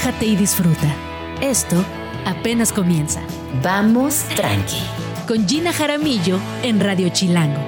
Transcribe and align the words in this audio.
relájate 0.00 0.26
y 0.26 0.36
disfruta. 0.36 0.94
Esto 1.42 1.76
apenas 2.24 2.72
comienza. 2.72 3.20
Vamos 3.62 4.24
tranqui. 4.34 4.82
Con 5.28 5.46
Gina 5.46 5.72
Jaramillo 5.72 6.38
en 6.62 6.80
Radio 6.80 7.10
Chilango. 7.10 7.60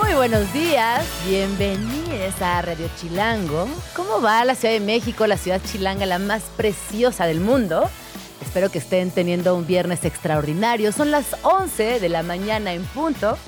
Muy 0.00 0.14
buenos 0.14 0.52
días, 0.52 1.06
bienvenidos 1.28 2.42
a 2.42 2.62
Radio 2.62 2.88
Chilango. 3.00 3.68
¿Cómo 3.94 4.20
va 4.20 4.44
la 4.44 4.56
Ciudad 4.56 4.74
de 4.74 4.80
México, 4.80 5.26
la 5.28 5.36
ciudad 5.36 5.60
chilanga, 5.64 6.04
la 6.04 6.18
más 6.18 6.42
preciosa 6.56 7.26
del 7.26 7.40
mundo? 7.40 7.88
Espero 8.50 8.68
que 8.68 8.78
estén 8.78 9.12
teniendo 9.12 9.54
un 9.54 9.64
viernes 9.64 10.04
extraordinario. 10.04 10.90
Son 10.90 11.12
las 11.12 11.36
11 11.44 12.00
de 12.00 12.08
la 12.08 12.24
mañana 12.24 12.72
en 12.72 12.82
punto. 12.82 13.38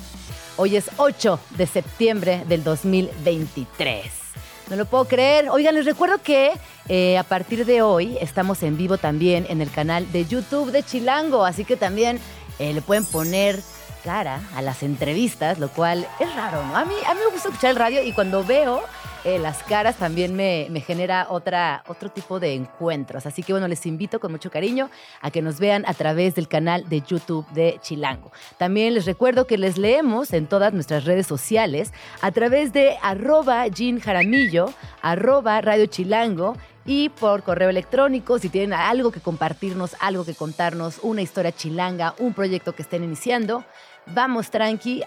Hoy 0.57 0.77
es 0.77 0.91
8 0.97 1.41
de 1.59 1.67
septiembre 1.67 2.45
del 2.47 2.63
2023. 2.63 4.13
No 4.71 4.77
lo 4.77 4.85
puedo 4.85 5.07
creer. 5.07 5.51
Oigan, 5.51 5.75
les 5.75 5.87
recuerdo 5.87 6.19
que 6.23 6.53
eh, 6.89 7.19
a 7.19 7.25
partir 7.25 7.67
de 7.67 7.83
hoy 7.83 8.17
estamos 8.21 8.63
en 8.63 8.77
vivo 8.77 8.97
también 8.97 9.45
en 9.49 9.61
el 9.61 9.73
canal 9.73 10.07
de 10.13 10.25
YouTube 10.25 10.71
de 10.71 10.85
Chilango, 10.85 11.45
así 11.45 11.65
que 11.65 11.77
también 11.77 12.21
eh, 12.61 12.73
le 12.73 12.81
pueden 12.81 13.05
poner 13.05 13.59
cara 14.03 14.41
a 14.55 14.63
las 14.63 14.83
entrevistas, 14.83 15.59
lo 15.59 15.69
cual 15.69 16.07
es 16.21 16.35
raro, 16.35 16.65
¿no? 16.67 16.77
A 16.77 16.85
mí, 16.85 16.95
a 17.07 17.15
mí 17.15 17.21
me 17.25 17.33
gusta 17.33 17.49
escuchar 17.49 17.71
el 17.71 17.77
radio 17.77 18.03
y 18.03 18.13
cuando 18.13 18.45
veo 18.45 18.83
eh, 19.25 19.39
las 19.39 19.63
caras 19.63 19.97
también 19.97 20.35
me, 20.35 20.67
me, 20.71 20.81
genera 20.81 21.29
otra, 21.31 21.85
otro 21.87 22.11
tipo 22.11 22.41
de 22.41 22.55
encuentros. 22.55 23.25
Así 23.25 23.45
que 23.45 23.53
bueno, 23.53 23.69
les 23.69 23.87
invito 23.87 24.19
con 24.19 24.33
mucho 24.33 24.51
cariño 24.51 24.91
a 25.21 25.31
que 25.31 25.43
nos 25.43 25.61
vean 25.61 25.85
a 25.87 25.95
través 25.95 26.35
del 26.35 26.49
canal 26.49 26.89
de 26.89 27.03
YouTube 27.03 27.47
de 27.51 27.79
Chilango. 27.81 28.33
También 28.59 28.95
les 28.95 29.07
recuerdo 29.07 29.47
que 29.47 29.59
les 29.59 29.79
leemos 29.79 30.33
en 30.33 30.49
todas 30.49 30.73
nuestras 30.73 31.05
redes 31.05 31.29
sociales 31.29 31.93
a 32.21 32.33
través 32.33 32.73
de 32.73 32.97
arroba 33.01 33.69
Jean 33.69 34.01
Jaramillo, 34.01 34.73
arroba 35.03 35.61
Radio 35.61 35.87
Chilango 35.87 36.57
y 36.85 37.11
por 37.11 37.45
correo 37.45 37.71
electrónico 37.71 38.41
si 38.41 38.49
tienen 38.49 38.73
algo 38.73 39.13
que 39.13 39.21
compartirnos, 39.21 39.95
algo 40.01 40.25
que 40.25 40.35
contarnos, 40.35 40.99
una 41.03 41.23
historia 41.23 41.53
chilanga, 41.53 42.15
un 42.19 42.35
proyecto 42.35 42.75
que 42.75 42.83
estén 42.83 43.05
iniciando, 43.05 43.65
vamos 44.07 44.51
tranqui. 44.51 45.03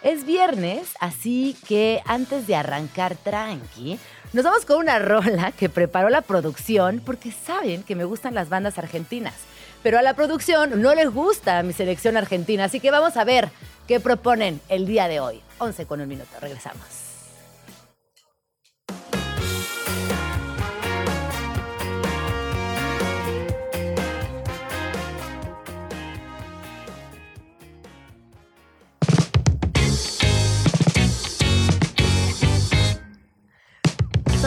Es 0.00 0.24
viernes, 0.24 0.94
así 1.00 1.56
que 1.66 2.00
antes 2.06 2.46
de 2.46 2.54
arrancar 2.54 3.16
tranqui, 3.16 3.98
nos 4.32 4.44
vamos 4.44 4.64
con 4.64 4.78
una 4.78 4.98
rola 5.00 5.52
que 5.52 5.68
preparó 5.68 6.08
la 6.08 6.22
producción 6.22 7.02
porque 7.04 7.32
saben 7.32 7.82
que 7.82 7.96
me 7.96 8.04
gustan 8.04 8.34
las 8.34 8.48
bandas 8.48 8.78
argentinas. 8.78 9.34
Pero 9.82 9.98
a 9.98 10.02
la 10.02 10.14
producción 10.14 10.82
no 10.82 10.94
les 10.94 11.10
gusta 11.10 11.62
mi 11.62 11.72
selección 11.72 12.16
argentina, 12.16 12.64
así 12.64 12.80
que 12.80 12.90
vamos 12.90 13.16
a 13.16 13.24
ver 13.24 13.48
qué 13.86 14.00
proponen 14.00 14.60
el 14.68 14.86
día 14.86 15.08
de 15.08 15.20
hoy. 15.20 15.40
11 15.58 15.86
con 15.86 16.00
un 16.00 16.08
minuto, 16.08 16.30
regresamos. 16.40 16.97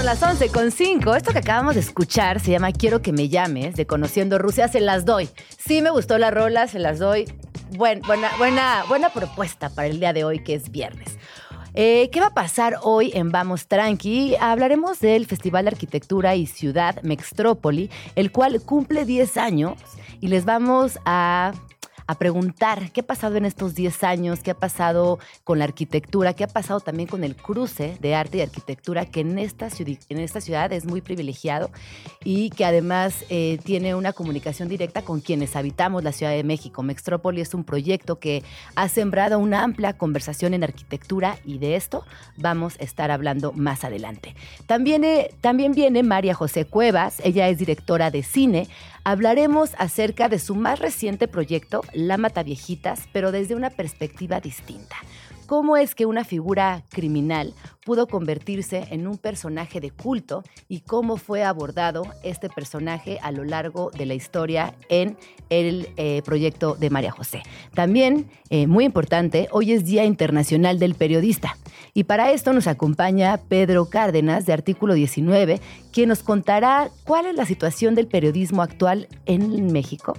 Las 0.04 0.24
11 0.24 0.50
con 0.50 0.72
5. 0.72 1.16
Esto 1.16 1.32
que 1.32 1.38
acabamos 1.40 1.76
de 1.76 1.82
escuchar 1.82 2.40
se 2.40 2.52
llama 2.52 2.72
Quiero 2.72 3.04
que 3.04 3.14
me 3.14 3.30
llames, 3.30 3.76
de 3.76 3.86
Conociendo 3.86 4.40
Rusia. 4.40 4.68
Se 4.68 4.82
las 4.82 5.06
doy. 5.06 5.30
Sí 5.58 5.82
me 5.82 5.92
gustó 5.92 6.18
la 6.18 6.32
rola, 6.32 6.68
se 6.68 6.80
las 6.80 6.98
doy. 6.98 7.26
buena, 7.78 8.02
buena, 8.38 8.84
buena 8.88 9.10
propuesta 9.10 9.70
para 9.70 9.88
el 9.88 10.00
día 10.00 10.12
de 10.12 10.24
hoy, 10.24 10.40
que 10.40 10.56
es 10.56 10.72
viernes. 10.72 11.18
Eh, 11.76 12.10
¿Qué 12.12 12.20
va 12.20 12.28
a 12.28 12.34
pasar 12.34 12.78
hoy 12.82 13.12
en 13.14 13.32
Vamos 13.32 13.68
Tranqui? 13.68 14.36
Hablaremos 14.42 15.00
del 15.00 15.28
Festival 15.28 15.66
de 15.66 15.72
Arquitectura 15.72 16.36
y 16.36 16.48
Ciudad 16.48 17.02
Mextrópoli, 17.04 17.90
el 18.16 18.32
cual 18.32 18.60
cumple 18.62 19.06
10 19.06 19.38
años 19.38 19.74
y 20.20 20.28
les 20.30 20.46
vamos 20.46 21.00
a 21.06 21.54
a 22.12 22.16
preguntar 22.16 22.92
qué 22.92 23.00
ha 23.00 23.06
pasado 23.06 23.38
en 23.38 23.46
estos 23.46 23.74
10 23.74 24.04
años, 24.04 24.42
qué 24.42 24.52
ha 24.52 24.58
pasado 24.58 25.20
con 25.46 25.60
la 25.60 25.64
arquitectura, 25.64 26.34
qué 26.34 26.44
ha 26.44 26.48
pasado 26.48 26.82
también 26.82 27.08
con 27.08 27.24
el 27.24 27.38
cruce 27.38 27.98
de 28.02 28.16
arte 28.16 28.40
y 28.40 28.42
arquitectura, 28.42 29.06
que 29.06 29.22
en 29.22 29.40
esta, 29.40 29.70
en 30.10 30.20
esta 30.20 30.42
ciudad 30.42 30.74
es 30.74 30.86
muy 30.86 31.00
privilegiado 31.00 31.72
y 32.26 32.50
que 32.50 32.66
además 32.66 33.24
eh, 33.30 33.60
tiene 33.64 33.96
una 33.96 34.12
comunicación 34.12 34.68
directa 34.68 35.04
con 35.04 35.22
quienes 35.22 35.56
habitamos 35.56 36.04
la 36.04 36.12
Ciudad 36.12 36.34
de 36.34 36.44
México. 36.44 36.84
Mextrópoli 36.84 37.40
es 37.40 37.54
un 37.54 37.64
proyecto 37.64 38.20
que 38.20 38.44
ha 38.76 38.90
sembrado 38.90 39.40
una 39.40 39.64
amplia 39.64 39.94
conversación 39.94 40.54
en 40.54 40.66
arquitectura 40.66 41.38
y 41.46 41.60
de 41.60 41.78
esto 41.78 42.04
vamos 42.36 42.76
a 42.82 42.84
estar 42.84 43.10
hablando 43.10 43.54
más 43.54 43.86
adelante. 43.86 44.36
También, 44.66 45.06
eh, 45.06 45.34
también 45.40 45.72
viene 45.72 46.04
María 46.04 46.34
José 46.34 46.66
Cuevas, 46.66 47.22
ella 47.24 47.48
es 47.48 47.58
directora 47.58 48.12
de 48.12 48.22
cine, 48.22 48.68
hablaremos 49.04 49.72
acerca 49.78 50.30
de 50.30 50.40
su 50.40 50.56
más 50.56 50.80
reciente 50.80 51.28
proyecto, 51.28 51.82
La 51.94 52.18
Mataviejitas, 52.18 53.08
pero 53.12 53.32
desde 53.32 53.56
una 53.56 53.70
perspectiva 53.70 54.40
distinta. 54.40 54.96
¿Cómo 55.52 55.76
es 55.76 55.96
que 55.96 56.06
una 56.06 56.24
figura 56.24 56.86
criminal 56.88 57.54
pudo 57.86 58.08
convertirse 58.08 58.88
en 58.92 59.06
un 59.06 59.18
personaje 59.18 59.82
de 59.82 59.92
culto 59.92 60.44
y 60.70 60.80
cómo 60.80 61.18
fue 61.18 61.44
abordado 61.44 62.04
este 62.24 62.50
personaje 62.50 63.20
a 63.22 63.34
lo 63.34 63.44
largo 63.44 63.92
de 63.92 64.06
la 64.06 64.14
historia 64.14 64.76
en 64.88 65.18
el 65.50 65.90
eh, 65.98 66.22
proyecto 66.24 66.76
de 66.76 66.90
María 66.90 67.12
José? 67.12 67.44
También, 67.74 68.30
eh, 68.50 68.66
muy 68.66 68.86
importante, 68.86 69.50
hoy 69.52 69.74
es 69.74 69.84
Día 69.84 70.06
Internacional 70.06 70.80
del 70.80 70.96
Periodista. 70.96 71.58
Y 71.94 72.06
para 72.06 72.32
esto 72.32 72.54
nos 72.54 72.68
acompaña 72.68 73.38
Pedro 73.50 73.90
Cárdenas 73.90 74.46
de 74.46 74.54
Artículo 74.54 74.94
19, 74.94 75.60
quien 75.92 76.08
nos 76.08 76.24
contará 76.24 76.90
cuál 77.04 77.26
es 77.26 77.36
la 77.36 77.46
situación 77.46 77.96
del 77.96 78.08
periodismo 78.08 78.62
actual 78.62 79.10
en 79.26 79.74
México, 79.74 80.18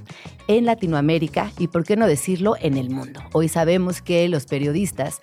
en 0.48 0.66
Latinoamérica 0.66 1.50
y, 1.58 1.68
por 1.68 1.84
qué 1.84 1.96
no 1.96 2.06
decirlo, 2.06 2.56
en 2.60 2.76
el 2.76 2.90
mundo. 2.90 3.20
Hoy 3.32 3.48
sabemos 3.48 4.02
que 4.02 4.28
los 4.28 4.44
periodistas 4.44 5.21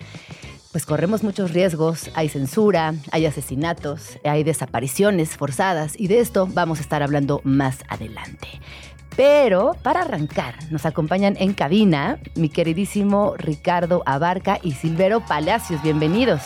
pues 0.72 0.86
corremos 0.86 1.24
muchos 1.24 1.52
riesgos, 1.52 2.10
hay 2.14 2.28
censura, 2.28 2.94
hay 3.10 3.26
asesinatos, 3.26 4.18
hay 4.24 4.44
desapariciones 4.44 5.36
forzadas 5.36 5.98
y 5.98 6.06
de 6.06 6.20
esto 6.20 6.46
vamos 6.46 6.78
a 6.78 6.82
estar 6.82 7.02
hablando 7.02 7.40
más 7.44 7.78
adelante. 7.88 8.60
Pero 9.16 9.76
para 9.82 10.02
arrancar, 10.02 10.54
nos 10.70 10.86
acompañan 10.86 11.36
en 11.38 11.52
cabina 11.54 12.20
mi 12.36 12.48
queridísimo 12.48 13.34
Ricardo 13.36 14.02
Abarca 14.06 14.60
y 14.62 14.72
Silvero 14.72 15.20
Palacios. 15.20 15.82
Bienvenidos. 15.82 16.42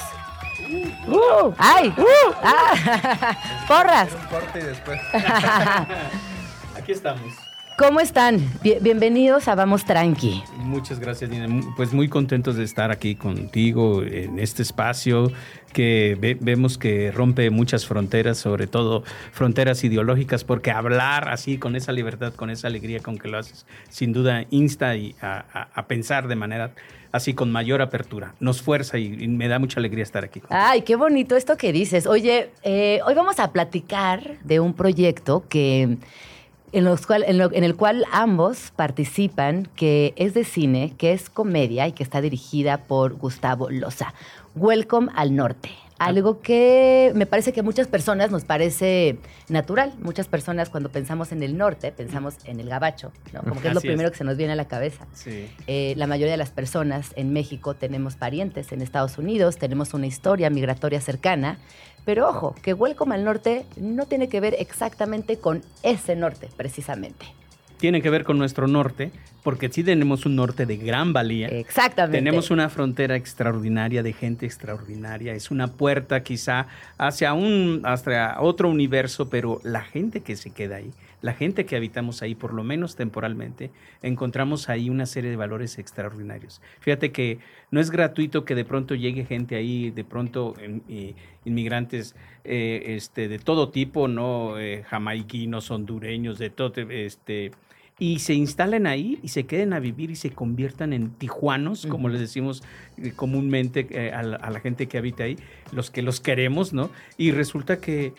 Uh, 1.06 1.53
¡Ay! 1.59 1.94
Uh, 1.97 2.32
ah, 2.43 3.37
¡Porras! 3.69 4.09
Un 4.12 4.26
corte 4.28 4.59
y 4.59 4.62
después. 4.62 5.00
Aquí 6.76 6.93
estamos. 6.93 7.44
¿Cómo 7.76 7.98
están? 7.98 8.38
bienvenidos 8.82 9.48
a 9.48 9.56
Vamos 9.56 9.84
Tranqui. 9.84 10.44
Muchas 10.58 11.00
gracias, 11.00 11.28
Dina. 11.28 11.48
Pues 11.76 11.92
muy 11.92 12.08
contentos 12.08 12.54
de 12.54 12.62
estar 12.62 12.92
aquí 12.92 13.16
contigo 13.16 14.04
en 14.04 14.38
este 14.38 14.62
espacio 14.62 15.32
que 15.72 16.16
vemos 16.40 16.78
que 16.78 17.10
rompe 17.10 17.50
muchas 17.50 17.84
fronteras, 17.84 18.38
sobre 18.38 18.68
todo 18.68 19.02
fronteras 19.32 19.82
ideológicas, 19.82 20.44
porque 20.44 20.70
hablar 20.70 21.28
así, 21.28 21.58
con 21.58 21.74
esa 21.74 21.90
libertad, 21.90 22.32
con 22.34 22.48
esa 22.48 22.68
alegría 22.68 23.00
con 23.00 23.18
que 23.18 23.26
lo 23.26 23.38
haces, 23.38 23.66
sin 23.88 24.12
duda 24.12 24.44
insta 24.50 24.94
y 24.94 25.16
a, 25.20 25.84
pensar 25.88 26.28
de 26.28 26.36
manera 26.36 26.70
así 27.10 27.34
con 27.34 27.50
mayor 27.50 27.82
apertura. 27.82 28.34
Nos 28.38 28.62
fuerza 28.62 28.98
y, 28.98 29.26
me 29.26 29.48
da 29.48 29.58
mucha 29.58 29.80
alegría 29.80 30.04
estar 30.04 30.22
aquí. 30.22 30.40
Ay, 30.48 30.82
qué 30.82 30.94
bonito 30.94 31.34
esto 31.34 31.56
que 31.56 31.72
dices. 31.72 32.06
Oye, 32.06 32.50
eh, 32.62 33.00
hoy 33.04 33.14
vamos 33.14 33.40
a 33.40 33.50
platicar 33.50 34.38
de 34.44 34.60
un 34.60 34.74
proyecto 34.74 35.44
que 35.48 35.98
en, 36.74 36.84
los 36.84 37.06
cual, 37.06 37.24
en, 37.26 37.40
en, 37.40 37.64
el 37.64 37.76
cual 37.76 38.04
ambos 38.12 38.72
participan, 38.75 39.69
que 39.76 40.12
es 40.16 40.34
de 40.34 40.44
cine, 40.44 40.94
que 40.99 41.12
es 41.12 41.31
comedia 41.31 41.87
y 41.87 41.93
que 41.93 42.02
está 42.02 42.20
dirigida 42.20 42.78
por 42.78 43.14
Gustavo 43.14 43.70
Loza. 43.70 44.12
Welcome 44.56 45.10
al 45.14 45.37
Norte. 45.37 45.70
Algo 45.99 46.40
que 46.40 47.12
me 47.14 47.25
parece 47.25 47.52
que 47.52 47.60
a 47.60 47.62
muchas 47.62 47.87
personas 47.87 48.32
nos 48.32 48.44
parece 48.44 49.16
natural. 49.49 49.94
Muchas 50.00 50.26
personas 50.26 50.69
cuando 50.69 50.90
pensamos 50.90 51.31
en 51.31 51.44
el 51.44 51.56
norte 51.56 51.93
pensamos 51.93 52.34
en 52.44 52.58
el 52.58 52.69
gabacho, 52.69 53.12
¿no? 53.32 53.43
Como 53.43 53.60
que 53.60 53.69
es 53.69 53.75
lo 53.75 53.81
primero 53.81 54.10
que 54.10 54.16
se 54.16 54.25
nos 54.25 54.37
viene 54.37 54.54
a 54.54 54.56
la 54.56 54.66
cabeza. 54.66 55.06
Sí. 55.12 55.49
Eh, 55.69 55.94
la 55.96 56.08
mayoría 56.08 56.32
de 56.32 56.37
las 56.37 56.50
personas 56.50 57.12
en 57.14 57.32
México 57.32 57.75
tenemos 57.75 58.16
parientes 58.16 58.72
en 58.72 58.82
Estados 58.82 59.19
Unidos, 59.19 59.56
tenemos 59.56 59.94
una 59.94 60.08
historia 60.08 60.50
migratoria 60.50 61.00
cercana, 61.00 61.58
pero 62.04 62.28
ojo, 62.28 62.54
que 62.62 62.74
Welcome 62.74 63.14
al 63.14 63.24
Norte 63.24 63.64
no 63.76 64.06
tiene 64.06 64.28
que 64.28 64.40
ver 64.40 64.56
exactamente 64.58 65.38
con 65.38 65.62
ese 65.82 66.16
norte, 66.16 66.48
precisamente. 66.56 67.26
Tiene 67.78 68.00
que 68.00 68.10
ver 68.10 68.24
con 68.24 68.38
nuestro 68.38 68.66
norte, 68.66 69.10
porque 69.42 69.68
sí 69.68 69.84
tenemos 69.84 70.24
un 70.24 70.36
norte 70.36 70.64
de 70.64 70.76
gran 70.76 71.12
valía. 71.12 71.48
Exactamente. 71.48 72.18
Tenemos 72.18 72.50
una 72.50 72.68
frontera 72.70 73.16
extraordinaria 73.16 74.02
de 74.02 74.12
gente 74.12 74.46
extraordinaria. 74.46 75.34
Es 75.34 75.50
una 75.50 75.68
puerta 75.68 76.22
quizá 76.22 76.66
hacia 76.98 77.34
un 77.34 77.82
hacia 77.84 78.40
otro 78.40 78.70
universo, 78.70 79.28
pero 79.28 79.60
la 79.64 79.82
gente 79.82 80.20
que 80.20 80.36
se 80.36 80.50
queda 80.50 80.76
ahí 80.76 80.92
la 81.25 81.32
gente 81.32 81.65
que 81.65 81.75
habitamos 81.75 82.21
ahí, 82.21 82.35
por 82.35 82.53
lo 82.53 82.65
menos 82.65 82.97
temporalmente, 82.97 83.71
encontramos 84.03 84.69
ahí 84.69 84.91
una 84.91 85.06
serie 85.06 85.31
de 85.31 85.37
valores 85.37 85.79
extraordinarios. 85.79 86.61
Fíjate 86.81 87.12
que 87.12 87.38
no 87.71 87.81
es 87.81 87.91
gratuito 87.91 88.44
que 88.44 88.55
de 88.55 88.67
pronto 88.67 88.94
llegue 88.94 89.25
gente 89.25 89.56
ahí, 89.56 89.91
de 89.91 90.05
pronto 90.05 90.55
inmigrantes 91.47 92.15
eh, 92.44 92.82
este, 92.88 93.29
de 93.29 93.38
todo 93.38 93.71
tipo, 93.71 94.06
no 94.06 94.59
eh, 94.59 94.85
jamaiquinos, 94.87 95.71
hondureños, 95.71 96.38
de 96.38 96.50
todo, 96.50 96.75
este, 96.91 97.53
y 97.99 98.19
se 98.19 98.35
instalen 98.35 98.87
ahí 98.87 99.19
y 99.23 99.29
se 99.29 99.47
queden 99.47 99.73
a 99.73 99.81
vivir 99.81 100.11
y 100.11 100.17
se 100.17 100.29
conviertan 100.29 100.93
en 100.93 101.09
tijuanos, 101.12 101.87
como 101.87 102.11
les 102.11 102.21
decimos 102.21 102.62
eh, 102.99 103.12
comúnmente 103.17 104.11
a, 104.12 104.23
la, 104.23 104.61
gente 104.61 104.88
que 104.88 104.99
habita 104.99 105.25
ahí, 105.25 105.38
los 105.73 105.91
que 105.91 106.03
los 106.03 106.21
queremos, 106.21 106.75
¿no? 106.75 106.91
Y 107.17 107.31
resulta 107.31 107.79
que, 107.81 108.12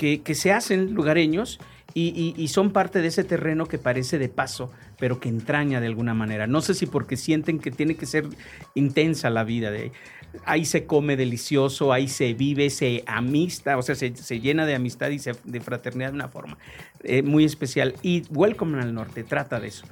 que, 0.00 0.34
se 0.34 0.50
hacen 0.50 0.94
lugareños 0.94 1.60
y, 1.94 2.48
son 2.48 2.72
parte 2.72 3.00
de 3.00 3.08
ese 3.08 3.24
terreno 3.24 3.66
que 3.66 3.78
parece 3.78 4.18
de 4.18 4.28
paso, 4.28 4.72
pero 4.98 5.20
que 5.20 5.28
entraña 5.28 5.80
de 5.80 5.86
alguna 5.86 6.14
manera. 6.14 6.46
No 6.46 6.60
sé 6.60 6.74
si 6.74 6.86
porque 6.86 7.16
sienten 7.16 7.58
que 7.58 7.70
tiene 7.70 7.96
que 7.96 8.06
ser 8.06 8.26
intensa 8.74 9.30
la 9.30 9.44
vida 9.44 9.70
de 9.70 9.92
ahí 10.44 10.64
se 10.64 10.86
come 10.86 11.16
delicioso, 11.16 11.92
ahí 11.92 12.08
se 12.08 12.34
vive, 12.34 12.70
se 12.70 13.02
amista, 13.06 13.76
o 13.76 13.82
sea, 13.82 13.94
se, 13.94 14.40
llena 14.40 14.66
de 14.66 14.74
amistad 14.74 15.10
y 15.10 15.18
de 15.18 15.60
fraternidad 15.60 16.10
de 16.10 16.14
una 16.14 16.28
forma 16.28 16.58
eh, 17.02 17.22
muy 17.22 17.44
especial. 17.44 17.94
Y 18.02 18.22
Welcome 18.30 18.80
al 18.80 18.94
Norte 18.94 19.24
trata 19.24 19.60
de 19.60 19.68
eso. 19.68 19.86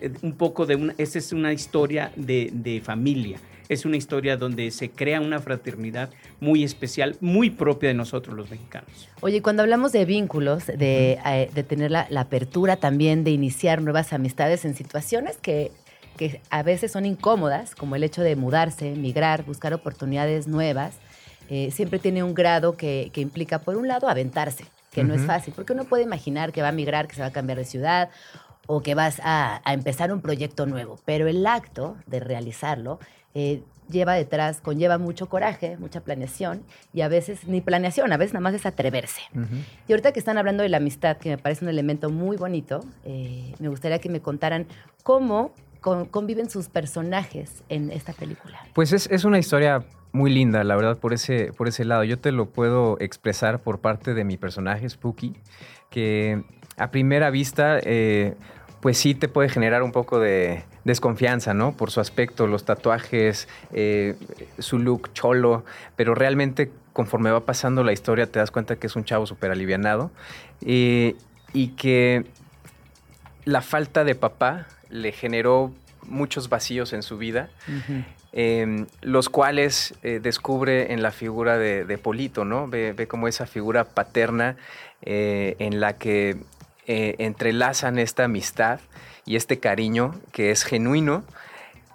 Eh, 0.00 0.12
un 0.22 0.32
poco 0.32 0.66
de 0.66 0.76
una, 0.76 0.94
esta 0.98 1.18
es 1.18 1.32
una 1.32 1.52
historia 1.52 2.12
de, 2.16 2.82
familia, 2.84 3.38
es 3.70 3.86
una 3.86 3.96
historia 3.96 4.36
donde 4.36 4.70
se 4.72 4.90
crea 4.90 5.20
una 5.20 5.40
fraternidad 5.40 6.10
muy 6.40 6.64
especial, 6.64 7.16
muy 7.20 7.50
propia 7.50 7.88
de 7.88 7.94
nosotros 7.94 8.36
los 8.36 8.50
mexicanos. 8.50 9.08
Oye, 9.20 9.40
cuando 9.40 9.62
hablamos 9.62 9.92
de 9.92 10.04
vínculos, 10.04 10.66
de, 10.66 11.18
eh, 11.24 11.64
tener 11.66 11.90
la, 11.90 12.08
apertura 12.16 12.76
también 12.76 13.24
de 13.24 13.30
iniciar 13.30 13.80
nuevas 13.80 14.12
amistades 14.12 14.64
en 14.64 14.74
situaciones 14.74 15.38
que 15.38 15.70
que 16.16 16.42
a 16.50 16.62
veces 16.62 16.92
son 16.92 17.06
incómodas, 17.06 17.74
como 17.74 17.96
el 17.96 18.04
hecho 18.04 18.20
de 18.20 18.36
mudarse, 18.36 18.90
migrar, 18.90 19.42
buscar 19.44 19.72
oportunidades 19.72 20.48
nuevas, 20.48 20.96
eh, 21.48 21.70
siempre 21.70 21.98
tiene 21.98 22.22
un 22.22 22.34
grado 22.34 22.76
que, 22.76 23.10
implica, 23.14 23.60
por 23.60 23.76
un 23.76 23.88
lado, 23.88 24.06
aventarse, 24.06 24.66
que 24.92 25.02
no 25.02 25.14
es 25.14 25.22
fácil, 25.22 25.54
porque 25.56 25.72
uno 25.72 25.84
puede 25.84 26.02
imaginar 26.02 26.52
que 26.52 26.60
va 26.60 26.68
a 26.68 26.72
migrar, 26.72 27.08
que 27.08 27.14
se 27.14 27.22
va 27.22 27.28
a 27.28 27.32
cambiar 27.32 27.56
de 27.56 27.64
ciudad 27.64 28.10
o 28.66 28.82
que 28.82 28.94
vas 28.94 29.20
a, 29.24 29.62
empezar 29.66 30.12
un 30.12 30.20
proyecto 30.20 30.66
nuevo, 30.66 30.98
pero 31.06 31.26
el 31.26 31.46
acto 31.46 31.96
de 32.06 32.20
realizarlo 32.20 33.00
eh, 33.34 33.62
lleva 33.90 34.14
detrás, 34.14 34.60
conlleva 34.60 34.98
mucho 34.98 35.28
coraje, 35.28 35.76
mucha 35.78 36.00
planeación 36.00 36.62
y 36.92 37.00
a 37.00 37.08
veces 37.08 37.46
ni 37.46 37.60
planeación, 37.60 38.12
a 38.12 38.16
veces 38.16 38.34
nada 38.34 38.42
más 38.42 38.54
es 38.54 38.66
atreverse. 38.66 39.22
Y 39.88 39.92
ahorita 39.92 40.12
que 40.12 40.18
están 40.18 40.38
hablando 40.38 40.62
de 40.62 40.68
la 40.68 40.76
amistad, 40.76 41.16
que 41.16 41.30
me 41.30 41.38
parece 41.38 41.64
un 41.64 41.68
elemento 41.68 42.10
muy 42.10 42.36
bonito, 42.36 42.80
eh, 43.04 43.52
me 43.58 43.68
gustaría 43.68 43.98
que 43.98 44.08
me 44.08 44.20
contaran 44.20 44.66
cómo 45.02 45.52
conviven 45.80 46.50
sus 46.50 46.68
personajes 46.68 47.62
en 47.68 47.90
esta 47.90 48.12
película? 48.12 48.60
Pues 48.74 48.92
es, 48.92 49.24
una 49.24 49.38
historia 49.38 49.84
muy 50.12 50.30
linda, 50.30 50.62
la 50.64 50.76
verdad, 50.76 50.98
por 50.98 51.12
ese, 51.12 51.52
por 51.52 51.68
ese 51.68 51.84
lado. 51.84 52.04
Yo 52.04 52.18
te 52.18 52.32
lo 52.32 52.50
puedo 52.50 52.98
expresar 53.00 53.62
por 53.62 53.80
parte 53.80 54.14
de 54.14 54.24
mi 54.24 54.36
personaje, 54.36 54.88
Spooky, 54.88 55.34
que 55.88 56.42
a 56.76 56.90
primera 56.90 57.30
vista, 57.30 57.78
eh, 57.82 58.34
pues 58.80 58.98
sí 58.98 59.14
te 59.14 59.28
puede 59.28 59.48
generar 59.48 59.82
un 59.82 59.92
poco 59.92 60.18
de 60.18 60.64
desconfianza, 60.84 61.54
¿no? 61.54 61.72
Por 61.72 61.90
su 61.90 62.00
aspecto, 62.00 62.46
los 62.46 62.64
tatuajes, 62.64 63.48
eh, 63.72 64.16
su 64.58 64.78
look 64.78 65.12
cholo, 65.12 65.64
pero 65.96 66.14
realmente 66.14 66.70
conforme 66.92 67.30
va 67.30 67.40
pasando 67.40 67.84
la 67.84 67.92
historia 67.92 68.26
te 68.26 68.38
das 68.38 68.50
cuenta 68.50 68.76
que 68.76 68.86
es 68.86 68.96
un 68.96 69.04
chavo 69.04 69.26
súper 69.26 69.50
alivianado 69.50 70.10
eh, 70.60 71.14
y 71.52 71.68
que 71.68 72.26
la 73.44 73.62
falta 73.62 74.04
de 74.04 74.14
papá 74.14 74.66
le 74.88 75.12
generó 75.12 75.72
muchos 76.02 76.48
vacíos 76.48 76.92
en 76.92 77.02
su 77.02 77.18
vida, 77.18 77.50
em, 78.32 78.86
los 79.02 79.28
cuales 79.28 79.94
eh, 80.02 80.20
descubre 80.22 80.92
en 80.92 81.02
la 81.02 81.10
figura 81.10 81.58
de, 81.58 81.98
Polito, 81.98 82.44
¿no? 82.44 82.68
Ve, 82.68 83.06
como 83.08 83.28
esa 83.28 83.46
figura 83.46 83.84
paterna 83.84 84.56
eh, 85.02 85.56
en 85.58 85.80
la 85.80 85.96
que 85.96 86.36
entrelazan 86.86 88.00
esta 88.00 88.24
amistad 88.24 88.80
y 89.30 89.36
este 89.36 89.60
cariño 89.60 90.20
que 90.32 90.50
es 90.50 90.64
genuino. 90.64 91.22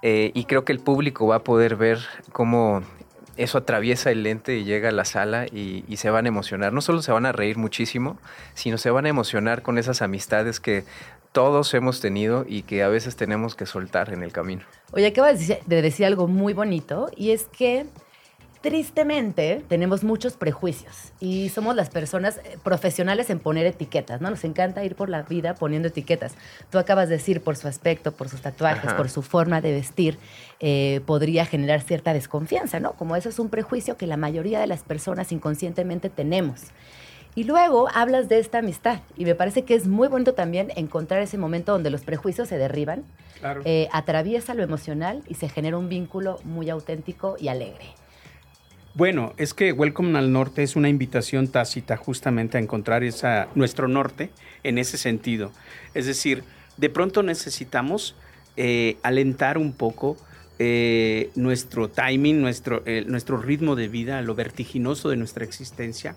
y 0.02 0.46
creo 0.46 0.64
que 0.64 0.72
el 0.72 0.80
público 0.80 1.28
va 1.28 1.38
a 1.38 1.44
poder 1.44 1.76
ver 1.76 2.00
cómo 2.32 2.82
eso 3.36 3.58
atraviesa 3.58 4.10
el 4.10 4.24
lente 4.24 4.56
y 4.56 4.64
llega 4.64 4.88
a 4.88 4.92
la 4.94 5.04
sala 5.04 5.46
y, 5.48 5.84
y, 5.90 5.98
se 5.98 6.10
van 6.10 6.26
a 6.26 6.30
emocionar. 6.30 6.72
No 6.72 6.80
solo 6.80 7.02
se 7.02 7.12
van 7.12 7.26
a 7.26 7.34
reír 7.34 7.58
muchísimo, 7.58 8.18
sino 8.54 8.78
se 8.78 8.90
van 8.90 9.06
a 9.06 9.10
emocionar 9.10 9.64
con 9.64 9.78
esas 9.78 10.02
amistades 10.02 10.62
que 10.62 10.86
todos 11.34 11.74
hemos 11.74 12.00
tenido 12.00 12.46
y 12.48 12.62
que 12.62 12.84
a 12.84 12.88
veces 12.88 13.18
tenemos 13.18 13.56
que 13.56 13.66
soltar 13.66 14.14
en 14.14 14.24
el 14.24 14.32
camino. 14.32 14.62
Oye, 14.94 15.08
acabas 15.08 15.46
de 15.46 15.82
decir 15.82 16.06
algo 16.06 16.30
muy 16.30 16.54
bonito 16.54 17.12
y 17.18 17.32
es 17.32 17.48
que 17.48 17.86
tristemente 18.66 19.64
tenemos 19.68 20.04
muchos 20.04 20.38
prejuicios 20.38 21.14
y 21.20 21.50
somos 21.50 21.76
las 21.76 21.92
personas 21.92 22.38
eh, 22.38 22.58
profesionales 22.64 23.30
en 23.30 23.38
poner 23.38 23.68
etiquetas, 23.68 24.22
¿no? 24.22 24.32
Nos 24.32 24.44
encanta 24.44 24.84
ir 24.84 24.96
por 24.96 25.08
la 25.08 25.22
vida 25.22 25.54
poniendo 25.54 25.90
etiquetas. 25.90 26.34
Tú 26.72 26.80
acabas 26.80 27.08
de 27.08 27.18
decir 27.18 27.42
por 27.42 27.58
su 27.58 27.68
aspecto, 27.68 28.14
por 28.14 28.28
sus 28.28 28.42
tatuajes, 28.42 28.92
por 28.94 29.08
su 29.12 29.22
forma 29.22 29.62
de 29.62 29.72
vestir, 29.72 30.18
eh, 30.60 31.02
podría 31.06 31.46
generar 31.46 31.82
cierta 31.82 32.12
desconfianza, 32.12 32.80
¿no? 32.80 32.94
Como 32.94 33.16
eso 33.16 33.30
es 33.30 33.38
un 33.38 33.50
prejuicio 33.50 33.98
que 33.98 34.08
la 34.08 34.18
mayoría 34.18 34.60
de 34.60 34.66
las 34.66 34.82
personas 34.82 35.32
inconscientemente 35.32 36.10
tenemos. 36.10 36.64
Y 37.36 37.44
luego 37.44 37.88
hablas 37.94 38.30
de 38.30 38.40
esta 38.40 38.58
amistad 38.58 39.02
y 39.16 39.26
me 39.26 39.36
parece 39.36 39.62
que 39.62 39.76
es 39.76 39.86
muy 39.86 40.08
bonito 40.08 40.34
también 40.34 40.72
encontrar 40.76 41.22
ese 41.22 41.38
momento 41.38 41.72
donde 41.72 41.92
los 41.92 42.02
prejuicios 42.02 42.48
se 42.48 42.58
derriban, 42.58 43.04
eh, 43.64 43.90
atraviesa 43.92 44.56
lo 44.56 44.64
emocional 44.64 45.22
y 45.28 45.36
se 45.36 45.50
genera 45.50 45.78
un 45.78 45.88
vínculo 45.88 46.40
muy 46.44 46.72
auténtico 46.72 47.36
y 47.40 47.50
alegre. 47.50 47.94
Bueno, 48.96 49.34
es 49.36 49.54
que 49.54 49.74
Welcome 49.74 50.18
al 50.18 50.32
Norte 50.32 50.64
es 50.64 50.78
una 50.78 50.88
invitación 50.88 51.50
tácita 51.50 51.98
justamente 51.98 52.58
a 52.58 52.62
encontrar 52.62 53.04
esa, 53.04 53.50
nuestro 53.54 53.90
norte 53.90 54.30
en 54.64 54.78
ese 54.78 54.98
sentido. 54.98 55.52
Es 55.94 56.06
decir, 56.06 56.46
de 56.78 56.90
pronto 56.90 57.22
necesitamos 57.22 58.16
eh, 58.56 58.96
alentar 59.04 59.58
un 59.58 59.74
poco 59.74 60.16
eh, 60.60 61.30
nuestro 61.36 61.90
timing, 61.90 62.40
nuestro, 62.40 62.84
nuestro 63.08 63.36
ritmo 63.36 63.76
de 63.76 63.90
vida, 63.90 64.22
lo 64.22 64.34
vertiginoso 64.34 65.10
de 65.10 65.18
nuestra 65.18 65.44
existencia 65.44 66.16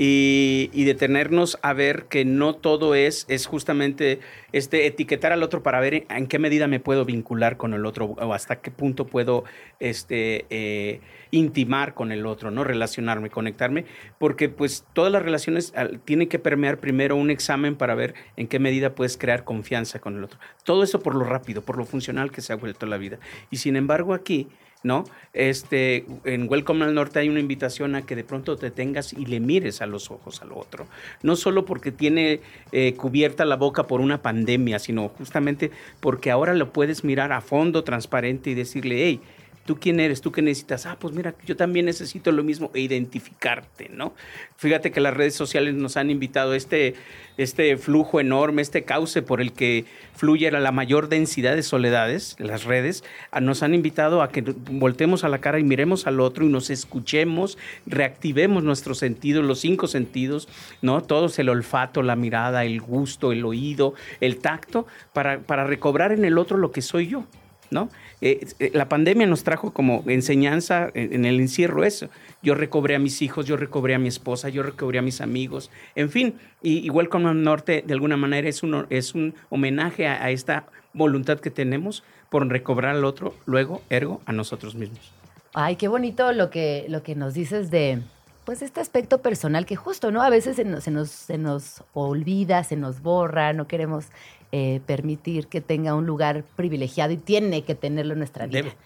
y, 0.00 0.84
detenernos 0.84 1.58
a 1.60 1.72
ver 1.72 2.04
que 2.04 2.24
no 2.24 2.54
todo 2.54 2.94
es, 2.94 3.26
es 3.28 3.46
justamente 3.46 4.20
este, 4.52 4.86
etiquetar 4.86 5.32
al 5.32 5.42
otro 5.42 5.64
para 5.64 5.80
ver 5.80 6.06
en, 6.08 6.26
qué 6.28 6.38
medida 6.38 6.68
me 6.68 6.78
puedo 6.78 7.04
vincular 7.04 7.56
con 7.56 7.74
el 7.74 7.84
otro 7.84 8.06
o 8.06 8.32
hasta 8.32 8.60
qué 8.60 8.70
punto 8.70 9.08
puedo 9.08 9.42
este, 9.80 10.46
eh, 10.50 11.00
intimar 11.32 11.94
con 11.94 12.12
el 12.12 12.26
otro, 12.26 12.52
¿no? 12.52 12.62
Relacionarme, 12.62 13.28
conectarme, 13.28 13.86
porque 14.18 14.48
pues 14.48 14.86
todas 14.92 15.10
las 15.10 15.22
relaciones 15.22 15.74
tienen 16.04 16.28
que 16.28 16.38
permear 16.38 16.78
primero 16.78 17.16
un 17.16 17.30
examen 17.30 17.74
para 17.74 17.96
ver 17.96 18.14
en 18.36 18.46
qué 18.46 18.60
medida 18.60 18.94
puedes 18.94 19.18
crear 19.18 19.42
confianza 19.42 19.98
con 19.98 20.16
el 20.16 20.22
otro. 20.22 20.38
Todo 20.62 20.84
eso 20.84 21.00
por 21.00 21.16
lo 21.16 21.24
rápido, 21.24 21.62
por 21.62 21.76
lo 21.76 21.84
funcional 21.84 22.30
que 22.30 22.40
se 22.40 22.52
ha 22.52 22.56
vuelto 22.56 22.86
la 22.86 22.98
vida. 22.98 23.18
Y 23.50 23.56
sin 23.56 23.74
embargo 23.74 24.14
aquí 24.14 24.46
¿no? 24.82 25.04
Este, 25.32 26.06
en 26.24 26.48
Welcome 26.48 26.84
al 26.84 26.94
Norte 26.94 27.18
hay 27.18 27.28
una 27.28 27.40
invitación 27.40 27.94
a 27.94 28.06
que 28.06 28.16
de 28.16 28.24
pronto 28.24 28.56
te 28.56 28.70
tengas 28.70 29.12
y 29.12 29.26
le 29.26 29.40
mires 29.40 29.82
a 29.82 29.86
los 29.86 30.10
ojos 30.10 30.42
al 30.42 30.52
otro. 30.52 30.86
No 31.22 31.36
solo 31.36 31.64
porque 31.64 31.92
tiene 31.92 32.40
eh, 32.72 32.94
cubierta 32.94 33.44
la 33.44 33.56
boca 33.56 33.86
por 33.86 34.00
una 34.00 34.22
pandemia, 34.22 34.78
sino 34.78 35.08
justamente 35.08 35.70
porque 36.00 36.30
ahora 36.30 36.54
lo 36.54 36.72
puedes 36.72 37.04
mirar 37.04 37.32
a 37.32 37.40
fondo, 37.40 37.84
transparente 37.84 38.50
y 38.50 38.54
decirle, 38.54 39.04
hey, 39.04 39.20
¿Tú 39.68 39.78
quién 39.78 40.00
eres? 40.00 40.22
¿Tú 40.22 40.32
qué 40.32 40.40
necesitas? 40.40 40.86
Ah, 40.86 40.96
pues 40.98 41.12
mira, 41.12 41.34
yo 41.44 41.54
también 41.54 41.84
necesito 41.84 42.32
lo 42.32 42.42
mismo 42.42 42.70
e 42.72 42.80
identificarte, 42.80 43.90
¿no? 43.90 44.14
Fíjate 44.56 44.90
que 44.90 44.98
las 44.98 45.12
redes 45.12 45.34
sociales 45.34 45.74
nos 45.74 45.98
han 45.98 46.08
invitado 46.08 46.54
este, 46.54 46.94
este 47.36 47.76
flujo 47.76 48.18
enorme, 48.18 48.62
este 48.62 48.84
cauce 48.84 49.20
por 49.20 49.42
el 49.42 49.52
que 49.52 49.84
fluye 50.14 50.50
la 50.50 50.72
mayor 50.72 51.10
densidad 51.10 51.54
de 51.54 51.62
soledades, 51.62 52.34
las 52.38 52.64
redes, 52.64 53.04
nos 53.42 53.62
han 53.62 53.74
invitado 53.74 54.22
a 54.22 54.30
que 54.30 54.40
voltemos 54.40 55.22
a 55.22 55.28
la 55.28 55.42
cara 55.42 55.58
y 55.58 55.64
miremos 55.64 56.06
al 56.06 56.20
otro 56.20 56.46
y 56.46 56.48
nos 56.48 56.70
escuchemos, 56.70 57.58
reactivemos 57.84 58.64
nuestros 58.64 58.96
sentidos, 58.96 59.44
los 59.44 59.58
cinco 59.58 59.86
sentidos, 59.86 60.48
¿no? 60.80 61.02
Todos 61.02 61.38
el 61.38 61.50
olfato, 61.50 62.02
la 62.02 62.16
mirada, 62.16 62.64
el 62.64 62.80
gusto, 62.80 63.32
el 63.32 63.44
oído, 63.44 63.92
el 64.22 64.38
tacto, 64.38 64.86
para, 65.12 65.40
para 65.40 65.64
recobrar 65.64 66.12
en 66.12 66.24
el 66.24 66.38
otro 66.38 66.56
lo 66.56 66.72
que 66.72 66.80
soy 66.80 67.08
yo. 67.08 67.26
¿no? 67.70 67.90
Eh, 68.20 68.46
eh, 68.58 68.70
la 68.74 68.88
pandemia 68.88 69.26
nos 69.26 69.44
trajo 69.44 69.72
como 69.72 70.02
enseñanza 70.06 70.90
en, 70.94 71.24
el 71.24 71.40
encierro 71.40 71.84
eso. 71.84 72.08
Yo 72.42 72.54
recobré 72.54 72.96
a 72.96 72.98
mis 72.98 73.22
hijos, 73.22 73.46
yo 73.46 73.56
recobré 73.56 73.94
a 73.94 73.98
mi 73.98 74.08
esposa, 74.08 74.48
yo 74.48 74.62
recobré 74.62 74.98
a 74.98 75.02
mis 75.02 75.20
amigos, 75.20 75.70
en 75.94 76.10
fin, 76.10 76.34
y 76.62 76.78
igual 76.78 77.08
como 77.08 77.30
el 77.30 77.42
norte 77.42 77.82
de 77.86 77.94
alguna 77.94 78.16
manera 78.16 78.48
es 78.48 78.62
un, 78.62 78.86
es 78.90 79.14
un 79.14 79.34
homenaje 79.50 80.06
a, 80.06 80.30
esta 80.30 80.66
voluntad 80.92 81.38
que 81.38 81.50
tenemos 81.50 82.02
por 82.30 82.46
recobrar 82.48 82.96
al 82.96 83.04
otro, 83.04 83.34
luego, 83.46 83.82
ergo, 83.88 84.20
a 84.26 84.32
nosotros 84.32 84.74
mismos. 84.74 85.12
Ay, 85.54 85.76
qué 85.76 85.88
bonito 85.88 86.32
lo 86.32 86.50
que, 86.50 86.86
lo 86.88 87.02
que 87.02 87.14
nos 87.14 87.34
dices 87.34 87.70
de 87.70 88.00
pues 88.44 88.62
este 88.62 88.80
aspecto 88.80 89.20
personal 89.20 89.66
que 89.66 89.76
justo, 89.76 90.10
¿no? 90.10 90.22
A 90.22 90.30
veces 90.30 90.56
se 90.56 90.64
nos, 90.64 90.82
se 90.82 90.90
nos, 90.90 91.10
se 91.10 91.36
nos 91.36 91.84
olvida, 91.92 92.64
se 92.64 92.76
nos 92.76 93.02
borra, 93.02 93.52
no 93.52 93.66
queremos 93.66 94.06
eh, 94.52 94.80
permitir 94.86 95.46
que 95.46 95.60
tenga 95.60 95.94
un 95.94 96.06
lugar 96.06 96.44
privilegiado 96.56 97.12
y 97.12 97.16
tiene 97.16 97.62
que 97.62 97.74
tenerlo 97.74 98.14
en 98.14 98.18
nuestra 98.18 98.46
vida. 98.46 98.62
Debe. 98.62 98.76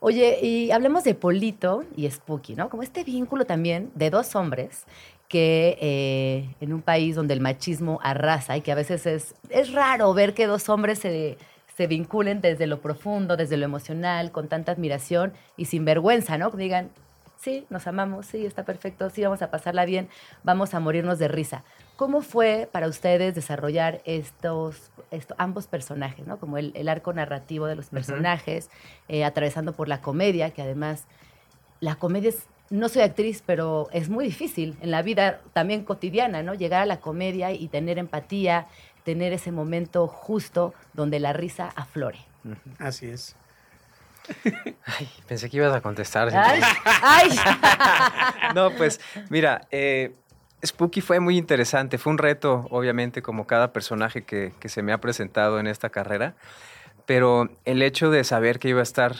Oye, 0.00 0.38
y 0.42 0.70
hablemos 0.70 1.04
de 1.04 1.14
Polito 1.14 1.84
y 1.96 2.08
Spooky, 2.10 2.54
¿no? 2.54 2.68
Como 2.68 2.82
este 2.82 3.02
vínculo 3.02 3.46
también 3.46 3.90
de 3.94 4.10
dos 4.10 4.36
hombres 4.36 4.84
que 5.28 5.78
eh, 5.80 6.54
en 6.60 6.72
un 6.72 6.82
país 6.82 7.16
donde 7.16 7.34
el 7.34 7.40
machismo 7.40 7.98
arrasa 8.02 8.56
y 8.56 8.60
que 8.60 8.72
a 8.72 8.74
veces 8.74 9.06
es, 9.06 9.34
es 9.50 9.72
raro 9.72 10.12
ver 10.14 10.34
que 10.34 10.46
dos 10.46 10.68
hombres 10.68 10.98
se, 10.98 11.38
se 11.76 11.86
vinculen 11.86 12.40
desde 12.40 12.66
lo 12.66 12.80
profundo, 12.80 13.36
desde 13.36 13.56
lo 13.56 13.64
emocional, 13.64 14.30
con 14.30 14.48
tanta 14.48 14.72
admiración 14.72 15.32
y 15.56 15.66
sin 15.66 15.84
vergüenza, 15.84 16.38
¿no? 16.38 16.50
Que 16.50 16.58
digan, 16.58 16.90
sí, 17.38 17.66
nos 17.70 17.86
amamos, 17.86 18.26
sí, 18.26 18.46
está 18.46 18.64
perfecto, 18.64 19.10
sí, 19.10 19.22
vamos 19.22 19.42
a 19.42 19.50
pasarla 19.50 19.84
bien, 19.84 20.08
vamos 20.42 20.74
a 20.74 20.80
morirnos 20.80 21.18
de 21.18 21.28
risa. 21.28 21.64
¿Cómo 21.96 22.20
fue 22.20 22.68
para 22.70 22.88
ustedes 22.88 23.34
desarrollar 23.34 24.02
estos, 24.04 24.90
esto- 25.10 25.34
ambos 25.38 25.66
personajes, 25.66 26.26
¿no? 26.26 26.38
Como 26.38 26.58
el, 26.58 26.72
el 26.74 26.88
arco 26.88 27.12
narrativo 27.12 27.66
de 27.66 27.74
los 27.76 27.86
personajes, 27.86 28.68
eh, 29.08 29.24
atravesando 29.24 29.72
por 29.72 29.88
la 29.88 30.00
comedia, 30.02 30.50
que 30.50 30.60
además 30.62 31.04
la 31.80 31.94
comedia 31.94 32.28
es, 32.30 32.46
no 32.68 32.88
soy 32.90 33.02
actriz, 33.02 33.42
pero 33.46 33.88
es 33.92 34.08
muy 34.10 34.24
difícil 34.26 34.76
en 34.82 34.90
la 34.90 35.00
vida 35.02 35.40
también 35.54 35.84
cotidiana, 35.84 36.42
¿no? 36.42 36.52
Llegar 36.54 36.82
a 36.82 36.86
la 36.86 37.00
comedia 37.00 37.52
y 37.52 37.68
tener 37.68 37.98
empatía, 37.98 38.66
tener 39.04 39.32
ese 39.32 39.50
momento 39.52 40.06
justo 40.06 40.74
donde 40.92 41.18
la 41.20 41.32
risa 41.32 41.70
aflore. 41.76 42.18
Así 42.78 43.06
es. 43.06 43.36
Ay, 44.44 45.08
pensé 45.28 45.48
que 45.48 45.56
ibas 45.58 45.72
a 45.74 45.80
contestar. 45.80 46.28
¡Ay! 46.34 46.60
¡Ay! 47.02 47.30
No, 48.54 48.70
pues 48.72 49.00
mira, 49.30 49.66
eh, 49.70 50.14
Spooky 50.64 51.00
fue 51.00 51.20
muy 51.20 51.36
interesante. 51.36 51.98
Fue 51.98 52.12
un 52.12 52.18
reto, 52.18 52.66
obviamente, 52.70 53.22
como 53.22 53.46
cada 53.46 53.72
personaje 53.72 54.22
que, 54.22 54.52
se 54.64 54.82
me 54.82 54.92
ha 54.92 54.98
presentado 54.98 55.60
en 55.60 55.66
esta 55.66 55.90
carrera. 55.90 56.34
Pero 57.04 57.48
el 57.64 57.82
hecho 57.82 58.10
de 58.10 58.24
saber 58.24 58.58
que 58.58 58.68
iba 58.68 58.80
a 58.80 58.82
estar 58.82 59.14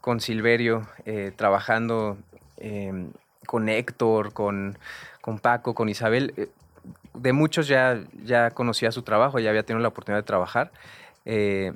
con 0.00 0.20
Silverio, 0.20 0.86
eh, 1.06 1.32
trabajando 1.34 2.18
eh, 2.58 3.10
con 3.46 3.68
Héctor, 3.68 4.32
con, 4.32 4.78
con 5.20 5.38
Paco, 5.38 5.74
con 5.74 5.88
Isabel, 5.88 6.32
eh, 6.36 6.48
de 7.14 7.32
muchos 7.32 7.66
ya, 7.66 8.00
ya 8.24 8.50
conocía 8.50 8.92
su 8.92 9.02
trabajo, 9.02 9.38
ya 9.40 9.50
había 9.50 9.64
tenido 9.64 9.82
la 9.82 9.88
oportunidad 9.88 10.20
de 10.20 10.26
trabajar. 10.26 10.70
eh, 11.24 11.72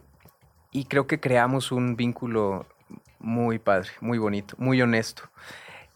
y 0.71 0.87
creo 0.87 1.07
que 1.07 1.21
creamos 1.21 1.71
un 1.71 1.95
vínculo 1.95 2.67
muy 3.21 3.61
padre, 3.61 3.91
muy 4.01 4.19
bonito, 4.19 4.57
muy 4.59 4.83
honesto. 4.83 5.23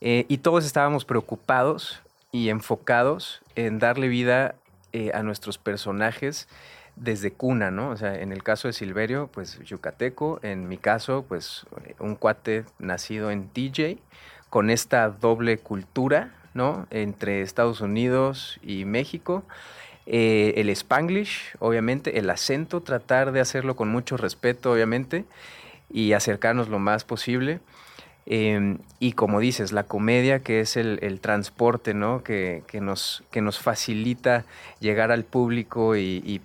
Y 0.01 0.39
todos 0.39 0.65
estábamos 0.65 1.05
preocupados 1.05 2.01
y 2.33 2.51
enfocados 2.51 3.43
en 3.55 3.79
darle 3.79 4.09
vida 4.09 4.55
eh, 4.93 5.11
a 5.15 5.23
nuestros 5.23 5.59
personajes 5.59 6.49
desde 6.97 7.33
cuna, 7.33 7.71
¿no? 7.71 7.91
O 7.91 7.97
sea, 7.97 8.21
en 8.21 8.33
el 8.33 8.43
caso 8.43 8.69
de 8.69 8.73
Silverio, 8.73 9.29
pues 9.33 9.59
yucateco, 9.65 10.41
en 10.43 10.69
mi 10.69 10.79
caso, 10.79 11.25
pues 11.29 11.67
eh, 11.85 11.95
un 12.01 12.17
cuate 12.17 12.65
nacido 12.79 13.31
en 13.31 13.49
TJ, 13.49 13.99
con 14.51 14.71
esta 14.71 15.09
doble 15.09 15.59
cultura, 15.59 16.35
¿no? 16.55 16.87
Entre 16.91 17.43
Estados 17.43 17.81
Unidos 17.81 18.59
y 18.63 18.85
México. 18.85 19.45
Eh, 20.07 20.55
el 20.57 20.71
spanglish, 20.71 21.55
obviamente, 21.59 22.19
el 22.19 22.31
acento, 22.31 22.81
tratar 22.81 23.33
de 23.33 23.41
hacerlo 23.41 23.77
con 23.77 23.89
mucho 23.91 24.17
respeto, 24.17 24.73
obviamente, 24.73 25.27
y 25.91 26.15
acercarnos 26.15 26.69
lo 26.69 26.79
más 26.79 27.05
posible. 27.05 27.61
Eh, 28.31 28.77
y 29.01 29.13
como 29.13 29.41
dices, 29.41 29.73
la 29.73 29.85
comedia, 29.85 30.41
que 30.41 30.61
es 30.61 30.77
el, 30.77 30.99
el 31.03 31.19
transporte, 31.21 31.95
¿no? 31.95 32.23
Que, 32.23 32.63
que 32.67 32.81
nos, 32.83 33.25
que 33.31 33.41
nos 33.41 33.59
facilita 33.59 34.45
llegar 34.81 35.11
al 35.13 35.25
público 35.25 35.97
y, 35.97 36.23
y- 36.27 36.41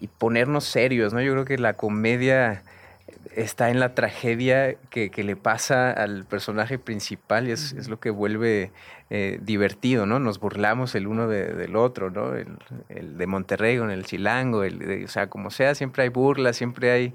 y 0.00 0.06
ponernos 0.06 0.64
serios, 0.64 1.12
¿no? 1.12 1.20
Yo 1.20 1.32
creo 1.32 1.44
que 1.44 1.58
la 1.58 1.74
comedia 1.74 2.62
está 3.36 3.68
en 3.70 3.78
la 3.78 3.94
tragedia 3.94 4.74
que, 4.88 5.10
que 5.10 5.22
le 5.24 5.36
pasa 5.36 5.90
al 5.90 6.24
personaje 6.24 6.78
principal 6.78 7.48
y 7.48 7.52
es, 7.52 7.72
es 7.72 7.88
lo 7.88 8.00
que 8.00 8.08
vuelve 8.10 8.70
eh, 9.10 9.38
divertido, 9.42 10.06
¿no? 10.06 10.18
Nos 10.18 10.40
burlamos 10.40 10.94
el 10.94 11.06
uno 11.06 11.28
de- 11.28 11.52
del 11.52 11.76
otro, 11.76 12.10
¿no? 12.10 12.34
El, 12.34 12.48
el 12.88 13.18
de 13.18 13.26
Monterrey 13.26 13.76
con 13.78 13.90
el 13.90 14.06
chilango, 14.06 14.64
el 14.64 14.78
de- 14.78 15.04
o 15.04 15.08
sea, 15.08 15.26
como 15.28 15.50
sea, 15.50 15.74
siempre 15.74 16.04
hay 16.04 16.08
burla, 16.08 16.54
siempre 16.54 16.90
hay 16.92 17.14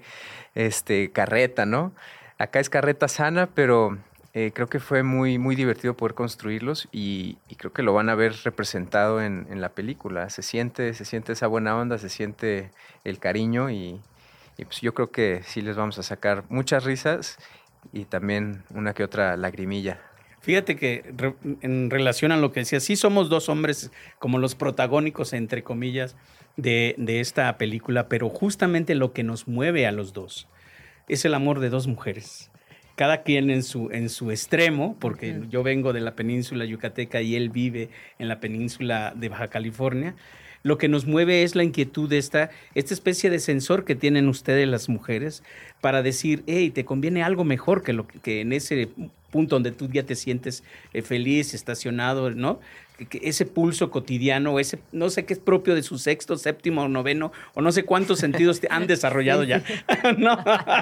este, 0.53 1.11
carreta, 1.11 1.65
¿no? 1.65 1.91
Acá 2.37 2.59
es 2.59 2.69
carreta 2.69 3.07
sana, 3.07 3.47
pero 3.47 3.97
eh, 4.33 4.51
creo 4.53 4.67
que 4.67 4.79
fue 4.79 5.03
muy, 5.03 5.37
muy 5.37 5.55
divertido 5.55 5.95
poder 5.95 6.13
construirlos 6.15 6.89
y, 6.91 7.37
y 7.47 7.55
creo 7.55 7.71
que 7.71 7.81
lo 7.81 7.93
van 7.93 8.09
a 8.09 8.15
ver 8.15 8.33
representado 8.43 9.21
en, 9.21 9.47
en 9.49 9.61
la 9.61 9.69
película. 9.69 10.29
Se 10.29 10.41
siente, 10.41 10.93
se 10.93 11.05
siente 11.05 11.31
esa 11.31 11.47
buena 11.47 11.77
onda, 11.77 11.97
se 11.97 12.09
siente 12.09 12.71
el 13.05 13.19
cariño 13.19 13.69
y, 13.69 14.01
y 14.57 14.65
pues 14.65 14.81
yo 14.81 14.93
creo 14.93 15.11
que 15.11 15.43
sí 15.45 15.61
les 15.61 15.77
vamos 15.77 15.97
a 15.97 16.03
sacar 16.03 16.43
muchas 16.49 16.83
risas 16.83 17.37
y 17.93 18.03
también 18.03 18.63
una 18.73 18.93
que 18.93 19.05
otra 19.05 19.37
lagrimilla. 19.37 20.01
Fíjate 20.41 20.75
que 20.75 21.13
re- 21.15 21.35
en 21.61 21.89
relación 21.89 22.33
a 22.33 22.37
lo 22.37 22.51
que 22.51 22.59
decía, 22.59 22.81
sí 22.81 22.97
somos 22.97 23.29
dos 23.29 23.47
hombres 23.47 23.91
como 24.19 24.39
los 24.39 24.55
protagónicos, 24.55 25.31
entre 25.31 25.63
comillas, 25.63 26.17
de, 26.57 26.95
de 26.97 27.21
esta 27.21 27.57
película, 27.57 28.09
pero 28.09 28.29
justamente 28.29 28.93
lo 28.93 29.13
que 29.13 29.23
nos 29.23 29.47
mueve 29.47 29.87
a 29.87 29.93
los 29.93 30.11
dos 30.11 30.49
es 31.07 31.25
el 31.25 31.33
amor 31.33 31.59
de 31.59 31.69
dos 31.69 31.87
mujeres. 31.87 32.51
Cada 32.95 33.23
quien 33.23 33.49
en 33.49 33.63
su, 33.63 33.89
en 33.91 34.09
su 34.09 34.31
extremo, 34.31 34.95
porque 34.99 35.41
yo 35.49 35.63
vengo 35.63 35.91
de 35.91 35.99
la 35.99 36.15
península 36.15 36.63
yucateca 36.63 37.21
y 37.21 37.35
él 37.35 37.49
vive 37.49 37.89
en 38.19 38.29
la 38.29 38.39
península 38.39 39.13
de 39.15 39.27
Baja 39.29 39.49
California. 39.49 40.15
Lo 40.63 40.77
que 40.77 40.87
nos 40.87 41.05
mueve 41.05 41.43
es 41.43 41.55
la 41.55 41.63
inquietud 41.63 42.09
de 42.09 42.17
esta, 42.17 42.49
esta 42.73 42.93
especie 42.93 43.29
de 43.29 43.39
sensor 43.39 43.83
que 43.83 43.95
tienen 43.95 44.29
ustedes 44.29 44.67
las 44.67 44.87
mujeres 44.87 45.43
para 45.81 46.01
decir, 46.01 46.43
hey, 46.47 46.71
te 46.71 46.85
conviene 46.85 47.21
algo 47.21 47.43
mejor 47.43 47.83
que, 47.83 47.93
lo 47.93 48.07
que, 48.07 48.19
que 48.19 48.41
en 48.41 48.53
ese 48.53 48.89
punto 49.35 49.57
donde 49.57 49.71
tú 49.71 49.89
ya 49.89 50.03
te 50.03 50.15
sientes 50.15 50.63
eh, 50.93 51.01
feliz, 51.01 51.53
estacionado, 51.53 52.31
¿no? 52.31 52.61
Ese 53.21 53.45
pulso 53.45 53.91
cotidiano, 53.91 54.57
ese, 54.59 54.79
no 54.91 55.09
sé 55.09 55.25
qué 55.25 55.33
es 55.33 55.39
propio 55.39 55.75
de 55.75 55.83
su 55.83 55.97
sexto, 55.97 56.37
séptimo 56.37 56.83
o 56.83 56.87
noveno, 56.87 57.31
o 57.53 57.61
no 57.61 57.71
sé 57.71 57.83
cuántos 57.83 58.19
sentidos 58.19 58.61
han 58.69 58.87
desarrollado 58.87 59.43
ya. 59.43 59.63
no, 60.17 60.37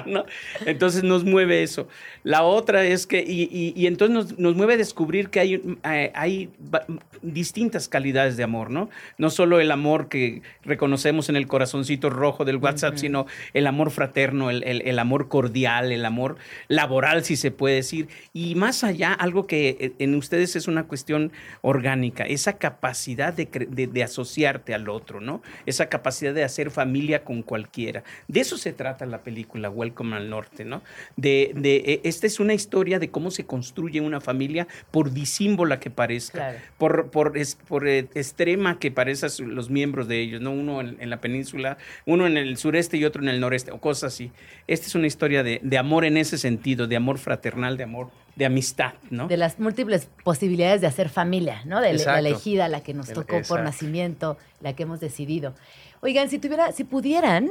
no. 0.06 0.24
Entonces 0.64 1.02
nos 1.02 1.24
mueve 1.24 1.62
eso. 1.62 1.88
La 2.22 2.42
otra 2.44 2.84
es 2.84 3.06
que, 3.06 3.20
y, 3.26 3.42
y- 3.50 3.72
y 3.76 3.86
entonces 3.86 4.14
nos, 4.14 4.38
nos 4.38 4.54
mueve 4.54 4.74
a 4.74 4.76
descubrir 4.76 5.28
que 5.30 5.40
hay, 5.40 5.54
eh, 5.84 6.12
hay 6.14 6.50
va- 6.72 6.86
distintas 7.22 7.88
calidades 7.88 8.36
de 8.36 8.44
amor, 8.44 8.70
¿no? 8.70 8.90
No 9.18 9.30
solo 9.30 9.58
el 9.60 9.70
amor 9.70 10.08
que 10.08 10.42
reconocemos 10.62 11.28
en 11.28 11.36
el 11.36 11.46
corazoncito 11.46 12.10
rojo 12.10 12.44
del 12.44 12.56
WhatsApp, 12.58 12.96
sino 12.96 13.26
el 13.54 13.66
amor 13.66 13.90
fraterno, 13.90 14.50
el, 14.50 14.62
el- 14.64 14.82
el 14.82 14.98
amor 14.98 15.28
cordial, 15.28 15.90
el 15.90 16.04
amor 16.04 16.36
laboral, 16.68 17.24
si 17.24 17.36
se 17.36 17.50
puede 17.50 17.76
decir. 17.76 18.08
Y 18.32 18.54
más 18.54 18.84
allá, 18.84 19.12
algo 19.12 19.46
que 19.46 19.76
eh, 19.80 19.92
en 19.98 20.14
ustedes 20.14 20.54
es 20.56 20.68
una 20.68 20.84
cuestión 20.84 21.32
orgánica, 21.62 22.03
esa 22.26 22.58
capacidad 22.58 23.32
de, 23.32 23.46
de- 23.68 23.86
de 23.86 24.02
asociarte 24.02 24.74
al 24.74 24.88
otro, 24.88 25.20
¿no? 25.20 25.42
Esa 25.66 25.88
capacidad 25.88 26.34
de 26.34 26.44
hacer 26.44 26.70
familia 26.70 27.24
con 27.24 27.42
cualquiera. 27.42 28.02
De 28.28 28.40
eso 28.40 28.56
se 28.58 28.72
trata 28.72 29.06
la 29.06 29.22
película 29.22 29.70
Welcome 29.70 30.16
al 30.16 30.28
Norte, 30.30 30.64
¿no? 30.64 30.82
De, 31.16 31.52
de, 31.54 31.76
eh, 31.86 32.00
esta 32.04 32.26
es 32.26 32.40
una 32.40 32.54
historia 32.54 32.98
de 32.98 33.10
cómo 33.10 33.30
se 33.30 33.44
construye 33.46 34.00
una 34.00 34.20
familia 34.20 34.66
por 34.90 35.12
disímbola 35.12 35.80
que 35.80 35.90
parezca 35.90 36.38
Claro. 36.38 36.58
por, 36.78 37.10
por, 37.10 37.36
es- 37.38 37.54
por, 37.68 37.86
eh, 37.86 38.08
extrema 38.14 38.78
que 38.78 38.90
parezcan 38.90 39.30
los 39.54 39.70
miembros 39.70 40.08
de 40.08 40.20
ellos, 40.20 40.40
¿no? 40.40 40.50
Uno 40.52 40.80
en, 40.80 40.96
en 41.00 41.10
la 41.10 41.20
península, 41.20 41.78
uno 42.06 42.26
en 42.26 42.36
el 42.36 42.56
sureste 42.56 42.96
y 42.96 43.04
otro 43.04 43.22
en 43.22 43.28
el 43.28 43.40
noreste, 43.40 43.70
o 43.70 43.78
cosas 43.80 44.12
así. 44.12 44.32
Esta 44.66 44.86
es 44.86 44.94
una 44.94 45.06
historia 45.06 45.42
de, 45.42 45.60
de 45.62 45.78
amor 45.78 46.04
en 46.04 46.16
ese 46.16 46.38
sentido, 46.38 46.86
de 46.86 46.96
amor 46.96 47.18
fraternal, 47.18 47.76
de 47.76 47.84
amor, 47.84 48.10
de 48.36 48.46
amistad, 48.46 48.94
¿no? 49.10 49.28
De 49.28 49.36
las 49.36 49.58
múltiples 49.58 50.08
posibilidades 50.24 50.80
de 50.80 50.86
hacer 50.86 51.08
familia, 51.08 51.62
¿no? 51.64 51.80
De 51.80 51.94
la 51.94 52.18
elegida, 52.18 52.68
la 52.68 52.82
que 52.82 52.94
nos 52.94 53.12
tocó 53.12 53.40
por 53.48 53.62
nacimiento, 53.62 54.36
la 54.60 54.74
que 54.74 54.82
hemos 54.84 55.00
decidido. 55.00 55.54
Oigan, 56.00 56.28
si 56.28 56.38
tuviera, 56.38 56.72
si 56.72 56.84
pudieran 56.84 57.50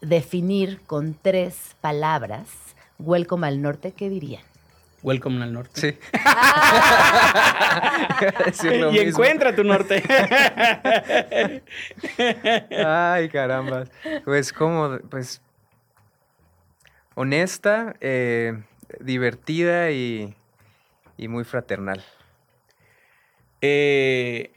definir 0.00 0.80
con 0.86 1.14
tres 1.14 1.76
palabras 1.80 2.48
Welcome 2.98 3.46
al 3.46 3.60
Norte, 3.62 3.92
¿qué 3.92 4.08
dirían? 4.08 4.42
Welcome 5.04 5.42
al 5.44 5.52
norte. 5.52 5.98
Sí. 8.54 8.68
Lo 8.78 8.88
y 8.90 8.92
mismo. 8.92 9.10
encuentra 9.10 9.54
tu 9.54 9.62
norte. 9.62 10.02
Ay, 12.86 13.28
caramba. 13.28 13.84
Pues 14.24 14.50
como, 14.50 14.98
pues, 15.10 15.42
honesta, 17.14 17.96
eh, 18.00 18.62
divertida 19.00 19.90
y, 19.90 20.34
y 21.16 21.28
muy 21.28 21.44
fraternal. 21.44 22.04
Eh, 23.60 24.50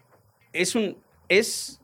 es 0.53 0.75
un 0.75 0.97
es 1.29 1.79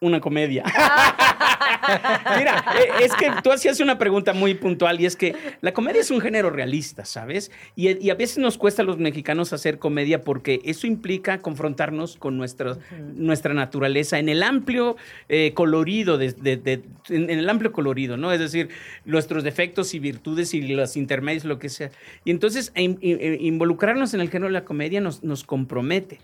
una 0.00 0.20
comedia. 0.20 0.64
Mira, 2.38 2.64
eh, 2.78 3.04
es 3.04 3.12
que 3.14 3.30
tú 3.42 3.52
hacías 3.52 3.80
una 3.80 3.98
pregunta 3.98 4.32
muy 4.32 4.54
puntual 4.54 5.00
y 5.00 5.06
es 5.06 5.16
que 5.16 5.34
la 5.60 5.72
comedia 5.72 6.00
es 6.00 6.10
un 6.10 6.20
género 6.20 6.50
realista, 6.50 7.04
¿sabes? 7.04 7.50
Y, 7.76 7.96
y 8.04 8.10
a 8.10 8.14
veces 8.14 8.38
nos 8.38 8.58
cuesta 8.58 8.82
a 8.82 8.84
los 8.84 8.98
mexicanos 8.98 9.52
hacer 9.52 9.78
comedia 9.78 10.22
porque 10.22 10.60
eso 10.64 10.86
implica 10.86 11.38
confrontarnos 11.38 12.16
con 12.16 12.36
nuestra, 12.36 12.78
nuestra 13.14 13.54
naturaleza 13.54 14.18
en 14.18 14.28
el 14.28 14.42
amplio 14.42 14.96
eh, 15.28 15.52
colorido, 15.54 16.18
de, 16.18 16.32
de- 16.32 16.56
de- 16.56 16.82
en, 17.08 17.30
en 17.30 17.38
el 17.38 17.48
amplio 17.48 17.72
colorido, 17.72 18.16
¿no? 18.16 18.32
Es 18.32 18.40
decir, 18.40 18.68
nuestros 19.04 19.44
defectos 19.44 19.94
y 19.94 19.98
virtudes 19.98 20.54
y 20.54 20.62
los 20.62 20.96
intermedios, 20.96 21.44
lo 21.44 21.58
que 21.58 21.68
sea. 21.68 21.90
Y 22.24 22.30
entonces 22.30 22.72
in- 22.76 22.98
in- 23.00 23.20
involucrarnos 23.40 24.14
en 24.14 24.20
el 24.20 24.28
género 24.30 24.46
de 24.48 24.52
la 24.52 24.64
comedia 24.64 25.00
nos, 25.00 25.22
nos 25.22 25.44
compromete. 25.44 26.20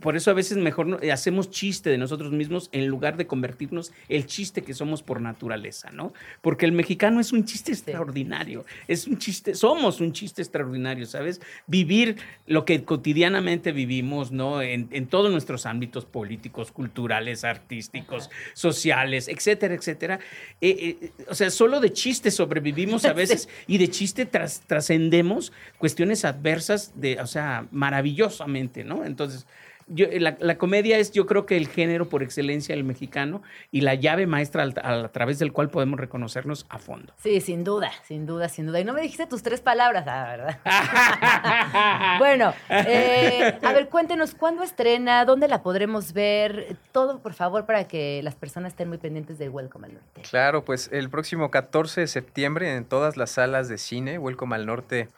Por 0.00 0.14
eso 0.16 0.30
a 0.30 0.34
veces 0.34 0.58
mejor 0.58 1.00
hacemos 1.12 1.50
chiste 1.50 1.90
de 1.90 1.98
nosotros 1.98 2.30
mismos 2.30 2.68
en 2.70 2.86
lugar 2.86 3.16
de 3.16 3.26
convertirnos 3.26 3.92
el 4.08 4.26
chiste 4.26 4.62
que 4.62 4.71
somos 4.74 5.02
por 5.02 5.20
naturaleza, 5.20 5.90
¿no? 5.90 6.12
Porque 6.40 6.66
el 6.66 6.72
mexicano 6.72 7.20
es 7.20 7.32
un 7.32 7.44
chiste 7.44 7.72
extraordinario, 7.72 8.64
es 8.88 9.06
un 9.06 9.18
chiste, 9.18 9.54
somos 9.54 10.00
un 10.00 10.12
chiste 10.12 10.42
extraordinario, 10.42 11.06
¿sabes? 11.06 11.40
Vivir 11.66 12.16
lo 12.46 12.64
que 12.64 12.84
cotidianamente 12.84 13.72
vivimos, 13.72 14.32
¿no? 14.32 14.62
En, 14.62 14.88
en 14.92 15.06
todos 15.06 15.30
nuestros 15.30 15.66
ámbitos 15.66 16.04
políticos, 16.04 16.72
culturales, 16.72 17.44
artísticos, 17.44 18.30
sociales, 18.54 19.28
etcétera, 19.28 19.74
etcétera. 19.74 20.20
Eh, 20.60 20.98
eh, 21.02 21.10
o 21.28 21.34
sea, 21.34 21.50
solo 21.50 21.80
de 21.80 21.92
chiste 21.92 22.30
sobrevivimos 22.30 23.04
a 23.04 23.12
veces 23.12 23.48
y 23.66 23.78
de 23.78 23.88
chiste 23.88 24.26
tras- 24.26 24.60
trascendemos 24.66 25.52
cuestiones 25.78 26.24
adversas 26.24 26.92
de, 26.94 27.20
o 27.20 27.26
sea, 27.26 27.66
maravillosamente, 27.70 28.84
¿no? 28.84 29.04
Entonces, 29.04 29.46
yo, 29.86 30.06
la, 30.12 30.36
la 30.40 30.58
comedia 30.58 30.98
es, 30.98 31.12
yo 31.12 31.26
creo 31.26 31.46
que 31.46 31.56
el 31.56 31.68
género 31.68 32.08
por 32.08 32.22
excelencia 32.22 32.74
del 32.74 32.84
mexicano 32.84 33.42
y 33.70 33.80
la 33.82 33.94
llave 33.94 34.26
maestra 34.26 34.62
al- 34.62 34.74
a, 34.82 35.08
través 35.08 35.38
del 35.38 35.52
cual 35.52 35.70
podemos 35.70 35.98
reconocernos 35.98 36.66
a 36.68 36.78
fondo. 36.78 37.12
Sí, 37.22 37.40
sin 37.40 37.64
duda, 37.64 37.90
sin 38.04 38.26
duda, 38.26 38.48
sin 38.48 38.66
duda. 38.66 38.80
Y 38.80 38.84
no 38.84 38.92
me 38.92 39.00
dijiste 39.02 39.26
tus 39.26 39.42
tres 39.42 39.60
palabras, 39.60 40.06
la 40.06 40.24
verdad. 40.24 40.58
bueno, 42.18 42.54
eh, 42.68 43.58
a 43.62 43.72
ver, 43.72 43.88
cuéntenos, 43.88 44.34
¿cuándo 44.34 44.62
estrena? 44.62 45.24
¿Dónde 45.24 45.48
la 45.48 45.62
podremos 45.62 46.12
ver? 46.12 46.76
Todo, 46.92 47.20
por 47.20 47.34
favor, 47.34 47.66
para 47.66 47.88
que 47.88 48.20
las 48.22 48.34
personas 48.34 48.72
estén 48.72 48.88
muy 48.88 48.98
pendientes 48.98 49.38
de 49.38 49.48
Welcome 49.48 49.86
al 49.86 49.94
Norte. 49.94 50.22
Claro, 50.28 50.64
pues 50.64 50.88
el 50.92 51.10
próximo 51.10 51.50
14 51.50 52.02
de 52.02 52.06
septiembre 52.06 52.74
en 52.74 52.84
todas 52.84 53.16
las 53.16 53.30
salas 53.30 53.68
de 53.68 53.78
cine, 53.78 54.18
Welcome 54.18 54.54
al 54.54 54.66
Norte 54.66 55.08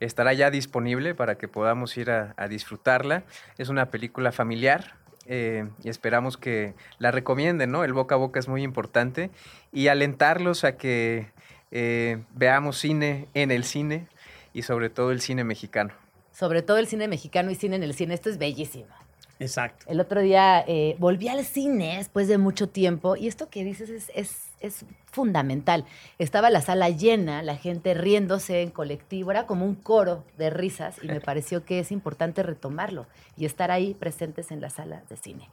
estará 0.00 0.32
ya 0.32 0.50
disponible 0.50 1.14
para 1.14 1.36
que 1.36 1.48
podamos 1.48 1.96
ir 1.96 2.10
a, 2.10 2.34
disfrutarla. 2.48 3.24
Es 3.58 3.68
una 3.68 3.90
película 3.90 4.32
familiar 4.32 4.96
eh, 5.26 5.68
y 5.82 5.88
esperamos 5.88 6.36
que 6.36 6.74
la 6.98 7.10
recomienden, 7.10 7.70
¿no? 7.70 7.84
El 7.84 7.92
boca 7.92 8.14
a 8.14 8.18
boca 8.18 8.38
es 8.38 8.48
muy 8.48 8.62
importante 8.62 9.30
y 9.72 9.88
alentarlos 9.88 10.64
a 10.64 10.76
que 10.76 11.32
eh, 11.70 12.22
veamos 12.34 12.78
cine 12.78 13.28
en 13.34 13.50
el 13.50 13.64
cine 13.64 14.08
y 14.52 14.62
sobre 14.62 14.90
todo 14.90 15.10
el 15.10 15.20
cine 15.20 15.44
mexicano. 15.44 15.92
Sobre 16.32 16.62
todo 16.62 16.78
el 16.78 16.86
cine 16.86 17.08
mexicano 17.08 17.50
y 17.50 17.54
cine 17.54 17.76
en 17.76 17.82
el 17.82 17.94
cine. 17.94 18.14
Esto 18.14 18.28
es 18.30 18.38
bellísimo. 18.38 19.03
Exacto. 19.40 19.84
El 19.88 20.00
otro 20.00 20.20
día 20.20 20.64
eh, 20.66 20.96
volví 20.98 21.28
al 21.28 21.44
cine 21.44 21.96
después 21.98 22.28
de 22.28 22.38
mucho 22.38 22.68
tiempo 22.68 23.16
y 23.16 23.26
esto 23.26 23.50
que 23.50 23.64
dices 23.64 23.90
es, 23.90 24.10
es- 24.14 24.48
es 24.60 24.84
fundamental. 25.10 25.84
Estaba 26.18 26.48
la 26.48 26.62
sala 26.62 26.88
llena, 26.88 27.42
la 27.42 27.56
gente 27.56 27.92
riéndose 27.94 28.62
en 28.62 28.70
colectivo, 28.70 29.30
era 29.30 29.46
como 29.46 29.66
un 29.66 29.74
coro 29.74 30.24
de 30.38 30.48
risas 30.50 30.96
y 31.02 31.08
me 31.08 31.20
pareció 31.20 31.64
que 31.64 31.80
es 31.80 31.92
importante 31.92 32.42
retomarlo 32.42 33.06
y 33.36 33.44
estar 33.44 33.70
ahí 33.70 33.92
presentes 33.94 34.50
en 34.50 34.60
la 34.62 34.70
sala 34.70 35.02
de 35.10 35.16
cine. 35.16 35.48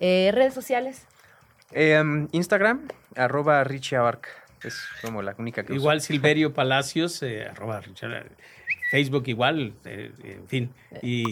Eh, 0.00 0.30
¿Redes 0.34 0.52
sociales? 0.54 1.06
Em, 1.72 2.28
Instagram, 2.32 2.88
arroba 3.14 3.62
Richie 3.64 3.96
Abarca. 3.96 4.30
Es 4.64 4.80
como 5.02 5.22
la 5.22 5.34
única 5.38 5.62
que 5.62 5.72
uso. 5.72 5.80
Igual 5.82 6.00
Silverio 6.00 6.52
Palacios, 6.54 7.22
eh, 7.22 7.44
arroba 7.46 7.80
Richard, 7.80 8.26
Facebook 8.90 9.24
igual, 9.28 9.74
eh, 9.84 10.10
en 10.24 10.48
fin, 10.48 10.70
y 11.02 11.24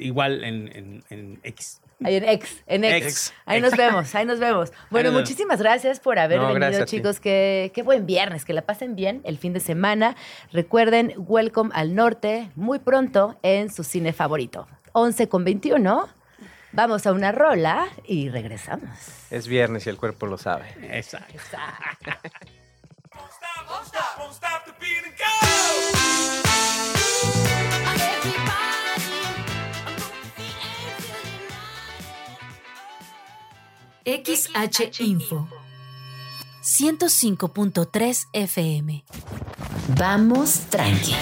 igual 0.00 0.44
en, 0.44 0.68
en- 0.76 1.04
en 1.10 1.40
X. 1.42 1.80
Ahí 2.02 2.16
en 2.16 2.24
X, 2.24 2.62
en 2.66 2.84
X. 2.84 3.02
X. 3.04 3.34
Ahí 3.44 3.60
nos 3.60 3.76
vemos, 3.76 4.14
ahí 4.14 4.24
nos 4.24 4.38
vemos. 4.38 4.72
Bueno, 4.88 5.12
muchísimas 5.12 5.60
gracias 5.60 6.00
por 6.00 6.18
haber 6.18 6.38
No, 6.40 6.54
venido, 6.54 6.86
chicos. 6.86 7.20
Qué, 7.20 7.72
qué 7.74 7.82
buen 7.82 8.06
viernes, 8.06 8.46
que 8.46 8.54
la 8.54 8.62
pasen 8.62 8.96
bien 8.96 9.20
el 9.24 9.36
fin 9.36 9.52
de 9.52 9.60
semana. 9.60 10.16
Recuerden, 10.50 11.12
Welcome 11.18 11.70
al 11.74 11.94
Norte, 11.94 12.50
muy 12.56 12.78
pronto 12.78 13.38
en 13.42 13.70
su 13.70 13.84
cine 13.84 14.14
favorito. 14.14 14.66
11 14.92 15.28
con 15.28 15.44
21. 15.44 16.08
Vamos 16.72 17.06
a 17.06 17.12
una 17.12 17.32
rola 17.32 17.86
y 18.06 18.30
regresamos. 18.30 18.88
Es 19.30 19.46
viernes 19.46 19.86
y 19.86 19.90
el 19.90 19.98
cuerpo 19.98 20.24
lo 20.26 20.38
sabe. 20.38 20.64
Exacto. 20.82 21.34
Won't 23.68 23.90
XH 34.04 35.00
Info 35.00 35.46
105.3 36.62 38.28
FM. 38.32 39.04
Vamos 39.98 40.60
tranqui. 40.70 41.14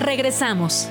Regresamos. 0.00 0.88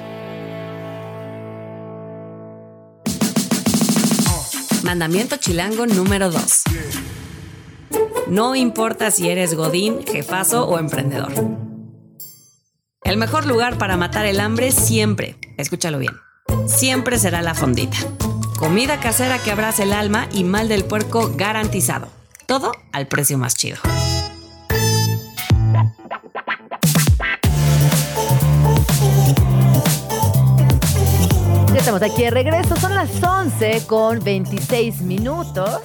Mandamiento 4.84 5.36
chilango 5.36 5.86
número 5.86 6.32
2. 6.32 6.64
No 8.28 8.56
importa 8.56 9.12
si 9.12 9.30
eres 9.30 9.54
godín, 9.54 10.06
jefazo 10.06 10.66
o 10.66 10.80
emprendedor. 10.80 11.34
El 13.04 13.18
mejor 13.18 13.46
lugar 13.46 13.78
para 13.78 13.98
matar 13.98 14.26
el 14.26 14.40
hambre 14.40 14.72
siempre, 14.72 15.38
escúchalo 15.58 16.00
bien, 16.00 16.14
siempre 16.68 17.20
será 17.20 17.42
la 17.42 17.54
fondita. 17.54 17.98
Comida 18.64 18.98
casera 18.98 19.40
que 19.40 19.52
abrace 19.52 19.84
el 19.84 19.92
alma 19.92 20.30
y 20.32 20.46
mal 20.46 20.70
del 20.70 20.86
puerco 20.86 21.32
garantizado. 21.36 22.08
Todo 22.46 22.72
al 22.94 23.08
precio 23.08 23.38
más 23.38 23.56
chido. 23.56 23.76
Ya 31.74 31.78
estamos 31.78 32.02
aquí 32.02 32.24
de 32.24 32.32
regreso. 32.32 32.78
Son 32.78 32.96
las 32.96 33.22
11 33.22 33.86
con 33.86 34.24
26 34.24 35.02
minutos. 35.02 35.82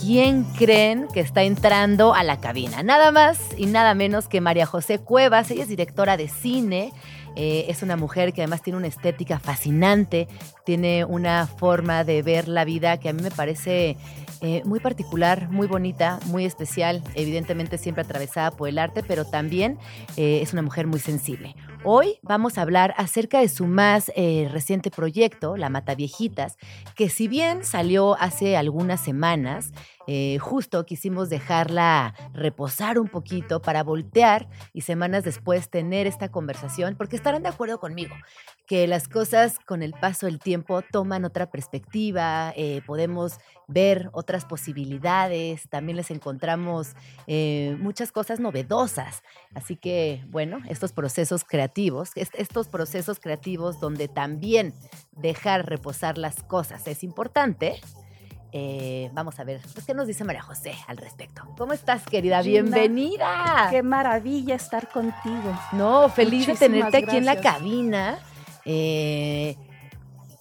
¿Quién 0.00 0.44
creen 0.44 1.08
que 1.12 1.20
está 1.20 1.42
entrando 1.42 2.14
a 2.14 2.22
la 2.22 2.40
cabina? 2.40 2.82
Nada 2.84 3.12
más 3.12 3.38
y 3.54 3.66
nada 3.66 3.92
menos 3.94 4.28
que 4.28 4.40
María 4.40 4.64
José 4.64 4.98
Cuevas. 4.98 5.50
Ella 5.50 5.64
es 5.64 5.68
directora 5.68 6.16
de 6.16 6.28
cine. 6.28 6.94
Eh, 7.36 7.66
es 7.68 7.82
una 7.82 7.96
mujer 7.96 8.32
que 8.32 8.40
además 8.40 8.62
tiene 8.62 8.78
una 8.78 8.86
estética 8.88 9.38
fascinante. 9.38 10.26
Tiene 10.64 11.04
una 11.04 11.46
forma 11.46 12.02
de 12.02 12.22
ver 12.22 12.48
la 12.48 12.64
vida 12.64 12.98
que 12.98 13.08
a 13.08 13.12
mí 13.12 13.22
me 13.22 13.30
parece 13.30 13.96
eh, 14.40 14.62
muy 14.64 14.80
particular, 14.80 15.48
muy 15.50 15.66
bonita, 15.66 16.18
muy 16.26 16.44
especial. 16.44 17.02
Evidentemente 17.14 17.78
siempre 17.78 18.02
atravesada 18.02 18.50
por 18.50 18.68
el 18.68 18.78
arte, 18.78 19.02
pero 19.02 19.24
también 19.24 19.78
eh, 20.16 20.40
es 20.42 20.52
una 20.52 20.62
mujer 20.62 20.86
muy 20.86 21.00
sensible. 21.00 21.54
Hoy 21.88 22.18
vamos 22.22 22.58
a 22.58 22.62
hablar 22.62 22.94
acerca 22.96 23.38
de 23.38 23.48
su 23.48 23.64
más 23.64 24.10
eh, 24.16 24.48
reciente 24.50 24.90
proyecto, 24.90 25.56
La 25.56 25.68
Mataviejitas, 25.68 26.56
que 26.96 27.08
si 27.08 27.28
bien 27.28 27.64
salió 27.64 28.16
hace 28.18 28.56
algunas 28.56 29.00
semanas, 29.00 29.70
eh, 30.08 30.38
justo 30.40 30.84
quisimos 30.84 31.28
dejarla 31.28 32.12
reposar 32.34 32.98
un 32.98 33.06
poquito 33.06 33.62
para 33.62 33.84
voltear 33.84 34.48
y 34.72 34.80
semanas 34.80 35.22
después 35.22 35.70
tener 35.70 36.08
esta 36.08 36.28
conversación, 36.28 36.96
porque 36.96 37.14
estarán 37.14 37.44
de 37.44 37.50
acuerdo 37.50 37.78
conmigo 37.78 38.16
que 38.66 38.86
las 38.88 39.06
cosas 39.08 39.58
con 39.60 39.82
el 39.82 39.92
paso 39.92 40.26
del 40.26 40.38
tiempo 40.40 40.82
toman 40.82 41.24
otra 41.24 41.50
perspectiva, 41.50 42.52
eh, 42.56 42.82
podemos 42.86 43.38
ver 43.68 44.10
otras 44.12 44.44
posibilidades, 44.44 45.68
también 45.68 45.96
les 45.96 46.10
encontramos 46.10 46.94
eh, 47.26 47.76
muchas 47.80 48.12
cosas 48.12 48.40
novedosas. 48.40 49.22
Así 49.54 49.76
que, 49.76 50.24
bueno, 50.28 50.58
estos 50.68 50.92
procesos 50.92 51.44
creativos, 51.44 52.10
est- 52.16 52.34
estos 52.36 52.68
procesos 52.68 53.18
creativos 53.20 53.78
donde 53.80 54.08
también 54.08 54.74
dejar 55.12 55.66
reposar 55.66 56.18
las 56.18 56.42
cosas 56.42 56.86
es 56.86 57.02
importante. 57.04 57.80
eh, 58.52 59.10
vamos 59.12 59.38
a 59.38 59.44
ver, 59.44 59.60
pues, 59.74 59.84
¿qué 59.84 59.92
nos 59.92 60.06
dice 60.06 60.24
María 60.24 60.40
José 60.40 60.72
al 60.86 60.96
respecto? 60.96 61.42
¿Cómo 61.58 61.72
estás, 61.74 62.02
querida? 62.04 62.42
Gina, 62.42 62.62
Bienvenida. 62.62 63.68
Qué 63.70 63.82
maravilla 63.82 64.54
estar 64.54 64.88
contigo. 64.88 65.52
No, 65.72 66.08
feliz 66.08 66.46
de 66.46 66.54
tenerte 66.54 66.96
aquí 66.98 67.16
en 67.18 67.26
la 67.26 67.40
cabina. 67.40 68.18
Eh, 68.66 69.56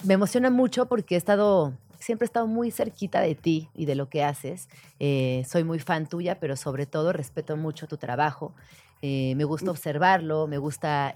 me 0.03 0.15
emociona 0.15 0.49
mucho 0.49 0.87
porque 0.87 1.15
he 1.15 1.17
estado, 1.17 1.73
siempre 1.99 2.25
he 2.25 2.27
estado 2.27 2.47
muy 2.47 2.71
cerquita 2.71 3.21
de 3.21 3.35
ti 3.35 3.69
y 3.73 3.85
de 3.85 3.95
lo 3.95 4.09
que 4.09 4.23
haces. 4.23 4.67
Eh, 4.99 5.45
soy 5.47 5.63
muy 5.63 5.79
fan 5.79 6.07
tuya, 6.07 6.39
pero 6.39 6.57
sobre 6.57 6.85
todo 6.85 7.13
respeto 7.13 7.55
mucho 7.55 7.87
tu 7.87 7.97
trabajo. 7.97 8.53
Eh, 9.01 9.35
me 9.35 9.43
gusta 9.43 9.71
observarlo, 9.71 10.47
me 10.47 10.57
gusta 10.57 11.13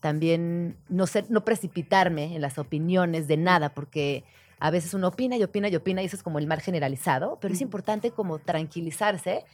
también 0.00 0.76
no, 0.88 1.06
ser, 1.06 1.26
no 1.28 1.44
precipitarme 1.44 2.34
en 2.34 2.40
las 2.40 2.56
opiniones 2.58 3.28
de 3.28 3.36
nada, 3.36 3.74
porque 3.74 4.24
A 4.60 4.70
veces 4.70 4.92
uno 4.92 5.08
opina 5.08 5.36
y 5.36 5.42
opina 5.42 5.68
y 5.68 5.76
opina 5.76 6.02
y 6.02 6.04
eso 6.04 6.16
es 6.16 6.22
como 6.22 6.38
el 6.38 6.46
mal 6.46 6.60
generalizado, 6.60 7.38
pero 7.40 7.54
es 7.54 7.62
importante 7.62 8.10
como 8.10 8.38
tranquilizarse, 8.38 9.44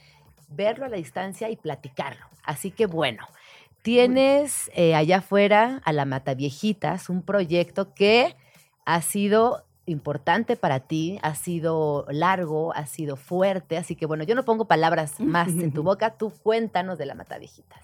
verlo 0.49 0.85
a 0.85 0.89
la 0.89 0.97
distancia 0.97 1.49
y 1.49 1.55
platicarlo. 1.55 2.25
Así 2.43 2.71
que 2.71 2.85
bueno, 2.87 3.25
tienes 3.87 4.69
eh, 4.75 4.95
allá 4.95 5.19
afuera 5.19 5.81
a 5.85 5.93
la 5.93 6.03
Mataviejitas 6.03 7.09
un 7.09 7.21
proyecto 7.21 7.93
que 7.93 8.35
ha 8.83 9.01
sido 9.01 9.63
importante 9.85 10.57
para 10.57 10.81
ti, 10.81 11.19
ha 11.21 11.35
sido 11.35 12.05
largo, 12.09 12.75
ha 12.75 12.85
sido 12.85 13.15
fuerte, 13.15 13.77
así 13.77 13.95
que 13.95 14.05
bueno, 14.05 14.25
yo 14.25 14.35
no 14.35 14.43
pongo 14.43 14.65
palabras 14.65 15.21
más 15.21 15.47
en 15.47 15.71
tu 15.71 15.83
boca, 15.89 16.09
tú 16.17 16.33
cuéntanos 16.43 16.97
de 16.97 17.05
la 17.05 17.15
Mataviejitas. 17.15 17.79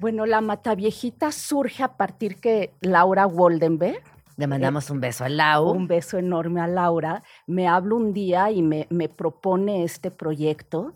Bueno, 0.00 0.26
la 0.26 0.40
Mataviejita 0.40 1.30
surge 1.30 1.84
a 1.84 1.96
partir 1.96 2.40
que 2.40 2.72
Laura 2.80 3.26
Woldenberg, 3.26 4.02
Le 4.36 4.48
mandamos 4.48 4.90
un 4.90 4.98
beso 4.98 5.22
a 5.22 5.28
Lau. 5.28 5.70
un 5.70 5.86
beso 5.86 6.18
enorme 6.18 6.60
a 6.60 6.66
Laura, 6.66 7.22
me 7.46 7.68
habla 7.68 7.94
un 7.94 8.12
día 8.12 8.50
y 8.50 8.60
me, 8.60 8.88
me 8.90 9.08
propone 9.08 9.84
este 9.84 10.10
proyecto 10.10 10.94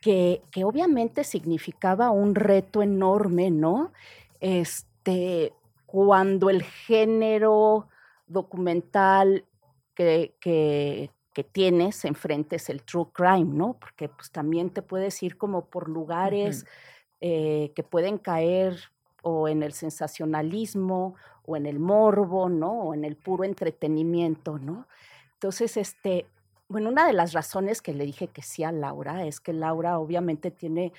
que, 0.00 0.42
que 0.50 0.64
obviamente 0.64 1.24
significaba 1.24 2.10
un 2.10 2.34
reto 2.34 2.82
enorme, 2.82 3.50
¿no? 3.50 3.92
Este, 4.40 5.52
cuando 5.86 6.50
el 6.50 6.62
género 6.62 7.88
documental 8.26 9.44
que, 9.94 10.34
que, 10.40 11.10
que 11.32 11.44
tienes 11.44 12.04
enfrente 12.04 12.56
es 12.56 12.68
el 12.68 12.82
true 12.82 13.06
crime, 13.12 13.52
¿no? 13.54 13.74
Porque 13.74 14.08
pues 14.08 14.30
también 14.30 14.70
te 14.70 14.82
puedes 14.82 15.22
ir 15.22 15.36
como 15.36 15.66
por 15.66 15.88
lugares 15.88 16.66
eh, 17.20 17.72
que 17.74 17.82
pueden 17.82 18.18
caer 18.18 18.76
o 19.22 19.48
en 19.48 19.62
el 19.62 19.72
sensacionalismo 19.72 21.16
o 21.44 21.56
en 21.56 21.66
el 21.66 21.78
morbo, 21.78 22.48
¿no? 22.48 22.72
O 22.82 22.94
en 22.94 23.04
el 23.04 23.16
puro 23.16 23.44
entretenimiento, 23.44 24.58
¿no? 24.58 24.86
Entonces, 25.34 25.76
este, 25.76 26.26
bueno, 26.68 26.90
una 26.90 27.06
de 27.06 27.12
las 27.12 27.32
razones 27.32 27.80
que 27.82 27.94
le 27.94 28.04
dije 28.04 28.28
que 28.28 28.42
sí 28.42 28.62
a 28.62 28.72
Laura 28.72 29.24
es 29.24 29.40
que 29.40 29.52
Laura 29.52 29.98
obviamente 29.98 30.50
tiene 30.50 30.92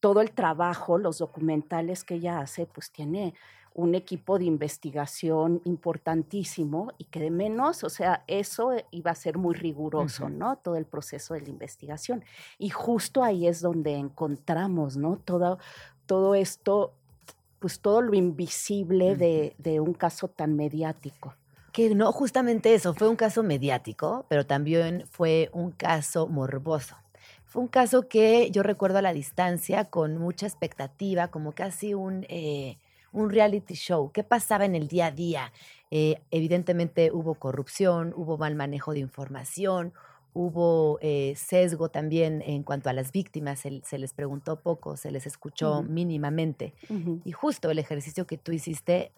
todo 0.00 0.20
el 0.20 0.32
trabajo, 0.32 0.98
los 0.98 1.18
documentales 1.18 2.04
que 2.04 2.16
ella 2.16 2.40
hace, 2.40 2.66
pues 2.66 2.90
tiene 2.90 3.34
un 3.74 3.94
equipo 3.94 4.38
de 4.38 4.44
investigación 4.44 5.60
importantísimo 5.64 6.92
y 6.98 7.04
que 7.04 7.20
de 7.20 7.30
menos, 7.30 7.84
o 7.84 7.88
sea, 7.88 8.24
eso 8.26 8.72
iba 8.90 9.12
a 9.12 9.14
ser 9.14 9.38
muy 9.38 9.54
riguroso. 9.54 10.28
¿no? 10.28 10.56
Todo 10.56 10.76
el 10.76 10.84
proceso 10.84 11.34
de 11.34 11.42
la 11.42 11.48
investigación. 11.48 12.24
Y 12.58 12.70
justo 12.70 13.22
ahí 13.22 13.46
es 13.46 13.60
donde 13.60 13.94
encontramos, 13.94 14.96
¿no? 14.96 15.16
Todo, 15.24 15.58
todo 16.06 16.34
esto, 16.34 16.92
pues 17.60 17.78
todo 17.78 18.02
lo 18.02 18.14
invisible 18.14 19.14
de, 19.14 19.54
de 19.58 19.78
un 19.78 19.94
caso 19.94 20.26
tan 20.26 20.56
mediático. 20.56 21.34
Que 21.78 21.94
no, 21.94 22.10
justamente 22.10 22.74
eso, 22.74 22.92
fue 22.92 23.08
un 23.08 23.14
caso 23.14 23.44
mediático, 23.44 24.26
pero 24.28 24.44
también 24.44 25.04
fue 25.08 25.48
un 25.52 25.70
caso 25.70 26.26
morboso. 26.26 26.96
Fue 27.44 27.62
un 27.62 27.68
caso 27.68 28.08
que 28.08 28.50
yo 28.50 28.64
recuerdo 28.64 28.98
a 28.98 29.02
la 29.02 29.12
distancia 29.12 29.84
con 29.84 30.18
mucha 30.18 30.48
expectativa, 30.48 31.28
como 31.28 31.52
casi 31.52 31.94
un, 31.94 32.26
eh, 32.30 32.78
un 33.12 33.30
reality 33.30 33.74
show. 33.74 34.10
¿Qué 34.10 34.24
pasaba 34.24 34.64
en 34.64 34.74
el 34.74 34.88
día 34.88 35.06
a 35.06 35.10
día? 35.12 35.52
Eh, 35.92 36.20
evidentemente 36.32 37.12
hubo 37.12 37.34
corrupción, 37.34 38.12
hubo 38.16 38.36
mal 38.38 38.56
manejo 38.56 38.92
de 38.92 38.98
información, 38.98 39.92
hubo 40.34 40.98
eh, 41.00 41.34
sesgo 41.36 41.90
también 41.90 42.42
en 42.44 42.64
cuanto 42.64 42.90
a 42.90 42.92
las 42.92 43.12
víctimas, 43.12 43.60
se, 43.60 43.82
se 43.84 43.98
les 43.98 44.14
preguntó 44.14 44.58
poco, 44.58 44.96
se 44.96 45.12
les 45.12 45.28
escuchó 45.28 45.84
mínimamente. 45.84 46.74
Y 47.24 47.30
justo 47.30 47.70
el 47.70 47.78
ejercicio 47.78 48.26
que 48.26 48.36
tú 48.36 48.50
hiciste 48.50 49.12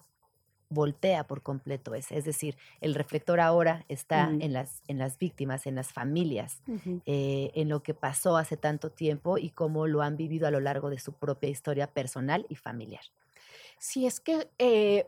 voltea 0.71 1.25
por 1.25 1.43
completo 1.43 1.93
ese. 1.93 2.17
Es 2.17 2.25
decir, 2.25 2.57
el 2.79 2.95
reflector 2.95 3.39
ahora 3.39 3.85
está 3.89 4.29
en, 4.29 4.53
las, 4.53 4.81
en 4.87 4.97
las 4.97 5.19
víctimas, 5.19 5.67
en 5.67 5.75
las 5.75 5.93
familias, 5.93 6.61
eh, 7.05 7.51
en 7.53 7.69
lo 7.69 7.83
que 7.83 7.93
pasó 7.93 8.37
hace 8.37 8.57
tanto 8.57 8.89
tiempo 8.89 9.37
y 9.37 9.49
cómo 9.49 9.85
lo 9.85 10.01
han 10.01 10.17
vivido 10.17 10.47
a 10.47 10.51
lo 10.51 10.59
largo 10.59 10.89
de 10.89 10.97
su 10.97 11.13
propia 11.13 11.49
historia 11.49 11.87
personal 11.87 12.45
y 12.49 12.55
familiar. 12.55 13.03
Sí, 13.77 14.05
es 14.05 14.19
que 14.19 14.47
eh, 14.57 15.07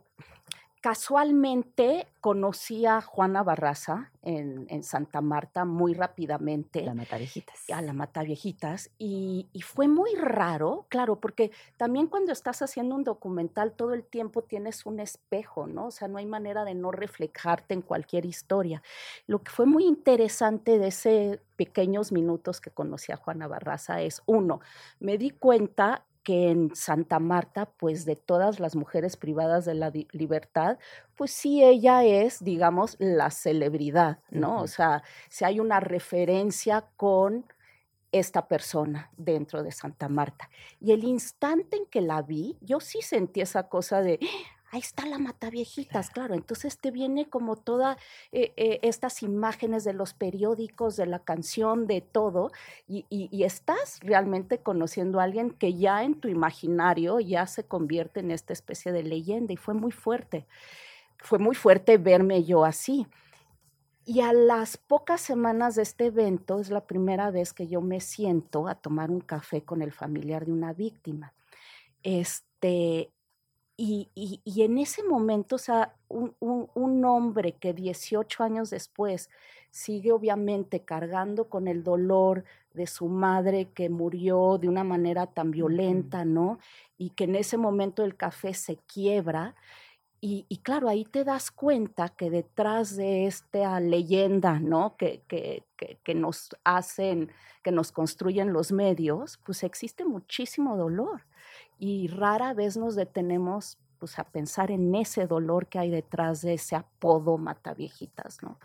casualmente 0.84 2.08
conocí 2.20 2.86
a 2.86 3.00
Juana 3.00 3.42
Barraza 3.42 4.12
en, 4.22 4.66
en 4.68 4.84
Santa 4.84 5.22
Marta 5.22 5.64
muy 5.64 5.94
rápidamente. 5.94 6.82
La 6.82 6.94
Matavejitas. 6.94 7.70
a 7.72 7.82
la 7.82 7.94
Mataviejitas 7.94 8.92
y, 9.00 9.48
y 9.54 9.62
fue 9.62 9.88
muy 9.88 10.14
raro, 10.16 10.86
claro, 10.90 11.22
porque 11.22 11.52
también 11.78 12.08
cuando 12.08 12.34
estás 12.34 12.62
haciendo 12.62 12.96
un 12.96 13.06
documental 13.06 13.72
todo 13.72 13.94
el 13.94 14.04
tiempo 14.04 14.42
tienes 14.42 14.86
un 14.86 15.00
espejo, 15.00 15.68
¿no? 15.68 15.86
O 15.86 15.92
sea, 15.92 16.10
no 16.10 16.18
hay 16.18 16.26
manera 16.26 16.66
de 16.66 16.76
no 16.76 16.92
reflejarte 16.92 17.74
en 17.74 17.82
cualquier 17.82 18.26
historia. 18.26 18.84
Lo 19.26 19.42
que 19.42 19.52
fue 19.52 19.66
muy 19.66 19.86
interesante 19.86 20.80
de 20.80 20.88
ese 20.88 21.40
pequeños 21.56 22.12
minutos 22.12 22.60
que 22.60 22.72
conocí 22.72 23.14
a 23.14 23.16
Juana 23.16 23.48
Barraza 23.48 24.02
es, 24.02 24.22
uno, 24.26 24.60
me 25.00 25.18
di 25.18 25.30
cuenta 25.30 26.04
que 26.24 26.50
en 26.52 26.76
Santa 26.76 27.20
Marta, 27.20 27.66
pues 27.78 28.06
de 28.06 28.16
todas 28.16 28.60
las 28.60 28.76
mujeres 28.76 29.18
privadas 29.18 29.66
de 29.66 29.74
la 29.76 29.92
libertad, 30.12 30.78
pues 31.16 31.32
sí 31.32 31.64
ella 31.64 32.04
es, 32.06 32.44
digamos, 32.44 32.96
la 33.00 33.30
celebridad, 33.32 34.20
¿no? 34.32 34.62
O 34.62 34.68
sea, 34.68 35.04
si 35.30 35.46
hay 35.46 35.60
una 35.60 35.80
referencia 35.80 36.86
con 36.98 37.46
esta 38.12 38.48
persona 38.48 39.10
dentro 39.18 39.64
de 39.64 39.72
Santa 39.72 40.08
Marta. 40.10 40.50
Y 40.80 40.92
el 40.92 41.04
instante 41.04 41.78
en 41.78 41.86
que 41.88 42.02
la 42.02 42.22
vi, 42.22 42.58
yo 42.62 42.80
sí 42.80 43.02
sentí 43.02 43.42
esa 43.42 43.68
cosa 43.70 44.02
de, 44.02 44.20
"Ah, 44.22 44.28
ahí 44.74 44.80
está 44.80 45.06
la 45.06 45.20
Mataviejitas, 45.20 46.10
claro. 46.10 46.34
Entonces 46.34 46.80
te 46.80 46.90
viene 46.90 47.30
como 47.30 47.56
todas 47.56 47.98
estas 48.32 49.22
imágenes 49.22 49.84
de 49.84 49.94
los 49.94 50.14
periódicos, 50.16 50.96
de 50.96 51.06
la 51.06 51.20
canción, 51.20 51.86
de 51.86 52.02
todo, 52.02 52.52
y, 52.88 53.06
y- 53.10 53.30
y 53.32 53.44
estás 53.44 54.00
realmente 54.02 54.58
conociendo 54.58 55.20
a 55.20 55.24
alguien 55.26 55.52
que 55.52 55.76
ya 55.76 56.04
en 56.04 56.16
tu 56.20 56.28
imaginario 56.28 57.20
ya 57.20 57.46
se 57.46 57.66
convierte 57.66 58.20
en 58.22 58.32
esta 58.32 58.52
especie 58.52 58.92
de 58.92 59.04
leyenda 59.04 59.54
y 59.54 59.58
fue 59.58 59.76
muy 59.76 59.92
fuerte. 59.92 60.48
Fue 61.20 61.38
muy 61.40 61.56
fuerte 61.56 61.98
verme 61.98 62.44
yo 62.44 62.66
así. 62.66 63.08
Y 64.06 64.20
a 64.22 64.34
las 64.34 64.76
pocas 64.78 65.22
semanas 65.22 65.76
de 65.76 65.84
este 65.84 66.08
evento 66.08 66.60
es 66.60 66.70
la 66.72 66.82
primera 66.88 67.32
vez 67.32 67.54
que 67.54 67.68
yo 67.68 67.80
me 67.80 68.02
siento 68.02 68.68
a 68.68 68.76
tomar 68.76 69.12
un 69.12 69.22
café 69.22 69.62
con 69.64 69.82
el 69.82 69.94
familiar 69.94 70.46
de 70.46 70.52
una 70.52 70.74
víctima. 70.74 71.34
Este, 72.02 73.13
y, 73.78 74.10
y- 74.16 74.42
y 74.46 74.62
en 74.64 74.78
ese 74.78 75.04
momento, 75.04 75.56
o 75.56 75.60
sea, 75.60 75.96
un, 76.08 76.36
un- 76.40 76.70
un 76.76 77.06
hombre 77.06 77.54
que 77.54 77.74
18 77.74 78.44
años 78.44 78.70
después 78.70 79.30
sigue 79.72 80.12
obviamente 80.12 80.82
cargando 80.86 81.50
con 81.50 81.68
el 81.68 81.84
dolor 81.84 82.44
de 82.74 82.86
su 82.88 83.08
madre 83.08 83.72
que 83.74 83.90
murió 83.90 84.58
de 84.60 84.70
una 84.70 84.84
manera 84.84 85.26
tan 85.28 85.50
violenta, 85.52 86.26
¿no? 86.26 86.60
Y 86.98 87.12
que 87.12 87.24
en 87.26 87.36
ese 87.36 87.58
momento 87.58 88.04
el 88.04 88.16
café 88.16 88.54
se 88.54 88.78
quiebra. 88.78 89.56
Y, 90.22 90.46
y 90.50 90.58
claro, 90.60 90.88
ahí 90.88 91.04
te 91.06 91.24
das 91.26 91.52
cuenta 91.52 92.10
que 92.10 92.30
detrás 92.30 92.96
de 92.96 93.26
esta 93.28 93.80
leyenda, 93.82 94.60
¿no? 94.60 94.96
Que, 94.98 95.24
que, 95.28 95.66
que, 95.78 96.00
que 96.04 96.16
nos 96.16 96.50
hacen, 96.64 97.30
que 97.64 97.72
nos 97.72 97.92
construyen 97.92 98.54
los 98.54 98.72
medios, 98.72 99.38
pues 99.46 99.64
existe 99.64 100.06
muchísimo 100.06 100.78
dolor. 100.78 101.24
Y 101.86 102.08
rara 102.08 102.54
vez 102.54 102.78
nos 102.78 102.96
detenemos 102.96 103.78
pues, 104.00 104.18
a 104.18 104.24
pensar 104.24 104.72
en 104.72 104.96
ese 104.96 105.28
dolor 105.28 105.68
que 105.68 105.80
hay 105.80 105.90
detrás 105.90 106.42
de 106.42 106.54
ese 106.54 106.78
apodo 106.78 107.38
mataviejitas, 107.38 108.42
¿no? 108.42 108.58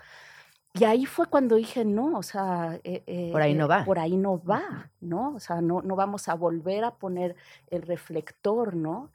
Y 0.73 0.85
ahí 0.85 1.05
fue 1.05 1.27
cuando 1.27 1.57
dije, 1.57 1.85
no, 1.85 2.17
o 2.17 2.23
sea, 2.23 2.79
eh, 2.85 3.31
Por 3.33 3.43
ahí 3.43 3.55
eh, 3.55 3.57
no 3.57 3.67
va. 3.67 3.85
Por 3.85 3.99
ahí 3.99 4.17
no 4.17 4.41
va, 4.41 4.93
¿no? 5.01 5.35
O 5.35 5.41
sea, 5.41 5.61
no, 5.61 5.83
no 5.83 5.97
vamos 5.97 6.29
a 6.29 6.35
volver 6.35 6.85
a 6.85 6.95
poner 6.95 7.35
el 7.71 7.83
reflector, 7.83 8.77
¿no? 8.77 9.11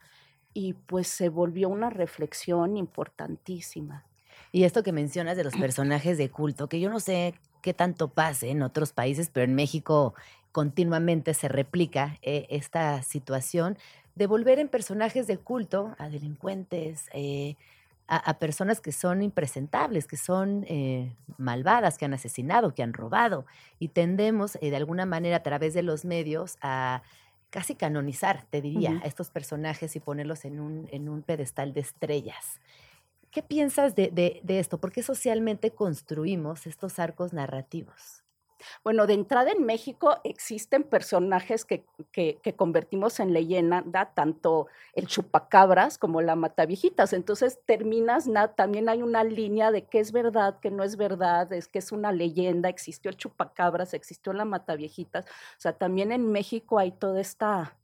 Y 0.54 0.74
pues 0.74 1.08
se 1.08 1.30
volvió 1.30 1.70
una 1.70 1.90
reflexión 1.90 2.76
importantísima. 2.76 4.04
Y 4.52 4.66
esto 4.66 4.84
que 4.84 4.92
mencionas 4.92 5.38
de 5.38 5.46
los 5.46 5.56
personajes 5.56 6.18
de 6.18 6.30
culto, 6.30 6.68
que 6.68 6.82
yo 6.82 6.90
no 6.90 7.00
sé 7.00 7.36
qué 7.62 7.74
tanto 7.74 8.10
pase 8.10 8.50
en 8.50 8.64
otros 8.64 8.92
países, 8.92 9.30
pero 9.32 9.46
en 9.46 9.56
México 9.56 10.14
continuamente 10.54 11.36
se 11.36 11.50
replica 11.50 12.20
eh, 12.24 12.48
esta 12.52 13.04
situación 13.04 13.78
de 14.16 14.28
volver 14.28 14.60
en 14.60 14.70
personajes 14.70 15.28
de 15.28 15.40
culto 15.40 15.96
a 16.00 16.10
delincuentes, 16.10 17.10
eh, 17.14 17.58
a, 18.08 18.18
a 18.18 18.40
personas 18.40 18.82
que 18.82 18.94
son 18.94 19.24
impresentables, 19.24 20.08
que 20.08 20.18
son 20.18 20.66
eh, 20.70 21.18
malvadas, 21.38 21.98
que 21.98 22.06
han 22.06 22.14
asesinado, 22.16 22.76
que 22.76 22.84
han 22.84 22.94
robado. 22.94 23.46
Y 23.80 23.90
tendemos 23.90 24.54
de 24.54 24.76
alguna 24.76 25.06
manera 25.08 25.38
a 25.38 25.44
través 25.44 25.74
de 25.74 25.84
los 25.84 26.06
medios 26.06 26.58
a 26.62 27.04
casi 27.50 27.76
canonizar, 27.76 28.46
te 28.50 28.62
diría, 28.62 28.98
a 29.04 29.08
estos 29.08 29.32
personajes 29.32 29.96
y 29.96 30.00
ponerlos 30.00 30.46
en 30.46 30.60
un, 30.60 30.88
en 30.92 31.10
un 31.10 31.24
pedestal 31.24 31.74
de 31.74 31.82
estrellas. 31.82 32.62
¿Qué 33.32 33.44
piensas 33.44 33.96
de, 33.96 34.10
de- 34.12 34.42
de 34.44 34.60
esto? 34.60 34.80
¿Por 34.80 34.92
qué 34.94 35.04
socialmente 35.04 35.72
construimos 35.76 36.68
estos 36.68 37.00
arcos 37.00 37.34
narrativos? 37.34 38.23
Bueno, 38.84 39.08
de 39.08 39.14
entrada 39.14 39.52
en 39.52 39.66
México 39.66 40.18
existen 40.24 40.84
personajes 40.84 41.66
que, 41.66 41.86
que- 42.12 42.40
que 42.42 42.56
convertimos 42.56 43.20
en 43.20 43.34
leyenda, 43.34 43.84
tanto 44.14 44.68
el 44.94 45.08
chupacabras 45.08 45.98
como 45.98 46.22
la 46.22 46.36
mataviejitas. 46.36 47.14
Entonces 47.14 47.60
terminas, 47.66 48.28
na- 48.28 48.50
también 48.56 48.90
hay 48.90 49.02
una 49.02 49.24
línea 49.24 49.72
de 49.72 49.86
qué 49.86 50.00
es 50.00 50.12
verdad, 50.12 50.60
qué 50.62 50.72
no 50.72 50.84
es 50.84 50.96
verdad, 50.98 51.52
es 51.54 51.68
que 51.68 51.80
es 51.80 51.92
una 51.92 52.12
leyenda, 52.12 52.70
existió 52.70 53.10
el 53.10 53.18
chupacabras, 53.18 53.94
existió 53.94 54.34
la 54.34 54.46
mataviejitas. 54.46 55.26
O 55.26 55.60
sea, 55.60 55.74
también 55.74 56.12
en 56.12 56.32
México 56.32 56.80
hay 56.80 56.92
toda 56.92 57.22
esta 57.22 57.76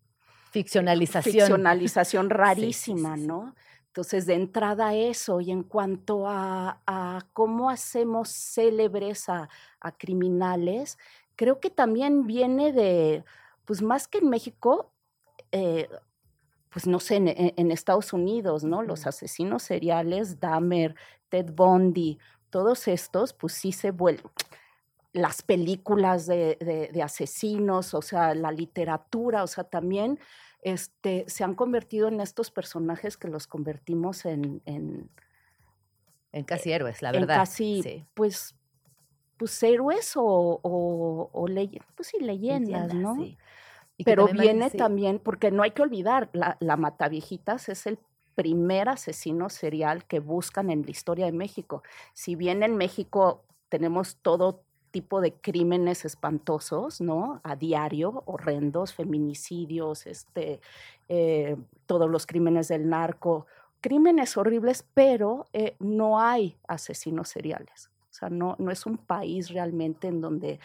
Ficcionalización. 0.52 1.34
ficcionalización 1.34 2.26
sí, 2.30 2.34
rarísima, 2.34 3.16
sí. 3.16 3.28
¿no? 3.28 3.56
Entonces, 3.90 4.26
de 4.28 4.36
entrada 4.36 4.94
eso, 4.94 5.42
y 5.42 5.52
en 5.52 5.64
cuanto 5.64 6.28
a, 6.28 6.82
a 6.86 7.26
cómo 7.34 7.70
hacemos 7.70 8.30
célebres 8.30 9.30
a, 9.30 9.50
a 9.82 9.92
criminales, 9.98 10.98
creo 11.36 11.60
que 11.60 11.70
también 11.72 12.28
viene 12.28 12.72
de, 12.72 13.24
pues 13.66 13.82
más 13.82 14.08
que 14.08 14.20
en 14.20 14.30
México, 14.30 14.92
eh, 15.52 15.90
pues 16.70 16.88
no 16.88 17.00
sé, 17.00 17.16
en, 17.18 17.28
en- 17.30 17.72
Estados 17.72 18.14
Unidos, 18.14 18.64
¿no? 18.64 18.84
Los 18.84 19.08
asesinos 19.08 19.64
seriales, 19.64 20.40
Dahmer, 20.40 20.96
Ted 21.30 21.52
Bundy, 21.54 22.20
todos 22.52 22.88
estos, 22.88 23.34
pues 23.34 23.54
sí 23.54 23.72
se 23.72 23.92
vuelven 23.92 24.32
las 25.14 25.42
películas 25.42 26.28
de, 26.28 26.58
de- 26.62 26.90
de 26.94 27.04
asesinos, 27.04 27.94
o 27.94 28.02
sea, 28.02 28.36
la 28.36 28.52
literatura, 28.52 29.44
o 29.44 29.48
sea, 29.48 29.64
también 29.64 30.20
este, 30.62 31.26
se 31.28 31.44
han 31.44 31.56
convertido 31.56 32.08
en 32.08 32.20
estos 32.22 32.52
personajes 32.52 33.18
que 33.18 33.28
los 33.28 33.48
convertimos 33.48 34.26
en, 34.26 34.62
en, 34.66 35.10
En 36.32 36.44
casi 36.44 36.72
héroes, 36.72 37.02
la 37.02 37.10
en 37.12 37.22
verdad. 37.22 37.36
casi, 37.38 37.82
Sí. 37.84 38.06
pues, 38.14 38.56
pues 39.38 39.62
héroes 39.64 40.16
o, 40.16 40.24
o, 40.62 41.30
o 41.32 41.48
leye- 41.48 41.82
pues 41.96 42.10
sí, 42.10 42.20
leyendas, 42.20 42.94
Leyendas, 42.94 43.18
¿no? 43.18 43.24
sí. 43.24 43.38
Pero 44.06 44.28
también 44.28 44.44
viene 44.56 44.70
sí. 44.70 44.78
también, 44.78 45.20
porque 45.20 45.52
no 45.52 45.64
hay 45.64 45.72
que 45.72 45.82
olvidar, 45.82 46.30
la, 46.34 46.56
la 46.62 46.78
Mataviejitas 46.78 47.68
es 47.70 47.86
el 47.86 48.00
primer 48.36 48.88
asesino 48.88 49.50
serial 49.50 50.06
que 50.06 50.20
buscan 50.20 50.70
en 50.70 50.84
la 50.84 50.92
historia 50.92 51.26
de 51.26 51.34
México. 51.34 51.84
Si 52.14 52.36
bien 52.36 52.64
en 52.64 52.78
México 52.78 53.44
tenemos 53.68 54.18
todo 54.22 54.64
tipo 54.92 55.22
de 55.22 55.34
crímenes 55.34 56.06
espantosos, 56.06 57.02
¿no? 57.02 57.42
A 57.44 57.56
diario, 57.56 58.24
horrendos, 58.26 58.94
feminicidios, 58.94 60.08
este, 60.08 60.62
eh, 61.08 61.56
todos 61.86 62.10
los 62.10 62.26
crímenes 62.26 62.68
del 62.68 62.90
narco, 62.90 63.46
crímenes 63.82 64.38
horribles, 64.38 64.86
pero 64.94 65.48
eh, 65.54 65.76
no 65.80 66.20
hay 66.20 66.58
asesinos 66.68 67.30
seriales. 67.30 67.90
O 68.10 68.14
sea, 68.14 68.30
no, 68.30 68.56
no 68.60 68.72
es 68.72 68.86
un 68.86 68.98
país 68.98 69.50
realmente 69.50 70.08
en 70.08 70.22
donde, 70.22 70.60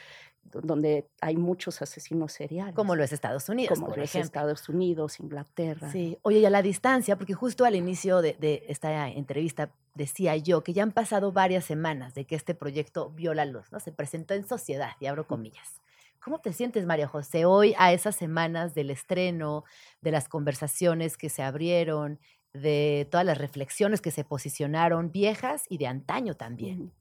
donde 0.45 1.09
hay 1.21 1.37
muchos 1.37 1.83
asesinos 1.83 2.33
seriales. 2.33 2.75
Como 2.75 2.95
lo 2.95 3.03
es 3.03 3.13
Estados 3.13 3.49
Unidos, 3.49 3.79
como 3.79 3.89
por 3.89 3.99
lo 3.99 4.05
es. 4.05 4.15
Estados 4.15 4.69
Unidos, 4.69 5.21
Inglaterra. 5.21 5.91
Sí, 5.91 6.19
oye, 6.23 6.39
y 6.41 6.45
a 6.45 6.51
la 6.51 6.63
distancia, 6.63 7.17
porque 7.17 7.35
justo 7.35 7.65
al 7.65 7.75
inicio 7.75 8.23
de, 8.23 8.35
de 8.35 8.65
esta 8.69 9.09
entrevista 9.09 9.71
decía 9.95 10.37
yo 10.37 10.63
que 10.63 10.73
ya 10.73 10.83
han 10.83 10.93
pasado 10.93 11.33
varias 11.33 11.65
semanas 11.65 12.15
de 12.15 12.25
que 12.25 12.35
este 12.35 12.55
proyecto 12.55 13.11
vio 13.11 13.35
la 13.35 13.45
luz, 13.45 13.71
¿no? 13.73 13.81
Se 13.81 13.93
presentó 13.93 14.35
en 14.35 14.47
sociedad, 14.47 14.93
y 15.01 15.07
abro 15.07 15.27
comillas. 15.27 15.81
¿Cómo 16.25 16.39
te 16.39 16.55
sientes, 16.55 16.87
María 16.87 17.07
José, 17.07 17.45
hoy 17.45 17.75
a 17.77 17.93
esas 17.93 18.17
semanas 18.17 18.75
del 18.75 18.91
estreno, 18.91 19.65
de 20.01 20.11
las 20.11 20.27
conversaciones 20.27 21.19
que 21.19 21.29
se 21.29 21.43
abrieron, 21.43 22.19
de 22.55 23.07
todas 23.11 23.27
las 23.27 23.37
reflexiones 23.37 24.01
que 24.01 24.11
se 24.11 24.25
posicionaron, 24.25 25.13
viejas 25.13 25.65
y 25.69 25.77
de 25.77 25.87
antaño 25.87 26.35
también? 26.35 26.93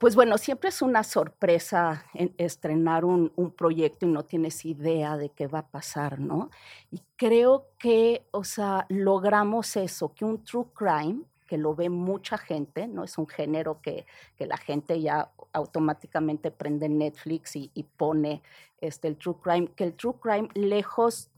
Pues 0.00 0.16
bueno, 0.16 0.38
siempre 0.38 0.70
es 0.70 0.80
una 0.80 1.04
sorpresa 1.04 2.06
en- 2.14 2.32
estrenar 2.38 3.04
un, 3.04 3.32
un 3.36 3.50
proyecto 3.50 4.06
y 4.06 4.08
no 4.08 4.24
tienes 4.24 4.64
idea 4.64 5.18
de 5.18 5.28
qué 5.28 5.46
va 5.46 5.58
a 5.58 5.66
pasar, 5.68 6.18
¿no? 6.20 6.48
Y 6.90 7.02
creo 7.16 7.66
que, 7.78 8.22
o 8.30 8.42
sea, 8.42 8.86
logramos 8.88 9.76
eso, 9.76 10.14
que 10.14 10.24
un 10.24 10.42
true 10.42 10.64
crime, 10.72 11.20
que 11.46 11.58
lo 11.58 11.74
ve 11.74 11.90
mucha 11.90 12.38
gente, 12.38 12.88
¿no? 12.88 13.04
Es 13.04 13.18
un 13.18 13.26
género 13.28 13.82
que, 13.82 14.06
que 14.36 14.46
la 14.46 14.56
gente 14.56 14.98
ya 15.02 15.30
automáticamente 15.52 16.50
prende 16.50 16.88
Netflix 16.88 17.56
y, 17.56 17.70
y 17.74 17.82
pone 17.82 18.40
este, 18.80 19.06
el 19.06 19.18
true 19.18 19.36
crime, 19.42 19.68
que 19.76 19.84
el 19.84 19.92
true 19.92 20.14
crime, 20.18 20.48
lejos 20.54 21.28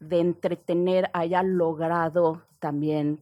de 0.00 0.18
entretener, 0.18 1.10
haya 1.12 1.44
logrado 1.44 2.42
también 2.58 3.20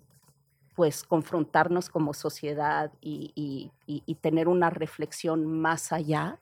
pues 0.78 1.02
confrontarnos 1.02 1.90
como 1.90 2.14
sociedad 2.14 2.92
y, 3.00 3.32
y- 3.34 3.72
y- 3.88 4.04
y 4.06 4.14
tener 4.14 4.46
una 4.46 4.70
reflexión 4.70 5.44
más 5.44 5.90
allá 5.92 6.38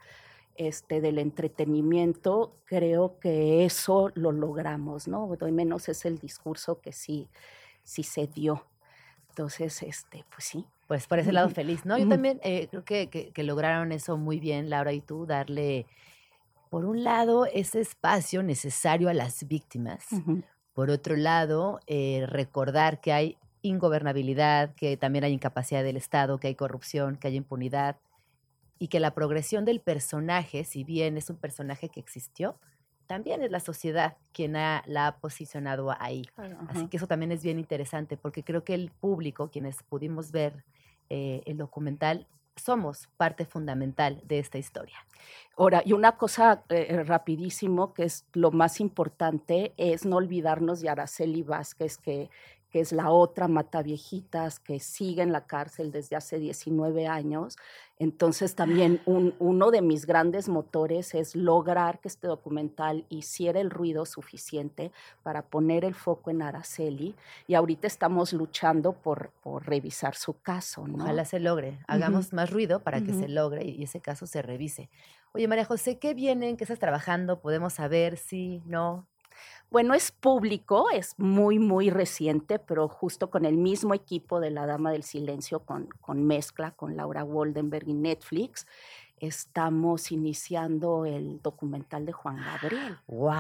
este, 0.57 1.01
del 1.01 1.19
entretenimiento, 1.19 2.53
creo 2.67 3.19
que 3.19 3.65
eso 3.65 4.11
lo 4.15 4.33
logramos, 4.33 5.09
¿no? 5.09 5.35
Al 5.41 5.53
menos 5.53 5.89
es 5.89 6.05
el 6.05 6.19
discurso 6.19 6.83
que 6.83 6.93
sí, 6.93 7.29
sí 7.83 8.03
se 8.03 8.27
dio. 8.27 8.67
Entonces, 9.31 9.83
este, 9.83 10.27
pues 10.31 10.45
sí. 10.45 10.67
Pues 10.87 11.07
por 11.07 11.19
ese 11.19 11.33
lado 11.33 11.49
feliz, 11.49 11.87
¿no? 11.87 11.97
Yo 11.97 12.07
también 12.07 12.39
eh, 12.45 12.69
creo 12.71 12.85
que, 12.85 13.09
que- 13.09 13.31
que 13.31 13.43
lograron 13.43 13.91
eso 13.91 14.19
muy 14.19 14.39
bien, 14.39 14.69
Laura 14.69 14.93
y 14.93 15.01
tú, 15.01 15.25
darle, 15.25 15.87
por 16.69 16.85
un 16.85 17.03
lado, 17.05 17.47
ese 17.47 17.81
espacio 17.81 18.43
necesario 18.43 19.09
a 19.09 19.15
las 19.15 19.49
víctimas, 19.49 20.09
por 20.75 20.91
otro 20.91 21.17
lado, 21.17 21.81
eh, 21.87 22.27
recordar 22.29 23.01
que 23.01 23.15
hay 23.15 23.39
ingobernabilidad, 23.69 24.75
que 24.75 24.97
también 24.97 25.25
hay 25.25 25.33
incapacidad 25.33 25.83
del 25.83 25.97
Estado, 25.97 26.39
que 26.39 26.49
hay 26.49 26.55
corrupción, 26.55 27.17
que 27.17 27.29
hay 27.29 27.37
impunidad, 27.37 27.97
y 28.79 28.89
que 28.89 29.01
la 29.01 29.15
progresión 29.15 29.65
del 29.65 29.81
personaje, 29.81 30.65
si 30.65 30.85
bien 30.85 31.17
es 31.17 31.31
un 31.31 31.37
personaje 31.37 31.89
que 31.89 32.01
existió, 32.01 32.59
también 33.07 33.43
es 33.43 33.51
la 33.51 33.61
sociedad 33.61 34.17
quien 34.33 34.57
ha- 34.57 34.83
la 34.87 35.07
ha 35.07 35.17
posicionado 35.19 35.95
ahí. 35.99 36.29
Así 36.37 36.81
Ajá. 36.81 36.89
que 36.91 36.97
eso 36.97 37.07
también 37.07 37.33
es 37.33 37.43
bien 37.43 37.59
interesante 37.59 38.17
porque 38.17 38.43
creo 38.43 38.65
que 38.65 38.75
el 38.75 38.91
público, 38.91 39.51
quienes 39.51 39.83
pudimos 39.83 40.31
ver 40.33 40.65
eh, 41.09 41.43
el 41.47 41.57
documental, 41.57 42.27
somos 42.57 43.09
parte 43.17 43.45
fundamental 43.45 44.21
de 44.25 44.39
esta 44.41 44.59
historia. 44.59 44.97
Ahora, 45.57 45.83
y 45.85 45.93
una 45.93 46.17
cosa 46.17 46.65
eh, 46.69 46.87
eh, 46.89 47.05
rapidísimo, 47.05 47.95
que 47.95 48.05
es 48.05 48.27
lo 48.33 48.51
más 48.51 48.81
importante, 48.81 49.73
es 49.77 50.05
no 50.05 50.17
olvidarnos 50.17 50.81
de 50.81 50.89
Araceli 50.89 51.43
Vázquez, 51.43 51.99
que, 51.99 52.29
que 52.77 52.81
es 52.83 52.93
la 52.93 53.11
otra 53.11 53.49
mataviejitas 53.49 54.61
que 54.61 54.81
sigue 54.81 55.23
en 55.23 55.33
la 55.33 55.47
cárcel 55.47 55.91
desde 55.93 56.15
hace 56.15 56.39
19 56.39 57.07
años. 57.07 57.57
Entonces, 57.99 58.55
también 58.55 59.01
un- 59.07 59.35
uno 59.39 59.71
de 59.71 59.81
mis 59.81 60.05
grandes 60.05 60.51
motores 60.51 61.15
es 61.15 61.35
lograr 61.35 62.01
que 62.01 62.09
este 62.09 62.27
documental 62.27 63.07
hiciera 63.09 63.61
el 63.61 63.71
ruido 63.71 64.05
suficiente 64.05 64.93
para 65.23 65.41
poner 65.41 65.87
el 65.87 65.95
foco 65.95 66.29
en 66.31 66.43
Araceli. 66.43 67.15
Y 67.47 67.55
ahorita 67.55 67.87
estamos 67.87 68.35
luchando 68.35 68.93
por, 68.93 69.31
por 69.43 69.67
revisar 69.67 70.15
su 70.15 70.39
caso, 70.39 70.87
¿no? 70.87 71.05
Ojalá 71.05 71.25
se 71.25 71.41
logre. 71.41 71.79
Hagamos 71.87 72.35
más 72.35 72.51
ruido 72.51 72.81
para 72.81 73.01
que 73.03 73.15
se 73.15 73.27
logre 73.29 73.65
y 73.65 73.85
ese 73.85 74.01
caso 74.03 74.27
se 74.27 74.43
revise. 74.43 74.91
Oye, 75.33 75.49
María 75.49 75.65
José, 75.65 75.99
¿qué 75.99 76.13
viene? 76.13 76.51
¿En 76.51 76.59
qué 76.59 76.65
estás 76.65 76.79
trabajando? 76.79 77.41
¿Podemos 77.41 77.73
saber 77.73 78.19
si 78.19 78.61
no? 78.67 79.07
Bueno, 79.71 79.95
es 79.95 80.13
público, 80.13 80.91
es 80.91 81.19
muy, 81.19 81.59
muy 81.59 81.91
reciente, 81.91 82.59
pero 82.59 82.89
justo 82.89 83.31
con 83.31 83.45
el 83.45 83.57
mismo 83.57 83.95
equipo 83.95 84.39
de 84.41 84.51
La 84.51 84.65
Dama 84.65 84.93
del 84.93 85.03
Silencio, 85.03 85.61
con, 85.61 85.89
con 86.01 86.25
mezcla, 86.25 86.71
con 86.71 86.97
Laura 86.97 87.25
Waldenberg 87.25 87.89
y 87.89 87.95
Netflix, 87.95 88.67
estamos 89.19 90.13
iniciando 90.13 91.05
el 91.05 91.41
documental 91.43 92.07
de 92.07 92.13
Juan 92.13 92.37
Gabriel. 92.37 92.99
¡Wow! 93.07 93.35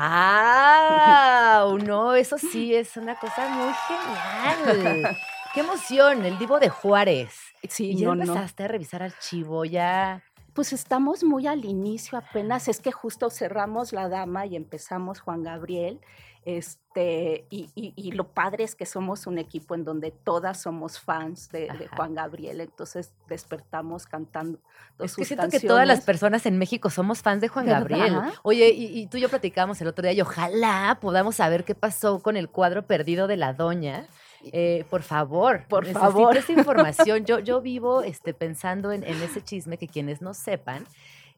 No, 1.78 2.14
eso 2.14 2.38
sí 2.38 2.74
es 2.74 2.96
una 2.96 3.14
cosa 3.18 3.48
muy 3.48 3.72
genial. 3.86 5.16
¡Qué 5.54 5.60
emoción! 5.60 6.24
El 6.24 6.38
Divo 6.38 6.58
de 6.58 6.68
Juárez. 6.68 7.34
Sí, 7.68 7.90
y 7.90 7.96
ya 7.96 8.08
no, 8.08 8.16
no. 8.16 8.24
empezaste 8.24 8.64
a 8.64 8.68
revisar 8.68 9.02
archivo, 9.02 9.64
ya. 9.64 10.22
Pues 10.56 10.72
estamos 10.72 11.22
muy 11.22 11.46
al 11.46 11.64
inicio 11.64 12.18
apenas, 12.18 12.66
es 12.66 12.80
que 12.80 12.90
justo 12.90 13.30
cerramos 13.30 13.92
La 13.92 14.08
Dama 14.08 14.46
y 14.46 14.56
empezamos 14.56 15.20
Juan 15.20 15.42
Gabriel. 15.44 16.00
Este, 16.46 17.44
y, 17.50 17.68
y- 17.74 17.92
y 17.96 18.12
lo 18.12 18.28
padre 18.28 18.62
es 18.64 18.74
que 18.76 18.86
somos 18.86 19.26
un 19.26 19.36
equipo 19.38 19.74
en 19.74 19.84
donde 19.84 20.12
todas 20.12 20.62
somos 20.62 20.98
fans 21.00 21.50
de. 21.50 21.68
Juan 21.96 22.14
Gabriel, 22.14 22.60
entonces 22.60 23.12
despertamos 23.28 24.06
cantando 24.06 24.60
Es 25.00 25.16
que 25.16 25.24
sus 25.24 25.26
siento 25.26 25.48
que 25.48 25.60
todas 25.60 25.86
las 25.86 26.02
personas 26.02 26.46
en 26.46 26.56
México 26.56 26.88
somos 26.88 27.20
fans 27.20 27.40
de 27.40 27.48
Juan 27.48 27.66
¿Verdad? 27.66 27.80
Gabriel. 27.98 28.14
Oye, 28.44 28.70
y, 28.70 29.00
y 29.00 29.06
tú 29.08 29.18
y 29.18 29.20
yo 29.22 29.28
platicábamos 29.28 29.80
el 29.80 29.88
otro 29.88 30.02
día 30.02 30.12
y 30.12 30.20
ojalá 30.20 30.98
podamos 31.02 31.36
saber 31.36 31.64
qué 31.64 31.74
pasó 31.74 32.20
con 32.20 32.36
el 32.36 32.48
cuadro 32.48 32.86
perdido 32.86 33.26
de 33.26 33.36
la 33.36 33.52
doña. 33.52 34.06
Eh, 34.52 34.84
por 34.90 35.02
favor, 35.02 35.64
Por 35.68 35.82
necesito 35.84 36.00
favor. 36.12 36.36
esa 36.36 36.52
información. 36.52 37.24
Yo, 37.24 37.38
yo 37.40 37.60
vivo 37.60 38.02
este, 38.02 38.34
pensando 38.34 38.92
en, 38.92 39.02
en 39.04 39.20
ese 39.22 39.42
chisme 39.42 39.76
que 39.78 39.88
quienes 39.88 40.20
no 40.22 40.34
sepan, 40.34 40.84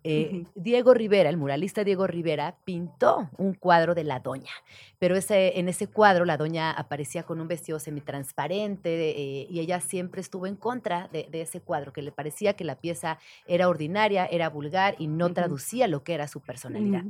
Eh, 0.05 0.45
Diego 0.55 0.95
Rivera, 0.95 1.29
el 1.29 1.37
muralista 1.37 1.83
Diego 1.83 2.07
Rivera, 2.07 2.55
pintó 2.65 3.29
un 3.37 3.53
cuadro 3.55 3.97
de 3.97 4.05
la 4.05 4.21
doña, 4.21 4.53
pero 5.01 5.17
ese, 5.17 5.59
en 5.59 5.69
ese 5.69 5.89
cuadro 5.89 6.25
la 6.25 6.37
doña 6.37 6.71
aparecía 6.71 7.25
con 7.25 7.41
un 7.41 7.49
vestido 7.49 7.81
semitransparente 7.81 9.11
eh, 9.11 9.47
y 9.51 9.59
ella 9.59 9.81
siempre 9.81 10.21
estuvo 10.21 10.47
en 10.47 10.55
contra 10.55 11.09
de, 11.13 11.27
de 11.29 11.41
ese 11.41 11.61
cuadro, 11.61 11.93
que 11.93 12.03
le 12.03 12.13
parecía 12.13 12.55
que 12.55 12.63
la 12.65 12.77
pieza 12.77 13.19
era 13.49 13.69
ordinaria, 13.69 14.25
era 14.27 14.49
vulgar 14.49 14.95
y 14.99 15.09
no 15.09 15.33
traducía 15.33 15.89
lo 15.89 16.05
que 16.05 16.15
era 16.15 16.29
su 16.29 16.41
personalidad. 16.41 17.03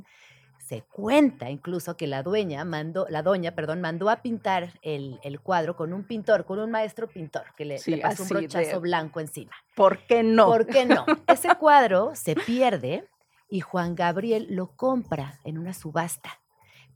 Se 0.69 0.83
cuenta 0.83 1.49
incluso 1.49 1.97
que 1.97 2.07
la 2.07 2.23
dueña 2.23 2.63
mandó, 2.67 3.07
la 3.09 3.23
doña, 3.23 3.53
perdón, 3.55 3.81
mandó 3.81 4.11
a 4.11 4.17
pintar 4.21 4.75
el, 4.83 5.19
el 5.23 5.41
cuadro 5.41 5.77
con 5.77 5.95
un 5.95 6.05
pintor, 6.05 6.45
con 6.45 6.59
un 6.59 6.71
maestro 6.71 7.09
pintor, 7.09 7.45
que 7.57 7.65
le, 7.65 7.79
Sí, 7.79 7.93
le 7.93 8.03
pasó 8.03 8.25
un 8.25 8.29
de- 8.29 8.35
brochazo 8.35 8.79
blanco 8.81 9.19
encima. 9.21 9.53
¿Por 9.75 9.99
qué 10.07 10.23
no? 10.23 10.45
¿Por 10.45 10.67
qué 10.67 10.85
no? 10.85 11.07
Ese 11.27 11.49
cuadro 11.55 12.13
se 12.15 12.35
pierde 12.35 13.09
y 13.49 13.61
Juan 13.61 13.95
Gabriel 13.95 14.47
lo 14.51 14.67
compra 14.77 15.41
en 15.45 15.57
una 15.57 15.73
subasta. 15.73 16.39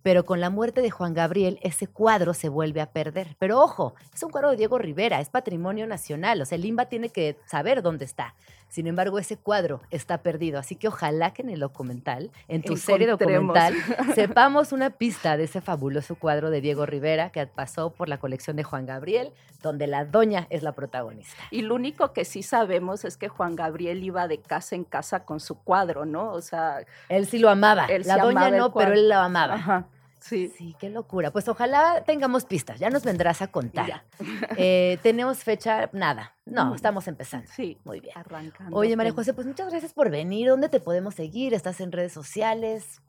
Pero 0.03 0.27
con 0.27 0.41
la 0.41 0.51
muerte 0.51 0.83
de 0.83 0.91
Juan 0.91 1.15
Gabriel, 1.15 1.61
ese 1.63 1.87
cuadro 1.87 2.35
se 2.35 2.49
vuelve 2.49 2.81
a 2.81 2.91
perder. 2.93 3.37
Pero 3.39 3.61
ojo, 3.61 3.95
es 4.13 4.21
un 4.25 4.31
cuadro 4.31 4.51
de 4.51 4.57
Diego 4.57 4.77
Rivera, 4.77 5.21
es 5.21 5.31
patrimonio 5.31 5.87
nacional. 5.87 6.43
O 6.43 6.45
sea, 6.45 6.57
el 6.57 6.63
Limba 6.63 6.87
tiene 6.87 7.09
que 7.11 7.39
saber 7.47 7.83
dónde 7.83 8.05
está. 8.05 8.35
Sin 8.73 8.87
embargo, 8.87 9.19
ese 9.19 9.37
cuadro 9.37 9.83
está 9.91 10.23
perdido. 10.23 10.59
Así 10.59 10.77
que 10.77 10.89
ojalá 10.89 11.35
que 11.35 11.43
en 11.43 11.51
el 11.51 11.61
documental, 11.61 12.31
en 12.49 12.63
tu 12.63 12.79
serie 12.79 13.07
documental, 13.07 13.75
sepamos 14.15 14.73
una 14.73 14.89
pista 14.89 15.37
de 15.37 15.45
ese 15.45 15.61
fabuloso 15.61 16.15
cuadro 16.15 16.49
de 16.49 16.63
Diego 16.63 16.87
Rivera 16.87 17.29
que 17.29 17.47
pasó 17.47 17.91
por 17.91 18.09
la 18.09 18.17
colección 18.17 18.57
de 18.57 18.65
Juan 18.65 18.87
Gabriel, 18.87 19.35
donde 19.61 19.87
la 19.87 20.07
doña 20.07 20.47
es 20.49 20.63
la 20.63 20.73
protagonista. 20.73 21.37
Y 21.51 21.61
lo 21.61 21.75
único 21.75 22.15
que 22.15 22.25
sí 22.25 22.43
sabemos 22.43 23.05
es 23.05 23.19
que 23.19 23.29
Juan 23.29 23.57
Gabriel 23.57 24.03
iba 24.03 24.27
de 24.27 24.39
casa 24.39 24.75
en 24.75 24.85
casa 24.85 25.27
con 25.27 25.39
su 25.39 25.57
cuadro, 25.57 26.07
¿no? 26.07 26.33
O 26.33 26.41
sea, 26.41 26.79
Él 27.11 27.27
sí 27.27 27.39
lo 27.39 27.51
amaba. 27.51 27.85
Él 27.85 28.05
sí 28.05 28.09
la 28.09 28.23
doña 28.23 28.47
amaba 28.47 28.57
no, 28.57 28.73
pero 28.73 28.95
él 28.95 29.07
lo 29.07 29.17
amaba. 29.17 29.53
ajá, 29.57 29.87
sí. 30.23 30.53
Sí, 30.57 30.75
qué 30.79 30.89
locura. 30.91 31.31
Pues 31.31 31.49
ojalá 31.49 32.03
tengamos 32.07 32.45
pistas. 32.45 32.79
Ya 32.81 32.89
nos 32.91 33.05
vendrás 33.05 33.43
a 33.43 33.49
contar. 33.49 34.05
Eh, 34.57 34.99
Tenemos 35.03 35.39
fecha, 35.45 35.91
nada. 35.93 36.35
No, 36.47 36.71
Mm. 36.71 36.75
estamos 36.75 37.07
empezando. 37.09 37.49
Sí, 37.55 37.79
Muy 37.85 38.01
bien. 38.01 38.17
arrancando. 38.17 38.77
Oye, 38.77 38.97
María. 38.97 39.13
José, 39.13 39.35
pues 39.35 39.47
muchas 39.47 39.69
gracias 39.71 39.93
por 39.93 40.11
venir. 40.11 40.49
¿Dónde 40.49 40.69
te 40.69 40.81
podemos 40.81 41.15
seguir? 41.15 41.55
¿Estás 41.55 41.81
en 41.81 41.93
redes 41.93 42.13
sociales? 42.13 43.01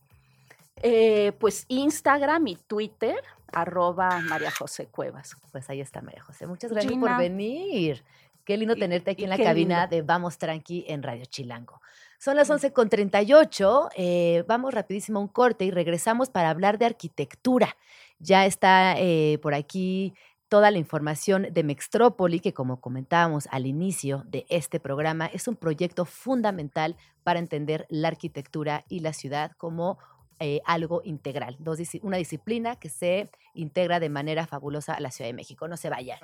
Eh, 0.81 1.31
pues 1.39 1.65
Instagram 1.69 2.47
y 2.47 2.55
Twitter, 2.55 3.15
arroba 3.51 4.19
María 4.21 4.51
José 4.51 4.87
Cuevas. 4.87 5.35
Pues 5.51 5.69
ahí 5.69 5.79
está, 5.81 6.01
María 6.01 6.23
José. 6.23 6.45
Muchas 6.47 6.71
gracias 6.71 6.93
por 6.93 7.17
venir. 7.17 8.03
Qué 8.43 8.57
lindo 8.57 8.75
tenerte 8.75 9.11
aquí 9.11 9.21
y 9.21 9.23
en 9.25 9.29
la 9.29 9.37
cabina 9.37 9.81
lindo. 9.83 9.95
de 9.95 10.01
Vamos 10.01 10.37
Tranqui 10.37 10.83
en 10.87 11.01
Radio 11.03 11.23
Chilango. 11.25 11.79
Son 12.23 12.37
las 12.37 12.49
11.38. 12.49 13.89
eh, 13.97 14.45
vamos 14.47 14.73
rapidísimo 14.73 15.19
a 15.19 15.23
un 15.23 15.27
corte 15.27 15.65
y 15.65 15.71
regresamos 15.71 16.29
para 16.29 16.51
hablar 16.51 16.77
de 16.77 16.85
arquitectura. 16.85 17.75
Ya 18.17 18.45
está 18.45 18.95
eh, 18.97 19.39
por 19.41 19.53
aquí 19.53 20.13
toda 20.47 20.71
la 20.71 20.77
información 20.77 21.47
de 21.51 21.63
Mextrópoli, 21.63 22.39
que 22.39 22.53
como 22.53 22.79
comentábamos 22.79 23.49
al 23.51 23.65
inicio 23.65 24.23
de 24.25 24.45
este 24.47 24.79
programa, 24.79 25.25
es 25.25 25.49
un 25.49 25.57
proyecto 25.57 26.05
fundamental 26.05 26.95
para 27.25 27.39
entender 27.39 27.87
la 27.89 28.07
arquitectura 28.07 28.85
y 28.87 29.01
la 29.01 29.11
ciudad 29.11 29.51
como 29.57 29.97
eh, 30.39 30.61
algo 30.65 31.01
integral, 31.03 31.57
dos 31.59 31.79
una 32.03 32.15
disciplina 32.15 32.77
que 32.77 32.87
se 32.87 33.31
integra 33.53 33.99
de 33.99 34.07
manera 34.07 34.47
fabulosa 34.47 34.93
a 34.93 35.01
la 35.01 35.11
Ciudad 35.11 35.27
de 35.27 35.33
México. 35.33 35.67
No 35.67 35.75
se 35.75 35.89
vayan. 35.89 36.19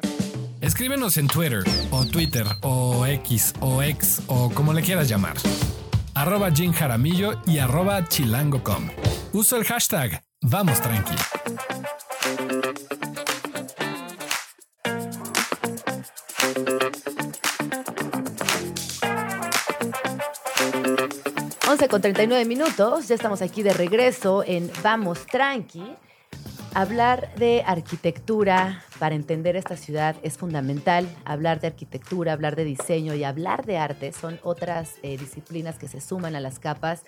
Escríbenos 0.61 1.17
en 1.17 1.27
Twitter 1.27 1.63
o 1.91 2.05
Twitter 2.05 2.45
o 2.61 3.05
X 3.05 3.53
o 3.59 3.83
X 3.83 4.21
o 4.27 4.49
como 4.51 4.71
le 4.71 4.81
quieras 4.81 5.09
llamar. 5.09 5.35
Arroba 6.19 6.51
Jim 6.51 6.73
Jaramillo 6.73 7.39
y 7.45 7.59
arroba 7.59 8.05
chilango.com. 8.05 8.89
Uso 9.31 9.55
el 9.55 9.63
hashtag 9.63 10.21
Vamos 10.41 10.81
Tranqui. 10.81 11.15
11 21.69 21.87
con 21.87 22.01
39 22.01 22.43
minutos, 22.43 23.07
ya 23.07 23.15
estamos 23.15 23.41
aquí 23.41 23.63
de 23.63 23.71
regreso 23.71 24.43
en 24.45 24.69
Vamos 24.83 25.25
Tranqui. 25.25 25.95
Hablar 26.73 27.33
de 27.35 27.63
arquitectura 27.65 28.83
para 28.99 29.15
entender 29.15 29.55
esta 29.55 29.77
ciudad 29.77 30.15
es 30.21 30.37
fundamental. 30.37 31.07
Hablar 31.25 31.59
de 31.59 31.67
arquitectura, 31.67 32.33
hablar 32.33 32.55
de 32.55 32.65
diseño 32.65 33.15
y 33.15 33.23
hablar 33.23 33.65
de 33.65 33.77
arte 33.77 34.11
son 34.11 34.39
otras 34.43 34.95
eh, 35.01 35.17
disciplinas 35.17 35.79
que 35.79 35.87
se 35.87 36.01
suman 36.01 36.35
a 36.35 36.39
las 36.39 36.59
capas 36.59 37.03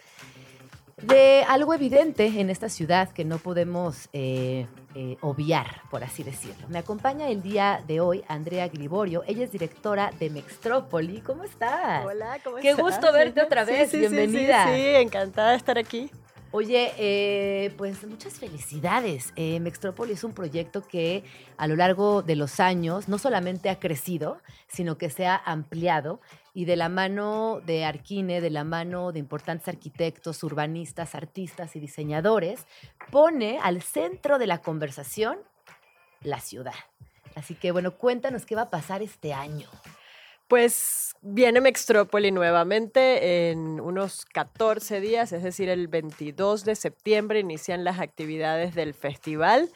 de 1.01 1.43
algo 1.47 1.73
evidente 1.73 2.27
en 2.39 2.49
esta 2.49 2.69
ciudad 2.69 3.09
que 3.09 3.25
no 3.25 3.39
podemos 3.39 4.07
eh, 4.13 4.67
eh, 4.93 5.17
obviar, 5.21 5.81
por 5.89 6.03
así 6.03 6.23
decirlo. 6.23 6.67
Me 6.69 6.79
acompaña 6.79 7.27
el 7.29 7.41
día 7.41 7.83
de 7.87 7.99
hoy 7.99 8.23
Andrea 8.27 8.67
Griborio. 8.67 9.23
Ella 9.25 9.43
es 9.43 9.51
directora 9.51 10.11
de 10.19 10.29
Mextrópoli. 10.29 11.21
¿Cómo 11.21 11.43
estás? 11.43 12.05
Hola, 12.05 12.37
¿cómo 12.43 12.57
Qué 12.57 12.71
estás? 12.71 12.85
gusto 12.85 13.11
verte 13.11 13.41
otra 13.41 13.65
vez. 13.65 13.89
sí, 13.89 13.97
sí, 13.97 14.03
sí, 14.03 14.15
Bienvenida. 14.15 14.65
Sí, 14.67 14.81
encantada 14.95 15.51
de 15.51 15.57
estar 15.57 15.77
aquí. 15.77 16.11
Oye, 16.53 16.91
eh, 16.97 17.73
pues 17.77 18.05
muchas 18.05 18.33
felicidades. 18.33 19.31
Eh, 19.37 19.61
es 20.09 20.23
un 20.25 20.33
proyecto 20.33 20.85
que 20.85 21.23
a 21.55 21.65
lo 21.65 21.77
largo 21.77 22.23
de 22.23 22.35
los 22.35 22.59
años 22.59 23.07
no 23.07 23.17
solamente 23.17 23.69
ha 23.69 23.79
crecido, 23.79 24.41
sino 24.67 24.97
que 24.97 25.09
se 25.09 25.27
ha 25.27 25.37
ampliado 25.37 26.19
y 26.53 26.65
de 26.65 26.75
la 26.75 26.89
mano 26.89 27.61
de 27.65 27.85
Arquine, 27.85 28.41
de 28.41 28.49
la 28.49 28.65
mano 28.65 29.13
de 29.13 29.19
importantes 29.19 29.69
arquitectos, 29.69 30.43
urbanistas, 30.43 31.15
artistas 31.15 31.77
y 31.77 31.79
diseñadores, 31.79 32.65
pone 33.11 33.57
al 33.63 33.81
centro 33.81 34.37
de 34.37 34.47
la 34.47 34.57
conversación 34.57 35.37
la 36.21 36.41
ciudad. 36.41 36.75
Así 37.35 37.55
que 37.55 37.71
bueno, 37.71 37.91
cuéntanos 37.91 38.45
qué 38.45 38.55
va 38.55 38.63
a 38.63 38.69
pasar 38.69 39.01
este 39.01 39.33
año. 39.33 39.69
Pues 40.51 41.15
viene 41.21 41.61
Mextrópoli 41.61 42.29
nuevamente 42.29 43.51
en 43.51 43.79
unos 43.79 44.25
14 44.25 44.99
días, 44.99 45.31
es 45.31 45.43
decir, 45.43 45.69
el 45.69 45.87
22 45.87 46.65
de 46.65 46.75
septiembre 46.75 47.39
inician 47.39 47.85
las 47.85 48.01
actividades 48.01 48.75
del 48.75 48.93
festival. 48.93 49.69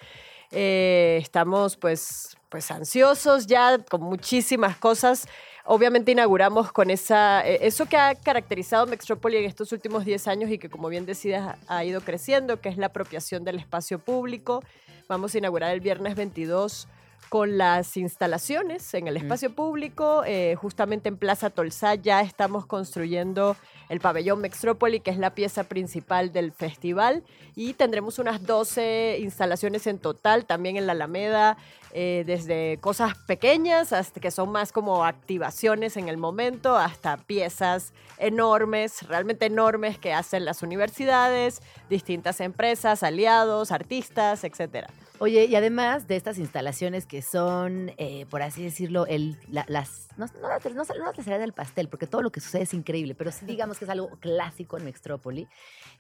Eh, 0.51 1.17
estamos 1.21 1.77
pues, 1.77 2.35
pues 2.49 2.69
ansiosos 2.71 3.47
ya 3.47 3.77
con 3.89 4.01
muchísimas 4.01 4.75
cosas. 4.75 5.29
Obviamente 5.63 6.11
inauguramos 6.11 6.73
con 6.73 6.89
esa, 6.89 7.47
eh, 7.47 7.59
eso 7.61 7.85
que 7.85 7.95
ha 7.95 8.13
caracterizado 8.13 8.85
Mextrópoli 8.85 9.37
en 9.37 9.45
estos 9.45 9.71
últimos 9.71 10.03
10 10.03 10.27
años 10.27 10.51
y 10.51 10.57
que 10.57 10.69
como 10.69 10.89
bien 10.89 11.05
decías 11.05 11.55
ha 11.69 11.85
ido 11.85 12.01
creciendo, 12.01 12.59
que 12.59 12.67
es 12.67 12.75
la 12.75 12.87
apropiación 12.87 13.45
del 13.45 13.59
espacio 13.59 13.97
público. 13.97 14.61
Vamos 15.07 15.33
a 15.35 15.37
inaugurar 15.37 15.73
el 15.73 15.79
viernes 15.79 16.15
22 16.15 16.89
con 17.29 17.57
las 17.57 17.97
instalaciones 17.97 18.93
en 18.93 19.07
el 19.07 19.17
espacio 19.17 19.53
público. 19.53 20.23
eh, 20.25 20.55
justamente 20.55 21.09
en 21.09 21.17
Plaza 21.17 21.49
Tolsá 21.49 21.95
ya 21.95 22.21
estamos 22.21 22.65
construyendo 22.65 23.57
el 23.89 23.99
pabellón 23.99 24.39
Mextrópoli, 24.41 24.99
que 24.99 25.11
es 25.11 25.17
la 25.17 25.35
pieza 25.35 25.65
principal 25.65 26.31
del 26.31 26.51
festival. 26.51 27.23
Y 27.55 27.73
tendremos 27.73 28.19
unas 28.19 28.45
12 28.45 29.17
instalaciones 29.19 29.87
en 29.87 29.99
total, 29.99 30.45
también 30.45 30.77
en 30.77 30.87
la 30.87 30.93
Alameda, 30.93 31.57
eh, 31.97 32.25
desde 32.27 32.77
cosas 32.81 33.15
pequeñas, 33.25 33.93
hasta 33.93 34.19
que 34.19 34.29
son 34.29 34.51
más 34.51 34.73
como 34.73 35.05
activaciones 35.05 35.95
en 35.95 36.09
el 36.09 36.17
momento, 36.17 36.75
hasta 36.75 37.15
piezas 37.15 37.93
enormes, 38.17 39.07
realmente 39.07 39.45
enormes 39.45 39.97
que 39.97 40.11
hacen 40.11 40.43
las 40.43 40.61
universidades, 40.61 41.61
distintas 41.89 42.41
empresas, 42.41 43.01
aliados, 43.01 43.71
artistas, 43.71 44.43
etcétera. 44.43 44.89
Oye, 45.19 45.45
y 45.45 45.55
además 45.55 46.09
de 46.09 46.17
estas 46.17 46.37
instalaciones 46.37 47.05
que 47.05 47.21
son, 47.21 47.93
eh, 47.97 48.25
por 48.29 48.41
así 48.41 48.61
decirlo, 48.61 49.05
el, 49.07 49.37
la- 49.49 49.65
las, 49.69 50.09
no, 50.17 50.25
no, 50.41 50.49
no, 50.49 51.13
no 51.25 51.39
del 51.39 51.53
pastel, 51.53 51.87
porque 51.87 52.07
todo 52.07 52.21
lo 52.21 52.31
que 52.33 52.41
sucede 52.41 52.63
es 52.63 52.73
increíble, 52.73 53.15
pero 53.15 53.31
sí 53.31 53.45
digamos 53.45 53.79
que 53.79 53.85
es 53.85 53.89
algo 53.91 54.09
clásico 54.19 54.77
en 54.77 54.83
Mextrópoli, 54.83 55.47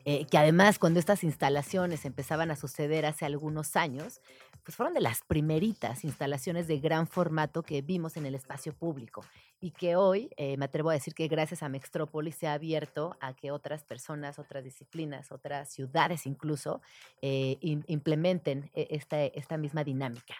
eh, 0.03 0.25
que 0.29 0.37
además 0.37 0.79
cuando 0.79 0.99
estas 0.99 1.23
instalaciones 1.23 2.03
empezaban 2.03 2.51
a 2.51 2.57
suceder 2.57 3.05
hace 3.05 3.25
algunos 3.25 3.77
años, 3.77 4.19
pues 4.65 4.75
fueron 4.75 4.93
de 4.93 4.99
las 5.01 5.21
primeritas 5.21 5.84
instalaciones 6.03 6.67
de 6.67 6.79
gran 6.79 7.07
formato 7.07 7.61
que 7.63 7.81
vimos 7.81 8.17
en 8.17 8.25
el 8.25 8.35
espacio 8.35 8.73
público 8.73 9.23
y 9.61 9.71
que 9.71 9.95
hoy 9.95 10.29
eh, 10.37 10.57
me 10.57 10.65
atrevo 10.65 10.89
a 10.89 10.93
decir 10.93 11.13
que 11.13 11.27
gracias 11.27 11.61
a 11.63 11.69
Mextrópoli 11.69 12.31
se 12.31 12.47
ha 12.47 12.53
abierto 12.53 13.15
a 13.21 13.33
que 13.33 13.51
otras 13.51 13.83
personas, 13.83 14.39
otras 14.39 14.63
disciplinas, 14.63 15.31
otras 15.31 15.69
ciudades 15.69 16.25
incluso, 16.25 16.81
eh, 17.21 17.57
im- 17.61 17.83
implementen 17.87 18.69
eh, 18.73 18.87
esta, 18.89 19.23
esta 19.23 19.57
misma 19.57 19.83
dinámica. 19.83 20.35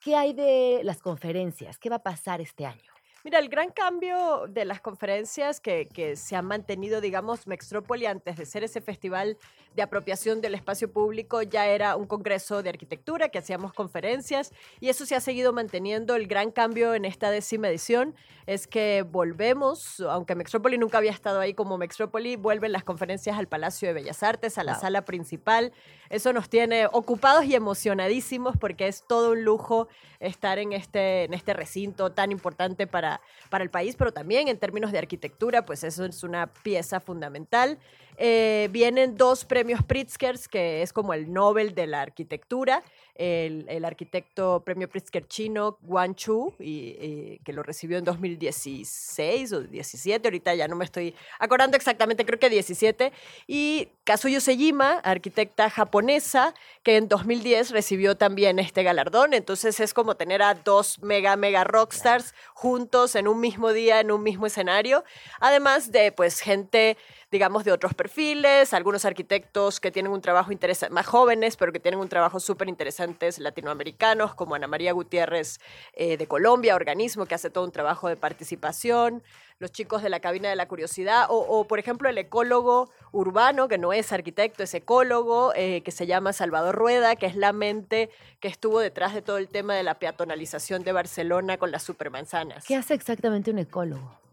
¿Qué 0.00 0.14
hay 0.14 0.32
de 0.32 0.82
las 0.84 1.00
conferencias? 1.00 1.78
¿Qué 1.78 1.90
va 1.90 1.96
a 1.96 2.02
pasar 2.02 2.40
este 2.40 2.64
año? 2.66 2.92
Mira, 3.24 3.40
el 3.40 3.48
gran 3.48 3.70
cambio 3.70 4.46
de 4.48 4.64
las 4.64 4.80
conferencias 4.80 5.60
que, 5.60 5.88
que 5.88 6.16
se 6.16 6.36
han 6.36 6.44
mantenido, 6.46 7.00
digamos, 7.00 7.46
Mextrópoli 7.46 8.06
antes 8.06 8.36
de 8.36 8.46
ser 8.46 8.62
ese 8.64 8.80
festival 8.80 9.36
de 9.74 9.82
apropiación 9.82 10.40
del 10.40 10.54
espacio 10.54 10.90
público 10.90 11.42
ya 11.42 11.66
era 11.66 11.96
un 11.96 12.06
congreso 12.06 12.62
de 12.62 12.70
arquitectura 12.70 13.28
que 13.28 13.38
hacíamos 13.38 13.72
conferencias 13.72 14.52
y 14.80 14.88
eso 14.88 15.04
se 15.04 15.14
ha 15.14 15.20
seguido 15.20 15.52
manteniendo. 15.52 16.14
El 16.16 16.26
gran 16.26 16.50
cambio 16.50 16.94
en 16.94 17.04
esta 17.04 17.30
décima 17.30 17.68
edición 17.68 18.14
es 18.46 18.66
que 18.66 19.04
volvemos, 19.08 20.00
aunque 20.00 20.34
Mextrópoli 20.34 20.78
nunca 20.78 20.98
había 20.98 21.10
estado 21.10 21.40
ahí 21.40 21.54
como 21.54 21.76
Mextrópoli, 21.76 22.36
vuelven 22.36 22.72
las 22.72 22.82
conferencias 22.84 23.36
al 23.38 23.46
Palacio 23.46 23.88
de 23.88 23.94
Bellas 23.94 24.22
Artes, 24.22 24.58
a 24.58 24.64
la 24.64 24.72
Wow. 24.72 24.80
sala 24.80 25.04
principal. 25.04 25.72
Eso 26.08 26.32
nos 26.32 26.48
tiene 26.48 26.86
ocupados 26.92 27.44
y 27.44 27.54
emocionadísimos 27.54 28.56
porque 28.56 28.86
es 28.88 29.04
todo 29.06 29.32
un 29.32 29.44
lujo 29.44 29.88
estar 30.20 30.58
en 30.58 30.72
este, 30.72 31.24
en 31.24 31.34
este 31.34 31.52
recinto 31.52 32.10
tan 32.10 32.32
importante 32.32 32.86
para, 32.86 33.07
para 33.50 33.64
el 33.64 33.70
país, 33.70 33.96
pero 33.96 34.12
también 34.12 34.48
en 34.48 34.58
términos 34.58 34.92
de 34.92 34.98
arquitectura, 34.98 35.64
pues 35.64 35.84
eso 35.84 36.04
es 36.04 36.22
una 36.22 36.46
pieza 36.46 37.00
fundamental. 37.00 37.78
Eh, 38.20 38.68
vienen 38.72 39.16
dos 39.16 39.44
premios 39.44 39.84
Pritzkers, 39.84 40.48
que 40.48 40.82
es 40.82 40.92
como 40.92 41.14
el 41.14 41.32
Nobel 41.32 41.74
de 41.74 41.86
la 41.86 42.02
arquitectura. 42.02 42.82
El, 43.14 43.64
el 43.68 43.84
arquitecto 43.84 44.62
premio 44.64 44.88
Pritzker 44.88 45.26
chino, 45.26 45.78
Guan 45.82 46.14
Chu, 46.14 46.54
y, 46.60 46.96
y 47.00 47.40
que 47.44 47.52
lo 47.52 47.62
recibió 47.64 47.98
en 47.98 48.04
2016 48.04 49.52
o 49.52 49.60
17, 49.62 50.28
ahorita 50.28 50.54
ya 50.54 50.68
no 50.68 50.76
me 50.76 50.84
estoy 50.84 51.16
acordando 51.40 51.76
exactamente, 51.76 52.24
creo 52.24 52.38
que 52.38 52.48
17. 52.48 53.12
Y 53.48 53.88
Kazuyo 54.04 54.40
Sejima, 54.40 55.00
arquitecta 55.00 55.68
japonesa, 55.68 56.54
que 56.82 56.96
en 56.96 57.08
2010 57.08 57.70
recibió 57.70 58.16
también 58.16 58.58
este 58.58 58.82
galardón. 58.82 59.34
Entonces 59.34 59.80
es 59.80 59.94
como 59.94 60.16
tener 60.16 60.42
a 60.42 60.54
dos 60.54 61.00
mega, 61.02 61.36
mega 61.36 61.64
rockstars 61.64 62.34
juntos 62.54 63.14
en 63.16 63.28
un 63.28 63.40
mismo 63.40 63.72
día, 63.72 64.00
en 64.00 64.10
un 64.10 64.22
mismo 64.22 64.46
escenario. 64.46 65.04
Además 65.40 65.92
de, 65.92 66.12
pues, 66.12 66.40
gente 66.40 66.96
digamos, 67.30 67.64
de 67.64 67.72
otros 67.72 67.94
perfiles, 67.94 68.72
algunos 68.72 69.04
arquitectos 69.04 69.80
que 69.80 69.90
tienen 69.90 70.12
un 70.12 70.22
trabajo 70.22 70.50
interesante, 70.50 70.94
más 70.94 71.06
jóvenes, 71.06 71.56
pero 71.56 71.72
que 71.72 71.80
tienen 71.80 72.00
un 72.00 72.08
trabajo 72.08 72.40
súper 72.40 72.68
interesantes 72.68 73.38
latinoamericanos, 73.38 74.34
como 74.34 74.54
Ana 74.54 74.66
María 74.66 74.92
Gutiérrez 74.92 75.60
eh, 75.92 76.16
de 76.16 76.26
Colombia, 76.26 76.74
organismo 76.74 77.26
que 77.26 77.34
hace 77.34 77.50
todo 77.50 77.64
un 77.64 77.72
trabajo 77.72 78.08
de 78.08 78.16
participación, 78.16 79.22
los 79.58 79.72
chicos 79.72 80.02
de 80.02 80.08
la 80.08 80.20
cabina 80.20 80.48
de 80.48 80.56
la 80.56 80.68
curiosidad, 80.68 81.26
o, 81.28 81.36
o, 81.36 81.66
por 81.66 81.78
ejemplo 81.78 82.08
el 82.08 82.16
ecólogo 82.16 82.90
urbano, 83.12 83.68
que 83.68 83.76
no 83.76 83.92
es 83.92 84.12
arquitecto, 84.12 84.62
es 84.62 84.72
ecólogo, 84.72 85.52
eh, 85.54 85.82
que 85.82 85.90
se 85.90 86.06
llama 86.06 86.32
Salvador 86.32 86.76
Rueda, 86.76 87.16
que 87.16 87.26
es 87.26 87.36
la 87.36 87.52
mente 87.52 88.08
que 88.40 88.48
estuvo 88.48 88.80
detrás 88.80 89.14
de 89.14 89.20
todo 89.20 89.36
el 89.36 89.48
tema 89.48 89.74
de 89.74 89.82
la 89.82 89.94
peatonalización 89.94 90.82
de 90.84 90.92
Barcelona 90.92 91.58
con 91.58 91.72
las 91.72 91.82
supermanzanas. 91.82 92.64
¿Qué 92.66 92.76
hace 92.76 92.94
exactamente 92.94 93.50
un 93.50 93.58
ecólogo? 93.58 94.27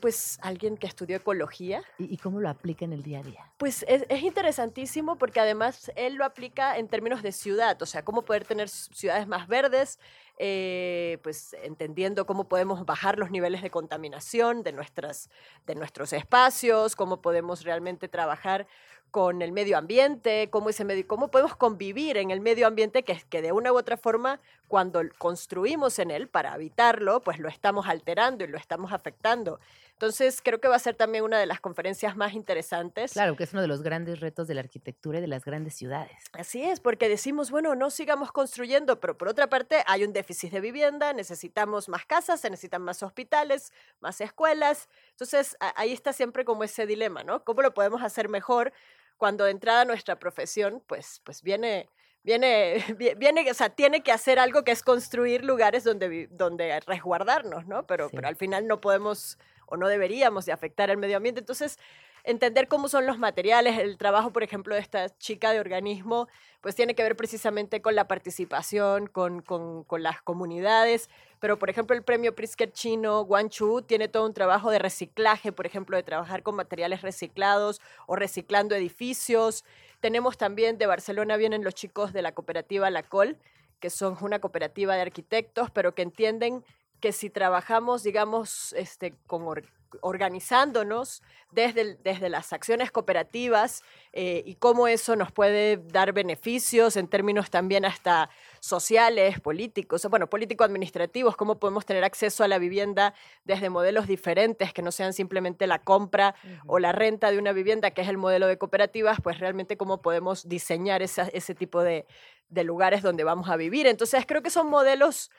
Pues 0.00 0.38
alguien 0.42 0.76
que 0.76 0.86
estudió 0.86 1.16
ecología. 1.16 1.82
¿Y, 1.98 2.12
y 2.14 2.16
cómo 2.16 2.40
lo 2.40 2.48
aplica 2.48 2.84
en 2.84 2.92
el 2.92 3.02
día 3.02 3.20
a 3.20 3.22
día? 3.22 3.52
Pues 3.58 3.84
es, 3.86 4.06
es, 4.08 4.22
interesantísimo 4.22 5.16
porque 5.16 5.40
además 5.40 5.92
él 5.96 6.14
lo 6.14 6.24
aplica 6.24 6.78
en 6.78 6.88
términos 6.88 7.22
de 7.22 7.32
ciudad, 7.32 7.80
o 7.82 7.86
sea, 7.86 8.04
cómo 8.04 8.22
poder 8.22 8.44
tener 8.44 8.68
ciudades 8.68 9.26
más 9.26 9.46
verdes, 9.48 9.98
eh, 10.42 11.18
pues 11.22 11.54
entendiendo 11.62 12.24
cómo 12.24 12.48
podemos 12.48 12.86
bajar 12.86 13.18
los 13.18 13.30
niveles 13.30 13.60
de 13.60 13.70
contaminación 13.70 14.62
de, 14.62 14.72
nuestras, 14.72 15.28
de 15.66 15.74
nuestros 15.74 16.14
espacios, 16.14 16.96
cómo 16.96 17.20
podemos 17.20 17.62
realmente 17.62 18.08
trabajar 18.08 18.66
con 19.10 19.42
el 19.42 19.52
medio 19.52 19.76
ambiente, 19.76 20.48
cómo, 20.50 20.70
ese 20.70 20.86
medio, 20.86 21.06
cómo 21.06 21.30
podemos 21.30 21.56
convivir 21.56 22.16
en 22.16 22.30
el 22.30 22.40
medio 22.40 22.66
ambiente 22.66 23.02
que, 23.02 23.20
que 23.28 23.42
de 23.42 23.52
una 23.52 23.70
u 23.70 23.76
otra 23.76 23.98
forma, 23.98 24.40
cuando 24.66 25.02
construimos 25.18 25.98
en 25.98 26.10
él 26.10 26.26
para 26.26 26.54
habitarlo, 26.54 27.20
pues 27.20 27.38
lo 27.38 27.50
estamos 27.50 27.86
alterando 27.86 28.42
y 28.42 28.46
lo 28.46 28.56
estamos 28.56 28.94
afectando. 28.94 29.60
Entonces, 30.00 30.40
creo 30.42 30.62
que 30.62 30.66
va 30.66 30.76
a 30.76 30.78
ser 30.78 30.94
también 30.94 31.24
una 31.24 31.38
de 31.38 31.44
las 31.44 31.60
conferencias 31.60 32.16
más 32.16 32.32
interesantes. 32.32 33.12
Claro, 33.12 33.36
que 33.36 33.44
es 33.44 33.52
uno 33.52 33.60
de 33.60 33.68
los 33.68 33.82
grandes 33.82 34.20
retos 34.20 34.48
de 34.48 34.54
la 34.54 34.62
arquitectura 34.62 35.18
y 35.18 35.20
de 35.20 35.26
las 35.26 35.44
grandes 35.44 35.74
ciudades. 35.74 36.24
Así 36.32 36.62
es, 36.62 36.80
porque 36.80 37.06
decimos, 37.06 37.50
bueno, 37.50 37.74
no 37.74 37.90
sigamos 37.90 38.32
construyendo, 38.32 38.98
pero 38.98 39.18
por 39.18 39.28
otra 39.28 39.50
parte 39.50 39.84
hay 39.86 40.04
un 40.04 40.14
déficit 40.14 40.52
de 40.52 40.62
vivienda, 40.62 41.12
necesitamos 41.12 41.90
más 41.90 42.06
casas, 42.06 42.40
se 42.40 42.48
necesitan 42.48 42.80
más 42.80 43.02
hospitales, 43.02 43.74
más 44.00 44.22
escuelas. 44.22 44.88
Entonces, 45.10 45.54
ahí 45.76 45.92
está 45.92 46.14
siempre 46.14 46.46
como 46.46 46.64
ese 46.64 46.86
dilema, 46.86 47.22
¿no? 47.22 47.44
¿Cómo 47.44 47.60
lo 47.60 47.74
podemos 47.74 48.02
hacer 48.02 48.30
mejor 48.30 48.72
cuando 49.18 49.44
de 49.44 49.50
entrada 49.50 49.84
nuestra 49.84 50.18
profesión, 50.18 50.82
pues, 50.86 51.20
pues 51.24 51.42
viene 51.42 51.90
viene, 52.22 52.84
viene, 53.18 53.50
o 53.50 53.54
sea, 53.54 53.70
tiene 53.70 54.02
que 54.02 54.12
hacer 54.12 54.38
algo 54.38 54.64
que 54.64 54.72
es 54.72 54.82
construir 54.82 55.44
lugares 55.44 55.84
donde, 55.84 56.28
donde 56.30 56.80
resguardarnos, 56.80 57.66
¿no? 57.66 57.86
Pero, 57.86 58.08
sí. 58.08 58.16
pero 58.16 58.28
al 58.28 58.36
final 58.36 58.66
no 58.66 58.80
podemos 58.80 59.38
o 59.70 59.76
no 59.76 59.88
deberíamos 59.88 60.44
de 60.44 60.52
afectar 60.52 60.90
el 60.90 60.98
medio 60.98 61.16
ambiente. 61.16 61.40
Entonces, 61.40 61.78
entender 62.24 62.68
cómo 62.68 62.88
son 62.88 63.06
los 63.06 63.18
materiales, 63.18 63.78
el 63.78 63.96
trabajo, 63.96 64.32
por 64.32 64.42
ejemplo, 64.42 64.74
de 64.74 64.80
esta 64.80 65.08
chica 65.18 65.52
de 65.52 65.60
organismo, 65.60 66.28
pues 66.60 66.74
tiene 66.74 66.94
que 66.94 67.02
ver 67.02 67.16
precisamente 67.16 67.80
con 67.80 67.94
la 67.94 68.06
participación, 68.06 69.06
con, 69.06 69.40
con, 69.40 69.84
con 69.84 70.02
las 70.02 70.20
comunidades. 70.20 71.08
Pero, 71.38 71.58
por 71.58 71.70
ejemplo, 71.70 71.96
el 71.96 72.02
premio 72.02 72.34
Pritzker 72.34 72.72
chino, 72.72 73.24
Guangzhou, 73.24 73.82
tiene 73.82 74.08
todo 74.08 74.26
un 74.26 74.34
trabajo 74.34 74.70
de 74.70 74.78
reciclaje, 74.78 75.52
por 75.52 75.66
ejemplo, 75.66 75.96
de 75.96 76.02
trabajar 76.02 76.42
con 76.42 76.56
materiales 76.56 77.00
reciclados 77.02 77.80
o 78.06 78.16
reciclando 78.16 78.74
edificios. 78.74 79.64
Tenemos 80.00 80.36
también 80.36 80.76
de 80.76 80.86
Barcelona, 80.86 81.36
vienen 81.36 81.64
los 81.64 81.74
chicos 81.74 82.12
de 82.12 82.22
la 82.22 82.32
cooperativa 82.32 82.90
La 82.90 83.02
Col, 83.02 83.38
que 83.80 83.88
son 83.88 84.16
una 84.20 84.38
cooperativa 84.38 84.94
de 84.94 85.00
arquitectos, 85.00 85.70
pero 85.70 85.94
que 85.94 86.02
entienden 86.02 86.62
que 87.00 87.12
si 87.12 87.30
trabajamos, 87.30 88.02
digamos, 88.02 88.72
este, 88.74 89.14
con 89.26 89.42
or 89.42 89.64
organizándonos 90.02 91.22
desde, 91.50 91.80
el, 91.80 91.98
desde 92.02 92.28
las 92.28 92.52
acciones 92.52 92.90
cooperativas 92.92 93.82
eh, 94.12 94.42
y 94.46 94.54
cómo 94.54 94.86
eso 94.86 95.16
nos 95.16 95.32
puede 95.32 95.78
dar 95.78 96.12
beneficios 96.12 96.96
en 96.96 97.08
términos 97.08 97.50
también 97.50 97.84
hasta 97.84 98.30
sociales, 98.60 99.40
políticos, 99.40 100.06
bueno, 100.08 100.28
político-administrativos, 100.28 101.36
cómo 101.36 101.58
podemos 101.58 101.86
tener 101.86 102.04
acceso 102.04 102.44
a 102.44 102.48
la 102.48 102.58
vivienda 102.58 103.14
desde 103.44 103.68
modelos 103.70 104.06
diferentes 104.06 104.72
que 104.72 104.82
no 104.82 104.92
sean 104.92 105.12
simplemente 105.12 105.66
la 105.66 105.80
compra 105.80 106.34
uh 106.44 106.46
-huh. 106.46 106.60
o 106.66 106.78
la 106.78 106.92
renta 106.92 107.30
de 107.30 107.38
una 107.38 107.52
vivienda, 107.52 107.90
que 107.90 108.02
es 108.02 108.08
el 108.08 108.18
modelo 108.18 108.46
de 108.46 108.58
cooperativas, 108.58 109.18
pues 109.20 109.38
realmente 109.38 109.76
cómo 109.76 110.02
podemos 110.02 110.48
diseñar 110.48 111.02
esa, 111.02 111.28
ese 111.32 111.54
tipo 111.54 111.82
de, 111.82 112.06
de 112.48 112.64
lugares 112.64 113.02
donde 113.02 113.24
vamos 113.24 113.48
a 113.48 113.56
vivir. 113.56 113.86
Entonces, 113.86 114.24
creo 114.26 114.42
que 114.42 114.50
son 114.50 114.68
modelos 114.68 115.30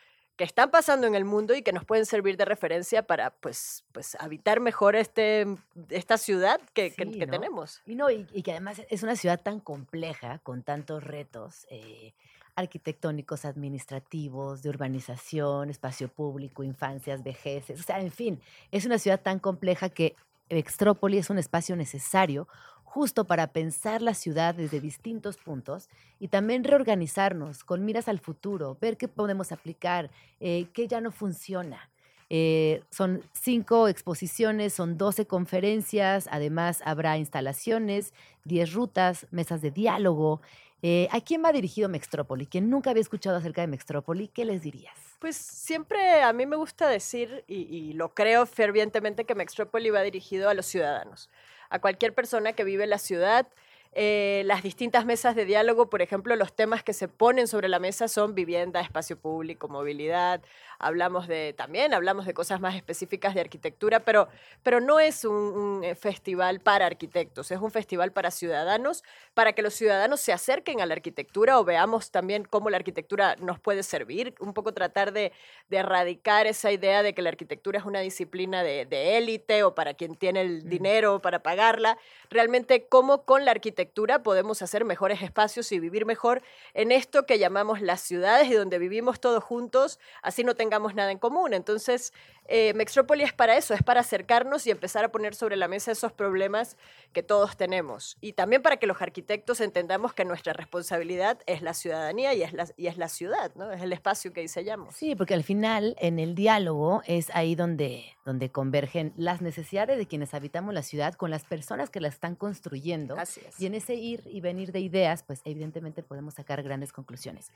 que 0.41 0.45
están 0.45 0.71
pasando 0.71 1.05
en 1.05 1.13
el 1.13 1.23
mundo 1.23 1.53
y 1.53 1.61
que 1.61 1.71
nos 1.71 1.85
pueden 1.85 2.07
servir 2.07 2.35
de 2.35 2.45
referencia 2.45 3.03
para 3.03 3.29
pues, 3.29 3.83
pues 3.91 4.15
habitar 4.19 4.59
mejor 4.59 4.95
este, 4.95 5.45
esta 5.89 6.17
ciudad 6.17 6.59
que, 6.73 6.89
sí, 6.89 6.95
que, 6.95 7.11
que 7.11 7.27
¿no? 7.27 7.31
tenemos. 7.31 7.83
Y, 7.85 7.93
no, 7.93 8.09
y, 8.09 8.25
y, 8.33 8.41
que 8.41 8.49
además 8.49 8.81
es 8.89 9.03
una 9.03 9.15
ciudad 9.15 9.39
tan 9.39 9.59
compleja, 9.59 10.39
con 10.39 10.63
tantos 10.63 11.03
retos 11.03 11.67
eh, 11.69 12.15
arquitectónicos, 12.55 13.45
administrativos, 13.45 14.63
de 14.63 14.69
urbanización, 14.69 15.69
espacio 15.69 16.07
público, 16.07 16.63
infancias, 16.63 17.21
vejeces, 17.21 17.79
o 17.79 17.83
sea, 17.83 17.99
en 17.99 18.11
fin, 18.11 18.41
es 18.71 18.87
una 18.87 18.97
ciudad 18.97 19.21
tan 19.21 19.37
compleja 19.37 19.89
que 19.89 20.15
Extrópoli 20.49 21.19
es 21.19 21.29
un 21.29 21.37
espacio 21.37 21.75
necesario 21.75 22.47
justo 22.91 23.23
para 23.23 23.47
pensar 23.47 24.01
la 24.01 24.13
ciudad 24.13 24.53
desde 24.53 24.81
distintos 24.81 25.37
puntos 25.37 25.87
y 26.19 26.27
también 26.27 26.65
reorganizarnos 26.65 27.63
con 27.63 27.85
miras 27.85 28.09
al 28.09 28.19
futuro, 28.19 28.77
ver 28.81 28.97
qué 28.97 29.07
podemos 29.07 29.53
aplicar, 29.53 30.11
eh, 30.41 30.65
qué 30.73 30.89
ya 30.89 30.99
no 30.99 31.11
funciona. 31.11 31.89
Eh, 32.29 32.83
son 32.89 33.23
cinco 33.31 33.87
exposiciones, 33.87 34.73
son 34.73 34.97
12 34.97 35.25
conferencias, 35.25 36.27
además 36.31 36.81
habrá 36.83 37.17
instalaciones, 37.17 38.13
10 38.43 38.73
rutas, 38.73 39.25
mesas 39.31 39.61
de 39.61 39.71
diálogo. 39.71 40.41
Eh, 40.81 41.07
¿A 41.11 41.21
quién 41.21 41.45
va 41.45 41.53
dirigido 41.53 41.87
Mextrópoli? 41.87 42.45
Quien 42.45 42.69
nunca 42.69 42.89
había 42.89 43.01
escuchado 43.01 43.37
acerca 43.37 43.61
de 43.61 43.67
Mextrópoli, 43.67 44.27
¿qué 44.27 44.43
les 44.43 44.63
dirías? 44.63 44.97
Pues 45.19 45.37
siempre 45.37 46.23
a 46.23 46.33
mí 46.33 46.45
me 46.45 46.57
gusta 46.57 46.89
decir, 46.89 47.45
y, 47.47 47.61
y 47.73 47.93
lo 47.93 48.13
creo 48.13 48.45
fervientemente, 48.45 49.23
que 49.23 49.33
Mextrópoli 49.33 49.91
va 49.91 50.01
dirigido 50.01 50.49
a 50.49 50.53
los 50.53 50.65
ciudadanos 50.65 51.29
a 51.71 51.79
cualquier 51.79 52.13
persona 52.13 52.53
que 52.53 52.63
vive 52.63 52.83
en 52.83 52.91
la 52.91 52.99
ciudad. 52.99 53.47
Eh, 53.93 54.43
las 54.45 54.63
distintas 54.63 55.05
mesas 55.05 55.35
de 55.35 55.45
diálogo, 55.45 55.89
por 55.89 56.01
ejemplo, 56.01 56.35
los 56.35 56.53
temas 56.53 56.83
que 56.83 56.93
se 56.93 57.07
ponen 57.07 57.47
sobre 57.47 57.67
la 57.67 57.79
mesa 57.79 58.07
son 58.07 58.35
vivienda, 58.35 58.79
espacio 58.79 59.17
público, 59.17 59.67
movilidad. 59.67 60.41
Hablamos 60.81 61.27
de 61.27 61.53
también, 61.53 61.93
hablamos 61.93 62.25
de 62.25 62.33
cosas 62.33 62.59
más 62.59 62.75
específicas 62.75 63.33
de 63.33 63.41
arquitectura, 63.41 64.01
pero, 64.01 64.27
pero 64.63 64.81
no 64.81 64.99
es 64.99 65.23
un, 65.25 65.35
un, 65.35 65.95
festival 65.95 66.59
para 66.59 66.85
arquitectos, 66.85 67.51
es 67.51 67.59
un 67.59 67.71
festival 67.71 68.11
para 68.11 68.29
ciudadanos, 68.29 69.03
para 69.33 69.53
que 69.53 69.61
los 69.61 69.73
ciudadanos 69.73 70.19
se 70.19 70.33
acerquen 70.33 70.81
a 70.81 70.85
la 70.85 70.93
arquitectura 70.93 71.59
o 71.59 71.63
veamos 71.63 72.11
también 72.11 72.43
cómo 72.43 72.69
la 72.69 72.77
arquitectura 72.77 73.35
nos 73.37 73.59
puede 73.59 73.83
servir, 73.83 74.35
un 74.39 74.53
poco 74.53 74.73
tratar 74.73 75.13
de, 75.13 75.31
de 75.69 75.77
erradicar 75.77 76.45
esa 76.45 76.71
idea 76.71 77.03
de 77.03 77.13
que 77.13 77.21
la 77.21 77.29
arquitectura 77.29 77.79
es 77.79 77.85
una 77.85 78.01
disciplina 78.01 78.63
de 78.63 79.17
élite 79.17 79.63
o 79.63 79.73
para 79.73 79.93
quien 79.93 80.15
tiene 80.15 80.41
el 80.41 80.69
dinero 80.69 81.21
para 81.21 81.41
pagarla, 81.41 81.97
realmente 82.29 82.87
cómo 82.87 83.23
con 83.23 83.45
la 83.45 83.51
arquitectura 83.51 83.71
arquitectura 83.71 84.21
podemos 84.21 84.61
hacer 84.63 84.85
mejores 84.85 85.21
espacios 85.21 85.71
y 85.71 85.79
vivir 85.79 86.05
mejor 86.05 86.41
en 86.73 86.91
esto 86.91 87.25
que 87.25 87.39
llamamos 87.39 87.79
las 87.79 88.01
ciudades 88.01 88.49
y 88.49 88.53
donde 88.53 88.79
vivimos 88.79 89.19
todos 89.21 89.43
juntos, 89.43 89.99
así 90.21 90.43
no 90.43 90.55
tengamos 90.55 90.70
nada 90.79 91.11
en 91.11 91.19
común. 91.19 91.53
Entonces, 91.53 92.13
eh, 92.47 92.73
Mextrópoli 92.73 93.23
es 93.23 93.33
para 93.33 93.55
eso, 93.55 93.73
es 93.73 93.83
para 93.83 94.01
acercarnos 94.01 94.67
y 94.67 94.71
empezar 94.71 95.05
a 95.05 95.11
poner 95.11 95.35
sobre 95.35 95.55
la 95.55 95.67
mesa 95.67 95.91
esos 95.91 96.11
problemas 96.11 96.75
que 97.13 97.23
todos 97.23 97.55
tenemos. 97.55 98.17
Y 98.19 98.33
también 98.33 98.61
para 98.61 98.77
que 98.77 98.87
los 98.87 99.01
arquitectos 99.01 99.61
entendamos 99.61 100.13
que 100.13 100.25
nuestra 100.25 100.53
responsabilidad 100.53 101.39
es 101.45 101.61
la 101.61 101.73
ciudadanía 101.73 102.33
y 102.33 102.43
es 102.43 102.53
la, 102.53 102.67
y 102.77 102.87
es 102.87 102.97
la 102.97 103.07
ciudad, 103.07 103.51
¿no? 103.55 103.71
es 103.71 103.81
el 103.81 103.93
espacio 103.93 104.33
que 104.33 104.41
diseñamos. 104.41 104.95
Sí, 104.95 105.15
porque 105.15 105.33
al 105.33 105.43
final 105.43 105.95
en 105.99 106.19
el 106.19 106.35
diálogo 106.35 107.01
es 107.05 107.29
ahí 107.33 107.55
donde, 107.55 108.05
donde 108.25 108.51
convergen 108.51 109.13
las 109.15 109.41
necesidades 109.41 109.97
de 109.97 110.07
quienes 110.07 110.33
habitamos 110.33 110.73
la 110.73 110.83
ciudad 110.83 111.13
con 111.13 111.31
las 111.31 111.45
personas 111.45 111.89
que 111.89 112.01
la 112.01 112.07
están 112.07 112.35
construyendo. 112.35 113.17
Así 113.17 113.41
es. 113.47 113.59
Y 113.59 113.65
en 113.65 113.75
ese 113.75 113.95
ir 113.95 114.23
y 114.25 114.41
venir 114.41 114.71
de 114.71 114.79
ideas, 114.79 115.23
pues 115.23 115.41
evidentemente 115.45 116.03
podemos 116.03 116.33
sacar 116.33 116.63
grandes 116.63 116.91
conclusiones. 116.91 117.51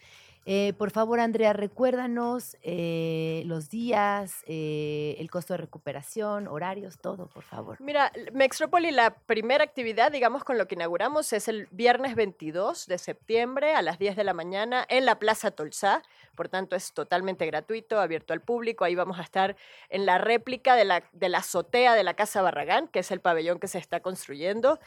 Eh, 0.46 0.74
por 0.78 0.92
favor, 0.92 1.20
Andrea, 1.20 1.54
recuérdanos 1.54 2.56
eh, 2.62 3.05
los 3.46 3.70
días, 3.70 4.44
eh, 4.48 5.16
el 5.20 5.30
costo 5.30 5.54
de 5.54 5.58
recuperación, 5.58 6.48
horarios, 6.48 6.98
todo, 7.00 7.28
por 7.28 7.44
favor. 7.44 7.78
Mira, 7.80 8.12
Mextrópoli, 8.34 8.92
la 8.92 9.16
primera 9.16 9.64
actividad, 9.64 10.12
digamos, 10.12 10.44
con 10.44 10.58
lo 10.58 10.68
que 10.68 10.76
inauguramos 10.76 11.34
es 11.34 11.48
el 11.48 11.68
viernes 11.72 12.16
22 12.16 12.88
de 12.88 12.98
septiembre 12.98 13.76
a 13.76 13.82
las 13.82 14.00
10 14.00 14.16
de 14.16 14.24
la 14.24 14.34
mañana 14.34 14.86
en 14.90 15.06
la 15.06 15.20
Plaza 15.20 15.52
Tolsá. 15.52 16.02
Por 16.36 16.50
tanto, 16.50 16.76
es 16.76 16.94
totalmente 16.94 17.46
gratuito, 17.46 18.00
abierto 18.00 18.34
al 18.34 18.42
público. 18.42 18.84
Ahí 18.84 18.96
vamos 18.96 19.20
a 19.20 19.24
estar 19.24 19.56
en 19.90 20.06
la 20.06 20.18
réplica 20.18 20.76
de 20.76 20.86
la, 20.86 21.04
de 21.12 21.30
la 21.30 21.40
azotea 21.40 21.94
de 21.94 22.04
la 22.04 22.14
Casa 22.14 22.42
Barragán, 22.42 22.88
que 22.88 23.00
es 23.00 23.12
el 23.12 23.22
pabellón 23.22 23.60
que 23.60 23.68
se 23.68 23.78
está 23.78 24.02
construyendo. 24.02 24.80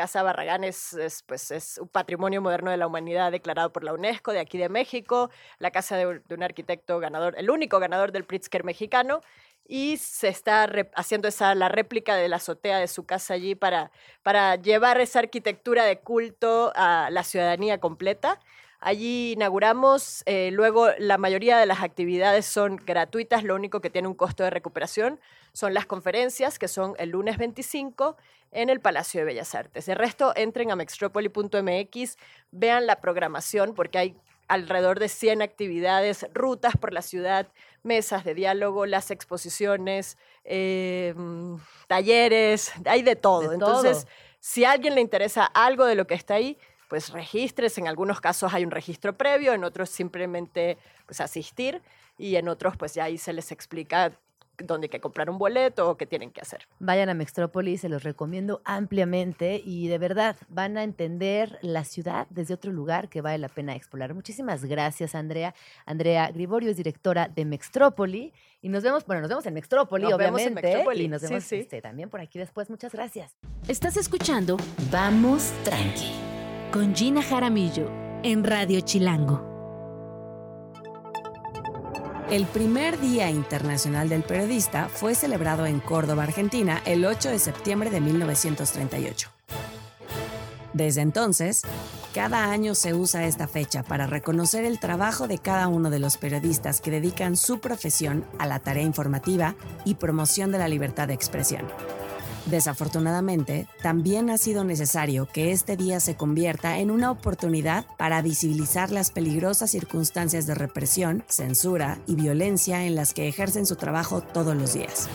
Casa 0.00 0.22
Barragán 0.22 0.64
es, 0.64 0.94
es, 0.94 1.22
pues, 1.24 1.50
es 1.50 1.76
un 1.76 1.88
patrimonio 1.88 2.40
moderno 2.40 2.70
de 2.70 2.78
la 2.78 2.86
humanidad 2.86 3.30
declarado 3.30 3.70
por 3.70 3.84
la 3.84 3.92
UNESCO 3.92 4.32
de 4.32 4.40
aquí 4.40 4.56
de 4.56 4.70
México, 4.70 5.28
la 5.58 5.70
casa 5.70 5.94
de, 5.98 6.22
de 6.26 6.34
un 6.34 6.42
arquitecto 6.42 6.98
ganador, 7.00 7.34
el 7.36 7.50
único 7.50 7.78
ganador 7.78 8.10
del 8.10 8.24
Pritzker 8.24 8.64
mexicano, 8.64 9.20
y 9.68 9.98
se 9.98 10.28
está 10.28 10.64
haciendo 10.94 11.28
esa, 11.28 11.54
la 11.54 11.68
réplica 11.68 12.16
de 12.16 12.30
la 12.30 12.36
azotea 12.36 12.78
de 12.78 12.88
su 12.88 13.04
casa 13.04 13.34
allí 13.34 13.54
para, 13.54 13.90
para 14.22 14.56
llevar 14.56 14.98
esa 15.02 15.18
arquitectura 15.18 15.84
de 15.84 16.00
culto 16.00 16.72
a 16.74 17.10
la 17.10 17.22
ciudadanía 17.22 17.78
completa. 17.78 18.40
Allí 18.80 19.32
inauguramos, 19.32 20.22
eh, 20.24 20.50
luego 20.52 20.88
la 20.98 21.18
mayoría 21.18 21.58
de 21.58 21.66
las 21.66 21.82
actividades 21.82 22.46
son 22.46 22.76
gratuitas, 22.76 23.44
lo 23.44 23.54
único 23.54 23.80
que 23.80 23.90
tiene 23.90 24.08
un 24.08 24.14
costo 24.14 24.42
de 24.42 24.48
recuperación 24.48 25.20
son 25.52 25.74
las 25.74 25.84
conferencias, 25.84 26.58
que 26.58 26.66
son 26.66 26.94
el 26.98 27.10
lunes 27.10 27.36
25 27.36 28.16
en 28.52 28.70
el 28.70 28.80
Palacio 28.80 29.20
de 29.20 29.26
Bellas 29.26 29.54
Artes. 29.54 29.84
De 29.84 29.94
resto, 29.94 30.32
entren 30.34 30.70
a 30.70 30.76
mextropoli.mx, 30.76 32.16
vean 32.52 32.86
la 32.86 33.00
programación, 33.02 33.74
porque 33.74 33.98
hay 33.98 34.16
alrededor 34.48 34.98
de 34.98 35.08
100 35.08 35.42
actividades, 35.42 36.26
rutas 36.32 36.74
por 36.76 36.92
la 36.92 37.02
ciudad, 37.02 37.48
mesas 37.82 38.24
de 38.24 38.34
diálogo, 38.34 38.86
las 38.86 39.10
exposiciones, 39.10 40.18
eh, 40.44 41.12
mm, 41.16 41.56
talleres, 41.86 42.72
hay 42.86 43.02
de 43.02 43.14
todo. 43.14 43.48
De 43.48 43.54
Entonces, 43.54 44.04
todo. 44.04 44.12
si 44.40 44.64
a 44.64 44.72
alguien 44.72 44.94
le 44.94 45.02
interesa 45.02 45.44
algo 45.44 45.84
de 45.84 45.94
lo 45.94 46.06
que 46.06 46.14
está 46.14 46.34
ahí, 46.34 46.58
pues 46.90 47.10
registres. 47.10 47.78
En 47.78 47.86
algunos 47.86 48.20
casos 48.20 48.52
hay 48.52 48.64
un 48.64 48.72
registro 48.72 49.16
previo, 49.16 49.54
en 49.54 49.64
otros 49.64 49.88
simplemente 49.88 50.76
pues, 51.06 51.20
asistir 51.20 51.80
y 52.18 52.36
en 52.36 52.48
otros 52.48 52.76
pues 52.76 52.92
ya 52.94 53.04
ahí 53.04 53.16
se 53.16 53.32
les 53.32 53.52
explica 53.52 54.12
dónde 54.58 54.86
hay 54.86 54.88
que 54.90 55.00
comprar 55.00 55.30
un 55.30 55.38
boleto 55.38 55.88
o 55.88 55.96
qué 55.96 56.04
tienen 56.04 56.30
que 56.30 56.42
hacer. 56.42 56.66
Vayan 56.80 57.08
a 57.08 57.14
Mextrópolis, 57.14 57.80
se 57.80 57.88
los 57.88 58.02
recomiendo 58.02 58.60
ampliamente 58.64 59.62
y 59.64 59.88
de 59.88 59.96
verdad 59.96 60.36
van 60.48 60.76
a 60.76 60.82
entender 60.82 61.58
la 61.62 61.84
ciudad 61.84 62.26
desde 62.28 62.54
otro 62.54 62.72
lugar 62.72 63.08
que 63.08 63.22
vale 63.22 63.38
la 63.38 63.48
pena 63.48 63.74
explorar. 63.74 64.12
Muchísimas 64.12 64.64
gracias, 64.66 65.14
Andrea. 65.14 65.54
Andrea 65.86 66.30
Griborio 66.30 66.70
es 66.70 66.76
directora 66.76 67.28
de 67.28 67.46
Mextrópoli 67.46 68.34
y 68.60 68.68
nos 68.68 68.82
vemos, 68.82 69.06
bueno, 69.06 69.22
nos 69.22 69.30
vemos 69.30 69.46
en 69.46 69.54
Mextrópoli, 69.54 70.02
Nos 70.02 70.18
vemos 70.18 70.40
en 70.40 70.48
obviamente, 70.48 70.68
Mextrópoli, 70.68 71.04
y 71.04 71.08
nos 71.08 71.22
sí, 71.22 71.28
vemos 71.28 71.44
sí. 71.44 71.56
este, 71.56 71.80
también 71.80 72.10
por 72.10 72.20
aquí 72.20 72.38
después. 72.38 72.68
Muchas 72.68 72.92
gracias. 72.92 73.36
Estás 73.68 73.96
escuchando 73.96 74.58
Vamos 74.90 75.52
tranqui. 75.64 76.29
Con 76.70 76.94
Gina 76.94 77.20
Jaramillo 77.20 77.90
en 78.22 78.44
Radio 78.44 78.80
Chilango. 78.80 79.44
El 82.30 82.46
primer 82.46 83.00
Día 83.00 83.28
Internacional 83.28 84.08
del 84.08 84.22
Periodista 84.22 84.88
fue 84.88 85.16
celebrado 85.16 85.66
en 85.66 85.80
Córdoba, 85.80 86.22
Argentina, 86.22 86.80
el 86.84 87.04
8 87.04 87.30
de 87.30 87.40
septiembre 87.40 87.90
de 87.90 88.00
1938. 88.00 89.30
Desde 90.72 91.00
entonces, 91.00 91.62
cada 92.14 92.52
año 92.52 92.76
se 92.76 92.94
usa 92.94 93.26
esta 93.26 93.48
fecha 93.48 93.82
para 93.82 94.06
reconocer 94.06 94.64
el 94.64 94.78
trabajo 94.78 95.26
de 95.26 95.38
cada 95.38 95.66
uno 95.66 95.90
de 95.90 95.98
los 95.98 96.18
periodistas 96.18 96.80
que 96.80 96.92
dedican 96.92 97.36
su 97.36 97.58
profesión 97.58 98.24
a 98.38 98.46
la 98.46 98.60
tarea 98.60 98.84
informativa 98.84 99.56
y 99.84 99.94
promoción 99.94 100.52
de 100.52 100.58
la 100.58 100.68
libertad 100.68 101.08
de 101.08 101.14
expresión. 101.14 101.66
Desafortunadamente, 102.46 103.66
también 103.82 104.30
ha 104.30 104.38
sido 104.38 104.64
necesario 104.64 105.26
que 105.26 105.52
este 105.52 105.76
día 105.76 106.00
se 106.00 106.16
convierta 106.16 106.78
en 106.78 106.90
una 106.90 107.10
oportunidad 107.10 107.84
para 107.98 108.22
visibilizar 108.22 108.90
las 108.90 109.10
peligrosas 109.10 109.70
circunstancias 109.70 110.46
de 110.46 110.54
represión, 110.54 111.22
censura 111.28 111.98
y 112.06 112.14
violencia 112.14 112.86
en 112.86 112.94
las 112.94 113.14
que 113.14 113.28
ejercen 113.28 113.66
su 113.66 113.76
trabajo 113.76 114.22
todos 114.22 114.56
los 114.56 114.72
días. 114.72 115.08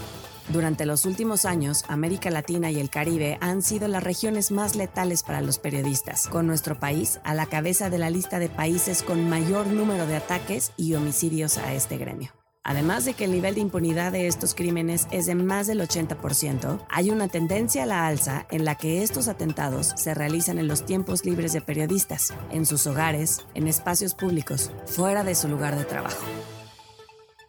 Durante 0.49 0.86
los 0.86 1.05
últimos 1.05 1.43
años, 1.45 1.84
América 1.88 2.30
Latina 2.30 2.69
y 2.69 2.80
el 2.80 2.91
Caribe 2.91 3.39
han 3.41 3.63
sido 3.63 3.88
las 3.88 4.03
regiones 4.03 4.51
más 4.51 4.76
letales 4.76 5.23
para 5.23 5.41
los 5.41 5.57
periodistas, 5.57 6.28
con 6.28 6.45
nuestro 6.45 6.80
país 6.80 7.19
a 7.23 7.34
la 7.34 7.47
cabeza 7.47 7.89
de 7.89 7.97
la 7.97 8.11
lista 8.11 8.38
de 8.38 8.49
países 8.49 9.01
con 9.01 9.28
mayor 9.28 9.65
número 9.65 10.05
de 10.05 10.17
ataques 10.17 10.71
y 10.78 10.93
homicidios 10.93 11.57
a 11.57 11.73
este 11.73 11.97
gremio. 11.97 12.44
Además 12.68 13.05
de 13.05 13.13
que 13.13 13.26
el 13.26 13.32
nivel 13.32 13.53
de 13.53 13.61
impunidad 13.61 14.11
de 14.11 14.26
estos 14.26 14.55
crímenes 14.55 15.07
es 15.11 15.28
de 15.28 15.36
más 15.36 15.68
del 15.68 15.82
80%, 15.82 16.84
hay 16.89 17.11
una 17.11 17.28
tendencia 17.28 17.84
a 17.84 17.86
la 17.86 18.07
alza 18.07 18.47
en 18.49 18.66
la 18.66 18.74
que 18.74 19.03
estos 19.03 19.28
atentados 19.28 19.93
se 19.95 20.16
realizan 20.16 20.57
en 20.57 20.68
los 20.68 20.84
tiempos 20.84 21.26
libres 21.26 21.53
de 21.53 21.61
periodistas, 21.61 22.34
en 22.49 22.66
sus 22.66 22.88
hogares, 22.88 23.45
en 23.53 23.68
espacios 23.68 24.16
públicos, 24.16 24.72
fuera 24.88 25.24
de 25.24 25.36
su 25.36 25.47
lugar 25.47 25.78
de 25.78 25.86
trabajo. 25.86 26.26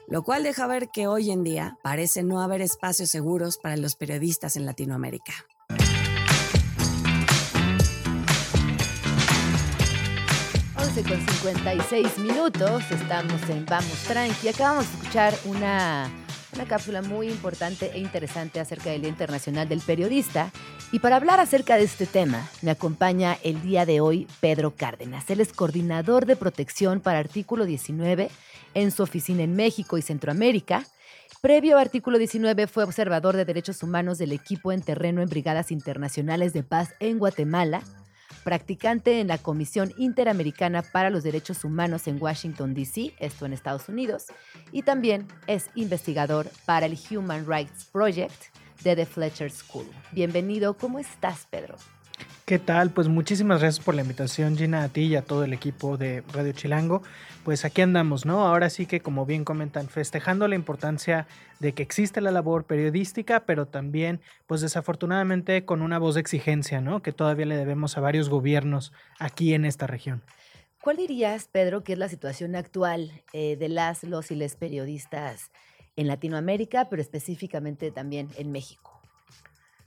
Lo 0.07 0.23
cual 0.23 0.43
deja 0.43 0.67
ver 0.67 0.91
que 0.91 1.07
hoy 1.07 1.31
en 1.31 1.45
día 1.45 1.79
parece 1.83 2.23
no 2.23 2.43
haber 2.43 2.61
espacios 2.61 3.09
seguros 3.09 3.57
para 3.57 3.79
los 3.79 3.97
periodistas 3.97 4.55
en 4.57 4.67
Latinoamérica. 4.67 5.33
Con 11.03 11.21
56 11.21 12.19
minutos, 12.21 12.91
estamos 12.91 13.51
en 13.51 13.67
Vamos 13.67 14.03
Tranqui. 14.05 14.49
Acabamos 14.49 14.91
de 14.91 14.97
escuchar 14.97 15.35
una, 15.45 16.11
una 16.55 16.65
cápsula 16.65 17.03
muy 17.03 17.29
importante 17.29 17.91
e 17.93 17.99
interesante 17.99 18.61
acerca 18.61 18.89
del 18.89 19.03
Día 19.03 19.11
Internacional 19.11 19.69
del 19.69 19.81
Periodista. 19.81 20.51
Y 20.93 21.01
para 21.01 21.17
hablar 21.17 21.39
acerca 21.39 21.77
de 21.77 21.85
este 21.85 22.07
tema, 22.07 22.49
me 22.63 22.71
acompaña 22.71 23.37
el 23.43 23.61
día 23.61 23.85
de 23.85 24.01
hoy 24.01 24.27
Pedro 24.41 24.75
Cárdenas. 24.75 25.29
Él 25.29 25.41
es 25.41 25.53
coordinador 25.53 26.25
de 26.25 26.37
protección 26.37 27.01
para 27.01 27.19
Artículo 27.19 27.67
19 27.67 28.31
en 28.73 28.91
su 28.91 29.03
oficina 29.03 29.43
en 29.43 29.55
México 29.55 29.99
y 29.99 30.03
Centroamérica. 30.03 30.87
Previo 31.43 31.77
a 31.77 31.83
Artículo 31.83 32.17
19 32.17 32.69
fue 32.69 32.85
observador 32.85 33.37
de 33.37 33.45
derechos 33.45 33.83
humanos 33.83 34.17
del 34.17 34.33
equipo 34.33 34.73
en 34.73 34.81
terreno 34.81 35.21
en 35.21 35.29
Brigadas 35.29 35.73
Internacionales 35.73 36.55
de 36.55 36.63
Paz 36.63 36.95
en 37.01 37.19
Guatemala 37.19 37.83
practicante 38.47 39.19
en 39.19 39.27
la 39.27 39.39
Comisión 39.39 39.93
Interamericana 39.99 40.83
para 40.83 41.11
los 41.11 41.25
Derechos 41.25 41.65
Humanos 41.65 42.07
en 42.07 42.23
Washington, 42.23 42.75
D.C., 42.75 43.13
esto 43.19 43.45
en 43.45 43.53
Estados 43.53 43.89
Unidos, 43.89 44.27
y 44.71 44.83
también 44.83 45.27
es 45.49 45.69
investigador 45.75 46.49
para 46.65 46.87
el 46.87 46.97
Human 47.11 47.45
Rights 47.45 47.87
Project 47.87 48.55
de 48.85 48.95
The 48.95 49.05
Fletcher 49.05 49.51
School. 49.51 49.87
Bienvenido, 50.13 50.75
¿cómo 50.77 51.01
estás, 51.01 51.49
Pedro? 51.51 51.75
¿Qué 52.47 52.61
tal? 52.61 52.91
Pues 52.91 53.09
muchísimas 53.09 53.59
gracias 53.59 53.85
por 53.85 53.97
la 53.97 54.03
invitación, 54.03 54.57
Gina, 54.57 54.85
a 54.85 54.89
ti 54.89 55.07
y 55.07 55.17
a 55.17 55.23
todo 55.23 55.43
el 55.43 55.53
equipo 55.53 55.97
de 55.97 56.23
Radio 56.33 56.53
Chilango. 56.53 57.03
Pues 57.43 57.65
aquí 57.65 57.83
andamos, 57.83 58.25
¿no? 58.25 58.47
Ahora 58.47 58.71
sí 58.71 58.87
que, 58.87 59.01
como 59.01 59.27
bien 59.27 59.45
comentan, 59.45 59.89
festejando 59.89 60.47
la 60.47 60.55
importancia 60.55 61.27
de 61.59 61.73
que 61.73 61.83
existe 61.83 62.21
la 62.21 62.31
labor 62.31 62.63
periodística, 62.63 63.41
pero 63.47 63.67
también, 63.67 64.21
pues 64.47 64.61
desafortunadamente, 64.61 65.65
con 65.65 65.83
una 65.83 65.99
voz 65.99 66.15
de 66.15 66.21
exigencia, 66.21 66.81
¿no? 66.81 67.03
Que 67.03 67.11
todavía 67.11 67.47
le 67.47 67.57
debemos 67.57 67.99
a 67.99 68.01
varios 68.01 68.29
gobiernos 68.29 68.93
aquí 69.19 69.53
en 69.53 69.65
esta 69.65 69.89
región. 69.89 70.23
¿Cuál 70.81 70.99
dirías, 70.99 71.49
Pedro, 71.51 71.83
que 71.83 71.95
es 71.95 71.99
la 71.99 72.09
situación 72.09 72.55
actual 72.55 73.25
eh, 73.33 73.57
de 73.57 73.69
las, 73.69 74.05
los 74.05 74.31
y 74.31 74.37
les 74.37 74.55
periodistas 74.55 75.51
en 75.97 76.07
Latinoamérica, 76.07 76.89
pero 76.91 77.03
específicamente 77.03 77.91
también 77.91 78.29
en 78.39 78.53
México? 78.53 78.96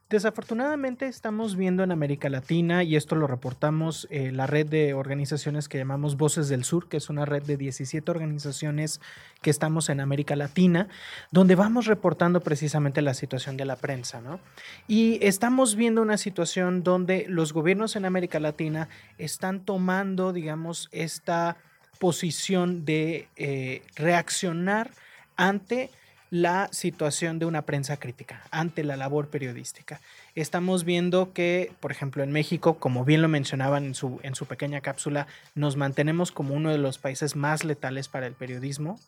Desafortunadamente 0.10 1.06
estamos 1.06 1.56
viendo 1.56 1.84
en 1.84 1.92
América 1.92 2.30
Latina, 2.30 2.84
y 2.84 2.96
esto 2.96 3.14
lo 3.14 3.28
reportamos 3.28 4.08
eh, 4.10 4.32
la 4.32 4.48
red 4.48 4.66
de 4.66 4.96
organizaciones 4.96 5.70
que 5.70 5.78
llamamos 5.78 6.18
Voces 6.18 6.50
del 6.50 6.64
Sur, 6.64 6.90
que 6.90 6.98
es 6.98 7.12
una 7.12 7.26
red 7.26 7.44
de 7.44 7.58
17 7.58 8.10
organizaciones 8.10 9.02
que 9.44 9.52
estamos 9.52 9.88
en 9.88 10.00
América 10.00 10.36
Latina, 10.36 10.88
donde 11.30 11.54
vamos 11.54 11.86
reportando 11.86 12.42
precisamente 12.42 13.04
la 13.04 13.14
situación 13.14 13.56
de 13.56 13.66
la 13.66 13.76
prensa, 13.76 14.20
¿no? 14.20 14.40
Y 14.88 15.20
estamos 15.22 15.76
viendo 15.76 16.02
una 16.02 16.18
situación 16.18 16.82
donde 16.82 17.28
los 17.30 17.54
gobiernos 17.54 17.96
en 17.96 18.06
América 18.06 18.40
Latina 18.40 18.90
están 19.20 19.60
tomando, 19.60 20.34
digamos, 20.34 20.90
esta 20.92 21.58
posición 22.00 22.84
de 22.84 23.28
eh, 23.36 23.84
reaccionar 23.96 24.90
ante 25.38 25.92
la 26.30 26.70
situación 26.72 27.40
de 27.40 27.46
una 27.46 27.64
prensa 27.64 27.98
crítica, 27.98 28.44
ante 28.52 28.84
la 28.84 28.98
labor 28.98 29.30
periodística. 29.30 30.00
Estamos 30.36 30.84
viendo 30.84 31.34
que, 31.34 31.72
por 31.80 31.92
ejemplo, 31.92 32.24
en 32.24 32.32
México, 32.32 32.78
como 32.78 33.04
bien 33.04 33.22
lo 33.22 33.28
mencionaban 33.28 33.86
en 33.86 33.96
su, 33.96 34.20
en 34.24 34.36
su 34.36 34.46
pequeña 34.46 34.82
cápsula, 34.82 35.28
nos 35.56 35.76
mantenemos 35.76 36.32
como 36.32 36.54
uno 36.54 36.72
de 36.72 36.78
los 36.78 36.98
países 36.98 37.36
más 37.36 37.64
letales 37.64 38.08
para 38.08 38.28
el 38.28 38.34
periodismo. 38.34 39.00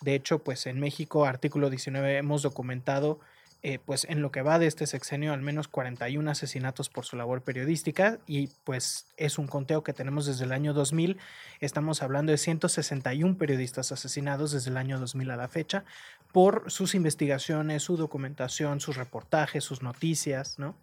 De 0.00 0.14
hecho, 0.14 0.38
pues 0.38 0.66
en 0.66 0.78
México, 0.78 1.24
artículo 1.24 1.70
19, 1.70 2.18
hemos 2.18 2.42
documentado 2.42 3.18
eh, 3.64 3.80
pues 3.84 4.06
en 4.08 4.22
lo 4.22 4.30
que 4.30 4.42
va 4.42 4.60
de 4.60 4.68
este 4.68 4.86
sexenio 4.86 5.32
al 5.32 5.42
menos 5.42 5.66
41 5.66 6.30
asesinatos 6.30 6.88
por 6.88 7.04
su 7.04 7.16
labor 7.16 7.42
periodística 7.42 8.18
y 8.24 8.50
pues 8.62 9.06
es 9.16 9.36
un 9.36 9.48
conteo 9.48 9.82
que 9.82 9.92
tenemos 9.92 10.26
desde 10.26 10.44
el 10.44 10.52
año 10.52 10.74
2000. 10.74 11.18
Estamos 11.58 12.00
hablando 12.04 12.30
de 12.30 12.38
161 12.38 13.36
periodistas 13.36 13.90
asesinados 13.90 14.52
desde 14.52 14.70
el 14.70 14.76
año 14.76 15.00
2000 15.00 15.32
a 15.32 15.36
la 15.36 15.48
fecha 15.48 15.84
por 16.32 16.70
sus 16.70 16.94
investigaciones, 16.94 17.82
su 17.82 17.96
documentación, 17.96 18.80
sus 18.80 18.96
reportajes, 18.96 19.64
sus 19.64 19.82
noticias, 19.82 20.58
¿no? 20.58 20.74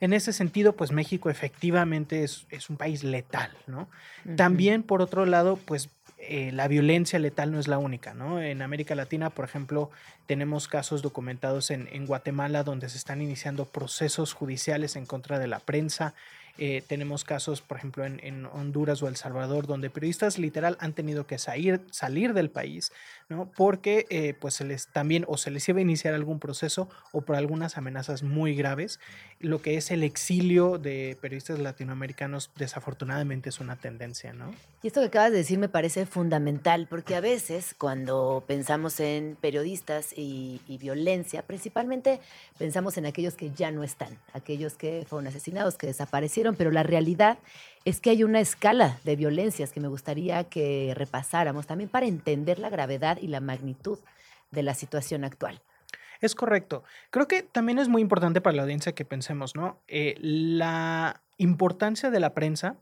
En 0.00 0.12
ese 0.12 0.32
sentido, 0.32 0.74
pues 0.74 0.92
México 0.92 1.28
efectivamente 1.30 2.22
es, 2.22 2.46
es 2.50 2.70
un 2.70 2.76
país 2.76 3.04
letal, 3.04 3.50
¿no? 3.66 3.88
También, 4.36 4.82
por 4.82 5.02
otro 5.02 5.26
lado, 5.26 5.56
pues 5.56 5.90
eh, 6.18 6.50
la 6.52 6.68
violencia 6.68 7.18
letal 7.18 7.52
no 7.52 7.60
es 7.60 7.68
la 7.68 7.78
única, 7.78 8.12
¿no? 8.14 8.40
En 8.40 8.62
América 8.62 8.94
Latina, 8.94 9.30
por 9.30 9.44
ejemplo, 9.44 9.90
tenemos 10.26 10.68
casos 10.68 11.00
documentados 11.00 11.70
en, 11.70 11.88
en 11.92 12.06
Guatemala 12.06 12.64
donde 12.64 12.88
se 12.88 12.98
están 12.98 13.22
iniciando 13.22 13.66
procesos 13.66 14.32
judiciales 14.32 14.96
en 14.96 15.06
contra 15.06 15.38
de 15.38 15.46
la 15.46 15.60
prensa. 15.60 16.14
Eh, 16.58 16.82
tenemos 16.86 17.22
casos, 17.22 17.62
por 17.62 17.76
ejemplo, 17.76 18.04
en, 18.04 18.18
en, 18.24 18.46
Honduras 18.46 19.00
o 19.00 19.06
El 19.06 19.14
Salvador, 19.14 19.68
donde 19.68 19.90
periodistas 19.90 20.38
literal 20.38 20.76
han 20.80 20.92
tenido 20.92 21.24
que 21.24 21.38
salir, 21.38 21.80
salir 21.92 22.34
del 22.34 22.50
país, 22.50 22.90
¿no? 23.28 23.50
Porque 23.56 24.06
eh, 24.10 24.34
pues 24.38 24.54
se 24.54 24.64
les 24.64 24.88
también 24.88 25.24
o 25.28 25.36
se 25.36 25.50
les 25.50 25.68
iba 25.68 25.78
a 25.78 25.82
iniciar 25.82 26.14
algún 26.14 26.38
proceso 26.38 26.88
o 27.12 27.20
por 27.20 27.36
algunas 27.36 27.76
amenazas 27.76 28.22
muy 28.22 28.54
graves. 28.54 29.00
Lo 29.40 29.62
que 29.62 29.76
es 29.76 29.90
el 29.90 30.02
exilio 30.02 30.78
de 30.78 31.16
periodistas 31.20 31.58
latinoamericanos, 31.58 32.50
desafortunadamente, 32.56 33.48
es 33.50 33.60
una 33.60 33.76
tendencia, 33.76 34.32
¿no? 34.32 34.52
Y 34.82 34.88
esto 34.88 35.00
que 35.00 35.06
acabas 35.06 35.32
de 35.32 35.38
decir 35.38 35.58
me 35.58 35.68
parece 35.68 36.06
fundamental, 36.06 36.86
porque 36.88 37.14
a 37.14 37.20
veces 37.20 37.74
cuando 37.76 38.44
pensamos 38.46 38.98
en 39.00 39.36
periodistas 39.40 40.12
y, 40.16 40.60
y 40.66 40.78
violencia, 40.78 41.42
principalmente 41.42 42.20
pensamos 42.58 42.96
en 42.96 43.06
aquellos 43.06 43.34
que 43.34 43.50
ya 43.50 43.70
no 43.70 43.84
están, 43.84 44.18
aquellos 44.32 44.74
que 44.74 45.04
fueron 45.08 45.26
asesinados, 45.26 45.76
que 45.76 45.86
desaparecieron 45.86 46.56
pero 46.56 46.70
la 46.70 46.82
realidad 46.82 47.38
es 47.88 48.02
que 48.02 48.10
hay 48.10 48.22
una 48.22 48.40
escala 48.40 48.98
de 49.04 49.16
violencias 49.16 49.72
que 49.72 49.80
me 49.80 49.88
gustaría 49.88 50.44
que 50.44 50.92
repasáramos 50.94 51.66
también 51.66 51.88
para 51.88 52.04
entender 52.04 52.58
la 52.58 52.68
gravedad 52.68 53.16
y 53.18 53.28
la 53.28 53.40
magnitud 53.40 53.98
de 54.50 54.62
la 54.62 54.74
situación 54.74 55.24
actual. 55.24 55.62
Es 56.20 56.34
correcto. 56.34 56.84
Creo 57.08 57.26
que 57.26 57.42
también 57.42 57.78
es 57.78 57.88
muy 57.88 58.02
importante 58.02 58.42
para 58.42 58.56
la 58.56 58.62
audiencia 58.64 58.94
que 58.94 59.06
pensemos, 59.06 59.54
¿no? 59.54 59.80
Eh, 59.88 60.16
la 60.20 61.22
importancia 61.38 62.10
de 62.10 62.20
la 62.20 62.34
prensa 62.34 62.76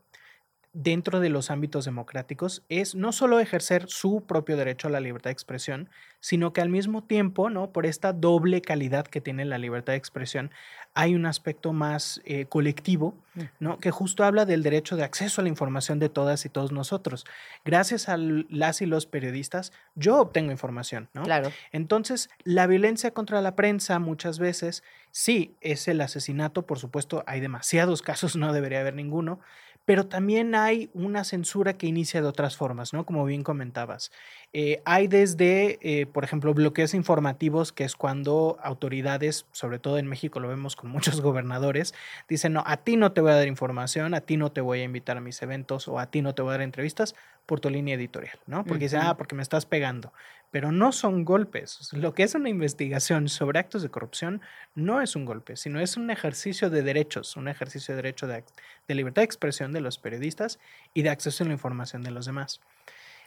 dentro 0.79 1.19
de 1.19 1.29
los 1.29 1.49
ámbitos 1.49 1.85
democráticos 1.85 2.63
es 2.69 2.93
no 2.93 3.11
solo 3.11 3.39
ejercer 3.39 3.89
su 3.89 4.21
propio 4.27 4.57
derecho 4.57 4.87
a 4.87 4.91
la 4.91 4.99
libertad 4.99 5.29
de 5.29 5.33
expresión, 5.33 5.89
sino 6.19 6.53
que 6.53 6.61
al 6.61 6.69
mismo 6.69 7.03
tiempo, 7.03 7.49
¿no? 7.49 7.71
Por 7.71 7.87
esta 7.87 8.13
doble 8.13 8.61
calidad 8.61 9.07
que 9.07 9.19
tiene 9.19 9.43
la 9.45 9.57
libertad 9.57 9.93
de 9.93 9.97
expresión, 9.97 10.51
hay 10.93 11.15
un 11.15 11.25
aspecto 11.25 11.73
más 11.73 12.21
eh, 12.25 12.45
colectivo, 12.45 13.15
¿no? 13.59 13.79
Que 13.79 13.89
justo 13.89 14.23
habla 14.23 14.45
del 14.45 14.61
derecho 14.61 14.95
de 14.95 15.03
acceso 15.03 15.41
a 15.41 15.43
la 15.43 15.49
información 15.49 15.97
de 15.97 16.09
todas 16.09 16.45
y 16.45 16.49
todos 16.49 16.71
nosotros. 16.71 17.25
Gracias 17.65 18.07
a 18.07 18.17
las 18.17 18.81
y 18.81 18.85
los 18.85 19.07
periodistas, 19.07 19.73
yo 19.95 20.19
obtengo 20.19 20.51
información, 20.51 21.09
¿no? 21.13 21.23
Claro. 21.23 21.51
Entonces, 21.71 22.29
la 22.43 22.67
violencia 22.67 23.11
contra 23.11 23.41
la 23.41 23.55
prensa 23.55 23.97
muchas 23.97 24.37
veces, 24.37 24.83
sí, 25.11 25.55
es 25.61 25.87
el 25.87 26.01
asesinato, 26.01 26.67
por 26.67 26.77
supuesto, 26.77 27.23
hay 27.25 27.39
demasiados 27.39 28.01
casos, 28.03 28.35
no 28.35 28.53
debería 28.53 28.81
haber 28.81 28.93
ninguno, 28.93 29.39
pero 29.87 30.05
también 30.05 30.53
hay 30.53 30.89
una 30.93 31.23
censura 31.23 31.77
que 31.77 31.87
inicia 31.87 32.21
de 32.21 32.27
otras 32.27 32.57
formas, 32.57 32.91
¿no? 32.91 33.05
Como 33.05 33.23
bien 33.23 33.41
comentabas. 33.41 34.11
Eh, 34.51 34.81
hay 34.83 35.07
desde, 35.07 35.79
eh, 35.81 36.05
por 36.07 36.25
ejemplo, 36.25 36.53
bloqueos 36.53 36.93
informativos, 36.93 37.71
que 37.71 37.85
es 37.85 37.95
cuando 37.95 38.57
autoridades, 38.61 39.45
sobre 39.53 39.79
todo 39.79 39.97
en 39.97 40.07
México 40.07 40.41
lo 40.41 40.49
vemos 40.49 40.75
con 40.75 40.89
muchos 40.91 41.21
gobernadores, 41.21 41.93
dicen, 42.27 42.51
no, 42.51 42.65
a 42.67 42.75
ti 42.75 42.97
no 42.97 43.13
te 43.13 43.21
voy 43.21 43.31
a 43.31 43.35
dar 43.35 43.47
información, 43.47 44.13
a 44.13 44.19
ti 44.19 44.35
no 44.35 44.51
te 44.51 44.59
voy 44.59 44.81
a 44.81 44.83
invitar 44.83 45.15
a 45.15 45.21
mis 45.21 45.41
eventos 45.41 45.87
o 45.87 45.99
a 45.99 46.07
ti 46.07 46.21
no 46.21 46.35
te 46.35 46.41
voy 46.41 46.49
a 46.49 46.57
dar 46.57 46.63
entrevistas 46.63 47.15
por 47.45 47.61
tu 47.61 47.69
línea 47.69 47.95
editorial, 47.95 48.37
¿no? 48.45 48.65
Porque 48.65 48.83
dicen, 48.83 48.99
ah, 49.01 49.15
porque 49.15 49.35
me 49.35 49.41
estás 49.41 49.65
pegando. 49.65 50.11
Pero 50.51 50.71
no 50.71 50.91
son 50.91 51.25
golpes. 51.25 51.89
Lo 51.93 52.13
que 52.13 52.23
es 52.23 52.33
una 52.35 52.49
investigación 52.49 53.27
sobre 53.27 53.59
actos 53.59 53.81
de 53.81 53.89
corrupción 53.89 54.41
no 54.75 55.01
es 55.01 55.15
un 55.15 55.25
golpe, 55.25 55.57
sino 55.57 55.79
es 55.79 55.97
un 55.97 56.09
ejercicio 56.09 56.69
de 56.69 56.83
derechos, 56.83 57.35
un 57.35 57.47
ejercicio 57.47 57.93
de 57.93 58.01
derecho 58.01 58.27
de, 58.27 58.43
de 58.87 58.95
libertad 58.95 59.21
de 59.21 59.25
expresión 59.25 59.71
de 59.73 59.81
los 59.81 59.97
periodistas 59.97 60.59
y 60.93 61.01
de 61.01 61.09
acceso 61.09 61.43
a 61.43 61.47
la 61.47 61.53
información 61.53 62.01
de 62.01 62.11
los 62.11 62.25
demás. 62.25 62.61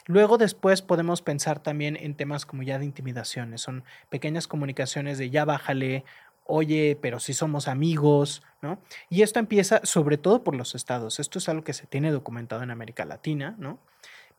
Luego 0.07 0.37
después 0.37 0.81
podemos 0.81 1.21
pensar 1.21 1.61
también 1.61 1.95
en 1.95 2.15
temas 2.15 2.45
como 2.45 2.63
ya 2.63 2.79
de 2.79 2.85
intimidaciones, 2.85 3.61
son 3.61 3.83
pequeñas 4.09 4.47
comunicaciones 4.47 5.17
de 5.17 5.29
ya 5.29 5.45
bájale, 5.45 6.03
oye, 6.45 6.97
pero 7.01 7.19
si 7.19 7.33
somos 7.33 7.67
amigos, 7.67 8.41
¿no? 8.61 8.79
Y 9.09 9.21
esto 9.21 9.39
empieza 9.39 9.81
sobre 9.83 10.17
todo 10.17 10.43
por 10.43 10.55
los 10.55 10.75
estados, 10.75 11.19
esto 11.19 11.37
es 11.37 11.47
algo 11.49 11.63
que 11.63 11.73
se 11.73 11.85
tiene 11.85 12.11
documentado 12.11 12.63
en 12.63 12.71
América 12.71 13.05
Latina, 13.05 13.55
¿no? 13.59 13.79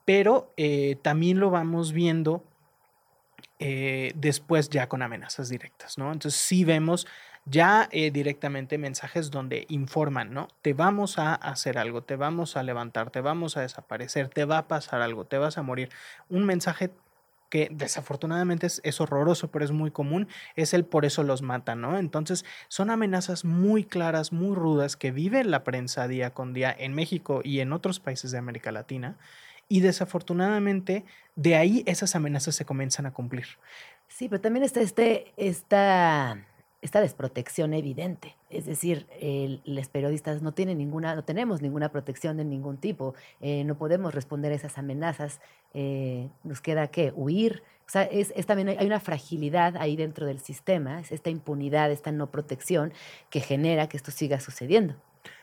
Pero 0.04 0.52
eh, 0.56 0.96
también 1.02 1.38
lo 1.38 1.50
vamos 1.50 1.92
viendo 1.92 2.44
eh, 3.64 4.12
después 4.16 4.70
ya 4.70 4.88
con 4.88 5.02
amenazas 5.02 5.48
directas, 5.48 5.96
¿no? 5.96 6.12
Entonces 6.12 6.40
sí 6.40 6.64
vemos 6.64 7.06
ya 7.44 7.88
eh, 7.92 8.10
directamente 8.10 8.76
mensajes 8.76 9.30
donde 9.30 9.66
informan, 9.68 10.34
¿no? 10.34 10.48
Te 10.62 10.72
vamos 10.72 11.18
a 11.18 11.34
hacer 11.34 11.78
algo, 11.78 12.02
te 12.02 12.16
vamos 12.16 12.56
a 12.56 12.64
levantar, 12.64 13.10
te 13.10 13.20
vamos 13.20 13.56
a 13.56 13.60
desaparecer, 13.60 14.28
te 14.28 14.44
va 14.44 14.58
a 14.58 14.68
pasar 14.68 15.00
algo, 15.00 15.26
te 15.26 15.38
vas 15.38 15.58
a 15.58 15.62
morir. 15.62 15.90
Un 16.28 16.44
mensaje 16.44 16.90
que 17.50 17.68
desafortunadamente 17.70 18.66
es, 18.66 19.00
horroroso, 19.00 19.52
pero 19.52 19.64
es 19.64 19.70
muy 19.70 19.92
común, 19.92 20.26
es 20.56 20.74
el 20.74 20.84
por 20.84 21.04
eso 21.04 21.22
los 21.22 21.42
matan, 21.42 21.82
¿no? 21.82 21.98
Entonces 21.98 22.44
son 22.66 22.90
amenazas 22.90 23.44
muy 23.44 23.84
claras, 23.84 24.32
muy 24.32 24.56
rudas 24.56 24.96
que 24.96 25.12
vive 25.12 25.44
la 25.44 25.62
prensa 25.62 26.08
día 26.08 26.30
con 26.30 26.52
día 26.52 26.74
en 26.76 26.94
México 26.94 27.42
y 27.44 27.60
en 27.60 27.72
otros 27.72 28.00
países 28.00 28.32
de 28.32 28.38
América 28.38 28.72
Latina. 28.72 29.18
Y 29.72 29.80
desafortunadamente 29.80 31.06
de 31.34 31.56
ahí 31.56 31.82
esas 31.86 32.14
amenazas 32.14 32.54
se 32.54 32.66
comienzan 32.66 33.06
a 33.06 33.14
cumplir. 33.14 33.46
Sí, 34.06 34.28
pero 34.28 34.38
también 34.38 34.64
está 34.64 34.82
este, 34.82 35.32
esta, 35.38 36.44
esta 36.82 37.00
desprotección 37.00 37.72
evidente. 37.72 38.36
Es 38.50 38.66
decir, 38.66 39.06
los 39.64 39.88
periodistas 39.88 40.42
no 40.42 40.52
tienen 40.52 40.76
ninguna, 40.76 41.14
no 41.14 41.24
tenemos 41.24 41.62
ninguna 41.62 41.88
protección 41.88 42.36
de 42.36 42.44
ningún 42.44 42.76
tipo. 42.76 43.14
eh, 43.40 43.64
no 43.64 43.78
podemos 43.78 44.14
responder 44.14 44.52
a 44.52 44.56
esas 44.56 44.76
amenazas. 44.76 45.40
eh, 45.72 46.28
nos 46.44 46.60
queda 46.60 46.88
que 46.88 47.10
huir. 47.16 47.62
O 47.86 47.90
sea, 47.90 48.02
es, 48.02 48.30
es 48.36 48.44
también 48.44 48.68
hay 48.68 48.86
una 48.86 49.00
fragilidad 49.00 49.78
ahí 49.78 49.96
dentro 49.96 50.26
del 50.26 50.40
sistema, 50.40 51.00
es 51.00 51.12
esta 51.12 51.30
impunidad, 51.30 51.90
esta 51.90 52.12
no 52.12 52.30
protección 52.30 52.92
que 53.30 53.40
genera 53.40 53.88
que 53.88 53.96
esto 53.96 54.10
siga 54.10 54.38
sucediendo. 54.38 54.96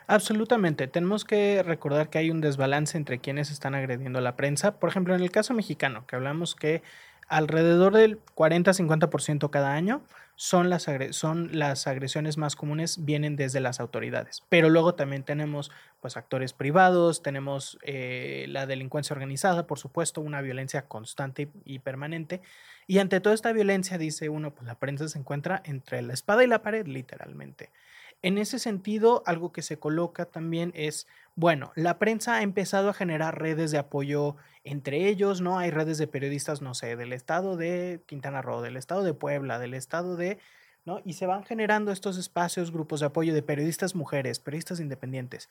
Absolutamente. 0.09 0.87
Tenemos 0.87 1.23
que 1.23 1.61
recordar 1.61 2.09
que 2.09 2.17
hay 2.17 2.31
un 2.31 2.41
desbalance 2.41 2.97
entre 2.97 3.19
quienes 3.19 3.51
están 3.51 3.75
agrediendo 3.75 4.17
a 4.17 4.23
la 4.23 4.35
prensa. 4.35 4.79
Por 4.79 4.89
ejemplo, 4.89 5.13
en 5.13 5.21
el 5.21 5.29
caso 5.29 5.53
mexicano, 5.53 6.07
que 6.07 6.15
hablamos 6.15 6.55
que 6.55 6.81
alrededor 7.27 7.93
del 7.93 8.19
40-50% 8.33 9.51
cada 9.51 9.75
año 9.75 10.01
son 10.35 10.71
las, 10.71 10.87
son 11.11 11.49
las 11.59 11.85
agresiones 11.85 12.37
más 12.39 12.55
comunes, 12.55 13.05
vienen 13.05 13.35
desde 13.35 13.59
las 13.59 13.79
autoridades. 13.79 14.41
Pero 14.49 14.69
luego 14.69 14.95
también 14.95 15.21
tenemos 15.21 15.69
pues, 16.01 16.17
actores 16.17 16.53
privados, 16.53 17.21
tenemos 17.21 17.77
eh, 17.83 18.47
la 18.49 18.65
delincuencia 18.65 19.13
organizada, 19.13 19.67
por 19.67 19.77
supuesto, 19.77 20.21
una 20.21 20.41
violencia 20.41 20.87
constante 20.87 21.51
y 21.65 21.77
permanente. 21.79 22.41
Y 22.87 22.97
ante 22.97 23.19
toda 23.19 23.35
esta 23.35 23.53
violencia, 23.53 23.99
dice 23.99 24.27
uno, 24.29 24.55
pues 24.55 24.65
la 24.65 24.79
prensa 24.79 25.07
se 25.07 25.19
encuentra 25.19 25.61
entre 25.65 26.01
la 26.01 26.13
espada 26.13 26.43
y 26.43 26.47
la 26.47 26.63
pared, 26.63 26.87
literalmente. 26.87 27.69
En 28.21 28.37
ese 28.37 28.59
sentido, 28.59 29.23
algo 29.25 29.53
que 29.53 29.61
se 29.61 29.79
coloca 29.79 30.25
también 30.25 30.73
es, 30.75 31.07
bueno, 31.35 31.71
la 31.75 31.99
prensa 31.99 32.35
ha 32.35 32.41
empezado 32.41 32.89
a 32.89 32.93
generar 32.93 33.39
redes 33.39 33.71
de 33.71 33.77
apoyo 33.77 34.35
entre 34.65 35.07
ellos, 35.07 35.39
¿no? 35.39 35.57
Hay 35.57 35.71
redes 35.71 35.97
de 35.97 36.07
periodistas, 36.07 36.61
no 36.61 36.73
sé, 36.73 36.97
del 36.97 37.13
estado 37.13 37.55
de 37.55 38.01
Quintana 38.07 38.41
Roo, 38.41 38.61
del 38.61 38.75
estado 38.75 39.03
de 39.03 39.13
Puebla, 39.13 39.57
del 39.57 39.73
estado 39.73 40.17
de, 40.17 40.37
¿no? 40.85 41.01
Y 41.05 41.13
se 41.13 41.27
van 41.27 41.45
generando 41.45 41.93
estos 41.93 42.17
espacios, 42.17 42.71
grupos 42.71 42.99
de 42.99 43.05
apoyo 43.05 43.33
de 43.33 43.41
periodistas 43.41 43.95
mujeres, 43.95 44.39
periodistas 44.39 44.81
independientes, 44.81 45.49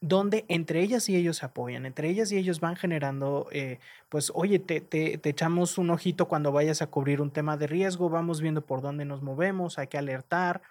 donde 0.00 0.44
entre 0.46 0.82
ellas 0.82 1.08
y 1.08 1.16
ellos 1.16 1.38
se 1.38 1.46
apoyan, 1.46 1.84
entre 1.84 2.08
ellas 2.10 2.30
y 2.30 2.36
ellos 2.36 2.60
van 2.60 2.76
generando, 2.76 3.48
eh, 3.50 3.80
pues, 4.08 4.30
oye, 4.36 4.60
te, 4.60 4.80
te, 4.80 5.18
te 5.18 5.30
echamos 5.30 5.78
un 5.78 5.90
ojito 5.90 6.28
cuando 6.28 6.52
vayas 6.52 6.80
a 6.80 6.86
cubrir 6.86 7.20
un 7.20 7.32
tema 7.32 7.56
de 7.56 7.66
riesgo, 7.66 8.08
vamos 8.08 8.40
viendo 8.40 8.60
por 8.64 8.82
dónde 8.82 9.04
nos 9.04 9.20
movemos, 9.20 9.78
hay 9.78 9.88
que 9.88 9.98
alertar. 9.98 10.62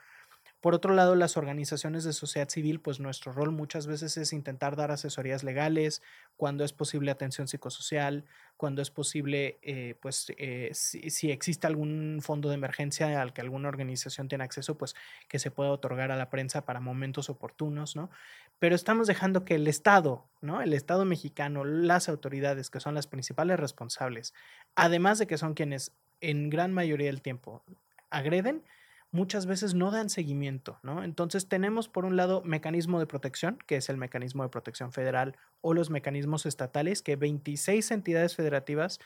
Por 0.63 0.75
otro 0.75 0.93
lado, 0.93 1.15
las 1.15 1.35
organizaciones 1.35 2.05
de 2.05 2.13
sociedad 2.13 2.47
civil, 2.47 2.79
pues 2.79 3.01
nuestro 3.01 3.33
rol 3.33 3.51
muchas 3.51 3.85
veces 3.85 4.15
es 4.15 4.31
intentar 4.31 4.77
dar 4.77 4.91
asesorías 4.91 5.43
legales, 5.43 6.01
cuando 6.37 6.63
es 6.63 6.71
posible 6.71 7.11
atención 7.11 7.49
psicosocial, 7.49 8.23
cuando 8.55 8.81
es 8.81 8.89
posible, 8.89 9.59
eh, 9.61 9.95
pues 10.01 10.31
eh, 10.37 10.69
si, 10.71 11.09
si 11.09 11.31
existe 11.31 11.67
algún 11.67 12.19
fondo 12.21 12.47
de 12.47 12.55
emergencia 12.55 13.21
al 13.21 13.33
que 13.33 13.41
alguna 13.41 13.67
organización 13.67 14.29
tiene 14.29 14.45
acceso, 14.45 14.77
pues 14.77 14.95
que 15.27 15.37
se 15.37 15.51
pueda 15.51 15.69
otorgar 15.69 16.11
a 16.11 16.15
la 16.15 16.29
prensa 16.29 16.63
para 16.63 16.79
momentos 16.79 17.29
oportunos, 17.29 17.97
¿no? 17.97 18.09
Pero 18.57 18.73
estamos 18.73 19.07
dejando 19.07 19.43
que 19.43 19.55
el 19.55 19.67
Estado, 19.67 20.29
¿no? 20.39 20.61
El 20.61 20.71
Estado 20.71 21.03
mexicano, 21.03 21.65
las 21.65 22.07
autoridades, 22.07 22.69
que 22.69 22.79
son 22.79 22.95
las 22.95 23.07
principales 23.07 23.59
responsables, 23.59 24.33
además 24.75 25.19
de 25.19 25.27
que 25.27 25.37
son 25.37 25.55
quienes 25.55 25.91
en 26.21 26.49
gran 26.49 26.71
mayoría 26.71 27.07
del 27.07 27.21
tiempo 27.21 27.65
agreden, 28.09 28.63
muchas 29.13 29.45
veces 29.45 29.75
no 29.75 29.91
dan 29.91 30.09
seguimiento, 30.09 30.79
¿no? 30.81 31.03
Entonces 31.03 31.47
tenemos 31.47 31.87
por 31.87 32.03
un 32.03 32.17
lado 32.17 32.41
mecanismo 32.43 32.99
de 32.99 33.05
protección, 33.05 33.59
que 33.67 33.77
es 33.77 33.87
el 33.89 33.97
mecanismo 33.97 34.41
de 34.41 34.49
protección 34.49 34.91
federal 34.91 35.37
o 35.61 35.75
los 35.75 35.91
mecanismos 35.91 36.47
estatales, 36.47 37.03
que 37.03 37.15
26 37.15 37.91
entidades 37.91 38.35
federativas 38.35 38.99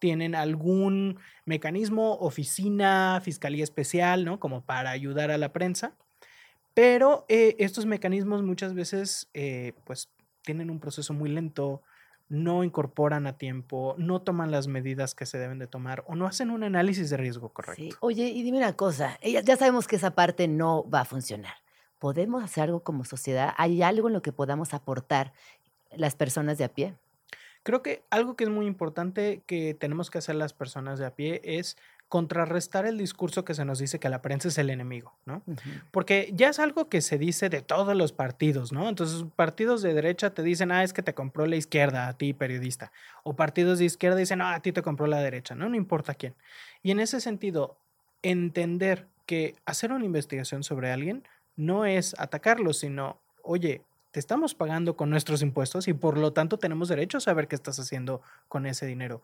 tienen 0.00 0.34
algún 0.34 1.20
mecanismo, 1.44 2.14
oficina, 2.14 3.20
fiscalía 3.22 3.62
especial, 3.62 4.24
¿no? 4.24 4.40
Como 4.40 4.62
para 4.62 4.90
ayudar 4.90 5.30
a 5.30 5.38
la 5.38 5.52
prensa. 5.52 5.94
Pero 6.74 7.24
eh, 7.28 7.54
estos 7.60 7.86
mecanismos 7.86 8.42
muchas 8.42 8.74
veces, 8.74 9.30
eh, 9.32 9.74
pues, 9.84 10.08
tienen 10.42 10.70
un 10.70 10.80
proceso 10.80 11.14
muy 11.14 11.30
lento, 11.30 11.82
no 12.32 12.64
incorporan 12.64 13.26
a 13.26 13.36
tiempo, 13.36 13.94
no 13.98 14.22
toman 14.22 14.50
las 14.50 14.66
medidas 14.66 15.14
que 15.14 15.26
se 15.26 15.36
deben 15.36 15.58
de 15.58 15.66
tomar 15.66 16.02
o 16.06 16.14
no 16.14 16.26
hacen 16.26 16.50
un 16.50 16.64
análisis 16.64 17.10
de 17.10 17.18
riesgo 17.18 17.50
correcto. 17.50 17.82
Sí. 17.82 17.90
Oye, 18.00 18.28
y 18.28 18.42
dime 18.42 18.56
una 18.56 18.72
cosa, 18.72 19.18
ella- 19.20 19.42
ya 19.42 19.56
sabemos 19.58 19.86
que 19.86 19.96
esa 19.96 20.12
parte 20.14 20.48
no 20.48 20.88
va 20.88 21.00
a 21.00 21.04
funcionar. 21.04 21.52
¿Podemos 21.98 22.42
hacer 22.42 22.64
algo 22.64 22.82
como 22.82 23.04
sociedad? 23.04 23.52
¿Hay 23.58 23.82
algo 23.82 24.08
en 24.08 24.14
lo 24.14 24.22
que 24.22 24.32
podamos 24.32 24.72
aportar 24.72 25.34
las 25.90 26.14
personas 26.16 26.56
de 26.56 26.64
a 26.64 26.68
pie? 26.72 26.94
Creo 27.64 27.82
que 27.82 28.02
algo 28.10 28.34
que 28.34 28.44
es 28.44 28.50
muy 28.50 28.66
importante 28.66 29.42
que 29.46 29.74
tenemos 29.74 30.10
que 30.10 30.18
hacer 30.18 30.34
las 30.34 30.54
personas 30.54 30.98
de 30.98 31.06
a 31.06 31.14
pie 31.14 31.40
es 31.44 31.76
contrarrestar 32.12 32.84
el 32.84 32.98
discurso 32.98 33.42
que 33.42 33.54
se 33.54 33.64
nos 33.64 33.78
dice 33.78 33.98
que 33.98 34.10
la 34.10 34.20
prensa 34.20 34.48
es 34.48 34.58
el 34.58 34.68
enemigo, 34.68 35.14
¿no? 35.24 35.42
Porque 35.92 36.30
ya 36.34 36.50
es 36.50 36.58
algo 36.58 36.90
que 36.90 37.00
se 37.00 37.16
dice 37.16 37.48
de 37.48 37.62
todos 37.62 37.96
los 37.96 38.12
partidos, 38.12 38.70
¿no? 38.70 38.86
Entonces, 38.90 39.24
partidos 39.34 39.80
de 39.80 39.94
derecha 39.94 40.28
te 40.28 40.42
dicen, 40.42 40.72
ah, 40.72 40.84
es 40.84 40.92
que 40.92 41.02
te 41.02 41.14
compró 41.14 41.46
la 41.46 41.56
izquierda, 41.56 42.08
a 42.08 42.12
ti, 42.12 42.34
periodista. 42.34 42.92
O 43.22 43.34
partidos 43.34 43.78
de 43.78 43.86
izquierda 43.86 44.18
dicen, 44.18 44.42
ah, 44.42 44.56
a 44.56 44.60
ti 44.60 44.72
te 44.72 44.82
compró 44.82 45.06
la 45.06 45.22
derecha, 45.22 45.54
¿no? 45.54 45.70
No 45.70 45.74
importa 45.74 46.12
quién. 46.12 46.34
Y 46.82 46.90
en 46.90 47.00
ese 47.00 47.18
sentido, 47.18 47.78
entender 48.20 49.06
que 49.24 49.56
hacer 49.64 49.90
una 49.90 50.04
investigación 50.04 50.64
sobre 50.64 50.92
alguien 50.92 51.26
no 51.56 51.86
es 51.86 52.14
atacarlo, 52.18 52.74
sino, 52.74 53.16
oye, 53.42 53.80
te 54.10 54.20
estamos 54.20 54.54
pagando 54.54 54.96
con 54.98 55.08
nuestros 55.08 55.40
impuestos 55.40 55.88
y 55.88 55.94
por 55.94 56.18
lo 56.18 56.34
tanto 56.34 56.58
tenemos 56.58 56.90
derecho 56.90 57.16
a 57.16 57.22
saber 57.22 57.48
qué 57.48 57.54
estás 57.54 57.78
haciendo 57.78 58.20
con 58.48 58.66
ese 58.66 58.84
dinero. 58.84 59.22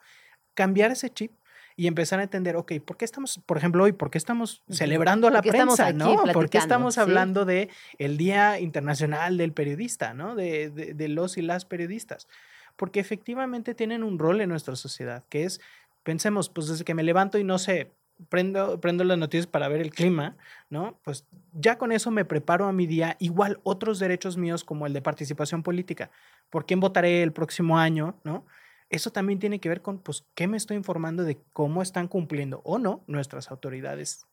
Cambiar 0.54 0.90
ese 0.90 1.10
chip 1.10 1.32
y 1.78 1.86
empezar 1.86 2.18
a 2.18 2.24
entender, 2.24 2.56
ok, 2.56 2.72
¿por 2.84 2.96
qué 2.96 3.04
estamos, 3.04 3.40
por 3.46 3.56
ejemplo, 3.56 3.84
hoy, 3.84 3.92
por 3.92 4.10
qué 4.10 4.18
estamos 4.18 4.64
celebrando 4.68 5.28
a 5.28 5.30
la 5.30 5.36
¿Por 5.40 5.44
qué 5.44 5.48
estamos 5.58 5.76
prensa, 5.76 5.92
¿no? 5.92 6.32
¿Por 6.32 6.50
qué 6.50 6.58
estamos 6.58 6.94
Sí. 6.94 7.00
hablando 7.00 7.44
de 7.44 7.68
el 7.98 8.16
Día 8.16 8.58
Internacional 8.58 9.36
del 9.36 9.52
Periodista, 9.52 10.12
¿no? 10.12 10.34
De, 10.34 10.70
de- 10.70 10.94
de 10.94 11.08
los 11.08 11.38
y 11.38 11.42
las 11.42 11.64
periodistas. 11.64 12.26
Porque 12.74 12.98
efectivamente 12.98 13.76
tienen 13.76 14.02
un 14.02 14.18
rol 14.18 14.40
en 14.40 14.48
nuestra 14.48 14.74
sociedad, 14.74 15.22
que 15.28 15.44
es, 15.44 15.60
pensemos, 16.02 16.48
pues 16.48 16.66
desde 16.66 16.84
que 16.84 16.94
me 16.94 17.04
levanto 17.04 17.38
y 17.38 17.44
no 17.44 17.58
sé, 17.58 17.92
prendo, 18.28 18.80
prendo 18.80 19.04
las 19.04 19.16
noticias 19.16 19.46
para 19.46 19.68
ver 19.68 19.80
el 19.80 19.90
clima, 19.90 20.36
¿no? 20.70 20.98
Pues 21.04 21.26
ya 21.52 21.78
con 21.78 21.92
eso 21.92 22.10
me 22.10 22.24
preparo 22.24 22.66
a 22.66 22.72
mi 22.72 22.88
día. 22.88 23.16
Igual 23.20 23.60
otros 23.62 24.00
derechos 24.00 24.36
míos 24.36 24.64
como 24.64 24.84
el 24.88 24.92
de 24.92 25.00
participación 25.00 25.62
política. 25.62 26.10
¿Por 26.50 26.66
quién 26.66 26.80
votaré 26.80 27.22
el 27.22 27.32
próximo 27.32 27.78
año, 27.78 28.16
no? 28.24 28.44
Eso 28.90 29.10
también 29.10 29.38
tiene 29.38 29.60
que 29.60 29.68
ver 29.68 29.82
con, 29.82 29.98
pues, 29.98 30.24
qué 30.34 30.46
me 30.46 30.56
estoy 30.56 30.76
informando 30.76 31.24
de 31.24 31.38
cómo 31.52 31.82
están 31.82 32.08
cumpliendo 32.08 32.62
o 32.64 32.78
no 32.78 33.02
nuestras 33.06 33.50
autoridades. 33.50 34.26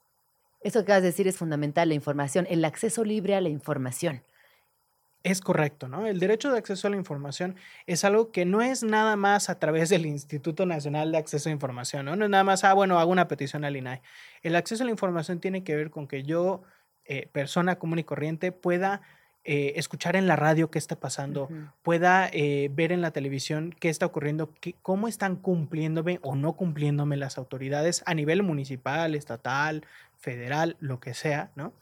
Eso 0.62 0.80
que 0.80 0.84
acabas 0.84 1.04
de 1.04 1.10
decir 1.10 1.28
es 1.28 1.38
fundamental, 1.38 1.90
la 1.90 1.96
información, 1.96 2.48
el 2.50 2.64
acceso 2.66 3.04
libre 3.04 3.36
a 3.36 3.42
la 3.42 3.50
información. 3.50 4.24
Es 5.26 5.42
correcto, 5.42 5.88
¿no? 5.88 6.06
El 6.06 6.20
derecho 6.20 6.52
de 6.52 6.60
acceso 6.60 6.88
a 6.88 6.92
la 6.92 6.98
información 6.98 7.56
es 7.88 8.06
algo 8.06 8.32
que 8.32 8.46
no 8.46 8.62
es 8.62 8.84
nada 8.84 9.16
más 9.16 9.50
a 9.50 9.58
través 9.58 9.90
del 9.90 10.06
Instituto 10.06 10.68
Nacional 10.68 11.12
de 11.12 11.18
Acceso 11.18 11.50
a 11.50 11.52
Información, 11.52 12.06
¿no? 12.06 12.16
No 12.16 12.26
es 12.26 12.32
nada 12.32 12.44
más, 12.44 12.64
ah, 12.64 12.74
bueno, 12.74 13.00
hago 13.00 13.12
una 13.12 13.28
petición 13.28 13.66
al 13.66 13.76
INAI. 13.76 14.02
El 14.44 14.56
acceso 14.56 14.84
a 14.84 14.86
la 14.86 14.92
información 14.92 15.40
tiene 15.40 15.64
que 15.64 15.76
ver 15.76 15.90
con 15.90 16.08
que 16.08 16.22
yo, 16.22 16.62
eh, 17.06 17.28
persona 17.32 17.80
común 17.80 17.98
y 17.98 18.04
corriente, 18.04 18.52
pueda 18.52 19.02
eh, 19.46 19.74
escuchar 19.78 20.16
en 20.16 20.28
la 20.28 20.36
radio 20.36 20.72
qué 20.72 20.80
está 20.80 21.00
pasando, 21.00 21.44
Ujú. 21.44 21.56
pueda 21.84 22.28
eh, 22.34 22.70
ver 22.74 22.92
en 22.92 23.02
la 23.02 23.12
televisión 23.12 23.74
qué 23.80 23.90
está 23.90 24.06
ocurriendo, 24.08 24.54
qué- 24.60 24.76
cómo 24.82 25.08
están 25.08 25.36
cumpliéndome 25.36 26.20
o 26.24 26.36
no 26.36 26.54
cumpliéndome 26.54 27.16
las 27.16 27.38
autoridades 27.38 28.04
a 28.08 28.14
nivel 28.16 28.42
municipal, 28.44 29.16
estatal, 29.16 29.86
federal, 30.18 30.76
lo 30.80 31.00
que 31.00 31.14
sea, 31.14 31.52
¿no? 31.56 31.74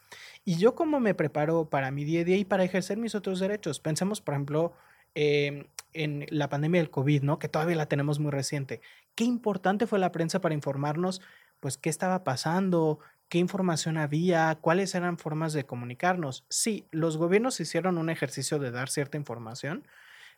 Y 0.44 0.58
yo 0.58 0.76
cómo 0.76 1.00
me 1.00 1.14
preparo 1.16 1.70
para 1.70 1.90
mi 1.92 2.04
día 2.04 2.22
a 2.22 2.24
día 2.26 2.38
y 2.38 2.46
para 2.46 2.64
ejercer 2.66 2.98
mis 2.98 3.16
otros 3.16 3.40
derechos. 3.40 3.80
Pensemos, 3.80 4.20
por 4.22 4.34
ejemplo, 4.34 4.74
em, 5.16 5.66
en 5.94 6.26
la 6.30 6.50
pandemia 6.50 6.82
del 6.82 6.90
COVID, 6.90 7.22
¿no? 7.24 7.40
Que 7.40 7.48
todavía 7.48 7.76
la 7.78 7.86
tenemos 7.88 8.20
muy 8.20 8.32
reciente. 8.32 8.82
Qué 9.16 9.24
importante 9.24 9.88
fue 9.88 10.00
la 10.00 10.12
prensa 10.12 10.42
para 10.42 10.56
informarnos, 10.56 11.22
pues, 11.60 11.78
qué 11.78 11.90
estaba 11.90 12.24
pasando, 12.26 13.00
qué 13.34 13.40
información 13.40 13.98
había, 13.98 14.56
cuáles 14.62 14.94
eran 14.94 15.18
formas 15.18 15.54
de 15.54 15.64
comunicarnos. 15.66 16.46
Sí, 16.50 16.86
los 16.92 17.18
gobiernos 17.18 17.60
hicieron 17.60 17.98
un 17.98 18.12
ejercicio 18.12 18.60
de 18.60 18.70
dar 18.70 18.90
cierta 18.90 19.18
información, 19.18 19.88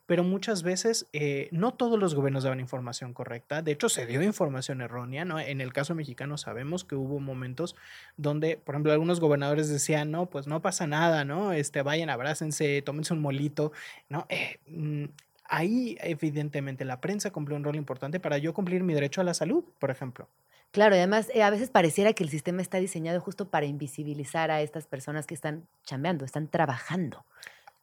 pero 0.05 0.23
muchas 0.23 0.63
veces 0.63 1.05
eh, 1.11 1.49
no 1.51 1.73
todos 1.73 1.99
los 1.99 2.15
gobiernos 2.15 2.45
daban 2.45 2.61
información 2.61 3.13
correcta. 3.13 3.61
De 3.61 3.73
hecho, 3.73 3.89
se 3.89 4.05
dio 4.05 4.23
información 4.23 4.79
errónea, 4.79 5.25
¿no? 5.25 5.41
En 5.41 5.59
el 5.59 5.73
caso 5.73 5.93
mexicano 5.93 6.37
sabemos 6.37 6.85
que 6.85 6.95
hubo 6.95 7.19
momentos 7.19 7.75
donde, 8.15 8.55
por 8.55 8.75
ejemplo, 8.75 8.93
algunos 8.93 9.19
gobernadores 9.19 9.67
decían, 9.67 10.09
no, 10.09 10.27
pues 10.27 10.47
no 10.47 10.61
pasa 10.61 10.87
nada, 10.87 11.25
¿no? 11.25 11.51
Este, 11.51 11.81
vayan, 11.81 12.09
abrácense, 12.09 12.81
tómense 12.81 13.13
un 13.13 13.19
molito, 13.19 13.73
¿no? 14.07 14.25
Eh, 14.29 14.59
mm, 14.67 15.07
ahí, 15.49 15.97
evidentemente, 15.99 16.85
la 16.85 17.01
prensa 17.01 17.31
cumplió 17.31 17.57
un 17.57 17.65
rol 17.65 17.75
importante 17.75 18.21
para 18.21 18.37
yo 18.37 18.53
cumplir 18.53 18.83
mi 18.83 18.93
derecho 18.93 19.19
a 19.19 19.25
la 19.25 19.33
salud, 19.33 19.65
por 19.79 19.91
ejemplo. 19.91 20.29
Claro, 20.71 20.95
y 20.95 20.99
además 20.99 21.29
eh, 21.33 21.41
a 21.43 21.49
veces 21.49 21.69
pareciera 21.69 22.13
que 22.13 22.23
el 22.23 22.29
sistema 22.29 22.61
está 22.61 22.77
diseñado 22.79 23.21
justo 23.21 23.49
para 23.49 23.65
invisibilizar 23.65 24.51
a 24.51 24.61
estas 24.61 24.87
personas 24.87 25.25
que 25.25 25.33
están 25.33 25.67
chambeando, 25.85 26.25
están 26.25 26.49
trabajando. 26.49 27.25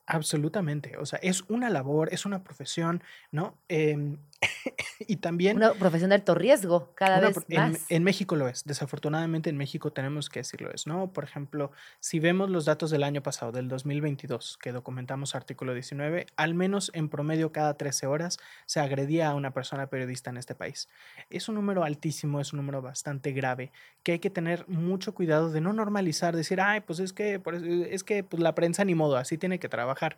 Absolutamente. 0.06 0.96
O 0.98 1.06
sea, 1.06 1.18
es 1.22 1.42
una 1.48 1.70
labor, 1.70 2.12
es 2.12 2.26
una 2.26 2.42
profesión, 2.44 3.02
¿no? 3.30 3.56
Em, 3.68 4.18
y 5.00 5.16
también... 5.16 5.56
Una 5.56 5.72
profesión 5.72 6.10
de 6.10 6.16
alto 6.16 6.34
riesgo, 6.34 6.92
cada 6.94 7.18
Una 7.18 7.28
vez 7.28 7.38
en, 7.48 7.56
más. 7.56 7.86
en 7.88 8.04
México 8.04 8.36
lo 8.36 8.48
es. 8.48 8.64
Desafortunadamente 8.64 9.50
en 9.50 9.56
México 9.56 9.92
tenemos 9.92 10.28
que 10.28 10.40
decirlo 10.40 10.70
es, 10.72 10.86
¿no? 10.86 11.12
Por 11.12 11.24
ejemplo, 11.24 11.70
si 12.00 12.20
vemos 12.20 12.50
los 12.50 12.64
datos 12.64 12.90
del 12.90 13.02
año 13.02 13.22
pasado, 13.22 13.52
del 13.52 13.68
2022, 13.68 14.58
que 14.60 14.72
documentamos 14.72 15.34
artículo 15.34 15.74
19, 15.74 16.26
al 16.36 16.54
menos 16.54 16.90
en 16.94 17.08
promedio 17.08 17.52
cada 17.52 17.74
13 17.74 18.06
horas 18.06 18.38
se 18.66 18.80
agredía 18.80 19.30
a 19.30 19.34
una 19.34 19.52
persona 19.52 19.86
periodista 19.86 20.30
en 20.30 20.36
este 20.36 20.54
país. 20.54 20.88
Es 21.30 21.48
un 21.48 21.54
número 21.54 21.84
altísimo, 21.84 22.40
es 22.40 22.52
un 22.52 22.58
número 22.58 22.82
bastante 22.82 23.32
grave, 23.32 23.72
que 24.02 24.12
hay 24.12 24.18
que 24.18 24.30
tener 24.30 24.68
mucho 24.68 25.14
cuidado 25.14 25.50
de 25.50 25.60
no 25.60 25.72
normalizar, 25.72 26.34
decir, 26.34 26.60
ay, 26.60 26.80
pues 26.80 26.98
es 26.98 27.12
que, 27.12 27.40
es 27.90 28.04
que 28.04 28.24
pues, 28.24 28.42
la 28.42 28.54
prensa 28.54 28.84
ni 28.84 28.94
modo, 28.94 29.16
así 29.16 29.38
tiene 29.38 29.58
que 29.58 29.68
trabajar. 29.68 30.16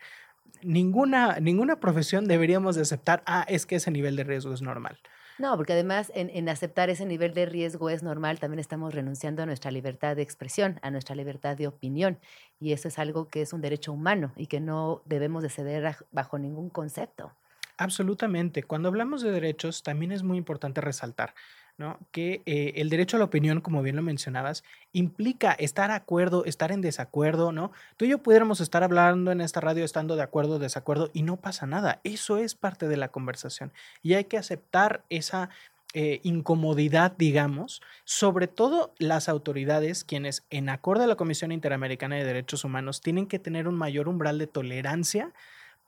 Ninguna, 0.62 1.38
ninguna 1.40 1.78
profesión 1.80 2.26
deberíamos 2.26 2.74
de 2.76 2.82
aceptar, 2.82 3.22
ah, 3.26 3.45
es 3.49 3.66
que 3.66 3.76
ese 3.76 3.90
nivel 3.90 4.16
de 4.16 4.24
riesgo 4.24 4.53
es 4.55 4.62
normal. 4.62 4.99
No, 5.38 5.57
porque 5.57 5.72
además 5.72 6.12
en, 6.14 6.30
en 6.30 6.49
aceptar 6.49 6.90
ese 6.90 7.07
nivel 7.07 7.34
de 7.34 7.47
riesgo 7.47 7.90
es 7.90 8.03
normal, 8.03 8.38
también 8.38 8.61
estamos 8.61 8.95
renunciando 8.95 9.42
a 9.42 9.47
nuestra 9.47 9.70
libertad 9.72 10.14
de 10.16 10.22
expresión, 10.22 10.78
a 10.82 10.90
nuestra 10.90 11.16
libertad 11.16 11.57
de 11.57 11.66
opinión. 11.66 12.20
Y 12.61 12.72
eso 12.72 12.88
es 12.88 12.99
algo 12.99 13.28
que 13.28 13.42
es 13.42 13.53
un 13.53 13.61
derecho 13.61 13.92
humano 13.92 14.32
y 14.36 14.47
que 14.47 14.61
no 14.61 15.03
debemos 15.07 15.42
de 15.42 15.51
ceder 15.51 15.86
a- 15.86 15.99
bajo 16.12 16.38
ningún 16.38 16.70
concepto. 16.70 17.32
Absolutamente. 17.76 18.62
Cuando 18.62 18.88
hablamos 18.88 19.22
de 19.22 19.32
derechos, 19.32 19.82
también 19.82 20.12
es 20.12 20.22
muy 20.22 20.38
importante 20.38 20.80
resaltar 20.80 21.34
¿no? 21.76 21.98
que 22.12 22.42
eh, 22.46 22.74
el 22.76 22.88
derecho 22.88 23.16
a 23.16 23.18
la 23.18 23.24
opinión, 23.24 23.60
como 23.60 23.82
bien 23.82 23.96
lo 23.96 24.02
mencionabas, 24.02 24.64
implica 24.92 25.52
estar 25.52 25.90
de 25.90 25.96
acuerdo, 25.96 26.44
estar 26.44 26.72
en 26.72 26.80
desacuerdo, 26.80 27.52
¿no? 27.52 27.72
Tú 27.96 28.04
y 28.04 28.08
yo 28.08 28.18
pudiéramos 28.18 28.60
estar 28.60 28.82
hablando 28.82 29.32
en 29.32 29.40
esta 29.40 29.60
radio 29.60 29.84
estando 29.84 30.16
de 30.16 30.22
acuerdo 30.22 30.54
o 30.54 30.58
desacuerdo 30.58 31.10
y 31.12 31.22
no 31.22 31.36
pasa 31.36 31.66
nada. 31.66 32.00
Eso 32.04 32.38
es 32.38 32.54
parte 32.54 32.88
de 32.88 32.96
la 32.96 33.08
conversación 33.08 33.72
y 34.02 34.14
hay 34.14 34.24
que 34.24 34.38
aceptar 34.38 35.02
esa 35.08 35.50
eh, 35.96 36.20
incomodidad, 36.24 37.12
digamos, 37.16 37.80
sobre 38.04 38.48
todo 38.48 38.92
las 38.98 39.28
autoridades, 39.28 40.02
quienes 40.02 40.44
en 40.50 40.68
acorde 40.68 41.04
a 41.04 41.06
la 41.06 41.14
Comisión 41.14 41.52
Interamericana 41.52 42.16
de 42.16 42.24
Derechos 42.24 42.64
Humanos 42.64 43.00
tienen 43.00 43.26
que 43.26 43.38
tener 43.38 43.68
un 43.68 43.76
mayor 43.76 44.08
umbral 44.08 44.38
de 44.38 44.48
tolerancia 44.48 45.32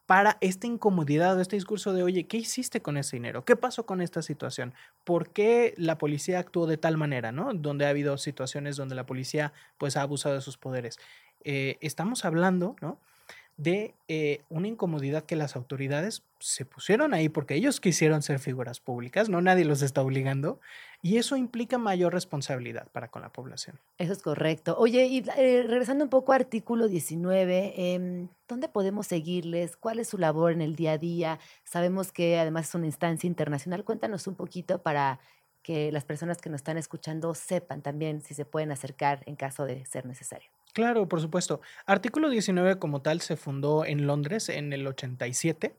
para 0.07 0.39
esta 0.41 0.67
incomodidad 0.67 1.37
o 1.37 1.41
este 1.41 1.57
discurso 1.57 1.93
de, 1.93 2.03
oye, 2.03 2.27
¿qué 2.27 2.39
hiciste 2.39 2.81
con 2.81 2.97
ese 2.97 3.17
dinero? 3.17 3.45
¿Qué 3.45 3.57
pasó 3.57 3.87
con 3.87 4.01
esta 4.01 4.23
situación? 4.23 4.73
¿Por 5.05 5.31
qué 5.31 5.75
la 5.77 5.99
policía 5.99 6.39
actuó 6.39 6.67
de 6.67 6.79
tal 6.79 6.97
manera, 6.97 7.33
¿no? 7.33 7.53
Donde 7.53 7.87
ha 7.87 7.91
habido 7.91 8.17
situaciones 8.17 8.77
donde 8.77 8.95
la 8.95 9.07
policía 9.07 9.53
pues 9.79 9.97
ha 9.97 10.03
abusado 10.03 10.37
de 10.37 10.41
sus 10.41 10.59
poderes. 10.59 10.99
Eh, 11.45 11.77
estamos 11.81 12.25
hablando, 12.25 12.77
¿no? 12.81 13.01
De 13.57 13.95
eh, 14.09 14.43
una 14.51 14.69
incomodidad 14.69 15.25
que 15.25 15.35
las 15.35 15.57
autoridades 15.57 16.23
se 16.41 16.67
pusieron 16.67 17.15
ahí 17.15 17.31
porque 17.31 17.55
ellos 17.55 17.81
quisieron 17.81 18.23
ser 18.23 18.39
figuras 18.39 18.81
públicas, 18.81 19.31
no 19.31 19.41
nadie 19.41 19.65
los 19.65 19.81
está 19.81 20.03
obligando, 20.03 20.61
y 21.01 21.17
eso 21.17 21.37
implica 21.37 21.79
mayor 21.79 22.13
responsabilidad 22.13 22.89
para 22.93 23.09
con 23.09 23.23
la 23.23 23.33
población. 23.33 23.79
Eso 23.97 24.13
es 24.13 24.23
correcto. 24.23 24.77
Oye, 24.79 25.07
y 25.07 25.25
eh, 25.39 25.65
regresando 25.67 26.05
un 26.05 26.11
poco 26.11 26.33
a 26.33 26.37
artículo 26.37 26.89
19, 26.89 27.95
em, 27.95 28.29
¿dónde 28.47 28.69
podemos 28.69 29.07
seguirles? 29.07 29.77
¿Cuál 29.77 30.01
es 30.01 30.09
su 30.09 30.19
labor 30.19 30.53
en 30.53 30.61
el 30.61 30.77
día 30.77 30.93
a 30.93 30.99
día? 30.99 31.39
Sabemos 31.65 32.13
que 32.13 32.39
además 32.39 32.69
es 32.69 32.75
una 32.75 32.87
instancia 32.87 33.27
internacional. 33.27 33.85
Cuéntanos 33.85 34.27
un 34.27 34.35
poquito 34.35 34.83
para 34.83 35.19
que 35.63 35.91
las 35.91 36.05
personas 36.05 36.39
que 36.39 36.51
nos 36.51 36.59
están 36.59 36.77
escuchando 36.77 37.35
sepan 37.35 37.83
también 37.83 38.21
si 38.21 38.35
se 38.35 38.45
pueden 38.45 38.71
acercar 38.71 39.23
en 39.27 39.35
caso 39.35 39.65
de 39.65 39.85
ser 39.87 40.07
necesario. 40.07 40.56
Claro, 40.77 41.09
por 41.09 41.23
supuesto. 41.23 41.63
Artículo 41.87 42.29
19 42.29 42.79
como 42.79 43.01
tal 43.01 43.23
se 43.23 43.39
fundó 43.39 43.87
en 43.87 44.07
Londres 44.07 44.51
en 44.51 44.75
el 44.75 44.87
87 44.87 45.75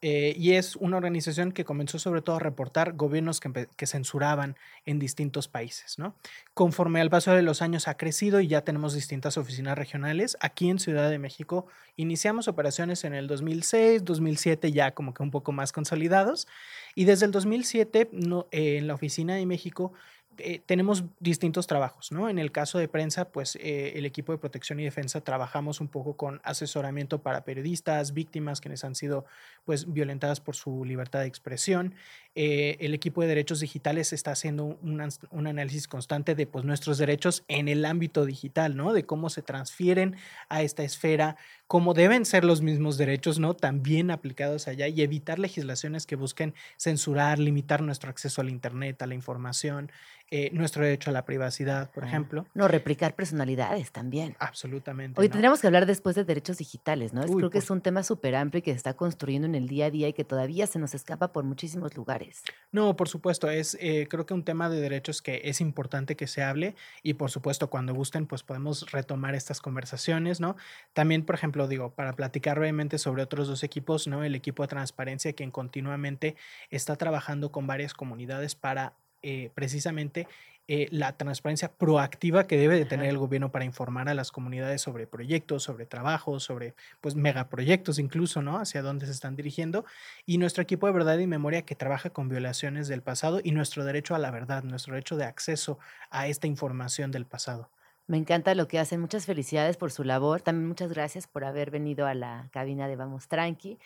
eh, 0.00 0.32
y 0.38 0.52
es 0.52 0.74
una 0.76 0.96
organización 0.96 1.52
que 1.52 1.66
comenzó 1.66 1.98
sobre 1.98 2.22
todo 2.22 2.36
a 2.36 2.38
reportar 2.38 2.94
gobiernos 2.94 3.40
que, 3.40 3.86
censuraban 3.86 4.56
en 4.86 4.98
distintos 4.98 5.48
países. 5.48 5.98
¿no? 5.98 6.14
Conforme 6.54 7.02
al 7.02 7.10
paso 7.10 7.32
de 7.32 7.42
los 7.42 7.60
años 7.60 7.88
ha 7.88 7.98
crecido 7.98 8.40
y 8.40 8.46
ya 8.46 8.62
tenemos 8.62 8.94
distintas 8.94 9.36
oficinas 9.36 9.76
regionales. 9.76 10.38
Aquí 10.40 10.70
en 10.70 10.78
Ciudad 10.78 11.10
de 11.10 11.18
México 11.18 11.66
iniciamos 11.96 12.48
operaciones 12.48 13.04
en 13.04 13.12
el 13.12 13.26
2006, 13.26 14.02
2007 14.02 14.72
ya 14.72 14.92
como 14.92 15.12
que 15.12 15.22
un 15.22 15.30
poco 15.30 15.52
más 15.52 15.72
consolidados 15.72 16.48
y 16.94 17.04
desde 17.04 17.26
el 17.26 17.32
2007 17.32 18.08
no, 18.12 18.46
eh, 18.50 18.78
en 18.78 18.86
la 18.86 18.94
oficina 18.94 19.34
de 19.34 19.44
México 19.44 19.92
eh, 20.38 20.60
tenemos 20.64 21.04
distintos 21.20 21.66
trabajos, 21.66 22.12
¿no? 22.12 22.28
En 22.28 22.38
el 22.38 22.52
caso 22.52 22.78
de 22.78 22.88
prensa, 22.88 23.30
pues 23.30 23.56
eh, 23.56 23.92
el 23.96 24.06
equipo 24.06 24.32
de 24.32 24.38
protección 24.38 24.80
y 24.80 24.84
defensa 24.84 25.20
trabajamos 25.20 25.80
un 25.80 25.88
poco 25.88 26.16
con 26.16 26.40
asesoramiento 26.44 27.22
para 27.22 27.44
periodistas, 27.44 28.14
víctimas 28.14 28.60
quienes 28.60 28.84
han 28.84 28.94
sido 28.94 29.24
pues 29.64 29.92
violentadas 29.92 30.40
por 30.40 30.56
su 30.56 30.84
libertad 30.84 31.20
de 31.20 31.26
expresión. 31.26 31.94
Eh, 32.40 32.76
el 32.86 32.94
equipo 32.94 33.20
de 33.20 33.26
derechos 33.26 33.58
digitales 33.58 34.12
está 34.12 34.30
haciendo 34.30 34.78
un, 34.80 35.00
análisis 35.48 35.88
constante 35.88 36.36
de 36.36 36.46
pues 36.46 36.64
nuestros 36.64 36.96
derechos 36.96 37.42
en 37.48 37.66
el 37.66 37.84
ámbito 37.84 38.24
digital, 38.24 38.76
¿no? 38.76 38.92
De 38.92 39.04
cómo 39.04 39.28
se 39.28 39.42
transfieren 39.42 40.14
a 40.48 40.62
esta 40.62 40.84
esfera, 40.84 41.36
cómo 41.66 41.94
deben 41.94 42.24
ser 42.24 42.44
los 42.44 42.62
mismos 42.62 42.96
derechos, 42.96 43.40
¿no? 43.40 43.54
También 43.54 44.12
aplicados 44.12 44.68
allá 44.68 44.86
y 44.86 45.02
evitar 45.02 45.40
legislaciones 45.40 46.06
que 46.06 46.14
busquen 46.14 46.54
censurar, 46.78 47.40
limitar 47.40 47.82
nuestro 47.82 48.08
acceso 48.08 48.40
al 48.40 48.50
Internet, 48.50 49.02
a 49.02 49.08
la 49.08 49.14
información, 49.14 49.90
eh, 50.30 50.50
nuestro 50.52 50.84
derecho 50.84 51.08
a 51.08 51.14
la 51.14 51.24
privacidad, 51.24 51.90
por 51.90 52.04
Ah, 52.04 52.08
ejemplo. 52.08 52.46
No, 52.52 52.68
replicar 52.68 53.14
personalidades 53.14 53.90
también. 53.92 54.36
Absolutamente. 54.38 55.18
Hoy 55.18 55.28
¿no? 55.28 55.32
tendríamos 55.32 55.60
que 55.60 55.66
hablar 55.66 55.86
después 55.86 56.14
de 56.14 56.24
derechos 56.24 56.58
digitales, 56.58 57.14
¿no? 57.14 57.22
Uy, 57.22 57.36
Creo 57.38 57.50
que 57.50 57.58
por 57.58 57.64
es 57.64 57.70
un 57.70 57.80
tema 57.80 58.02
súper 58.02 58.36
amplio 58.36 58.58
y 58.58 58.62
que 58.62 58.72
se 58.72 58.76
está 58.76 58.94
construyendo 58.94 59.48
en 59.48 59.54
el 59.54 59.68
día 59.68 59.86
a 59.86 59.90
día 59.90 60.06
y 60.06 60.12
que 60.12 60.24
todavía 60.24 60.66
se 60.66 60.78
nos 60.78 60.94
escapa 60.94 61.32
por 61.32 61.44
muchísimos 61.44 61.96
lugares. 61.96 62.27
No, 62.70 62.96
por 62.96 63.08
supuesto, 63.08 63.48
es 63.50 63.76
eh, 63.80 64.06
creo 64.10 64.26
que 64.26 64.34
un 64.34 64.44
tema 64.44 64.68
de 64.68 64.80
derechos 64.80 65.22
que 65.22 65.42
es 65.44 65.60
importante 65.60 66.16
que 66.16 66.26
se 66.26 66.42
hable 66.42 66.74
y 67.02 67.14
por 67.14 67.30
supuesto 67.30 67.70
cuando 67.70 67.94
gusten 67.94 68.26
pues 68.26 68.42
podemos 68.42 68.90
retomar 68.92 69.34
estas 69.34 69.60
conversaciones, 69.60 70.40
¿no? 70.40 70.56
También, 70.92 71.24
por 71.24 71.34
ejemplo, 71.34 71.66
digo, 71.68 71.94
para 71.94 72.12
platicar 72.12 72.58
brevemente 72.58 72.98
sobre 72.98 73.22
otros 73.22 73.48
dos 73.48 73.62
equipos, 73.62 74.06
¿no? 74.06 74.24
El 74.24 74.34
equipo 74.34 74.62
de 74.62 74.68
transparencia 74.68 75.32
quien 75.32 75.50
continuamente 75.50 76.36
está 76.70 76.96
trabajando 76.96 77.50
con 77.50 77.66
varias 77.66 77.94
comunidades 77.94 78.54
para 78.54 78.94
eh, 79.22 79.50
precisamente 79.54 80.28
eh, 80.70 80.86
la 80.90 81.16
transparencia 81.16 81.72
proactiva 81.72 82.46
que 82.46 82.58
debe 82.58 82.76
de 82.76 82.84
tener 82.84 83.08
el 83.08 83.16
gobierno 83.16 83.50
para 83.50 83.64
informar 83.64 84.10
a 84.10 84.14
las 84.14 84.30
comunidades 84.30 84.82
sobre 84.82 85.06
proyectos, 85.06 85.62
sobre 85.62 85.86
trabajos, 85.86 86.42
sobre 86.42 86.74
pues 87.00 87.14
megaproyectos 87.14 87.98
incluso, 87.98 88.42
¿no? 88.42 88.58
Hacia 88.58 88.82
dónde 88.82 89.06
se 89.06 89.12
están 89.12 89.34
dirigiendo 89.34 89.86
y 90.26 90.36
nuestro 90.36 90.62
equipo 90.62 90.86
de 90.86 90.92
verdad 90.92 91.18
y 91.18 91.26
memoria 91.26 91.62
que 91.62 91.74
trabaja 91.74 92.10
con 92.10 92.28
violaciones 92.28 92.86
del 92.86 93.00
pasado 93.00 93.40
y 93.42 93.52
nuestro 93.52 93.82
derecho 93.82 94.14
a 94.14 94.18
la 94.18 94.30
verdad, 94.30 94.62
nuestro 94.62 94.92
derecho 94.92 95.16
de 95.16 95.24
acceso 95.24 95.78
a 96.10 96.28
esta 96.28 96.46
información 96.46 97.10
del 97.10 97.24
pasado. 97.24 97.70
Me 98.06 98.18
encanta 98.18 98.54
lo 98.54 98.68
que 98.68 98.78
hacen. 98.78 99.00
Muchas 99.00 99.26
felicidades 99.26 99.76
por 99.76 99.90
su 99.90 100.04
labor. 100.04 100.40
También 100.42 100.68
muchas 100.68 100.90
gracias 100.90 101.26
por 101.26 101.44
haber 101.44 101.70
venido 101.70 102.06
a 102.06 102.14
la 102.14 102.48
cabina 102.52 102.88
de 102.88 102.96
Vamos 102.96 103.28
Tranqui. 103.28 103.78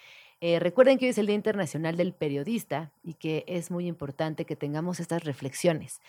Eh, 0.45 0.59
recuerden 0.59 0.99
que 0.99 1.05
hoy 1.05 1.11
es 1.11 1.18
el 1.18 1.26
Día 1.26 1.37
Internacional 1.37 1.97
del 1.97 2.14
Periodista 2.14 2.91
y 3.05 3.14
que 3.14 3.45
es 3.47 3.70
muy 3.70 3.87
importante 3.87 4.45
que 4.45 4.57
tengamos 4.57 4.99
estas 4.99 5.22
reflexiones, 5.22 6.01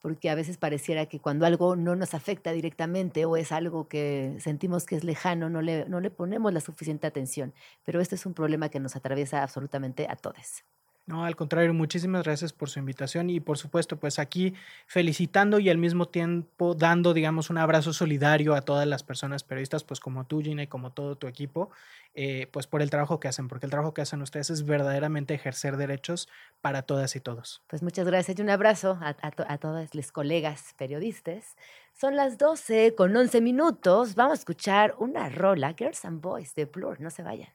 porque 0.00 0.30
a 0.30 0.34
veces 0.34 0.58
pareciera 0.58 1.06
que 1.06 1.20
cuando 1.20 1.46
algo 1.46 1.76
no 1.76 1.96
nos 1.96 2.14
afecta 2.14 2.52
directamente 2.52 3.24
o 3.24 3.36
es 3.36 3.52
algo 3.52 3.88
que 3.88 4.36
sentimos 4.40 4.86
que 4.86 4.96
es 4.96 5.04
lejano, 5.04 5.50
no 5.50 5.62
le, 5.62 5.88
no 5.88 6.00
le 6.00 6.10
ponemos 6.10 6.52
la 6.52 6.60
suficiente 6.60 7.06
atención. 7.06 7.54
Pero 7.84 8.00
este 8.00 8.14
es 8.14 8.26
un 8.26 8.34
problema 8.34 8.68
que 8.68 8.80
nos 8.80 8.96
atraviesa 8.96 9.42
absolutamente 9.42 10.06
a 10.08 10.16
todos. 10.16 10.64
No, 11.08 11.24
al 11.24 11.36
contrario, 11.36 11.72
muchísimas 11.72 12.22
gracias 12.22 12.52
por 12.52 12.68
su 12.68 12.78
invitación 12.80 13.30
y 13.30 13.40
por 13.40 13.56
supuesto, 13.56 13.96
pues 13.96 14.18
aquí 14.18 14.52
felicitando 14.86 15.58
y 15.58 15.70
al 15.70 15.78
mismo 15.78 16.04
tiempo 16.06 16.74
dando, 16.74 17.14
digamos, 17.14 17.48
un 17.48 17.56
abrazo 17.56 17.94
solidario 17.94 18.54
a 18.54 18.60
todas 18.60 18.86
las 18.86 19.04
personas 19.04 19.42
periodistas, 19.42 19.84
pues 19.84 20.00
como 20.00 20.26
tú, 20.26 20.42
Gina, 20.42 20.64
y 20.64 20.66
como 20.66 20.92
todo 20.92 21.16
tu 21.16 21.26
equipo, 21.26 21.70
eh, 22.12 22.46
pues 22.52 22.66
por 22.66 22.82
el 22.82 22.90
trabajo 22.90 23.20
que 23.20 23.28
hacen, 23.28 23.48
porque 23.48 23.64
el 23.64 23.70
trabajo 23.70 23.94
que 23.94 24.02
hacen 24.02 24.20
ustedes 24.20 24.50
es 24.50 24.66
verdaderamente 24.66 25.32
ejercer 25.32 25.78
derechos 25.78 26.28
para 26.60 26.82
todas 26.82 27.16
y 27.16 27.20
todos. 27.20 27.62
Pues 27.68 27.82
muchas 27.82 28.06
gracias 28.06 28.38
y 28.38 28.42
un 28.42 28.50
abrazo 28.50 28.98
a, 29.00 29.16
a 29.22 29.30
to- 29.30 29.46
a 29.48 29.56
todos 29.56 29.94
los 29.94 30.12
colegas 30.12 30.74
periodistas. 30.76 31.56
Son 31.94 32.16
las 32.16 32.36
12 32.36 32.94
con 32.94 33.16
11 33.16 33.40
minutos. 33.40 34.14
Vamos 34.14 34.32
a 34.32 34.40
escuchar 34.40 34.94
una 34.98 35.30
rola, 35.30 35.74
Girls 35.76 36.04
and 36.04 36.20
Boys 36.20 36.54
de 36.54 36.66
Blur. 36.66 37.00
No 37.00 37.08
se 37.08 37.22
vayan. 37.22 37.48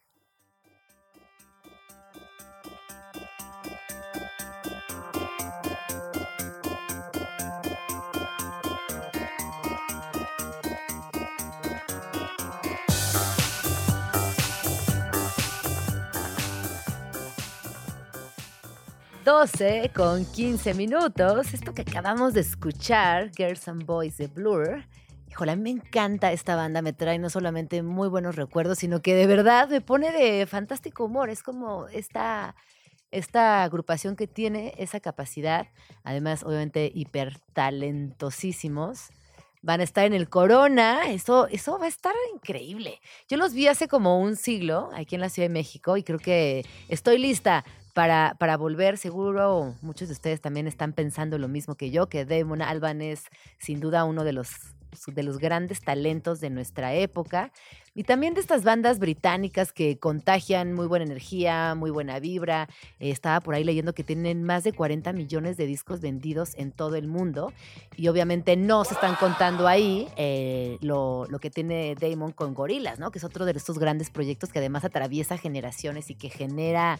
Doce 19.23 19.89
con 19.95 20.25
15 20.25 20.73
minutos. 20.73 21.53
Esto 21.53 21.73
que 21.73 21.83
acabamos 21.83 22.33
de 22.33 22.41
escuchar, 22.41 23.31
Girls 23.33 23.69
and 23.69 23.85
Boys 23.85 24.17
de 24.17 24.27
Blur. 24.27 24.83
Híjole, 25.29 25.55
me 25.55 25.69
encanta 25.69 26.33
esta 26.33 26.57
banda, 26.57 26.81
me 26.81 26.91
trae 26.91 27.19
no 27.19 27.29
solamente 27.29 27.83
muy 27.83 28.09
buenos 28.09 28.35
recuerdos, 28.35 28.79
sino 28.79 29.01
que 29.01 29.15
de 29.15 29.25
verdad 29.25 29.69
me 29.69 29.79
pone 29.79 30.11
de 30.11 30.45
fantástico 30.45 31.05
humor. 31.05 31.29
Es 31.29 31.41
como 31.41 31.87
esta, 31.87 32.55
esta 33.11 33.63
agrupación 33.63 34.17
que 34.17 34.27
tiene 34.27 34.73
esa 34.77 34.99
capacidad, 34.99 35.67
además 36.03 36.43
obviamente 36.43 36.91
hiper 36.93 37.39
talentosísimos. 37.53 39.09
Van 39.61 39.79
a 39.79 39.83
estar 39.83 40.05
en 40.05 40.13
el 40.13 40.27
Corona, 40.27 41.09
eso, 41.09 41.47
eso 41.47 41.79
va 41.79 41.85
a 41.85 41.87
estar 41.87 42.13
increíble. 42.33 42.99
Yo 43.29 43.37
los 43.37 43.53
vi 43.53 43.67
hace 43.67 43.87
como 43.87 44.19
un 44.19 44.35
siglo 44.35 44.89
aquí 44.93 45.15
en 45.15 45.21
la 45.21 45.29
Ciudad 45.29 45.47
de 45.47 45.53
México 45.53 45.95
y 45.95 46.03
creo 46.03 46.19
que 46.19 46.65
estoy 46.89 47.17
lista 47.17 47.63
para, 47.93 48.35
para 48.39 48.57
volver. 48.57 48.97
Seguro 48.97 49.75
muchos 49.81 50.09
de 50.09 50.13
ustedes 50.13 50.41
también 50.41 50.67
están 50.67 50.93
pensando 50.93 51.37
lo 51.37 51.47
mismo 51.47 51.75
que 51.75 51.91
yo, 51.91 52.07
que 52.09 52.25
Damon 52.25 52.61
Alban 52.61 53.01
es 53.01 53.25
sin 53.57 53.79
duda 53.79 54.03
uno 54.03 54.23
de 54.23 54.33
los, 54.33 54.49
de 55.07 55.23
los 55.23 55.37
grandes 55.37 55.81
talentos 55.81 56.39
de 56.41 56.49
nuestra 56.49 56.93
época. 56.93 57.51
Y 57.95 58.05
también 58.05 58.33
de 58.33 58.41
estas 58.41 58.63
bandas 58.63 58.97
británicas 58.97 59.71
que 59.71 59.99
contagian 59.99 60.73
muy 60.73 60.87
buena 60.87 61.05
energía, 61.05 61.75
muy 61.75 61.91
buena 61.91 62.19
vibra. 62.19 62.67
Eh, 62.99 63.11
estaba 63.11 63.39
por 63.39 63.53
ahí 63.53 63.63
leyendo 63.63 63.93
que 63.93 64.03
tienen 64.03 64.43
más 64.43 64.63
de 64.63 64.73
40 64.73 65.13
millones 65.13 65.57
de 65.57 65.67
discos 65.67 66.01
vendidos 66.01 66.55
en 66.55 66.71
todo 66.71 66.95
el 66.95 67.07
mundo. 67.07 67.53
Y 67.95 68.07
obviamente 68.07 68.55
no 68.57 68.83
se 68.83 68.95
están 68.95 69.13
contando 69.15 69.67
ahí 69.67 70.07
eh, 70.17 70.79
lo, 70.81 71.27
lo 71.29 71.37
que 71.37 71.51
tiene 71.51 71.93
Damon 71.93 72.31
con 72.31 72.55
Gorilas, 72.55 72.97
¿no? 72.97 73.11
Que 73.11 73.19
es 73.19 73.23
otro 73.23 73.45
de 73.45 73.51
estos 73.51 73.77
grandes 73.77 74.09
proyectos 74.09 74.51
que 74.51 74.57
además 74.57 74.85
atraviesa 74.85 75.37
generaciones 75.37 76.09
y 76.09 76.15
que 76.15 76.29
genera 76.29 76.97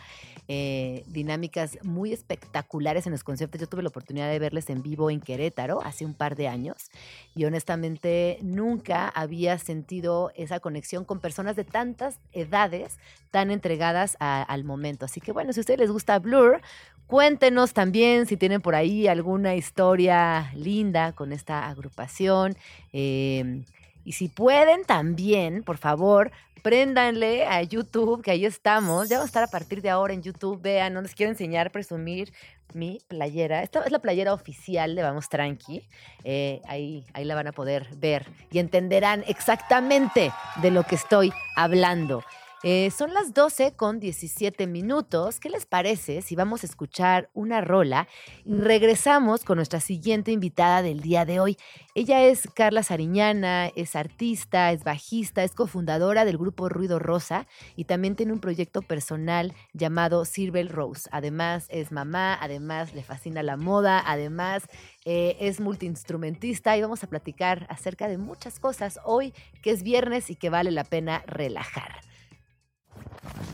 eh, 0.47 1.03
dinámicas 1.07 1.79
muy 1.81 2.13
espectaculares 2.13 3.07
en 3.07 3.13
los 3.13 3.23
conciertos. 3.23 3.59
Yo 3.59 3.67
tuve 3.67 3.81
la 3.81 3.89
oportunidad 3.89 4.29
de 4.29 4.37
verles 4.37 4.69
en 4.69 4.83
vivo 4.83 5.09
en 5.09 5.21
Querétaro 5.21 5.81
hace 5.81 6.05
un 6.05 6.13
par 6.13 6.35
de 6.35 6.47
años 6.47 6.91
y 7.33 7.45
honestamente 7.45 8.37
nunca 8.43 9.09
había 9.09 9.57
sentido 9.57 10.31
esa 10.35 10.59
conexión 10.59 10.82
con 11.05 11.19
personas 11.19 11.55
de 11.55 11.63
tantas 11.63 12.19
edades 12.31 12.99
tan 13.31 13.51
entregadas 13.51 14.17
al 14.19 14.63
momento. 14.63 15.05
Así 15.05 15.21
que 15.21 15.31
bueno, 15.31 15.53
si 15.53 15.59
a 15.59 15.61
ustedes 15.61 15.79
les 15.79 15.91
gusta 15.91 16.19
Blur, 16.19 16.61
cuéntenos 17.07 17.73
también 17.73 18.25
si 18.25 18.37
tienen 18.37 18.61
por 18.61 18.75
ahí 18.75 19.07
alguna 19.07 19.55
historia 19.55 20.51
linda 20.55 21.13
con 21.13 21.31
esta 21.33 21.69
agrupación. 21.69 22.55
eh, 22.91 23.63
y 24.05 24.13
si 24.13 24.27
pueden 24.27 24.83
también, 24.83 25.63
por 25.63 25.77
favor, 25.77 26.31
préndanle 26.63 27.45
a 27.45 27.61
YouTube, 27.61 28.23
que 28.23 28.31
ahí 28.31 28.45
estamos. 28.45 29.09
Ya 29.09 29.17
vamos 29.17 29.27
a 29.27 29.31
estar 29.31 29.43
a 29.43 29.47
partir 29.47 29.81
de 29.81 29.89
ahora 29.89 30.13
en 30.13 30.23
YouTube. 30.23 30.59
Vean, 30.61 30.93
no 30.93 31.01
les 31.01 31.13
quiero 31.13 31.31
enseñar, 31.31 31.71
presumir 31.71 32.33
mi 32.73 32.99
playera. 33.07 33.61
Esta 33.61 33.83
es 33.83 33.91
la 33.91 33.99
playera 33.99 34.33
oficial 34.33 34.95
de 34.95 35.03
Vamos 35.03 35.29
Tranqui. 35.29 35.87
Eh, 36.23 36.61
ahí, 36.65 37.05
ahí 37.13 37.25
la 37.25 37.35
van 37.35 37.47
a 37.47 37.51
poder 37.51 37.87
ver 37.97 38.25
y 38.49 38.59
entenderán 38.59 39.23
exactamente 39.27 40.31
de 40.61 40.71
lo 40.71 40.83
que 40.83 40.95
estoy 40.95 41.31
hablando. 41.55 42.23
Eh, 42.65 42.91
son 42.91 43.13
las 43.13 43.33
12 43.33 43.73
con 43.73 43.99
17 43.99 44.67
minutos. 44.67 45.41
¿Qué 45.41 45.49
les 45.49 45.65
parece 45.65 46.21
si 46.21 46.33
vamos 46.37 46.63
a 46.63 46.67
escuchar 46.67 47.29
una 47.33 47.59
rola 47.59 48.07
y 48.45 48.53
regresamos 48.53 49.43
con 49.43 49.57
nuestra 49.57 49.81
siguiente 49.81 50.31
invitada 50.31 50.81
del 50.81 51.01
día 51.01 51.25
de 51.25 51.41
hoy? 51.41 51.57
Ella 51.93 52.23
es 52.23 52.47
Carla 52.55 52.81
Sariñana, 52.81 53.67
es 53.75 53.97
artista, 53.97 54.71
es 54.71 54.85
bajista, 54.85 55.43
es 55.43 55.51
cofundadora 55.51 56.23
del 56.23 56.37
grupo 56.37 56.69
Ruido 56.69 56.99
Rosa 56.99 57.47
y 57.75 57.83
también 57.83 58.15
tiene 58.15 58.31
un 58.31 58.39
proyecto 58.39 58.81
personal 58.81 59.53
llamado 59.73 60.23
Silver 60.23 60.71
Rose. 60.71 61.09
Además 61.11 61.65
es 61.67 61.91
mamá, 61.91 62.37
además 62.39 62.93
le 62.93 63.03
fascina 63.03 63.43
la 63.43 63.57
moda, 63.57 64.01
además 64.05 64.63
eh, 65.03 65.35
es 65.41 65.59
multiinstrumentista 65.59 66.77
y 66.77 66.81
vamos 66.81 67.03
a 67.03 67.07
platicar 67.07 67.67
acerca 67.69 68.07
de 68.07 68.17
muchas 68.17 68.57
cosas 68.61 69.01
hoy 69.03 69.33
que 69.61 69.71
es 69.71 69.83
viernes 69.83 70.29
y 70.29 70.37
que 70.37 70.49
vale 70.49 70.71
la 70.71 70.85
pena 70.85 71.25
relajar. 71.27 72.12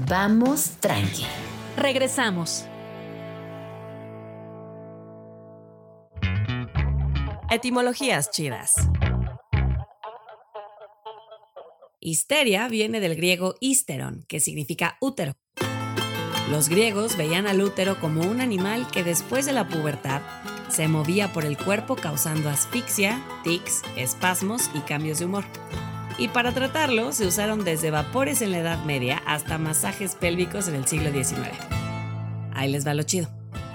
Vamos 0.07 0.71
tranqui. 0.79 1.25
Regresamos. 1.75 2.65
Etimologías 7.51 8.29
chidas. 8.31 8.75
Histeria 11.99 12.67
viene 12.67 12.99
del 12.99 13.15
griego 13.15 13.55
histeron, 13.59 14.23
que 14.27 14.39
significa 14.39 14.97
útero. 15.01 15.33
Los 16.49 16.69
griegos 16.69 17.17
veían 17.17 17.45
al 17.45 17.61
útero 17.61 17.99
como 17.99 18.21
un 18.21 18.41
animal 18.41 18.87
que 18.91 19.03
después 19.03 19.45
de 19.45 19.53
la 19.53 19.67
pubertad 19.67 20.21
se 20.69 20.87
movía 20.87 21.33
por 21.33 21.45
el 21.45 21.57
cuerpo 21.57 21.95
causando 21.95 22.49
asfixia, 22.49 23.21
tics, 23.43 23.81
espasmos 23.95 24.69
y 24.73 24.79
cambios 24.79 25.19
de 25.19 25.25
humor. 25.25 25.45
Y 26.19 26.27
para 26.27 26.51
tratarlo 26.51 27.13
se 27.13 27.25
usaron 27.25 27.63
desde 27.63 27.91
vapores 27.91 28.41
en 28.41 28.51
la 28.51 28.57
Edad 28.57 28.83
Media 28.83 29.23
hasta 29.25 29.57
masajes 29.57 30.15
pélvicos 30.15 30.67
en 30.67 30.75
el 30.75 30.85
siglo 30.85 31.11
XIX. 31.11 31.47
Ahí 32.53 32.69
les 32.69 32.85
va 32.85 32.93
lo 32.93 33.03
chido. 33.03 33.29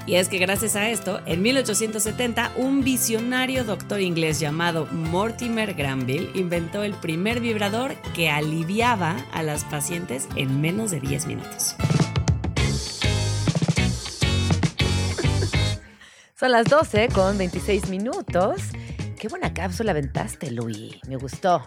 Y 0.07 0.17
es 0.17 0.29
que 0.29 0.37
gracias 0.37 0.77
a 0.77 0.91
esto, 0.91 1.23
en 1.25 1.41
1870, 1.41 2.53
un 2.57 2.85
visionario 2.85 3.65
doctor 3.65 4.03
inglés 4.03 4.39
llamado 4.39 4.87
Mortimer 4.93 5.73
Granville 5.73 6.31
inventó 6.35 6.83
el 6.83 6.93
primer 6.93 7.41
vibrador 7.41 7.95
que 8.15 8.29
aliviaba 8.29 9.17
a 9.33 9.43
las 9.43 9.65
pacientes 9.65 10.29
en 10.37 10.61
menos 10.61 10.91
de 10.91 11.01
10 11.01 11.27
minutos. 11.27 11.77
Son 16.39 16.53
las 16.53 16.67
12 16.67 17.09
con 17.09 17.39
26 17.39 17.89
minutos. 17.89 18.61
Qué 19.19 19.29
buena 19.29 19.55
cápsula 19.55 19.93
aventaste, 19.93 20.51
Luis. 20.51 20.99
Me 21.09 21.17
gustó. 21.17 21.67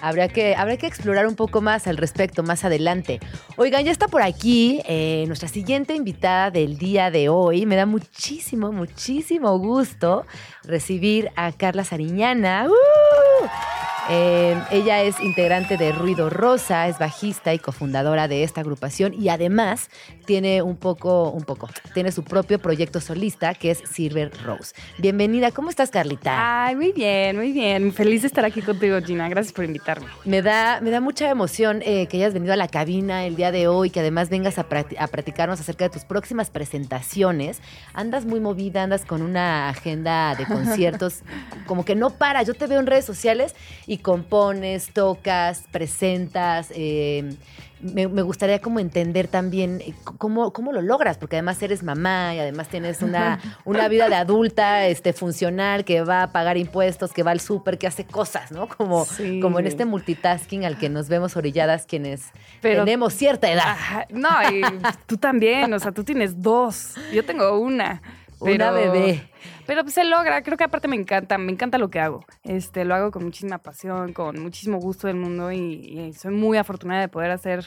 Habrá 0.00 0.28
que, 0.28 0.54
habrá 0.54 0.76
que 0.76 0.86
explorar 0.86 1.26
un 1.26 1.36
poco 1.36 1.60
más 1.62 1.86
al 1.86 1.96
respecto 1.96 2.42
más 2.42 2.64
adelante. 2.64 3.20
Oigan, 3.56 3.84
ya 3.84 3.92
está 3.92 4.08
por 4.08 4.22
aquí 4.22 4.82
eh, 4.86 5.24
nuestra 5.26 5.48
siguiente 5.48 5.94
invitada 5.94 6.50
del 6.50 6.78
día 6.78 7.10
de 7.10 7.28
hoy. 7.28 7.66
Me 7.66 7.76
da 7.76 7.86
muchísimo, 7.86 8.72
muchísimo 8.72 9.58
gusto 9.58 10.26
recibir 10.64 11.30
a 11.36 11.52
Carla 11.52 11.84
Sariñana. 11.84 12.66
¡Uh! 12.68 13.65
Eh, 14.08 14.56
ella 14.70 15.02
es 15.02 15.18
integrante 15.18 15.76
de 15.76 15.90
Ruido 15.90 16.30
Rosa, 16.30 16.86
es 16.86 16.96
bajista 16.96 17.52
y 17.54 17.58
cofundadora 17.58 18.28
de 18.28 18.44
esta 18.44 18.60
agrupación 18.60 19.12
y 19.20 19.30
además 19.30 19.90
tiene 20.26 20.62
un 20.62 20.76
poco, 20.76 21.30
un 21.30 21.42
poco, 21.42 21.68
tiene 21.92 22.12
su 22.12 22.22
propio 22.22 22.60
proyecto 22.60 23.00
solista 23.00 23.52
que 23.54 23.72
es 23.72 23.78
Silver 23.90 24.30
Rose. 24.44 24.74
Bienvenida, 24.98 25.50
¿cómo 25.50 25.70
estás, 25.70 25.90
Carlita? 25.90 26.66
Ay, 26.66 26.76
muy 26.76 26.92
bien, 26.92 27.36
muy 27.36 27.50
bien. 27.50 27.92
Feliz 27.92 28.22
de 28.22 28.28
estar 28.28 28.44
aquí 28.44 28.62
contigo, 28.62 28.96
Gina. 29.04 29.28
Gracias 29.28 29.52
por 29.52 29.64
invitarme. 29.64 30.06
Me 30.24 30.40
da, 30.40 30.80
me 30.80 30.90
da 30.90 31.00
mucha 31.00 31.28
emoción 31.28 31.82
eh, 31.84 32.06
que 32.06 32.18
hayas 32.18 32.32
venido 32.32 32.52
a 32.52 32.56
la 32.56 32.68
cabina 32.68 33.24
el 33.26 33.34
día 33.34 33.50
de 33.50 33.66
hoy, 33.66 33.90
que 33.90 33.98
además 34.00 34.28
vengas 34.28 34.56
a, 34.60 34.68
practi- 34.68 34.96
a 35.00 35.08
platicarnos 35.08 35.58
acerca 35.58 35.84
de 35.86 35.90
tus 35.90 36.04
próximas 36.04 36.50
presentaciones. 36.50 37.60
Andas 37.92 38.24
muy 38.24 38.38
movida, 38.38 38.84
andas 38.84 39.04
con 39.04 39.20
una 39.22 39.68
agenda 39.68 40.36
de 40.36 40.46
conciertos, 40.46 41.22
como 41.66 41.84
que 41.84 41.96
no 41.96 42.10
para. 42.10 42.44
Yo 42.44 42.54
te 42.54 42.68
veo 42.68 42.78
en 42.78 42.86
redes 42.86 43.04
sociales 43.04 43.56
y 43.88 43.95
compones, 43.98 44.90
tocas, 44.92 45.64
presentas. 45.70 46.68
eh, 46.74 47.34
me, 47.78 48.08
me 48.08 48.22
gustaría 48.22 48.58
como 48.62 48.80
entender 48.80 49.28
también 49.28 49.82
eh, 49.82 49.92
cómo, 50.16 50.50
cómo 50.54 50.72
lo 50.72 50.80
logras, 50.80 51.18
porque 51.18 51.36
además 51.36 51.60
eres 51.62 51.82
mamá 51.82 52.34
y 52.34 52.38
además 52.38 52.68
tienes 52.68 53.02
una, 53.02 53.38
una 53.66 53.86
vida 53.88 54.08
de 54.08 54.14
adulta 54.14 54.86
este, 54.86 55.12
funcional 55.12 55.84
que 55.84 56.00
va 56.02 56.22
a 56.22 56.32
pagar 56.32 56.56
impuestos, 56.56 57.12
que 57.12 57.22
va 57.22 57.32
al 57.32 57.40
súper, 57.40 57.76
que 57.76 57.86
hace 57.86 58.04
cosas, 58.06 58.50
¿no? 58.50 58.66
Como, 58.66 59.04
Sí. 59.04 59.40
como 59.40 59.58
en 59.60 59.66
este 59.66 59.84
multitasking 59.84 60.64
al 60.64 60.78
que 60.78 60.88
nos 60.88 61.08
vemos 61.10 61.36
orilladas 61.36 61.84
quienes 61.84 62.22
Pero- 62.62 62.84
tenemos 62.84 63.12
cierta 63.12 63.50
edad. 63.52 63.68
Ajá, 63.68 64.06
No, 64.10 64.30
y 64.50 64.62
tú 65.06 65.18
también, 65.18 65.70
o 65.74 65.78
sea, 65.78 65.92
tú 65.92 66.02
tienes 66.02 66.40
dos. 66.40 66.94
Yo 67.12 67.26
tengo 67.26 67.58
una. 67.60 68.00
Una 68.40 68.72
pero- 68.72 68.92
bebé. 68.92 69.30
Pero 69.66 69.82
pues, 69.82 69.94
se 69.94 70.04
logra, 70.04 70.42
creo 70.42 70.56
que 70.56 70.64
aparte 70.64 70.88
me 70.88 70.96
encanta, 70.96 71.38
me 71.38 71.50
encanta 71.52 71.78
lo 71.78 71.90
que 71.90 72.00
hago. 72.00 72.24
Este, 72.44 72.84
lo 72.84 72.94
hago 72.94 73.10
con 73.10 73.24
muchísima 73.24 73.58
pasión, 73.58 74.12
con 74.12 74.40
muchísimo 74.40 74.78
gusto 74.78 75.06
del 75.08 75.16
mundo 75.16 75.50
y, 75.50 75.58
y 75.58 76.12
soy 76.12 76.32
muy 76.34 76.56
afortunada 76.58 77.00
de 77.00 77.08
poder 77.08 77.30
hacer 77.30 77.64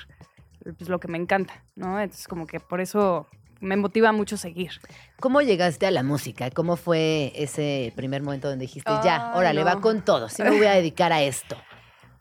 pues, 0.63 0.89
lo 0.89 0.99
que 0.99 1.07
me 1.07 1.17
encanta, 1.17 1.63
¿no? 1.76 1.99
Entonces 1.99 2.28
como 2.28 2.47
que 2.47 2.59
por 2.59 2.80
eso 2.82 3.28
me 3.59 3.76
motiva 3.76 4.11
mucho 4.11 4.38
seguir. 4.38 4.72
¿Cómo 5.20 5.41
llegaste 5.41 5.86
a 5.86 5.91
la 5.91 6.03
música? 6.03 6.49
¿Cómo 6.51 6.78
fue 6.78 7.34
ese 7.36 7.91
primer 7.95 8.24
momento 8.24 8.47
donde 8.49 8.63
dijiste, 8.63 8.91
ya, 9.03 9.34
órale, 9.36 9.61
no. 9.61 9.65
va 9.65 9.82
con 9.82 10.01
todo, 10.03 10.30
sí 10.30 10.41
me 10.43 10.51
voy 10.51 10.65
a 10.67 10.74
dedicar 10.74 11.11
a 11.11 11.22
esto? 11.22 11.57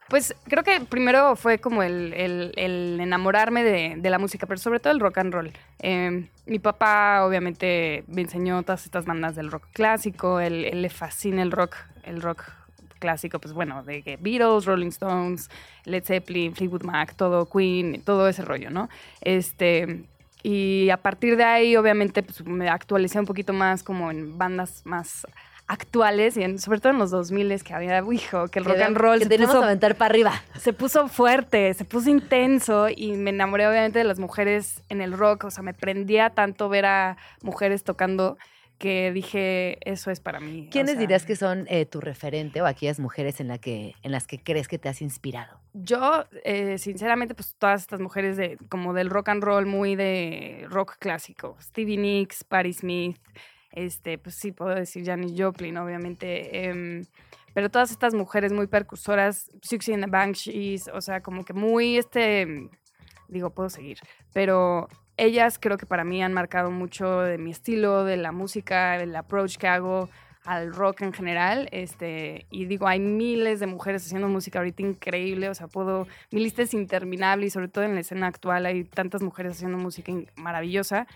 Pues 0.09 0.34
creo 0.44 0.64
que 0.64 0.80
primero 0.80 1.36
fue 1.36 1.59
como 1.59 1.82
el, 1.82 2.14
el- 2.14 2.98
enamorarme 3.00 3.62
de, 3.62 3.94
de 3.98 4.11
la 4.11 4.18
música, 4.18 4.46
pero 4.46 4.59
sobre 4.59 4.80
todo 4.80 4.92
el 4.92 5.00
rock 5.00 5.18
and 5.18 5.34
roll. 5.34 5.52
Eh, 5.80 6.28
mi 6.46 6.59
papá 6.59 7.24
obviamente 7.26 8.04
me 8.06 8.22
enseñó 8.22 8.62
todas 8.62 8.84
estas 8.86 9.04
bandas 9.04 9.34
del 9.36 9.50
rock 9.50 9.66
clásico, 9.72 10.40
él, 10.40 10.64
él 10.64 10.80
le 10.82 10.88
fascina 10.88 11.42
el 11.42 11.52
rock, 11.52 11.76
el 12.04 12.22
rock 12.22 12.44
clásico, 12.98 13.38
pues 13.38 13.52
bueno, 13.52 13.82
de 13.84 14.18
Beatles, 14.20 14.64
Rolling 14.64 14.88
Stones, 14.88 15.50
Led 15.84 16.02
Zeppelin, 16.04 16.54
Fleetwood 16.54 16.82
Mac, 16.84 17.14
todo 17.14 17.46
Queen, 17.48 18.00
todo 18.02 18.28
ese 18.28 18.42
rollo, 18.42 18.70
¿no? 18.70 18.88
Este, 19.20 20.04
y 20.42 20.88
a 20.90 20.96
partir 20.96 21.36
de 21.36 21.44
ahí 21.44 21.76
obviamente 21.76 22.22
pues, 22.22 22.44
me 22.46 22.68
actualicé 22.70 23.20
un 23.20 23.26
poquito 23.26 23.52
más 23.52 23.82
como 23.82 24.11
en 24.11 24.38
bandas 24.38 24.82
más 24.84 25.26
actuales 25.68 26.36
y 26.36 26.42
en- 26.42 26.58
sobre 26.58 26.80
todo 26.80 26.92
en 26.92 26.98
los 26.98 27.10
2000 27.10 27.62
que 27.62 27.74
había, 27.74 28.02
hijo, 28.12 28.48
que 28.48 28.58
el 28.58 28.64
rock 28.64 28.80
and 28.80 28.96
roll 28.96 29.18
que 29.18 29.24
se 29.24 29.30
tenemos 29.30 29.54
puso- 29.54 29.60
que 29.60 29.66
aventar 29.66 29.94
para 29.96 30.10
arriba. 30.10 30.42
se 30.58 30.72
puso 30.72 31.08
fuerte, 31.08 31.74
se 31.74 31.84
puso 31.84 32.10
intenso 32.10 32.88
y 32.88 33.12
me 33.12 33.30
enamoré 33.30 33.68
obviamente 33.68 33.98
de 33.98 34.04
las 34.04 34.18
mujeres 34.18 34.82
en 34.88 35.00
el 35.00 35.12
rock, 35.12 35.44
o 35.44 35.50
sea, 35.50 35.62
me 35.62 35.74
prendía 35.74 36.30
tanto 36.30 36.68
ver 36.68 36.86
a 36.86 37.16
mujeres 37.42 37.84
tocando 37.84 38.38
que 38.78 39.10
dije, 39.12 39.76
eso 39.80 40.12
es 40.12 40.20
para 40.20 40.38
mí. 40.38 40.66
o 40.68 40.70
¿Quiénes 40.70 40.92
sea, 40.92 41.00
dirías 41.00 41.26
que 41.26 41.34
son 41.34 41.66
eh, 41.68 41.84
tu 41.84 42.00
referente 42.00 42.62
o 42.62 42.66
aquellas 42.66 43.00
mujeres 43.00 43.40
en, 43.40 43.48
la 43.48 43.58
que, 43.58 43.94
en 44.04 44.12
las 44.12 44.28
que 44.28 44.38
crees 44.40 44.68
que 44.68 44.78
te 44.78 44.88
has 44.88 45.02
inspirado? 45.02 45.58
Yo, 45.74 46.24
eh, 46.44 46.78
sinceramente, 46.78 47.34
pues 47.34 47.56
todas 47.58 47.80
estas 47.80 47.98
mujeres 48.00 48.36
de 48.36 48.56
como 48.68 48.94
del 48.94 49.10
rock 49.10 49.30
and 49.30 49.42
roll, 49.42 49.66
muy 49.66 49.96
de 49.96 50.64
rock 50.70 50.94
clásico, 51.00 51.56
Stevie 51.60 51.96
Nicks, 51.96 52.44
Patti 52.44 52.72
Smith, 52.72 53.18
este, 53.72 54.18
pues 54.18 54.36
sí, 54.36 54.52
puedo 54.52 54.74
decir 54.74 55.04
Janis 55.04 55.34
Joplin, 55.36 55.76
obviamente, 55.76 56.68
em, 56.68 57.04
pero 57.54 57.70
todas 57.70 57.90
estas 57.90 58.14
mujeres 58.14 58.52
muy 58.52 58.66
percursoras, 58.66 59.50
Suxy 59.62 59.92
and 59.92 60.04
the 60.04 60.10
Banshees, 60.10 60.88
o 60.88 61.00
sea, 61.00 61.22
como 61.22 61.44
que 61.44 61.52
muy, 61.52 61.98
este, 61.98 62.70
digo, 63.28 63.50
puedo 63.50 63.68
seguir, 63.68 63.98
pero 64.32 64.88
ellas 65.16 65.58
creo 65.58 65.76
que 65.76 65.86
para 65.86 66.04
mí 66.04 66.22
han 66.22 66.32
marcado 66.32 66.70
mucho 66.70 67.20
de 67.20 67.38
mi 67.38 67.50
estilo, 67.50 68.04
de 68.04 68.16
la 68.16 68.32
música, 68.32 68.96
del 68.96 69.14
approach 69.16 69.56
que 69.56 69.66
hago 69.66 70.08
al 70.44 70.72
rock 70.72 71.02
en 71.02 71.12
general, 71.12 71.68
este, 71.72 72.46
y 72.50 72.64
digo, 72.64 72.86
hay 72.88 73.00
miles 73.00 73.60
de 73.60 73.66
mujeres 73.66 74.06
haciendo 74.06 74.28
música 74.28 74.60
ahorita 74.60 74.82
increíble, 74.82 75.50
o 75.50 75.54
sea, 75.54 75.66
puedo, 75.66 76.06
mi 76.30 76.40
lista 76.40 76.62
es 76.62 76.72
interminable 76.72 77.46
y 77.46 77.50
sobre 77.50 77.68
todo 77.68 77.84
en 77.84 77.94
la 77.94 78.00
escena 78.00 78.28
actual 78.28 78.64
hay 78.64 78.84
tantas 78.84 79.20
mujeres 79.20 79.52
haciendo 79.52 79.76
música 79.76 80.12
maravillosa 80.36 81.06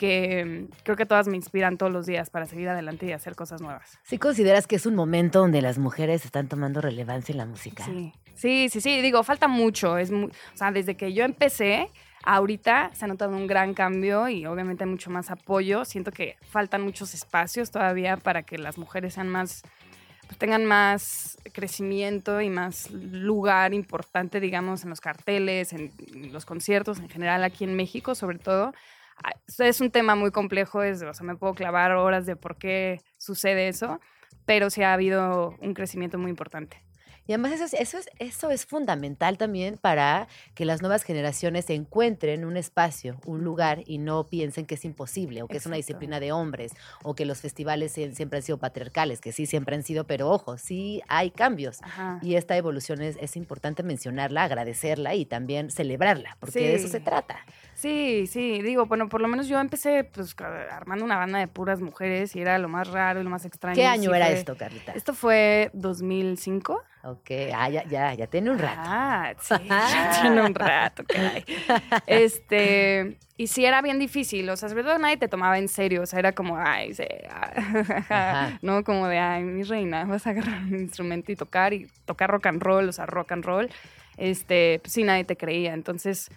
que 0.00 0.66
creo 0.82 0.96
que 0.96 1.04
todas 1.04 1.28
me 1.28 1.36
inspiran 1.36 1.76
todos 1.76 1.92
los 1.92 2.06
días 2.06 2.30
para 2.30 2.46
seguir 2.46 2.70
adelante 2.70 3.04
y 3.04 3.12
hacer 3.12 3.34
cosas 3.36 3.60
nuevas. 3.60 3.98
¿Sí 4.02 4.16
consideras 4.16 4.66
que 4.66 4.76
es 4.76 4.86
un 4.86 4.94
momento 4.94 5.40
donde 5.40 5.60
las 5.60 5.76
mujeres 5.76 6.24
están 6.24 6.48
tomando 6.48 6.80
relevancia 6.80 7.32
en 7.34 7.38
la 7.38 7.44
música? 7.46 7.84
Sí, 7.84 8.12
Sí, 8.34 8.70
sí, 8.70 8.80
sí. 8.80 9.02
Digo, 9.02 9.22
falta 9.22 9.46
mucho. 9.48 9.98
Es 9.98 10.10
mu- 10.10 10.28
o 10.28 10.56
sea, 10.56 10.72
desde 10.72 10.94
que 10.96 11.12
yo 11.12 11.24
empecé, 11.26 11.90
ahorita 12.24 12.90
se 12.94 13.04
ha 13.04 13.08
notado 13.08 13.36
un 13.36 13.46
gran 13.46 13.74
cambio 13.74 14.30
y 14.30 14.46
obviamente 14.46 14.84
hay 14.84 14.88
mucho 14.90 15.10
más 15.10 15.30
apoyo. 15.30 15.84
Siento 15.84 16.10
que 16.10 16.36
faltan 16.48 16.80
muchos 16.80 17.12
espacios 17.12 17.70
todavía 17.70 18.16
para 18.16 18.42
que 18.42 18.56
las 18.56 18.78
mujeres 18.78 19.12
sean 19.12 19.28
más, 19.28 19.60
pues, 20.26 20.38
tengan 20.38 20.64
más 20.64 21.36
crecimiento 21.52 22.40
y 22.40 22.48
más 22.48 22.90
lugar 22.90 23.74
importante, 23.74 24.40
digamos, 24.40 24.84
en 24.84 24.88
los 24.90 25.02
carteles, 25.02 25.74
en 25.74 25.92
los 26.32 26.46
conciertos, 26.46 26.98
en 26.98 27.10
general 27.10 27.44
aquí 27.44 27.64
en 27.64 27.76
México, 27.76 28.14
sobre 28.14 28.38
todo. 28.38 28.72
Es 29.58 29.80
un 29.80 29.90
tema 29.90 30.14
muy 30.14 30.30
complejo, 30.30 30.82
es, 30.82 31.02
o 31.02 31.12
sea, 31.12 31.26
me 31.26 31.36
puedo 31.36 31.54
clavar 31.54 31.92
horas 31.92 32.26
de 32.26 32.36
por 32.36 32.56
qué 32.56 33.00
sucede 33.18 33.68
eso, 33.68 34.00
pero 34.46 34.70
sí 34.70 34.82
ha 34.82 34.92
habido 34.94 35.56
un 35.60 35.74
crecimiento 35.74 36.18
muy 36.18 36.30
importante. 36.30 36.82
Y 37.26 37.32
además 37.32 37.52
eso 37.52 37.64
es, 37.64 37.74
eso, 37.74 37.98
es, 37.98 38.08
eso 38.18 38.50
es 38.50 38.66
fundamental 38.66 39.38
también 39.38 39.76
para 39.76 40.26
que 40.54 40.64
las 40.64 40.80
nuevas 40.80 41.04
generaciones 41.04 41.70
encuentren 41.70 42.44
un 42.44 42.56
espacio, 42.56 43.20
un 43.24 43.44
lugar 43.44 43.82
y 43.86 43.98
no 43.98 44.26
piensen 44.26 44.66
que 44.66 44.74
es 44.74 44.84
imposible 44.84 45.42
o 45.42 45.46
que 45.46 45.58
es 45.58 45.66
una 45.66 45.76
Exacto. 45.76 45.92
disciplina 45.98 46.18
de 46.18 46.32
hombres 46.32 46.72
o 47.04 47.14
que 47.14 47.26
los 47.26 47.40
festivales 47.40 47.96
sie- 47.96 48.14
siempre 48.14 48.38
han 48.38 48.42
sido 48.42 48.58
patriarcales, 48.58 49.20
que 49.20 49.30
sí, 49.30 49.46
siempre 49.46 49.76
han 49.76 49.84
sido, 49.84 50.08
pero 50.08 50.28
ojo, 50.28 50.58
sí 50.58 51.02
hay 51.06 51.30
cambios. 51.30 51.78
Ajá. 51.82 52.18
Y 52.22 52.34
esta 52.34 52.56
evolución 52.56 53.00
es, 53.00 53.16
es 53.20 53.36
importante 53.36 53.84
mencionarla, 53.84 54.42
agradecerla 54.44 55.14
y 55.14 55.24
también 55.24 55.70
celebrarla, 55.70 56.36
porque 56.40 56.60
de 56.60 56.74
eso 56.76 56.86
Sí. 56.86 56.92
se 56.94 57.00
trata. 57.00 57.44
Sí, 57.80 58.26
sí, 58.26 58.60
digo, 58.60 58.84
bueno, 58.84 59.08
por 59.08 59.22
lo 59.22 59.28
menos 59.28 59.48
yo 59.48 59.58
empecé 59.58 60.04
pues 60.04 60.36
armando 60.70 61.02
una 61.02 61.16
banda 61.16 61.38
de 61.38 61.48
puras 61.48 61.80
mujeres 61.80 62.36
y 62.36 62.40
era 62.42 62.58
lo 62.58 62.68
más 62.68 62.88
raro 62.88 63.20
y 63.20 63.24
lo 63.24 63.30
más 63.30 63.46
extraño. 63.46 63.74
¿Qué 63.74 63.86
año 63.86 64.10
sí 64.10 64.16
era 64.16 64.26
fue- 64.26 64.34
esto, 64.34 64.54
Carlita? 64.54 64.92
Esto 64.92 65.14
fue 65.14 65.70
2005. 65.72 66.82
Ok, 67.04 67.30
ah, 67.54 67.70
ya, 67.70 67.82
ya, 67.84 68.12
ya 68.12 68.26
tiene 68.26 68.50
un 68.50 68.58
rato. 68.58 68.80
Ah, 68.84 69.32
sí, 69.40 69.54
ya 69.68 70.18
tiene 70.20 70.42
un 70.42 70.54
rato, 70.54 71.04
caray. 71.08 71.42
Este, 72.06 73.16
y 73.38 73.46
sí 73.46 73.64
era 73.64 73.80
bien 73.80 73.98
difícil, 73.98 74.50
o 74.50 74.56
sea, 74.58 74.68
sobre 74.68 74.82
todo 74.82 74.98
nadie 74.98 75.16
te 75.16 75.28
tomaba 75.28 75.56
en 75.58 75.68
serio, 75.68 76.02
o 76.02 76.06
sea, 76.06 76.18
era 76.18 76.32
como, 76.32 76.58
ay, 76.58 76.92
sí, 76.92 77.04
ah, 77.30 78.58
no, 78.62 78.84
como 78.84 79.06
de, 79.08 79.18
ay, 79.18 79.42
mi 79.42 79.62
reina, 79.62 80.04
vas 80.04 80.26
a 80.26 80.30
agarrar 80.30 80.64
un 80.64 80.74
instrumento 80.80 81.32
y 81.32 81.36
tocar, 81.36 81.72
y 81.72 81.86
tocar 82.04 82.30
rock 82.30 82.44
and 82.44 82.62
roll, 82.62 82.86
o 82.90 82.92
sea, 82.92 83.06
rock 83.06 83.32
and 83.32 83.42
roll, 83.46 83.70
este, 84.18 84.80
pues 84.82 84.92
sí, 84.92 85.02
nadie 85.02 85.24
te 85.24 85.38
creía, 85.38 85.72
entonces, 85.72 86.28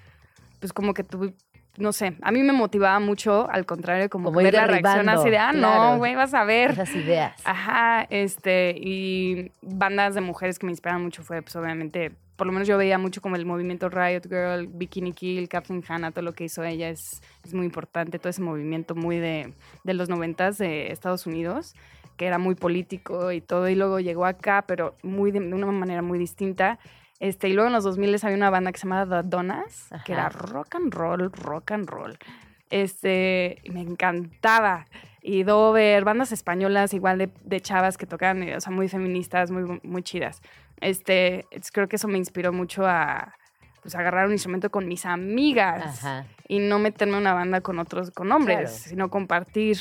pues 0.63 0.71
como 0.71 0.93
que 0.93 1.03
tú, 1.03 1.33
no 1.75 1.91
sé, 1.91 2.15
a 2.21 2.31
mí 2.31 2.41
me 2.41 2.53
motivaba 2.53 2.97
mucho, 3.01 3.49
al 3.51 3.65
contrario, 3.65 4.09
como, 4.09 4.29
Como 4.29 4.39
que 4.39 4.45
ir 4.45 4.53
ver 4.53 4.61
la 4.61 4.67
reacción 4.67 5.09
así 5.09 5.29
de, 5.29 5.37
ah, 5.37 5.51
claro. 5.51 5.91
no, 5.91 5.97
güey, 5.97 6.15
vas 6.15 6.33
a 6.33 6.45
ver. 6.45 6.71
Esas 6.71 6.95
ideas. 6.95 7.35
Ajá, 7.43 8.07
este, 8.09 8.73
y 8.77 9.51
bandas 9.61 10.15
de 10.15 10.21
mujeres 10.21 10.57
que 10.57 10.65
me 10.65 10.71
inspiran 10.71 11.03
mucho 11.03 11.21
fue, 11.21 11.41
pues, 11.41 11.53
obviamente, 11.57 12.13
por 12.37 12.47
lo 12.47 12.53
menos 12.53 12.65
yo 12.65 12.77
veía 12.77 12.97
mucho 12.97 13.19
como 13.19 13.35
el 13.35 13.45
movimiento 13.45 13.89
Riot 13.89 14.21
Girl, 14.29 14.67
Bikini 14.67 15.11
Kill, 15.11 15.49
Kathleen 15.49 15.83
Hanna, 15.85 16.11
todo 16.11 16.21
lo 16.21 16.31
que 16.31 16.45
hizo 16.45 16.63
ella 16.63 16.87
es, 16.87 17.21
es 17.43 17.53
muy 17.53 17.65
importante, 17.65 18.19
todo 18.19 18.29
ese 18.29 18.41
movimiento 18.41 18.95
muy 18.95 19.17
de, 19.17 19.53
de 19.83 19.93
los 19.93 20.07
noventas 20.07 20.57
de 20.59 20.93
Estados 20.93 21.27
Unidos, 21.27 21.75
que 22.15 22.25
era 22.25 22.37
muy 22.37 22.55
político 22.55 23.33
y 23.33 23.41
todo, 23.41 23.67
y 23.67 23.75
luego 23.75 23.99
llegó 23.99 24.25
acá, 24.25 24.63
pero 24.65 24.95
muy 25.03 25.31
de, 25.31 25.41
de 25.41 25.53
una 25.53 25.65
manera 25.65 26.01
muy 26.01 26.19
distinta. 26.19 26.79
Este, 27.19 27.47
y 27.49 27.53
luego 27.53 27.67
en 27.67 27.73
los 27.73 27.83
2000 27.83 28.15
había 28.23 28.35
una 28.35 28.49
banda 28.49 28.71
que 28.71 28.79
se 28.79 28.87
llamaba 28.87 29.21
The 29.21 29.27
Donas, 29.29 29.89
que 30.05 30.13
era 30.13 30.29
rock 30.29 30.75
and 30.75 30.93
roll, 30.93 31.31
rock 31.31 31.71
and 31.71 31.89
roll. 31.89 32.17
Este, 32.69 33.61
me 33.71 33.81
encantaba. 33.81 34.87
Y 35.21 35.43
Dover, 35.43 36.03
bandas 36.03 36.31
españolas 36.33 36.93
igual 36.93 37.17
de, 37.17 37.29
de 37.43 37.61
chavas 37.61 37.97
que 37.97 38.05
tocan, 38.05 38.43
eh, 38.43 38.57
o 38.57 38.59
sea, 38.61 38.73
muy 38.73 38.89
feministas, 38.89 39.51
muy, 39.51 39.79
muy 39.83 40.03
chidas. 40.03 40.41
Este, 40.81 41.45
es- 41.51 41.71
creo 41.71 41.87
que 41.87 41.95
eso 41.95 42.07
me 42.09 42.17
inspiró 42.17 42.51
mucho 42.51 42.85
a 42.85 43.33
pues, 43.81 43.95
agarrar 43.95 44.25
un 44.25 44.33
instrumento 44.33 44.69
con 44.69 44.87
mis 44.87 45.05
amigas 45.05 46.03
Ajá. 46.03 46.25
y 46.47 46.59
no 46.59 46.77
meterme 46.79 47.13
en 47.13 47.19
una 47.21 47.33
banda 47.33 47.61
con 47.61 47.79
otros, 47.79 48.11
con 48.11 48.31
hombres, 48.33 48.57
Claro. 48.71 48.83
sino 48.89 49.09
compartir 49.09 49.77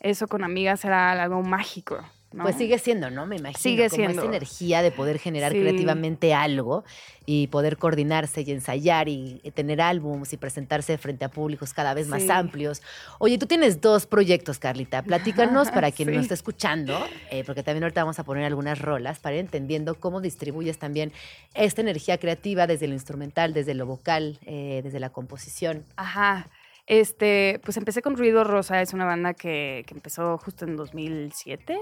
eso 0.00 0.26
con 0.26 0.42
amigas 0.44 0.84
era 0.84 1.12
algo 1.12 1.42
mágico. 1.42 1.98
¿No? 2.34 2.42
Pues 2.42 2.56
sigue 2.56 2.78
siendo, 2.78 3.10
¿no? 3.10 3.26
Me 3.26 3.36
imagino. 3.36 3.58
Sigue 3.58 3.88
como 3.88 3.96
siendo. 4.04 4.20
esa 4.22 4.28
energía 4.28 4.82
de 4.82 4.90
poder 4.90 5.18
generar 5.18 5.52
Sí. 5.52 5.60
creativamente 5.60 6.34
algo 6.34 6.84
y 7.26 7.46
poder 7.46 7.78
coordinarse 7.78 8.42
y 8.42 8.50
ensayar 8.50 9.08
y 9.08 9.40
tener 9.54 9.80
álbums 9.80 10.32
y 10.32 10.36
presentarse 10.36 10.98
frente 10.98 11.24
a 11.24 11.30
públicos 11.30 11.72
cada 11.72 11.94
vez 11.94 12.06
más 12.08 12.22
Sí. 12.22 12.30
amplios. 12.30 12.82
Oye, 13.18 13.38
tú 13.38 13.46
tienes 13.46 13.80
dos 13.80 14.06
proyectos, 14.06 14.58
Carlita. 14.58 15.02
Platícanos 15.02 15.70
para 15.70 15.90
quien 15.92 16.08
Sí. 16.10 16.14
nos 16.14 16.22
está 16.24 16.34
escuchando, 16.34 16.98
eh, 17.30 17.44
porque 17.44 17.62
también 17.62 17.84
ahorita 17.84 18.02
vamos 18.02 18.18
a 18.18 18.24
poner 18.24 18.44
algunas 18.44 18.78
rolas 18.80 19.18
para 19.20 19.36
ir 19.36 19.40
entendiendo 19.40 19.94
cómo 19.94 20.20
distribuyes 20.20 20.78
también 20.78 21.12
esta 21.54 21.80
energía 21.80 22.18
creativa 22.18 22.66
desde 22.66 22.88
lo 22.88 22.94
instrumental, 22.94 23.54
desde 23.54 23.74
lo 23.74 23.86
vocal, 23.86 24.38
eh, 24.44 24.80
desde 24.84 25.00
la 25.00 25.10
composición. 25.10 25.84
Ajá. 25.96 26.48
Este, 26.86 27.60
pues 27.64 27.78
empecé 27.78 28.02
con 28.02 28.16
Ruido 28.16 28.44
Rosa, 28.44 28.82
es 28.82 28.92
una 28.92 29.06
banda 29.06 29.32
que, 29.32 29.84
que 29.86 29.94
empezó 29.94 30.36
justo 30.36 30.66
en 30.66 30.76
2007, 30.76 31.78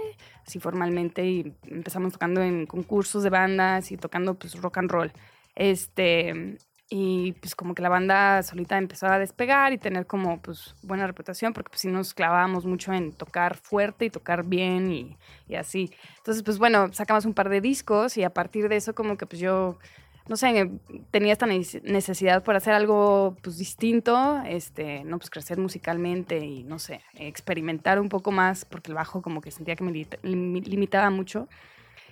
así 0.47 0.61
formalmente, 0.61 1.27
y 1.27 1.55
empezamos 1.65 2.13
tocando 2.13 2.41
en 2.41 2.67
concursos 2.67 3.25
de 3.25 3.31
bandas 3.31 3.91
y 3.91 3.97
tocando 3.97 4.35
pues 4.35 4.61
rock 4.61 4.79
and 4.79 4.91
roll. 4.91 5.13
Este, 5.57 6.57
y 6.95 7.33
pues 7.41 7.55
como 7.55 7.75
que 7.75 7.81
la 7.81 7.89
banda 7.89 8.43
solita 8.43 8.77
empezó 8.77 9.07
a 9.07 9.19
despegar 9.19 9.73
y 9.73 9.79
tener 9.79 10.07
como 10.07 10.43
pues 10.43 10.75
buena 10.83 11.07
reputación, 11.07 11.55
porque 11.55 11.71
pues 11.71 11.81
sí 11.81 11.89
nos 11.89 12.13
clavábamos 12.13 12.67
mucho 12.67 12.93
en 12.93 13.13
tocar 13.13 13.57
fuerte 13.57 14.05
y 14.05 14.11
tocar 14.11 14.45
bien 14.45 14.93
y, 14.93 15.17
y 15.49 15.55
así. 15.55 15.91
Entonces, 16.19 16.43
pues 16.43 16.59
bueno, 16.59 16.93
sacamos 16.93 17.25
un 17.25 17.33
par 17.33 17.49
de 17.49 17.63
discos 17.63 18.19
y 18.19 18.25
a 18.25 18.35
partir 18.35 18.69
de 18.69 18.77
eso 18.77 18.95
como 18.95 19.17
que 19.17 19.25
pues 19.25 19.41
yo 19.41 19.79
no 20.29 20.37
sé, 20.37 20.71
tenía 21.11 21.33
esta 21.33 21.47
neces- 21.47 21.83
necesidad 21.83 22.43
por 22.43 22.55
hacer 22.57 22.73
algo 22.75 23.37
pues 23.43 23.59
distinto, 23.59 24.41
este, 24.47 25.05
no 25.05 25.19
pues 25.19 25.31
crecer 25.31 25.59
musicalmente 25.59 26.39
y 26.45 26.63
no 26.65 26.79
sé, 26.79 27.01
experimentar 27.15 28.01
un 28.01 28.09
poco 28.09 28.31
más 28.33 28.65
porque 28.65 28.91
el 28.91 28.95
bajo 28.95 29.21
como 29.23 29.41
que 29.41 29.51
sentía 29.51 29.77
que 29.77 29.85
me 29.85 29.91
limita- 29.93 30.19
lim- 30.23 30.65
limitaba 30.65 31.11
mucho. 31.11 31.49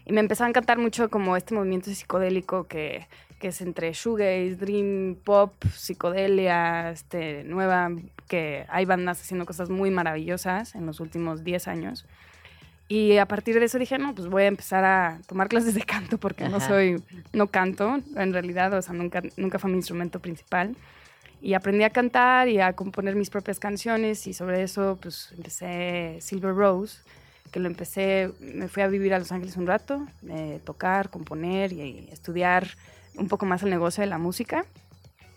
Y 0.07 0.13
me 0.13 0.21
empezó 0.21 0.45
a 0.45 0.49
encantar 0.49 0.79
mucho 0.79 1.09
como 1.11 1.37
este 1.37 1.55
movimiento 1.55 1.91
psicodélico 1.91 2.67
que, 2.67 3.07
que 3.39 3.49
es 3.49 3.61
entre 3.61 3.93
shoegaze, 3.93 4.57
dream 4.57 5.15
pop, 5.23 5.53
psicodelia, 5.73 6.91
este, 6.91 7.45
nueva, 7.45 7.91
que 8.27 8.65
hay 8.71 8.87
bandas 8.87 9.21
haciendo 9.21 9.45
cosas 9.47 9.69
muy 9.71 9.91
maravillosas 9.91 10.75
en 10.75 10.87
los 10.87 11.01
últimos 11.01 11.45
10 11.45 11.69
años. 11.69 12.07
Y 12.91 13.19
a 13.19 13.27
partir 13.27 13.57
de 13.61 13.67
eso 13.67 13.79
dije, 13.79 13.99
no, 13.99 14.17
pues 14.17 14.27
voy 14.27 14.43
a 14.43 14.47
empezar 14.49 14.85
a 14.85 15.21
tomar 15.29 15.47
clases 15.49 15.77
de 15.77 15.83
canto 15.83 16.19
porque 16.19 16.49
no 16.49 16.57
Ajá. 16.57 16.67
soy, 16.67 17.01
no 17.33 17.47
canto 17.47 18.01
en 18.17 18.33
realidad, 18.33 18.75
o 18.75 18.83
sea, 18.83 18.95
nunca, 18.95 19.23
nunca 19.37 19.61
fue 19.61 19.71
mi 19.71 19.77
instrumento 19.77 20.19
principal. 20.19 20.75
Y 21.41 21.55
aprendí 21.55 21.85
a 21.85 21.91
cantar 21.91 22.49
y 22.49 22.59
a 22.59 22.73
componer 22.73 23.15
mis 23.15 23.31
propias 23.31 23.61
canciones 23.61 24.27
y 24.27 24.35
sobre 24.35 24.65
eso 24.65 24.99
pues 25.01 25.33
empecé 25.37 26.19
Silver 26.21 26.53
Rose, 26.53 26.99
que 27.53 27.61
lo 27.61 27.69
empecé, 27.69 28.33
me 28.41 28.67
fui 28.67 28.83
a 28.83 28.89
vivir 28.89 29.15
a 29.15 29.21
Los 29.21 29.31
Ángeles 29.31 29.57
un 29.57 29.69
rato, 29.69 30.05
eh, 30.29 30.61
tocar, 30.65 31.11
componer 31.11 31.73
y, 31.73 31.83
y 31.83 32.09
estudiar 32.11 32.67
un 33.15 33.29
poco 33.29 33.47
más 33.47 33.63
el 33.63 33.71
negocio 33.71 34.01
de 34.01 34.09
la 34.09 34.19
música. 34.19 34.65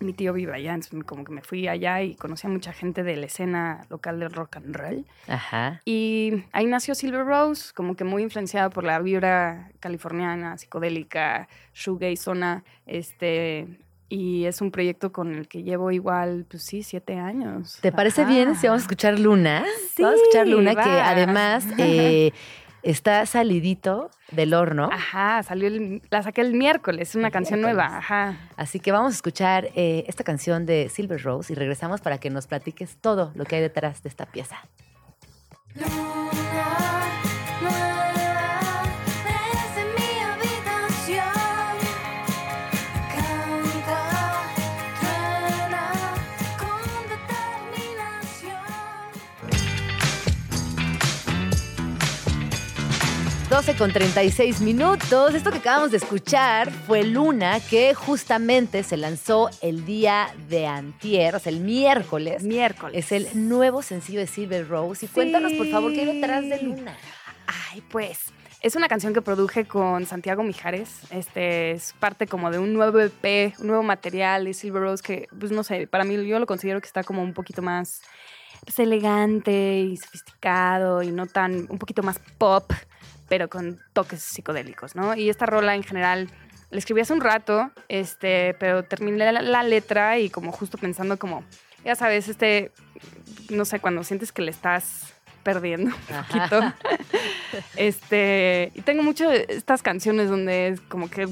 Mi 0.03 0.13
tío 0.13 0.33
vive 0.33 0.53
allá, 0.53 0.73
entonces 0.73 1.03
como 1.05 1.23
que 1.23 1.31
me 1.31 1.41
fui 1.41 1.67
allá 1.67 2.01
y 2.01 2.15
conocí 2.15 2.47
a 2.47 2.49
mucha 2.49 2.73
gente 2.73 3.03
de 3.03 3.15
la 3.15 3.25
escena 3.25 3.85
local 3.89 4.19
del 4.19 4.31
rock 4.31 4.57
and 4.57 4.75
roll. 4.75 5.05
Ajá. 5.27 5.81
Y 5.85 6.43
ahí 6.51 6.65
nació 6.65 6.93
Silver 6.93 7.25
Rose, 7.25 7.71
como 7.73 7.95
que 7.95 8.03
muy 8.03 8.23
influenciada 8.23 8.69
por 8.69 8.83
la 8.83 8.99
vibra 8.99 9.71
californiana, 9.79 10.57
psicodélica, 10.57 11.47
shoegaze, 11.73 12.17
zona, 12.17 12.63
este, 12.85 13.67
y 14.09 14.45
es 14.45 14.61
un 14.61 14.69
proyecto 14.69 15.11
con 15.11 15.33
el 15.33 15.47
que 15.47 15.63
llevo 15.63 15.89
igual, 15.89 16.45
pues 16.47 16.61
sí, 16.61 16.83
siete 16.83 17.17
años. 17.17 17.79
¿Te 17.81 17.91
parece 17.91 18.25
bien 18.25 18.55
si 18.55 18.67
vamos 18.67 18.83
a 18.83 18.85
escuchar 18.85 19.19
Luna? 19.19 19.65
Sí, 19.95 20.03
vamos 20.03 20.19
a 20.19 20.21
escuchar 20.21 20.47
Luna, 20.47 20.75
que 20.75 20.81
además 20.81 21.65
eh, 21.79 22.31
está 22.83 23.25
salidito 23.25 24.09
del 24.31 24.53
horno. 24.53 24.89
Ajá, 24.91 25.41
salió 25.43 25.67
el- 25.67 26.01
la 26.09 26.21
saqué 26.23 26.41
el 26.41 26.53
miércoles, 26.53 27.09
es 27.09 27.15
una 27.15 27.27
El 27.27 27.33
canción 27.33 27.59
miércoles. 27.61 27.85
nueva, 27.87 27.97
ajá. 27.97 28.37
Así 28.57 28.79
que 28.79 28.91
vamos 28.91 29.13
a 29.13 29.15
escuchar 29.15 29.69
eh, 29.75 30.03
esta 30.07 30.23
canción 30.23 30.65
de 30.65 30.89
Silver 30.89 31.21
Rose 31.23 31.53
y 31.53 31.55
regresamos 31.55 32.01
para 32.01 32.17
que 32.19 32.29
nos 32.29 32.47
platiques 32.47 32.97
todo 33.01 33.31
lo 33.35 33.45
que 33.45 33.55
hay 33.55 33.61
detrás 33.61 34.03
de 34.03 34.09
esta 34.09 34.25
pieza. 34.25 34.57
Desde 37.61 38.02
12 53.65 53.77
con 53.77 53.93
36 53.93 54.59
minutos. 54.59 55.33
Esto 55.33 55.49
que 55.49 55.59
acabamos 55.59 55.91
de 55.91 55.95
escuchar 55.95 56.69
fue 56.69 57.05
Luna, 57.05 57.61
que 57.61 57.93
justamente 57.93 58.83
se 58.83 58.97
lanzó 58.97 59.49
el 59.61 59.85
día 59.85 60.35
de 60.49 60.67
antier, 60.67 61.33
o 61.33 61.39
sea, 61.39 61.49
el 61.49 61.61
miércoles. 61.61 62.43
Miércoles. 62.43 63.05
Es 63.05 63.13
el 63.13 63.47
nuevo 63.47 63.81
sencillo 63.81 64.19
de 64.19 64.27
Silver 64.27 64.67
Rose. 64.67 65.05
Y 65.05 65.07
cuéntanos, 65.07 65.53
por 65.53 65.67
favor, 65.69 65.93
qué 65.93 66.01
hay 66.01 66.15
detrás 66.17 66.43
de 66.43 66.61
Luna. 66.61 66.97
Ay, 67.47 67.81
pues, 67.89 68.33
Es 68.59 68.75
una 68.75 68.89
canción 68.89 69.13
que 69.13 69.21
produje 69.21 69.63
con 69.63 70.05
Santiago 70.07 70.43
Mijares. 70.43 70.99
Este 71.09 71.71
es 71.71 71.93
parte 72.01 72.27
como 72.27 72.51
de 72.51 72.59
un 72.59 72.73
nuevo 72.73 72.99
EP, 72.99 73.53
un 73.59 73.67
nuevo 73.67 73.83
material 73.83 74.43
de 74.43 74.53
Silver 74.53 74.81
Rose 74.81 75.01
que, 75.01 75.29
pues 75.39 75.53
no 75.53 75.63
sé, 75.63 75.87
para 75.87 76.03
mí 76.03 76.21
yo 76.27 76.37
lo 76.37 76.47
considero 76.47 76.81
que 76.81 76.87
está 76.87 77.05
como 77.05 77.23
un 77.23 77.33
poquito 77.33 77.61
más 77.61 78.01
pues, 78.65 78.77
elegante 78.79 79.79
y 79.79 79.95
sofisticado 79.95 81.01
y 81.01 81.11
no 81.11 81.27
tan, 81.27 81.67
un 81.69 81.77
poquito 81.77 82.03
más 82.03 82.19
pop, 82.37 82.71
pero 83.33 83.49
con 83.49 83.79
toques 83.93 84.21
psicodélicos, 84.21 84.95
¿no? 84.95 85.15
Y 85.15 85.27
esta 85.27 85.47
rola 85.47 85.73
en 85.73 85.81
general 85.81 86.29
la 86.69 86.77
escribí 86.77 87.01
hace 87.01 87.13
un 87.13 87.19
rato, 87.19 87.71
este, 87.87 88.53
pero 88.59 88.83
terminé 88.83 89.31
la, 89.31 89.41
la 89.41 89.63
letra 89.63 90.19
y 90.19 90.29
como 90.29 90.51
justo 90.51 90.77
pensando 90.77 91.17
como, 91.17 91.43
ya 91.83 91.95
sabes, 91.95 92.27
este, 92.27 92.71
no 93.49 93.65
sé, 93.65 93.79
cuando 93.79 94.03
sientes 94.03 94.31
que 94.31 94.43
le 94.43 94.51
estás 94.51 95.12
perdiendo 95.43 95.91
un 95.95 96.23
poquito. 96.25 96.61
Este, 97.75 98.71
y 98.73 98.81
tengo 98.81 99.03
mucho 99.03 99.29
estas 99.29 99.83
canciones 99.83 100.27
donde 100.29 100.69
es 100.69 100.81
como 100.81 101.09
que 101.09 101.27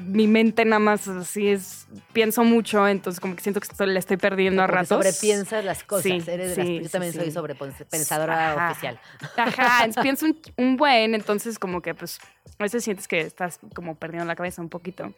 mi 0.00 0.26
mente 0.26 0.64
nada 0.66 0.78
más 0.80 1.08
así 1.08 1.48
es, 1.48 1.86
pienso 2.12 2.44
mucho, 2.44 2.86
entonces 2.86 3.20
como 3.20 3.34
que 3.36 3.42
siento 3.42 3.60
que 3.60 3.68
estoy- 3.68 3.86
le 3.92 3.98
estoy 3.98 4.18
perdiendo 4.18 4.62
a 4.62 4.66
ratos. 4.66 4.88
sobrepiensas 4.88 5.64
las 5.64 5.82
cosas. 5.84 6.02
Sí, 6.04 6.22
Eres 6.26 6.56
de 6.56 6.64
las- 6.64 6.82
yo 6.84 6.90
también 6.90 7.12
sí. 7.14 7.20
soy 7.20 7.30
sobrepensadora 7.30 8.52
Ajá. 8.52 8.70
oficial. 8.72 9.00
Ajá, 9.36 9.86
pienso 10.02 10.26
un, 10.26 10.38
un 10.58 10.76
buen, 10.76 11.14
entonces 11.14 11.58
como 11.58 11.80
que 11.80 11.94
pues 11.94 12.18
a 12.58 12.62
veces 12.62 12.84
sientes 12.84 13.08
que 13.08 13.20
estás 13.20 13.58
como 13.74 13.94
perdiendo 13.94 14.26
la 14.26 14.36
cabeza 14.36 14.60
un 14.60 14.68
poquito. 14.68 15.14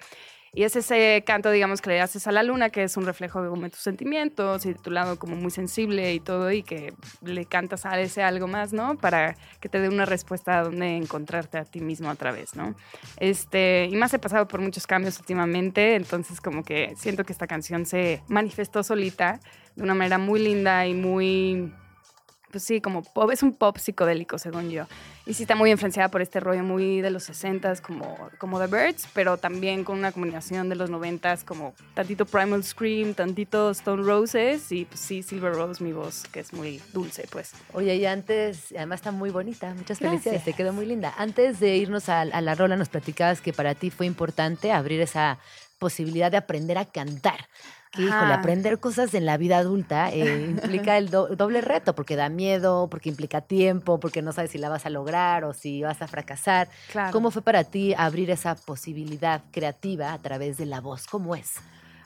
Y 0.55 0.63
es 0.63 0.77
ese 0.77 1.23
canto, 1.27 1.51
digamos, 1.51 1.81
que 1.81 1.91
le 1.91 2.01
haces 2.01 2.27
a 2.27 2.33
la 2.33 2.43
luna, 2.43 2.71
que 2.71 2.85
es 2.85 2.97
un 2.97 3.07
reflejo 3.07 3.43
de 3.43 3.55
de 3.55 3.71
tus 3.71 3.81
sentimientos 3.81 4.67
y 4.67 4.75
de 4.75 4.79
tu 4.79 4.91
lado 4.91 5.19
como 5.19 5.37
muy 5.37 5.51
sensible 5.51 6.13
y 6.13 6.21
todo, 6.21 6.51
y 6.53 6.63
que 6.63 6.93
le 7.23 7.47
cantas 7.47 7.87
a 7.87 7.99
ese 8.01 8.23
algo 8.23 8.47
más, 8.47 8.73
¿no? 8.73 8.97
Para 8.97 9.37
que 9.61 9.69
te 9.69 9.81
dé 9.81 9.89
una 9.89 10.05
respuesta 10.05 10.59
a 10.59 10.65
dónde 10.65 10.97
encontrarte 10.97 11.57
a 11.59 11.65
ti 11.65 11.81
mismo 11.81 12.11
otra 12.11 12.31
vez, 12.31 12.55
¿no? 12.57 12.75
Este, 13.19 13.89
y 13.91 13.97
más 13.97 14.13
he 14.13 14.19
pasado 14.19 14.47
por 14.47 14.61
muchos 14.61 14.87
cambios 14.87 15.19
últimamente, 15.19 15.95
entonces 15.95 16.41
como 16.41 16.63
que 16.63 16.95
siento 16.97 17.25
que 17.25 17.33
esta 17.33 17.47
canción 17.47 17.87
se 17.87 18.23
manifestó 18.29 18.83
solita 18.83 19.41
de 19.77 19.83
una 19.83 19.95
manera 19.95 20.19
muy 20.19 20.41
linda 20.41 20.87
y 20.87 20.95
muy 20.95 21.73
pues 22.55 22.63
sí, 22.63 22.81
como 22.81 23.03
pop, 23.03 23.33
es 23.33 23.43
un 23.43 23.53
pop 23.53 23.79
psicodélico, 23.79 24.39
según 24.39 24.71
yo. 24.71 24.87
Y 25.27 25.35
sí 25.35 25.43
está 25.43 25.57
muy 25.57 25.73
influenciada 25.73 26.09
por 26.09 26.23
este 26.23 26.39
rollo 26.39 26.63
muy 26.63 27.01
de 27.01 27.11
los 27.11 27.29
60s, 27.29 27.81
como, 27.81 28.17
como 28.39 28.61
The 28.61 28.69
Birds, 28.69 29.09
pero 29.13 29.39
también 29.39 29.83
con 29.83 29.99
una 29.99 30.13
combinación 30.13 30.69
de 30.69 30.77
los 30.77 30.89
90s, 30.89 31.43
como 31.43 31.75
tantito 31.95 32.27
Primal 32.27 32.63
Scream, 32.63 33.15
tantito 33.15 33.73
Stone 33.73 34.05
Roses 34.05 34.71
y 34.71 34.85
pues 34.85 35.01
sí, 35.01 35.25
Silver 35.25 35.53
Rose, 35.53 35.83
mi 35.83 35.93
voz, 35.93 36.23
que 36.31 36.39
es 36.39 36.53
muy 36.53 36.81
dulce, 36.93 37.27
pues. 37.29 37.55
Oye, 37.73 37.97
y 37.97 38.07
antes, 38.07 38.73
además 38.77 39.01
está 39.01 39.11
muy 39.11 39.31
bonita, 39.31 39.75
muchas 39.75 39.99
Gracias. 39.99 40.23
felicidades, 40.23 40.45
te 40.45 40.53
quedó 40.53 40.73
muy 40.73 40.87
linda. 40.87 41.13
Antes 41.19 41.59
de 41.59 41.77
irnos 41.77 42.09
a, 42.09 42.21
a 42.21 42.41
la 42.41 42.55
rola, 42.55 42.77
nos 42.77 42.89
platicabas 42.89 43.41
que 43.41 43.53
para 43.53 43.75
ti 43.75 43.91
fue 43.91 44.07
importante 44.07 44.71
abrir 44.71 45.01
esa 45.01 45.41
posibilidad 45.81 46.31
de 46.31 46.37
aprender 46.37 46.79
a 46.79 46.85
cantar. 46.85 47.49
Que, 47.95 48.03
híjole, 48.03 48.33
aprender 48.33 48.81
cosas 48.81 49.15
en 49.15 49.25
la 49.25 49.37
vida 49.37 49.59
adulta 49.59 50.11
eh, 50.11 50.47
implica 50.51 50.99
el 50.99 51.11
do- 51.11 51.29
doble 51.29 51.61
reto, 51.61 51.95
porque 51.95 52.17
da 52.17 52.29
miedo, 52.29 52.89
porque 52.91 53.09
implica 53.09 53.41
tiempo, 53.41 54.01
porque 54.01 54.21
no 54.23 54.33
sabes 54.33 54.51
si 54.51 54.59
la 54.59 54.69
vas 54.69 54.85
a 54.87 54.91
lograr 54.91 55.45
o 55.45 55.53
si 55.53 55.83
vas 55.83 56.03
a 56.03 56.09
fracasar. 56.09 56.69
Claro. 56.91 57.13
¿Cómo 57.13 57.31
fue 57.31 57.43
para 57.43 57.65
ti 57.65 57.95
abrir 57.97 58.31
esa 58.31 58.55
posibilidad 58.57 59.43
creativa 59.53 60.13
a 60.13 60.19
través 60.19 60.57
de 60.57 60.67
la 60.67 60.81
voz? 60.81 61.07
¿Cómo 61.07 61.35
es? 61.37 61.55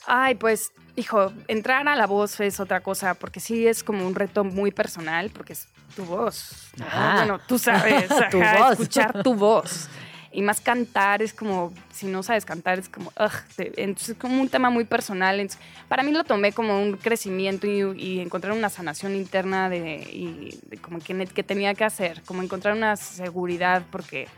Ay, 0.06 0.36
pues, 0.36 0.72
hijo, 0.96 1.32
entrar 1.48 1.86
a 1.88 1.96
la 1.96 2.06
voz 2.06 2.38
es 2.40 2.60
otra 2.60 2.80
cosa, 2.80 3.14
porque 3.14 3.40
sí 3.40 3.66
es 3.66 3.82
como 3.82 4.06
un 4.06 4.14
reto 4.14 4.44
muy 4.44 4.70
personal, 4.70 5.30
porque 5.30 5.52
es 5.54 5.68
tu 5.96 6.04
voz. 6.04 6.70
Bueno, 6.76 7.38
tú 7.46 7.58
sabes, 7.58 8.08
Tu 8.30 8.40
ajá, 8.40 8.58
voz. 8.58 8.72
escuchar 8.72 9.22
tu 9.22 9.34
voz. 9.34 9.88
Y 10.30 10.42
más 10.42 10.60
cantar 10.60 11.22
es 11.22 11.32
como, 11.32 11.72
si 11.90 12.06
no 12.06 12.22
sabes 12.22 12.44
cantar, 12.44 12.78
es 12.78 12.88
como, 12.88 13.10
ugh, 13.18 13.32
entonces 13.76 14.10
es 14.10 14.16
como 14.18 14.40
un 14.42 14.48
tema 14.50 14.68
muy 14.68 14.84
personal. 14.84 15.40
Entonces, 15.40 15.60
para 15.88 16.02
mí 16.02 16.12
lo 16.12 16.22
tomé 16.24 16.52
como 16.52 16.82
un 16.82 16.96
crecimiento 16.98 17.66
y, 17.66 17.80
y 17.98 18.20
encontrar 18.20 18.52
una 18.52 18.68
sanación 18.68 19.14
interna 19.16 19.70
de, 19.70 19.96
y 20.12 20.60
de 20.66 20.76
como 20.78 20.98
que, 20.98 21.26
que 21.26 21.42
tenía 21.42 21.74
que 21.74 21.84
hacer, 21.84 22.22
como 22.24 22.42
encontrar 22.42 22.76
una 22.76 22.96
seguridad, 22.96 23.82
porque, 23.90 24.28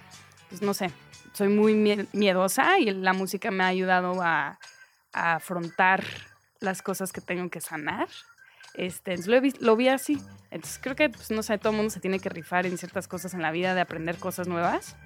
pues 0.49 0.63
no 0.63 0.75
sé, 0.75 0.93
soy 1.33 1.49
muy 1.49 1.75
mie- 1.75 2.07
miedosa 2.13 2.79
y 2.79 2.91
la 2.93 3.13
música 3.13 3.51
me 3.51 3.65
ha 3.65 3.69
ayudado 3.69 4.23
a, 4.23 4.59
a 5.13 5.35
afrontar 5.35 6.05
las 6.61 6.83
cosas 6.83 7.11
que 7.13 7.21
tengo 7.21 7.51
que 7.51 7.61
sanar. 7.61 8.07
Este, 8.75 9.13
entonces 9.13 9.27
lo, 9.29 9.37
he 9.37 9.41
vis- 9.41 9.61
lo 9.61 9.77
vi 9.77 9.89
así. 9.89 10.21
Entonces 10.51 10.79
creo 10.83 10.97
que, 10.97 11.11
pues, 11.11 11.31
no 11.31 11.43
sé, 11.43 11.59
todo 11.59 11.71
el 11.71 11.77
mundo 11.77 11.91
se 11.91 12.01
tiene 12.01 12.19
que 12.19 12.29
rifar 12.29 12.67
en 12.67 12.77
ciertas 12.79 13.07
cosas 13.09 13.35
en 13.35 13.43
la 13.43 13.51
vida, 13.53 13.75
de 13.75 13.81
aprender 13.81 14.17
cosas 14.19 14.49
nuevas. 14.49 14.97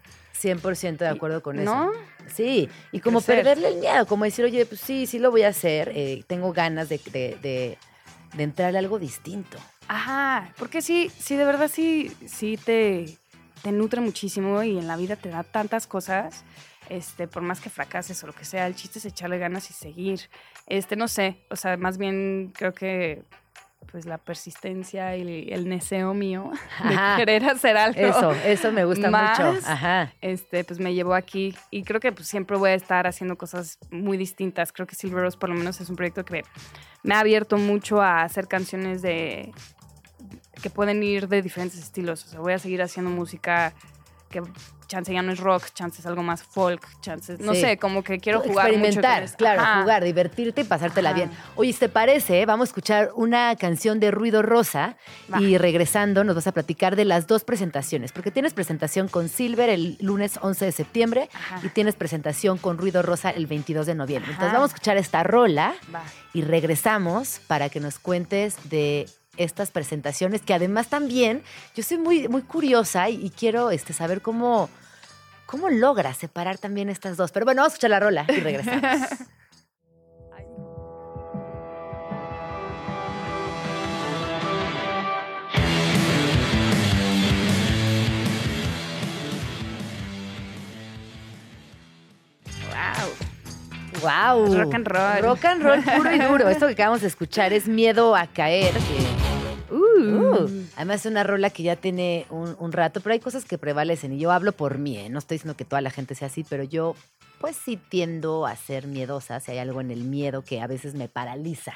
100% 0.41 0.99
de 1.05 1.09
acuerdo 1.09 1.43
con 1.43 1.59
eso. 1.59 1.75
¿no? 1.75 1.91
Sí, 2.27 2.69
y 2.93 3.01
como 3.01 3.19
Crecer. 3.21 3.37
perderle 3.45 3.69
el 3.69 3.77
miedo, 3.81 4.07
como 4.07 4.25
decir, 4.25 4.45
oye, 4.45 4.67
pues 4.67 4.81
sí, 4.81 5.07
sí 5.07 5.19
lo 5.19 5.31
voy 5.31 5.43
a 5.43 5.49
hacer, 5.49 5.93
eh, 5.95 6.25
tengo 6.27 6.53
ganas 6.53 6.89
de, 6.89 6.99
de, 7.13 7.39
de, 7.41 7.79
de 8.35 8.43
entrarle 8.43 8.79
a 8.79 8.81
algo 8.81 8.99
distinto. 8.99 9.59
Ajá, 9.87 10.53
porque 10.59 10.83
sí, 10.83 11.11
sí, 11.19 11.37
de 11.37 11.45
verdad 11.45 11.71
sí, 11.73 12.11
sí 12.27 12.57
te, 12.57 13.17
te 13.63 13.71
nutre 13.71 14.01
muchísimo 14.01 14.63
y 14.63 14.79
en 14.79 14.87
la 14.89 14.97
vida 14.97 15.15
te 15.17 15.29
da 15.29 15.43
tantas 15.45 15.87
cosas. 15.87 16.45
Este, 16.91 17.27
por 17.29 17.43
más 17.43 17.61
que 17.61 17.71
fracases 17.71 18.23
o 18.25 18.27
lo 18.27 18.35
que 18.35 18.45
sea, 18.45 18.67
el 18.67 18.75
chiste 18.75 18.99
es 18.99 19.07
echarle 19.07 19.39
ganas 19.39 19.71
y 19.71 19.73
seguir. 19.73 20.21
Este, 20.67 20.97
no 20.97 21.07
sé, 21.09 21.39
o 21.51 21.57
sea, 21.57 21.77
más 21.79 21.97
bien 21.97 22.53
creo 22.55 22.75
que 22.75 23.23
pues 23.91 24.07
la 24.07 24.19
persistencia 24.19 25.17
y 25.17 25.53
el 25.53 25.69
neseo 25.69 26.15
mío 26.15 26.51
de 26.89 26.97
querer 27.17 27.45
hacer 27.45 27.77
algo. 27.77 28.01
Eso, 28.01 28.33
eso 28.45 28.73
me 28.73 28.85
gusta 28.85 29.11
más, 29.11 29.39
mucho. 29.39 29.67
Ajá. 29.67 30.13
Este, 30.21 30.65
pues 30.65 30.81
me 30.81 30.95
llevó 30.95 31.15
aquí 31.15 31.55
y 31.71 31.85
creo 31.85 32.01
que 32.01 32.13
pues 32.13 32.29
siempre 32.29 32.57
voy 32.57 32.71
a 32.71 32.75
estar 32.75 33.07
haciendo 33.07 33.37
cosas 33.37 33.79
muy 33.91 34.17
distintas. 34.17 34.73
Creo 34.73 34.87
que 34.87 34.95
Silver 34.95 35.23
Rose 35.23 35.39
por 35.39 35.49
lo 35.49 35.55
menos 35.55 35.81
es 35.81 35.89
un 35.89 35.97
proyecto 35.97 36.25
que 36.25 36.45
me 37.03 37.15
ha 37.15 37.21
abierto 37.21 37.59
mucho 37.59 38.01
a 38.01 38.23
hacer 38.23 38.49
canciones 38.49 39.03
de 39.03 39.53
que 40.63 40.71
pueden 40.71 41.03
ir 41.03 41.29
de 41.29 41.43
diferentes 41.43 41.79
estilos. 41.79 42.25
O 42.25 42.29
sea, 42.29 42.41
voy 42.41 42.53
a 42.53 42.59
seguir 42.59 42.83
haciendo 42.83 43.11
música 43.11 43.75
que 44.43 44.43
chance 44.87 45.13
ya 45.15 45.23
no 45.23 45.33
es 45.33 45.39
rock, 45.41 45.65
chance 45.73 46.01
es 46.01 46.07
algo 46.07 46.23
más 46.23 46.43
folk, 46.43 46.87
chance, 47.01 47.37
no 47.41 47.55
Sí. 47.55 47.61
sé, 47.63 47.79
como 47.79 48.03
que 48.05 48.19
quiero 48.21 48.41
jugar 48.41 48.67
mucho 48.67 48.75
con 48.79 48.85
Experimentar, 48.85 49.23
esto. 49.23 49.37
claro, 49.39 49.63
Ajá. 49.63 49.81
jugar, 49.81 50.05
divertirte 50.05 50.61
y 50.61 50.65
pasártela 50.65 51.11
Ajá. 51.11 51.17
bien. 51.17 51.31
Oye, 51.57 51.73
¿te 51.73 51.89
parece? 51.89 52.45
Vamos 52.45 52.69
a 52.69 52.71
escuchar 52.71 53.11
una 53.15 53.57
canción 53.57 53.99
de 53.99 54.11
Ruido 54.11 54.43
Rosa 54.43 54.97
Va. 55.33 55.41
y 55.41 55.57
regresando 55.57 56.23
nos 56.23 56.35
vas 56.37 56.47
a 56.49 56.53
platicar 56.53 56.97
de 56.97 57.07
las 57.07 57.27
dos 57.27 57.45
presentaciones, 57.45 58.13
porque 58.13 58.31
tienes 58.31 58.53
presentación 58.53 59.09
con 59.09 59.29
Silver 59.31 59.71
el 59.71 59.97
lunes 60.01 60.39
11 60.43 60.67
de 60.67 60.73
septiembre 60.73 61.29
y 61.63 61.69
tienes 61.71 61.95
presentación 61.95 62.59
con 62.59 62.77
Ruido 62.77 63.01
Rosa 63.03 63.31
el 63.31 63.47
22 63.47 63.87
de 63.87 63.95
noviembre. 63.95 64.33
Entonces 64.33 64.53
vamos 64.53 64.71
a 64.71 64.75
escuchar 64.75 64.97
esta 64.99 65.23
rola 65.23 65.75
Va. 65.95 66.03
y 66.35 66.43
regresamos 66.43 67.41
para 67.47 67.69
que 67.71 67.81
nos 67.81 67.99
cuentes 67.99 68.57
de 68.69 69.09
estas 69.37 69.71
presentaciones 69.71 70.43
que 70.43 70.55
además 70.55 70.89
también 70.89 71.43
yo 71.75 71.83
soy 71.83 71.99
muy, 71.99 72.29
muy 72.29 72.43
curiosa 72.43 73.09
y, 73.09 73.25
y 73.27 73.31
quiero 73.31 73.71
este, 73.71 73.93
saber 73.93 74.23
cómo, 74.23 74.69
cómo 75.47 75.71
logras 75.71 76.17
separar 76.17 76.59
también 76.59 76.89
estas 76.89 77.17
dos. 77.17 77.33
Pero 77.33 77.45
bueno, 77.47 77.63
vamos 77.63 77.73
a 77.73 77.75
escuchar 77.75 77.91
la 77.91 78.01
rola 78.01 78.25
y 78.29 78.41
regresamos. 78.41 78.83
Wow. 94.03 94.55
Rock 94.55 94.75
and 94.75 94.87
roll. 94.87 95.23
Rock 95.23 95.45
and 95.45 95.63
roll 95.63 95.83
puro 95.83 96.15
y 96.15 96.19
duro. 96.19 96.49
Esto 96.49 96.67
que 96.67 96.73
acabamos 96.75 97.01
de 97.01 97.09
escuchar 97.09 97.53
es 97.53 97.69
Miedo 97.69 98.15
a 98.17 98.27
Caer. 98.27 98.73
que- 98.73 99.14
Uh, 99.97 100.49
además 100.77 101.01
es 101.05 101.11
una 101.11 101.23
rola 101.25 101.51
que 101.51 101.63
ya 101.63 101.77
tiene 101.77 102.27
un, 102.31 102.57
un 102.59 102.73
rato, 102.73 103.01
pero 103.01 103.13
hay 103.13 103.21
cosas 103.21 103.45
que 103.45 103.59
prevalecen 103.59 104.13
y 104.13 104.19
yo 104.19 104.33
hablo 104.33 104.53
por 104.53 104.79
mí, 104.79 104.99
¿eh? 104.99 105.09
no 105.09 105.19
estoy 105.19 105.37
diciendo 105.37 105.57
que 105.57 105.65
toda 105.65 105.81
la 105.81 105.91
gente 105.91 106.15
sea 106.15 106.27
así, 106.29 106.45
pero 106.49 106.65
yo 106.65 106.97
pues 107.41 107.57
sí 107.57 107.79
tiendo 107.91 108.47
a 108.47 108.57
ser 108.57 108.87
miedosa, 108.87 109.39
si 109.41 109.51
hay 109.53 109.59
algo 109.59 109.81
en 109.83 109.91
el 109.91 110.05
miedo 110.05 110.43
que 110.43 110.63
a 110.63 110.67
veces 110.67 110.95
me 110.95 111.09
paraliza. 111.09 111.75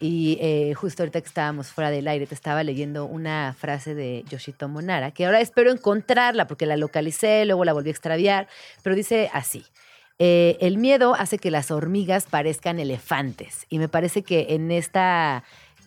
Y 0.00 0.36
eh, 0.40 0.74
justo 0.74 1.02
ahorita 1.02 1.20
que 1.20 1.28
estábamos 1.28 1.68
fuera 1.68 1.90
del 1.90 2.08
aire, 2.08 2.26
te 2.26 2.34
estaba 2.34 2.64
leyendo 2.64 3.04
una 3.04 3.54
frase 3.56 3.94
de 3.94 4.24
Yoshitomo 4.28 4.82
Nara, 4.82 5.12
que 5.12 5.26
ahora 5.26 5.40
espero 5.40 5.70
encontrarla 5.70 6.46
porque 6.48 6.66
la 6.66 6.76
localicé, 6.76 7.44
luego 7.44 7.64
la 7.64 7.72
volví 7.72 7.90
a 7.90 7.92
extraviar, 7.92 8.48
pero 8.82 8.96
dice 8.96 9.30
así. 9.32 9.64
eh, 10.18 10.56
el 10.60 10.78
miedo 10.78 11.14
hace 11.14 11.38
que 11.38 11.50
las 11.50 11.70
hormigas 11.70 12.26
parezcan 12.26 12.78
elefantes. 12.78 13.66
Y 13.68 13.78
me 13.78 13.88
parece 13.88 14.22
que 14.22 14.46
en 14.50 14.70
esta, 14.70 15.44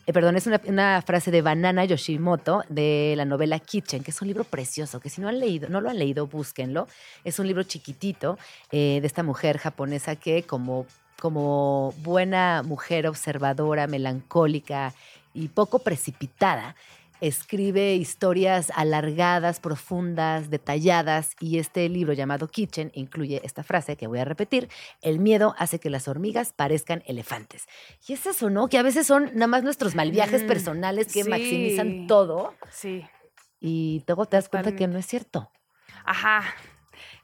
eh, 0.07 0.13
perdón, 0.13 0.37
es 0.37 0.47
una, 0.47 1.01
frase 1.01 1.31
de 1.31 1.41
Banana 1.41 1.83
Yoshimoto 1.83 2.63
de 2.69 3.13
la 3.17 3.25
novela 3.25 3.59
Kitchen, 3.59 4.03
que 4.03 4.11
es 4.11 4.21
un 4.21 4.29
libro 4.29 4.45
precioso, 4.45 5.01
que 5.01 5.09
si 5.09 5.19
no 5.19 5.27
han 5.27 5.39
leído, 5.39 5.67
no 5.67 5.81
lo 5.81 5.89
han 5.89 5.99
leído, 5.99 6.27
búsquenlo. 6.27 6.87
Es 7.25 7.39
un 7.39 7.47
libro 7.47 7.63
chiquitito 7.63 8.39
eh, 8.71 8.99
de 9.01 9.07
esta 9.07 9.21
mujer 9.21 9.57
japonesa 9.57 10.15
que 10.15 10.43
como 10.43 10.87
como 11.19 11.93
buena 12.03 12.61
mujer 12.63 13.07
observadora, 13.07 13.87
melancólica 13.87 14.93
y 15.33 15.47
poco 15.47 15.79
precipitada, 15.79 16.75
escribe 17.21 17.95
historias 17.95 18.71
alargadas, 18.75 19.59
profundas, 19.59 20.49
detalladas 20.49 21.35
y 21.39 21.59
este 21.59 21.87
libro 21.89 22.13
llamado 22.13 22.47
Kitchen 22.47 22.91
incluye 22.93 23.41
esta 23.43 23.63
frase 23.63 23.95
que 23.97 24.07
voy 24.07 24.19
a 24.19 24.25
repetir, 24.25 24.69
el 25.01 25.19
miedo 25.19 25.55
hace 25.57 25.79
que 25.79 25.89
las 25.89 26.07
hormigas 26.07 26.53
parezcan 26.53 27.03
elefantes. 27.05 27.65
Y 28.07 28.13
es 28.13 28.25
eso, 28.25 28.49
¿no? 28.49 28.67
Que 28.69 28.77
a 28.77 28.83
veces 28.83 29.07
son 29.07 29.31
nada 29.33 29.47
más 29.47 29.63
nuestros 29.63 29.95
mal 29.95 30.11
viajes 30.11 30.43
Mm, 30.43 30.47
personales 30.47 31.07
que 31.13 31.23
sí. 31.23 31.29
maximizan 31.29 32.07
todo 32.07 32.53
Sí. 32.69 33.05
y 33.59 34.03
luego 34.07 34.25
te 34.25 34.37
das 34.37 34.49
cuenta 34.49 34.75
que 34.75 34.87
no 34.87 34.97
es 34.97 35.05
cierto. 35.05 35.51
Ajá. 36.05 36.43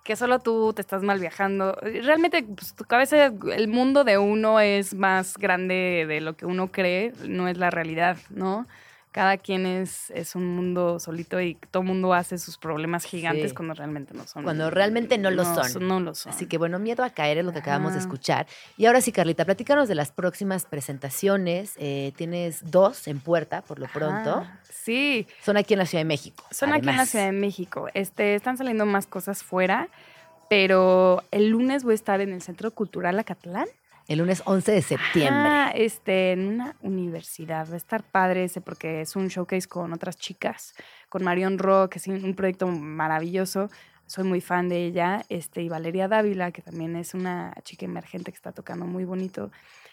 Que 0.03 0.15
solo 0.18 0.40
tú 0.40 0.74
te 0.74 0.82
estás 0.82 1.02
mal 1.02 1.20
viajando. 1.20 1.78
Realmente, 1.82 2.44
pues, 2.44 2.76
tu 2.76 2.84
cabeza, 2.84 3.28
el 3.56 3.68
mundo 3.70 4.03
de 4.03 4.18
uno 4.18 4.60
es 4.60 4.94
más 4.94 5.38
grande 5.38 6.06
de 6.07 6.20
lo 6.20 6.36
que 6.36 6.45
uno 6.45 6.72
cree, 6.72 7.14
no 7.26 7.48
es 7.48 7.57
la 7.57 7.70
realidad, 7.70 8.18
¿no? 8.30 8.68
Cada 9.14 9.38
quien 9.38 9.65
es, 9.65 10.10
es 10.11 10.35
un 10.35 10.45
mundo 10.56 10.99
solito 10.99 11.40
y 11.40 11.56
todo 11.72 11.84
mundo 11.84 12.14
hace 12.14 12.38
sus 12.38 12.57
problemas 12.57 13.06
gigantes 13.06 13.52
Sí. 13.52 13.56
cuando 13.56 13.73
realmente 13.76 14.14
no 14.14 14.27
son. 14.27 14.44
Cuando 14.44 14.69
realmente 14.69 15.18
no 15.18 15.31
lo 15.31 15.45
son. 15.45 15.88
No 15.88 15.99
lo 16.02 16.14
son. 16.15 16.34
Así 16.34 16.48
que 16.48 16.57
bueno, 16.57 16.80
miedo 16.80 17.03
a 17.03 17.11
caer 17.11 17.38
es 17.38 17.45
lo 17.45 17.53
que 17.53 17.60
acabamos 17.60 17.94
de 17.94 17.99
escuchar. 17.99 18.48
Y 18.76 18.88
ahora 18.88 18.99
sí, 19.02 19.11
Carlita, 19.11 19.45
platícanos 19.45 19.88
de 19.88 19.95
las 19.95 20.11
próximas 20.11 20.65
presentaciones. 20.65 21.76
Eh, 21.77 22.11
tienes 22.18 22.69
dos 22.72 23.07
en 23.07 23.19
puerta, 23.19 23.61
por 23.61 23.80
lo 23.80 23.88
pronto. 23.88 24.31
Ajá, 24.40 24.60
Sí. 24.69 25.27
Son 25.41 25.56
aquí 25.56 25.76
en 25.76 25.80
la 25.80 25.85
Ciudad 25.85 26.02
de 26.02 26.07
México. 26.07 26.44
Son 26.52 26.73
aquí 26.73 26.90
en 26.90 26.98
la. 26.98 27.06
Ciudad 27.06 27.27
de 27.27 27.31
México. 27.31 27.88
Este, 27.94 28.35
están 28.35 28.57
saliendo 28.57 28.85
más 28.85 29.07
cosas 29.07 29.41
fuera, 29.41 29.88
pero 30.49 31.23
el 31.31 31.49
lunes 31.49 31.84
voy 31.84 31.94
a 31.94 31.95
estar 31.95 32.19
en 32.22 32.34
el 32.34 32.41
Centro 32.41 32.72
Cultural 32.72 33.18
Acatlán. 33.19 33.68
El 34.08 34.20
lunes 34.20 34.44
11 34.46 34.72
de 34.72 34.82
septiembre. 34.82 35.72
Este, 35.76 36.34
en 36.34 36.48
una 36.48 36.76
universidad. 36.82 37.70
Va 37.70 37.76
a 37.76 37.78
estar 37.78 38.04
padre 38.04 38.44
ese 38.44 38.60
porque 38.60 39.02
es 39.02 39.16
un 39.16 39.30
showcase 39.30 39.68
con 39.68 39.94
otras 39.94 40.18
chicas, 40.18 40.74
con 41.10 41.24
Marion 41.24 41.58
Rock, 41.58 41.94
que 41.94 42.00
es 42.00 42.08
un 42.08 42.34
proyecto 42.36 42.68
maravilloso. 42.68 43.70
Soy 44.06 44.26
muy 44.26 44.42
fan 44.42 44.68
de 44.68 44.86
ella. 44.86 45.24
Este, 45.30 45.62
y 45.62 45.70
Valeria 45.70 46.08
Dávila, 46.10 46.52
que 46.52 46.62
también 46.62 46.96
es 46.98 47.14
una 47.14 47.54
chica 47.64 47.86
emergente 47.86 48.32
que 48.32 48.36
está 48.36 48.52
tocando 48.52 48.86
muy 48.86 49.06
bonito. 49.06 49.52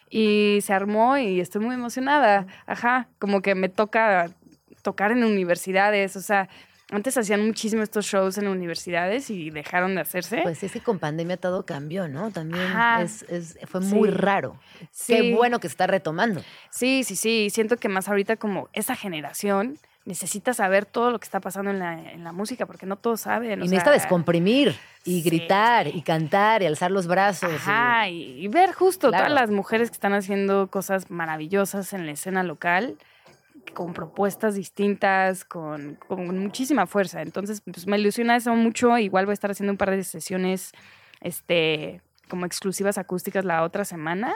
Y 0.09 0.59
se 0.63 0.73
armó 0.73 1.17
y 1.17 1.39
estoy 1.39 1.65
muy 1.65 1.77
emocionada. 1.77 2.47
Ajá, 2.67 3.09
como 3.21 3.43
que 3.43 3.55
me 3.55 3.69
toca 3.69 4.35
tocar 4.83 5.13
en 5.13 5.23
universidades. 5.23 6.17
O 6.17 6.21
sea, 6.21 6.49
antes 6.91 7.17
hacían 7.17 7.45
muchísimo 7.47 7.83
estos 7.83 8.07
shows 8.07 8.39
en 8.39 8.49
universidades 8.49 9.31
y 9.31 9.51
dejaron 9.51 9.95
de 9.95 10.01
hacerse. 10.01 10.41
Pues 10.43 10.63
es 10.63 10.73
que 10.73 10.81
con 10.81 10.99
pandemia 10.99 11.37
todo 11.37 11.65
cambió, 11.65 12.09
¿no? 12.09 12.31
También 12.31 12.67
es, 13.01 13.23
es- 13.29 13.59
fue 13.67 13.81
muy 13.81 14.09
Sí. 14.11 14.15
raro. 14.17 14.57
Sí. 14.91 15.15
Qué 15.15 15.35
bueno 15.35 15.61
que 15.61 15.69
se 15.69 15.73
está 15.73 15.87
retomando. 15.87 16.43
Sí, 16.71 17.05
sí, 17.05 17.17
sí. 17.17 17.49
Siento 17.51 17.77
que 17.77 17.89
más 17.89 18.09
ahorita 18.09 18.37
como 18.37 18.69
esa 18.73 18.97
generación 18.97 19.79
necesita 20.07 20.55
saber 20.55 20.87
todo 20.87 21.11
lo 21.11 21.21
que 21.21 21.25
está 21.25 21.41
pasando 21.41 21.71
en 21.71 21.79
la, 21.79 21.93
en 22.13 22.25
la 22.25 22.33
música, 22.33 22.67
porque 22.67 22.87
no 22.87 22.97
todos 22.97 23.21
saben. 23.21 23.53
Y 23.53 23.57
necesita 23.65 23.85
sea, 23.85 23.93
descomprimir 23.93 24.75
y 25.05 25.23
gritar 25.23 25.87
y 25.87 26.03
cantar 26.03 26.63
y 26.63 26.67
alzar 26.67 26.91
los 26.91 27.07
brazos. 27.07 27.51
y- 27.53 27.55
Ajá, 27.57 28.09
y, 28.09 28.23
y 28.45 28.49
ver 28.49 28.73
justo 28.73 29.09
Claro. 29.11 29.27
todas 29.27 29.41
las 29.41 29.51
mujeres 29.51 29.91
que 29.91 29.95
están 29.95 30.15
haciendo 30.15 30.69
cosas 30.69 31.11
maravillosas 31.11 31.93
en 31.93 32.07
la 32.07 32.13
escena 32.13 32.43
local, 32.43 32.97
con 33.75 33.93
propuestas 33.93 34.55
distintas, 34.55 35.45
con, 35.45 35.97
con 36.07 36.39
muchísima 36.39 36.87
fuerza. 36.87 37.23
Entonces, 37.23 37.63
pues 37.63 37.87
me 37.87 37.99
ilusiona 37.99 38.37
eso 38.37 38.55
mucho. 38.55 38.97
Igual 38.99 39.27
voy 39.27 39.33
a 39.33 39.35
estar 39.35 39.51
haciendo 39.51 39.73
un 39.73 39.79
par 39.79 39.91
de 39.91 40.05
sesiones 40.05 40.73
este, 41.21 42.01
como 42.29 42.47
exclusivas 42.47 42.99
acústicas 42.99 43.45
la 43.45 43.63
otra 43.63 43.85
semana. 43.85 44.35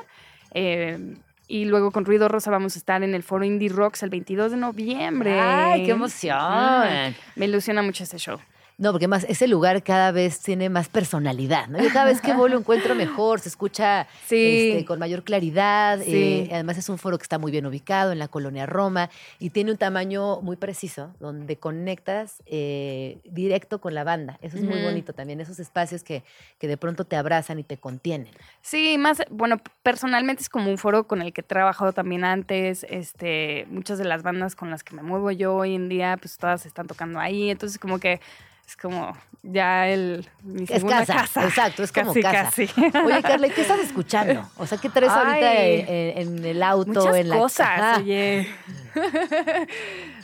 Eh, 0.52 1.16
y 1.46 1.66
luego 1.66 1.90
con 1.90 2.04
Ruido 2.04 2.28
Rosa 2.28 2.50
vamos 2.50 2.74
a 2.76 2.78
estar 2.78 3.02
en 3.02 3.14
el 3.14 3.22
Foro 3.22 3.44
Indie 3.44 3.68
Rocks 3.68 4.02
el 4.02 4.10
22 4.10 4.52
de 4.52 4.56
noviembre. 4.56 5.38
¡Ay, 5.38 5.84
qué 5.84 5.90
emoción! 5.90 6.38
Mm, 6.38 7.14
me 7.36 7.46
ilusiona 7.46 7.82
mucho 7.82 8.04
ese 8.04 8.18
show. 8.18 8.38
No, 8.76 8.90
porque 8.90 9.06
más 9.06 9.24
ese 9.28 9.46
lugar 9.46 9.82
cada 9.84 10.10
vez 10.10 10.40
tiene 10.40 10.68
más 10.68 10.88
personalidad, 10.88 11.68
¿no? 11.68 11.78
Yo 11.80 11.90
cada 11.92 12.06
vez 12.06 12.20
que 12.20 12.32
voy 12.32 12.50
lo 12.50 12.58
encuentro 12.58 12.94
mejor, 12.94 13.38
se 13.40 13.48
escucha 13.48 14.06
Sí. 14.26 14.70
este, 14.72 14.84
con 14.84 14.98
mayor 14.98 15.22
claridad. 15.22 16.00
Sí. 16.00 16.12
eh, 16.14 16.48
además 16.52 16.78
es 16.78 16.88
un 16.88 16.98
foro 16.98 17.16
que 17.18 17.22
está 17.22 17.38
muy 17.38 17.52
bien 17.52 17.66
ubicado 17.66 18.10
en 18.10 18.18
la 18.18 18.26
colonia 18.28 18.66
Roma 18.66 19.10
y 19.38 19.50
tiene 19.50 19.70
un 19.70 19.76
tamaño 19.78 20.40
muy 20.40 20.56
preciso 20.56 21.14
donde 21.20 21.56
conectas 21.56 22.42
eh, 22.46 23.18
directo 23.24 23.80
con 23.80 23.94
la 23.94 24.02
banda. 24.02 24.38
Eso 24.42 24.56
es 24.56 24.64
muy 24.64 24.82
bonito 24.82 25.12
también, 25.12 25.40
esos 25.40 25.60
espacios 25.60 26.02
que, 26.02 26.24
que 26.58 26.66
de 26.66 26.76
pronto 26.76 27.04
te 27.04 27.16
abrazan 27.16 27.58
y 27.58 27.62
te 27.64 27.76
contienen. 27.76 28.32
Sí, 28.60 28.98
más, 28.98 29.22
bueno, 29.30 29.58
personalmente 29.82 30.42
es 30.42 30.48
como 30.48 30.68
un 30.70 30.78
foro 30.78 31.06
con 31.06 31.22
el 31.22 31.32
que 31.32 31.42
he 31.42 31.44
trabajado 31.44 31.92
también 31.92 32.24
antes. 32.24 32.84
Este, 32.88 33.66
muchas 33.70 33.98
de 33.98 34.04
las 34.04 34.22
bandas 34.22 34.56
con 34.56 34.70
las 34.70 34.82
que 34.82 34.96
me 34.96 35.02
muevo 35.02 35.30
yo 35.30 35.54
hoy 35.54 35.74
en 35.74 35.88
día, 35.88 36.16
pues 36.20 36.36
todas 36.38 36.66
están 36.66 36.86
tocando 36.86 37.20
ahí. 37.20 37.50
Entonces, 37.50 37.78
como 37.78 37.98
que 37.98 38.20
es 38.66 38.76
como 38.76 39.16
ya 39.42 39.88
el 39.88 40.26
mi 40.42 40.64
Es 40.68 40.82
casa, 40.84 41.24
exacto, 41.44 41.82
es 41.82 41.92
como 41.92 42.08
Casi, 42.08 42.22
casa. 42.22 42.44
casi. 42.44 42.68
Oye, 43.04 43.22
Carla, 43.22 43.46
¿y 43.46 43.50
qué 43.50 43.60
estás 43.60 43.80
escuchando? 43.84 44.48
O 44.56 44.66
sea, 44.66 44.78
¿qué 44.78 44.88
traes 44.88 45.12
ahorita 45.12 45.64
en, 45.64 46.38
en 46.38 46.44
el 46.44 46.62
auto, 46.62 47.00
Muchas 47.00 47.16
en 47.16 47.28
la 47.28 47.38
cosas, 47.38 47.98
oye. 47.98 48.48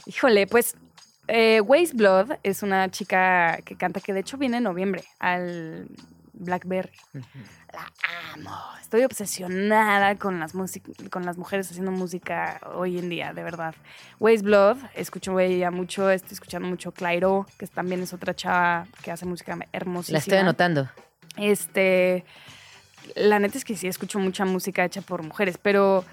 Híjole, 0.06 0.46
pues 0.46 0.74
eh, 1.28 1.60
Waste 1.60 1.96
Blood 1.96 2.32
es 2.42 2.62
una 2.62 2.90
chica 2.90 3.58
que 3.64 3.76
canta 3.76 4.00
que 4.00 4.12
de 4.12 4.20
hecho 4.20 4.36
viene 4.36 4.56
en 4.56 4.64
noviembre 4.64 5.04
al 5.18 5.86
Blackberry. 6.32 6.90
La 7.72 7.92
amo. 8.34 8.56
Estoy 8.80 9.04
obsesionada 9.04 10.16
con 10.16 10.40
las, 10.40 10.52
con 11.10 11.24
las 11.24 11.36
mujeres 11.38 11.70
haciendo 11.70 11.90
música 11.92 12.60
hoy 12.74 12.98
en 12.98 13.08
día, 13.08 13.32
de 13.32 13.42
verdad. 13.42 13.74
Waste 14.18 14.42
Blood, 14.44 14.78
escucho 14.94 15.38
ella 15.40 15.70
mucho, 15.70 16.10
estoy 16.10 16.32
escuchando 16.34 16.68
mucho 16.68 16.92
Clairo, 16.92 17.46
que 17.58 17.66
también 17.66 18.02
es 18.02 18.12
otra 18.12 18.34
chava 18.34 18.86
que 19.02 19.10
hace 19.10 19.26
música 19.26 19.56
hermosísima. 19.72 20.14
La 20.16 20.18
estoy 20.20 20.38
anotando. 20.38 20.88
Este, 21.36 22.24
la 23.16 23.38
neta 23.38 23.56
es 23.58 23.64
que 23.64 23.76
sí 23.76 23.86
escucho 23.88 24.18
mucha 24.18 24.44
música 24.44 24.84
hecha 24.84 25.00
por 25.02 25.22
mujeres, 25.22 25.58
pero 25.60 26.04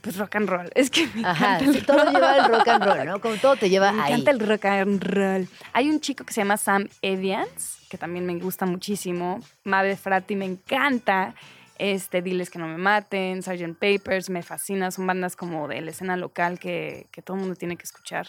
pues 0.00 0.18
rock 0.18 0.34
and 0.36 0.48
roll. 0.48 0.70
Es 0.74 0.90
que 0.90 1.06
me 1.14 1.26
Ajá, 1.26 1.56
encanta 1.58 1.64
el 1.64 1.74
sí, 1.74 1.80
todo 1.86 1.98
rock. 2.04 2.12
lleva 2.12 2.36
el 2.36 2.44
rock 2.52 2.68
and 2.68 2.84
roll, 2.84 3.06
¿no? 3.06 3.20
Como 3.20 3.36
todo 3.36 3.56
te 3.56 3.70
lleva 3.70 3.90
Me 3.92 4.02
ahí. 4.02 4.12
encanta 4.12 4.30
el 4.32 4.40
rock 4.40 4.64
and 4.66 5.02
roll. 5.02 5.48
Hay 5.72 5.88
un 5.88 6.00
chico 6.00 6.24
que 6.24 6.34
se 6.34 6.42
llama 6.42 6.56
Sam 6.58 6.88
Evians, 7.00 7.78
que 7.94 7.98
también 7.98 8.26
me 8.26 8.34
gusta 8.40 8.66
muchísimo. 8.66 9.38
Mave 9.62 9.96
Frati 9.96 10.34
me 10.34 10.46
encanta. 10.46 11.36
Este, 11.78 12.22
Diles 12.22 12.50
que 12.50 12.58
no 12.58 12.66
me 12.66 12.76
maten, 12.76 13.40
Sgt. 13.40 13.74
Papers, 13.78 14.30
me 14.30 14.42
fascina. 14.42 14.90
Son 14.90 15.06
bandas 15.06 15.36
como 15.36 15.68
de 15.68 15.80
la 15.80 15.92
escena 15.92 16.16
local 16.16 16.58
que, 16.58 17.06
que 17.12 17.22
todo 17.22 17.36
el 17.36 17.42
mundo 17.42 17.54
tiene 17.54 17.76
que 17.76 17.84
escuchar. 17.84 18.28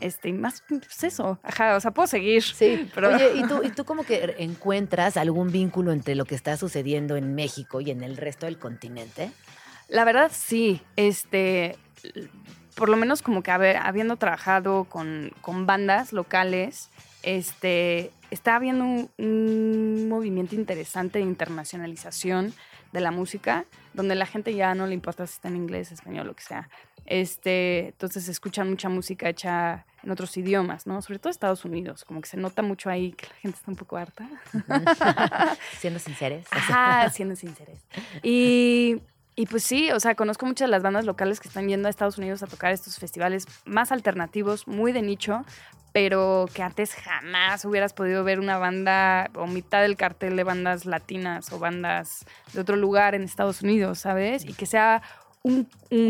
Este, 0.00 0.28
y 0.28 0.32
más, 0.34 0.62
pues 0.68 1.02
eso. 1.04 1.38
Ajá, 1.42 1.76
o 1.76 1.80
sea, 1.80 1.92
puedo 1.92 2.06
seguir. 2.06 2.42
Sí, 2.42 2.90
pero 2.94 3.08
Oye, 3.14 3.32
¿y 3.36 3.42
tú, 3.44 3.62
¿y 3.64 3.70
tú 3.70 3.86
como 3.86 4.04
que 4.04 4.34
encuentras 4.38 5.16
algún 5.16 5.50
vínculo 5.50 5.92
entre 5.92 6.14
lo 6.14 6.26
que 6.26 6.34
está 6.34 6.58
sucediendo 6.58 7.16
en 7.16 7.34
México 7.34 7.80
y 7.80 7.90
en 7.90 8.02
el 8.02 8.18
resto 8.18 8.44
del 8.44 8.58
continente? 8.58 9.30
La 9.88 10.04
verdad, 10.04 10.30
sí. 10.34 10.82
Este, 10.96 11.76
por 12.74 12.90
lo 12.90 12.98
menos 12.98 13.22
como 13.22 13.42
que 13.42 13.50
haber- 13.50 13.78
habiendo 13.78 14.16
trabajado 14.16 14.84
con, 14.84 15.32
con 15.40 15.64
bandas 15.66 16.12
locales, 16.12 16.90
este, 17.22 18.10
está 18.30 18.56
habiendo 18.56 18.84
un, 18.84 19.10
un 19.18 20.08
movimiento 20.08 20.54
interesante 20.54 21.18
de 21.18 21.24
internacionalización 21.24 22.54
de 22.92 23.00
la 23.00 23.10
música, 23.10 23.64
donde 23.94 24.14
la 24.14 24.26
gente 24.26 24.54
ya 24.54 24.74
no 24.74 24.86
le 24.86 24.94
importa 24.94 25.26
si 25.26 25.34
está 25.34 25.48
en 25.48 25.56
inglés, 25.56 25.92
español, 25.92 26.26
lo 26.26 26.34
que 26.34 26.42
sea. 26.42 26.68
Este, 27.06 27.88
entonces 27.88 28.24
se 28.24 28.30
escucha 28.30 28.64
mucha 28.64 28.88
música 28.88 29.28
hecha 29.28 29.84
en 30.02 30.10
otros 30.10 30.36
idiomas, 30.36 30.86
¿no? 30.86 31.02
Sobre 31.02 31.18
todo 31.18 31.30
Estados 31.30 31.64
Unidos, 31.64 32.04
como 32.04 32.20
que 32.20 32.28
se 32.28 32.36
nota 32.36 32.62
mucho 32.62 32.88
ahí 32.88 33.12
que 33.12 33.26
la 33.26 33.34
gente 33.34 33.58
está 33.58 33.70
un 33.70 33.76
poco 33.76 33.96
harta. 33.96 34.28
Siendo 35.78 35.98
sinceros. 35.98 36.46
Ajá, 36.50 37.10
siendo 37.10 37.36
sinceros. 37.36 37.78
Y, 38.22 39.02
y 39.34 39.46
pues 39.46 39.62
sí, 39.62 39.90
o 39.90 40.00
sea, 40.00 40.14
conozco 40.14 40.46
muchas 40.46 40.68
de 40.68 40.70
las 40.70 40.82
bandas 40.82 41.04
locales 41.04 41.40
que 41.40 41.48
están 41.48 41.68
yendo 41.68 41.88
a 41.88 41.90
Estados 41.90 42.18
Unidos 42.18 42.42
a 42.42 42.46
tocar 42.46 42.72
estos 42.72 42.98
festivales 42.98 43.46
más 43.64 43.92
alternativos, 43.92 44.66
muy 44.66 44.92
de 44.92 45.02
nicho, 45.02 45.44
pero 45.92 46.48
que 46.54 46.62
antes 46.62 46.94
jamás 46.94 47.64
hubieras 47.64 47.92
podido 47.92 48.22
ver 48.24 48.38
una 48.38 48.58
banda 48.58 49.30
o 49.34 49.46
mitad 49.46 49.82
del 49.82 49.96
cartel 49.96 50.36
de 50.36 50.44
bandas 50.44 50.86
latinas 50.86 51.52
o 51.52 51.58
bandas 51.58 52.24
de 52.52 52.60
otro 52.60 52.76
lugar 52.76 53.14
en 53.14 53.22
Estados 53.22 53.62
Unidos, 53.62 53.98
¿sabes? 53.98 54.44
Y 54.44 54.52
que 54.52 54.66
sea 54.66 55.02
un, 55.42 55.66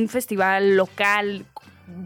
festival 0.08 0.76
local, 0.76 1.46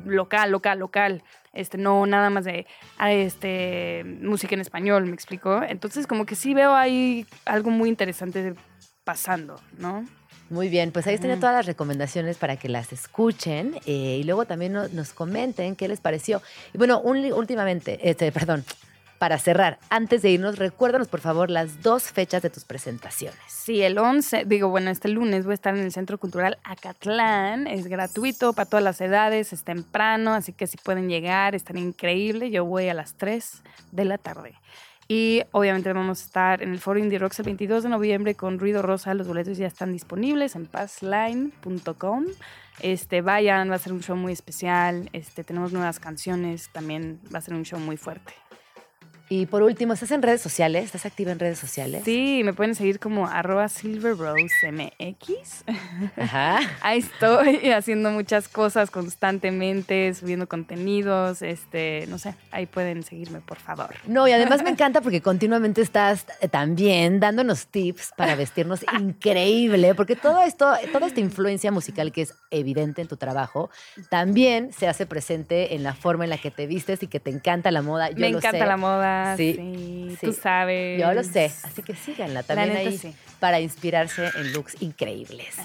local, 0.05 0.51
local, 0.51 0.79
local. 0.79 1.23
Este, 1.53 1.79
no 1.79 2.05
nada 2.07 2.31
más 2.31 2.45
de 2.45 2.67
ah, 2.99 3.13
este, 3.13 4.03
música 4.05 4.55
en 4.55 4.61
español, 4.61 5.07
¿me 5.07 5.15
explico? 5.15 5.63
Entonces, 5.63 6.07
como 6.07 6.27
que 6.27 6.35
sí 6.35 6.53
veo 6.53 6.75
ahí 6.75 7.27
algo 7.45 7.71
muy 7.71 7.89
interesante 7.89 8.55
pasando, 9.05 9.61
¿no? 9.79 10.05
Muy 10.51 10.69
bien, 10.69 10.93
pues 10.93 11.07
ahí 11.07 11.15
Ujú. 11.17 11.41
todas 11.41 11.55
las 11.57 11.67
recomendaciones 11.67 12.37
para 12.37 12.57
que 12.57 12.69
las 12.69 12.93
escuchen 12.93 13.75
eh, 13.87 14.19
y 14.21 14.25
luego 14.25 14.45
también 14.45 14.73
no- 14.73 14.89
nos 14.89 15.13
comenten 15.13 15.75
qué 15.75 15.89
les 15.89 16.01
pareció. 16.01 16.43
Y 16.73 16.79
bueno, 16.79 17.01
un 17.01 17.19
últimamente, 17.33 17.99
este, 18.09 18.31
perdón, 18.31 18.65
para 19.19 19.39
cerrar, 19.39 19.79
antes 19.89 20.21
de 20.21 20.31
irnos, 20.31 20.59
recuérdanos 20.59 21.09
por 21.09 21.21
favor 21.21 21.49
las 21.49 21.83
dos 21.83 22.03
fechas 22.05 22.43
de 22.43 22.51
tus 22.51 22.65
presentaciones. 22.65 23.39
Sí, 23.49 23.81
el 23.81 23.97
11, 23.97 24.45
digo, 24.45 24.69
bueno, 24.69 24.91
este 24.91 25.09
lunes 25.09 25.45
voy 25.45 25.53
a 25.53 25.55
estar 25.55 25.75
en 25.75 25.83
el 25.83 25.93
Centro 25.93 26.19
Cultural 26.19 26.59
Acatlán. 26.63 27.67
Es 27.67 27.87
gratuito 27.87 28.53
para 28.53 28.69
todas 28.69 28.85
las 28.85 29.01
edades, 29.01 29.55
es 29.55 29.65
temprano, 29.65 30.35
así 30.35 30.53
que 30.53 30.67
si 30.67 30.77
pueden 30.77 31.09
llegar, 31.09 31.55
están 31.55 31.79
increíble. 31.79 32.51
Yo 32.51 32.67
voy 32.67 32.89
a 32.89 32.95
las 32.95 33.15
3 33.15 33.63
de 33.93 34.05
la 34.05 34.19
tarde. 34.19 34.55
Y 35.09 35.43
obviamente 35.53 35.93
vamos 35.93 36.23
a 36.23 36.25
estar 36.25 36.63
en 36.63 36.73
el 36.73 36.79
Foro 36.79 36.99
Indie 36.99 37.19
Rocks 37.19 37.39
el 37.41 37.45
22 37.47 37.83
de 37.83 37.89
noviembre 37.89 38.35
con 38.35 38.59
Ruido 38.59 38.83
Rosa. 38.83 39.15
Los 39.15 39.27
boletos 39.27 39.59
ya 39.59 39.67
están 39.67 39.93
disponibles 39.93 40.57
en 40.57 40.67
passline.com. 40.67 42.25
Este, 42.81 43.21
vayan, 43.21 43.71
va 43.71 43.77
a 43.77 43.79
ser 43.79 43.93
un 43.93 44.03
show 44.03 44.17
muy 44.17 44.33
especial. 44.33 45.11
Este, 45.13 45.45
tenemos 45.45 45.73
nuevas 45.73 46.01
canciones, 46.01 46.71
también 46.71 47.21
va 47.33 47.39
a 47.39 47.43
ser 47.43 47.55
un 47.55 47.65
show 47.65 47.79
muy 47.79 47.97
fuerte. 47.97 48.33
Y 49.29 49.47
por 49.47 49.63
último, 49.63 49.95
¿estás 49.95 50.11
en 50.11 50.23
redes 50.23 50.41
sociales? 50.43 50.85
¿Estás 50.85 51.07
activa 51.07 51.33
en 51.33 51.39
redes 51.39 51.59
sociales? 51.59 52.03
Sí, 52.05 52.43
me 52.45 52.53
pueden 52.53 52.75
seguir 52.75 53.01
como 53.01 53.27
arroba 53.27 53.69
silverrosemx. 53.69 55.65
Ajá. 56.17 56.61
Ahí 56.83 56.99
estoy 56.99 57.71
haciendo 57.71 58.11
muchas 58.11 58.49
cosas 58.49 58.91
constantemente, 58.91 60.13
subiendo 60.15 60.47
contenidos, 60.47 61.43
este, 61.43 62.07
no 62.09 62.19
sé, 62.19 62.35
ahí 62.51 62.67
pueden 62.67 63.03
seguirme, 63.03 63.41
por 63.41 63.59
favor. 63.59 63.95
No, 64.07 64.29
y 64.29 64.33
además 64.33 64.63
me 64.63 64.71
encanta 64.75 65.01
porque 65.01 65.21
continuamente 65.21 65.81
estás 65.81 66.27
eh, 66.41 66.49
también 66.49 67.21
dándonos 67.21 67.67
tips 67.69 68.13
para 68.17 68.35
vestirnos 68.35 68.85
increíble, 68.99 69.95
porque 69.95 70.17
todo 70.17 70.43
esto, 70.43 70.73
toda 70.93 71.07
esta 71.07 71.21
influencia 71.21 71.73
musical 71.73 72.13
que 72.13 72.23
es 72.23 72.35
evidente 72.51 73.03
en 73.03 73.09
tu 73.09 73.17
trabajo, 73.17 73.71
también 74.11 74.73
se 74.73 74.87
hace 74.87 75.07
presente 75.07 75.75
en 75.75 75.83
la 75.83 75.95
forma 75.95 76.25
en 76.25 76.31
la 76.31 76.39
que 76.39 76.51
te 76.51 76.67
vistes 76.67 77.03
y 77.03 77.07
que 77.07 77.21
te 77.21 77.31
encanta 77.31 77.71
la 77.71 77.83
moda. 77.83 78.11
Yo 78.11 78.19
me 78.19 78.31
lo 78.31 78.39
encanta 78.39 78.59
sé. 78.59 78.67
la 78.67 78.77
moda, 78.77 79.14
Sí, 79.37 79.55
sí, 79.55 80.17
sí. 80.21 80.27
tú 80.27 80.33
sabes. 80.33 81.01
Yo 81.01 81.13
lo 81.13 81.23
sé, 81.25 81.53
así 81.63 81.83
que 81.83 81.95
síganla 81.95 82.43
también 82.43 82.71
neta, 82.75 82.81
ahí 82.91 82.99
sí. 82.99 83.15
para 83.41 83.61
inspirarse 83.61 84.31
en 84.37 84.53
looks 84.53 84.77
increíbles. 84.81 85.57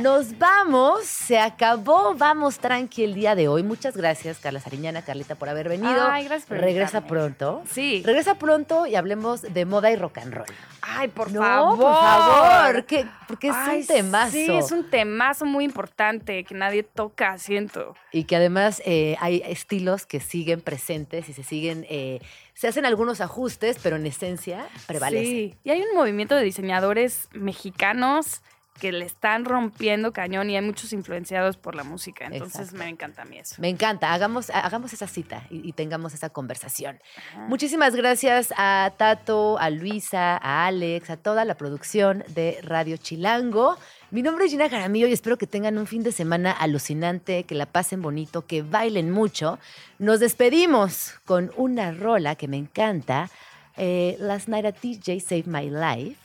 Nos 0.00 0.38
vamos, 0.38 1.04
se 1.04 1.38
acabó, 1.38 2.14
vamos 2.14 2.58
tranqui 2.58 3.04
el 3.04 3.14
día 3.14 3.34
de 3.34 3.48
hoy. 3.48 3.62
Muchas 3.62 3.96
gracias, 3.96 4.38
Carla 4.38 4.60
Sariñana, 4.60 5.02
Carlita, 5.02 5.34
por 5.34 5.48
haber 5.48 5.68
venido. 5.68 6.08
Ay, 6.10 6.24
gracias 6.24 6.46
por 6.48 6.58
Regresa 6.58 6.98
invitarme. 6.98 7.08
pronto. 7.08 7.62
Sí. 7.70 8.02
Regresa 8.04 8.34
pronto 8.36 8.86
y 8.86 8.94
hablemos 8.96 9.42
de 9.42 9.64
moda 9.64 9.90
y 9.90 9.96
rock 9.96 10.18
and 10.18 10.34
roll. 10.34 10.46
Ay, 10.80 11.08
por 11.08 11.30
no, 11.32 11.40
favor. 11.42 11.76
por 11.78 11.92
favor, 11.94 12.84
que- 12.86 13.06
porque 13.26 13.48
es 13.48 13.54
Ay, 13.56 13.80
un 13.80 13.86
temazo. 13.86 14.32
Sí, 14.32 14.50
es 14.50 14.72
un 14.72 14.88
temazo 14.88 15.44
muy 15.44 15.64
importante 15.64 16.44
que 16.44 16.54
nadie 16.54 16.82
toca, 16.82 17.36
siento. 17.36 17.94
Y 18.12 18.24
que 18.24 18.36
además 18.36 18.80
eh, 18.86 19.16
hay 19.20 19.42
estilos 19.46 20.06
que 20.06 20.20
siguen 20.20 20.60
presentes 20.62 21.28
y 21.28 21.32
se 21.34 21.42
siguen, 21.42 21.84
eh, 21.90 22.20
se 22.58 22.66
hacen 22.66 22.84
algunos 22.84 23.20
ajustes, 23.20 23.78
pero 23.80 23.94
en 23.94 24.04
esencia 24.04 24.66
prevalece. 24.88 25.24
Sí, 25.24 25.56
y 25.62 25.70
hay 25.70 25.80
un 25.80 25.94
movimiento 25.94 26.34
de 26.34 26.42
diseñadores 26.42 27.28
mexicanos 27.32 28.42
que 28.80 28.90
le 28.90 29.04
están 29.04 29.44
rompiendo 29.44 30.12
cañón 30.12 30.50
y 30.50 30.56
hay 30.56 30.62
muchos 30.62 30.92
influenciados 30.92 31.56
por 31.56 31.76
la 31.76 31.84
música. 31.84 32.26
Entonces 32.26 32.60
Exacto. 32.62 32.78
me 32.78 32.88
encanta 32.90 33.22
a 33.22 33.24
mí 33.26 33.38
eso. 33.38 33.54
Me 33.58 33.68
encanta, 33.68 34.12
hagamos, 34.12 34.50
hagamos 34.50 34.92
esa 34.92 35.06
cita 35.06 35.44
y, 35.50 35.68
y 35.68 35.72
tengamos 35.72 36.14
esa 36.14 36.30
conversación. 36.30 36.98
Muchísimas 37.46 37.94
gracias 37.94 38.52
a 38.56 38.92
Tato, 38.96 39.56
a 39.60 39.70
Luisa, 39.70 40.36
a 40.36 40.66
Alex, 40.66 41.10
a 41.10 41.16
toda 41.16 41.44
la 41.44 41.56
producción 41.56 42.24
de 42.26 42.58
Radio 42.62 42.96
Chilango. 42.96 43.78
Mi 44.10 44.22
nombre 44.22 44.46
es 44.46 44.52
Gina 44.52 44.70
Jaramillo 44.70 45.06
y 45.06 45.12
espero 45.12 45.36
que 45.36 45.46
tengan 45.46 45.76
un 45.76 45.86
fin 45.86 46.02
de 46.02 46.12
semana 46.12 46.50
alucinante, 46.50 47.44
que 47.44 47.54
la 47.54 47.66
pasen 47.66 48.00
bonito, 48.00 48.46
que 48.46 48.62
bailen 48.62 49.10
mucho. 49.10 49.58
Nos 49.98 50.18
despedimos 50.18 51.12
con 51.26 51.52
una 51.58 51.92
rola 51.92 52.34
que 52.34 52.48
me 52.48 52.56
encanta, 52.56 53.30
eh, 53.76 54.16
Last 54.18 54.48
Night 54.48 54.64
at 54.64 54.76
DJ 54.80 55.20
Saved 55.20 55.46
My 55.46 55.68
Life. 55.68 56.16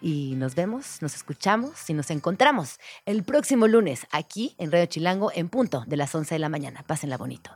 Y 0.00 0.34
nos 0.36 0.56
vemos, 0.56 1.00
nos 1.00 1.14
escuchamos 1.14 1.88
y 1.88 1.94
nos 1.94 2.10
encontramos 2.10 2.80
el 3.06 3.22
próximo 3.22 3.68
lunes 3.68 4.06
aquí 4.10 4.56
en 4.58 4.72
Radio 4.72 4.86
Chilango 4.86 5.30
en 5.32 5.48
punto 5.48 5.84
de 5.86 5.96
las 5.96 6.12
11 6.12 6.34
de 6.34 6.38
la 6.40 6.48
mañana. 6.48 6.82
Pásenla 6.88 7.16
bonito. 7.16 7.52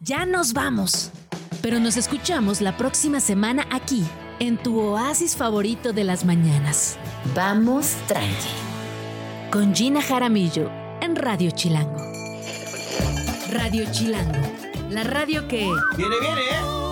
Ya 0.00 0.26
nos 0.26 0.52
vamos. 0.52 1.10
Pero 1.62 1.78
nos 1.78 1.96
escuchamos 1.96 2.60
la 2.60 2.76
próxima 2.76 3.20
semana 3.20 3.66
aquí, 3.70 4.04
en 4.40 4.58
tu 4.58 4.80
oasis 4.80 5.36
favorito 5.36 5.92
de 5.92 6.04
las 6.04 6.24
mañanas. 6.24 6.98
Vamos 7.34 7.94
tranqui. 8.08 8.50
Con 9.50 9.74
Gina 9.74 10.02
Jaramillo, 10.02 10.70
en 11.00 11.14
Radio 11.14 11.50
Chilango. 11.52 12.02
Radio 13.52 13.84
Chilango, 13.92 14.40
la 14.90 15.04
radio 15.04 15.46
que... 15.46 15.70
Viene, 15.96 16.16
viene, 16.20 16.40
¿eh? 16.40 16.91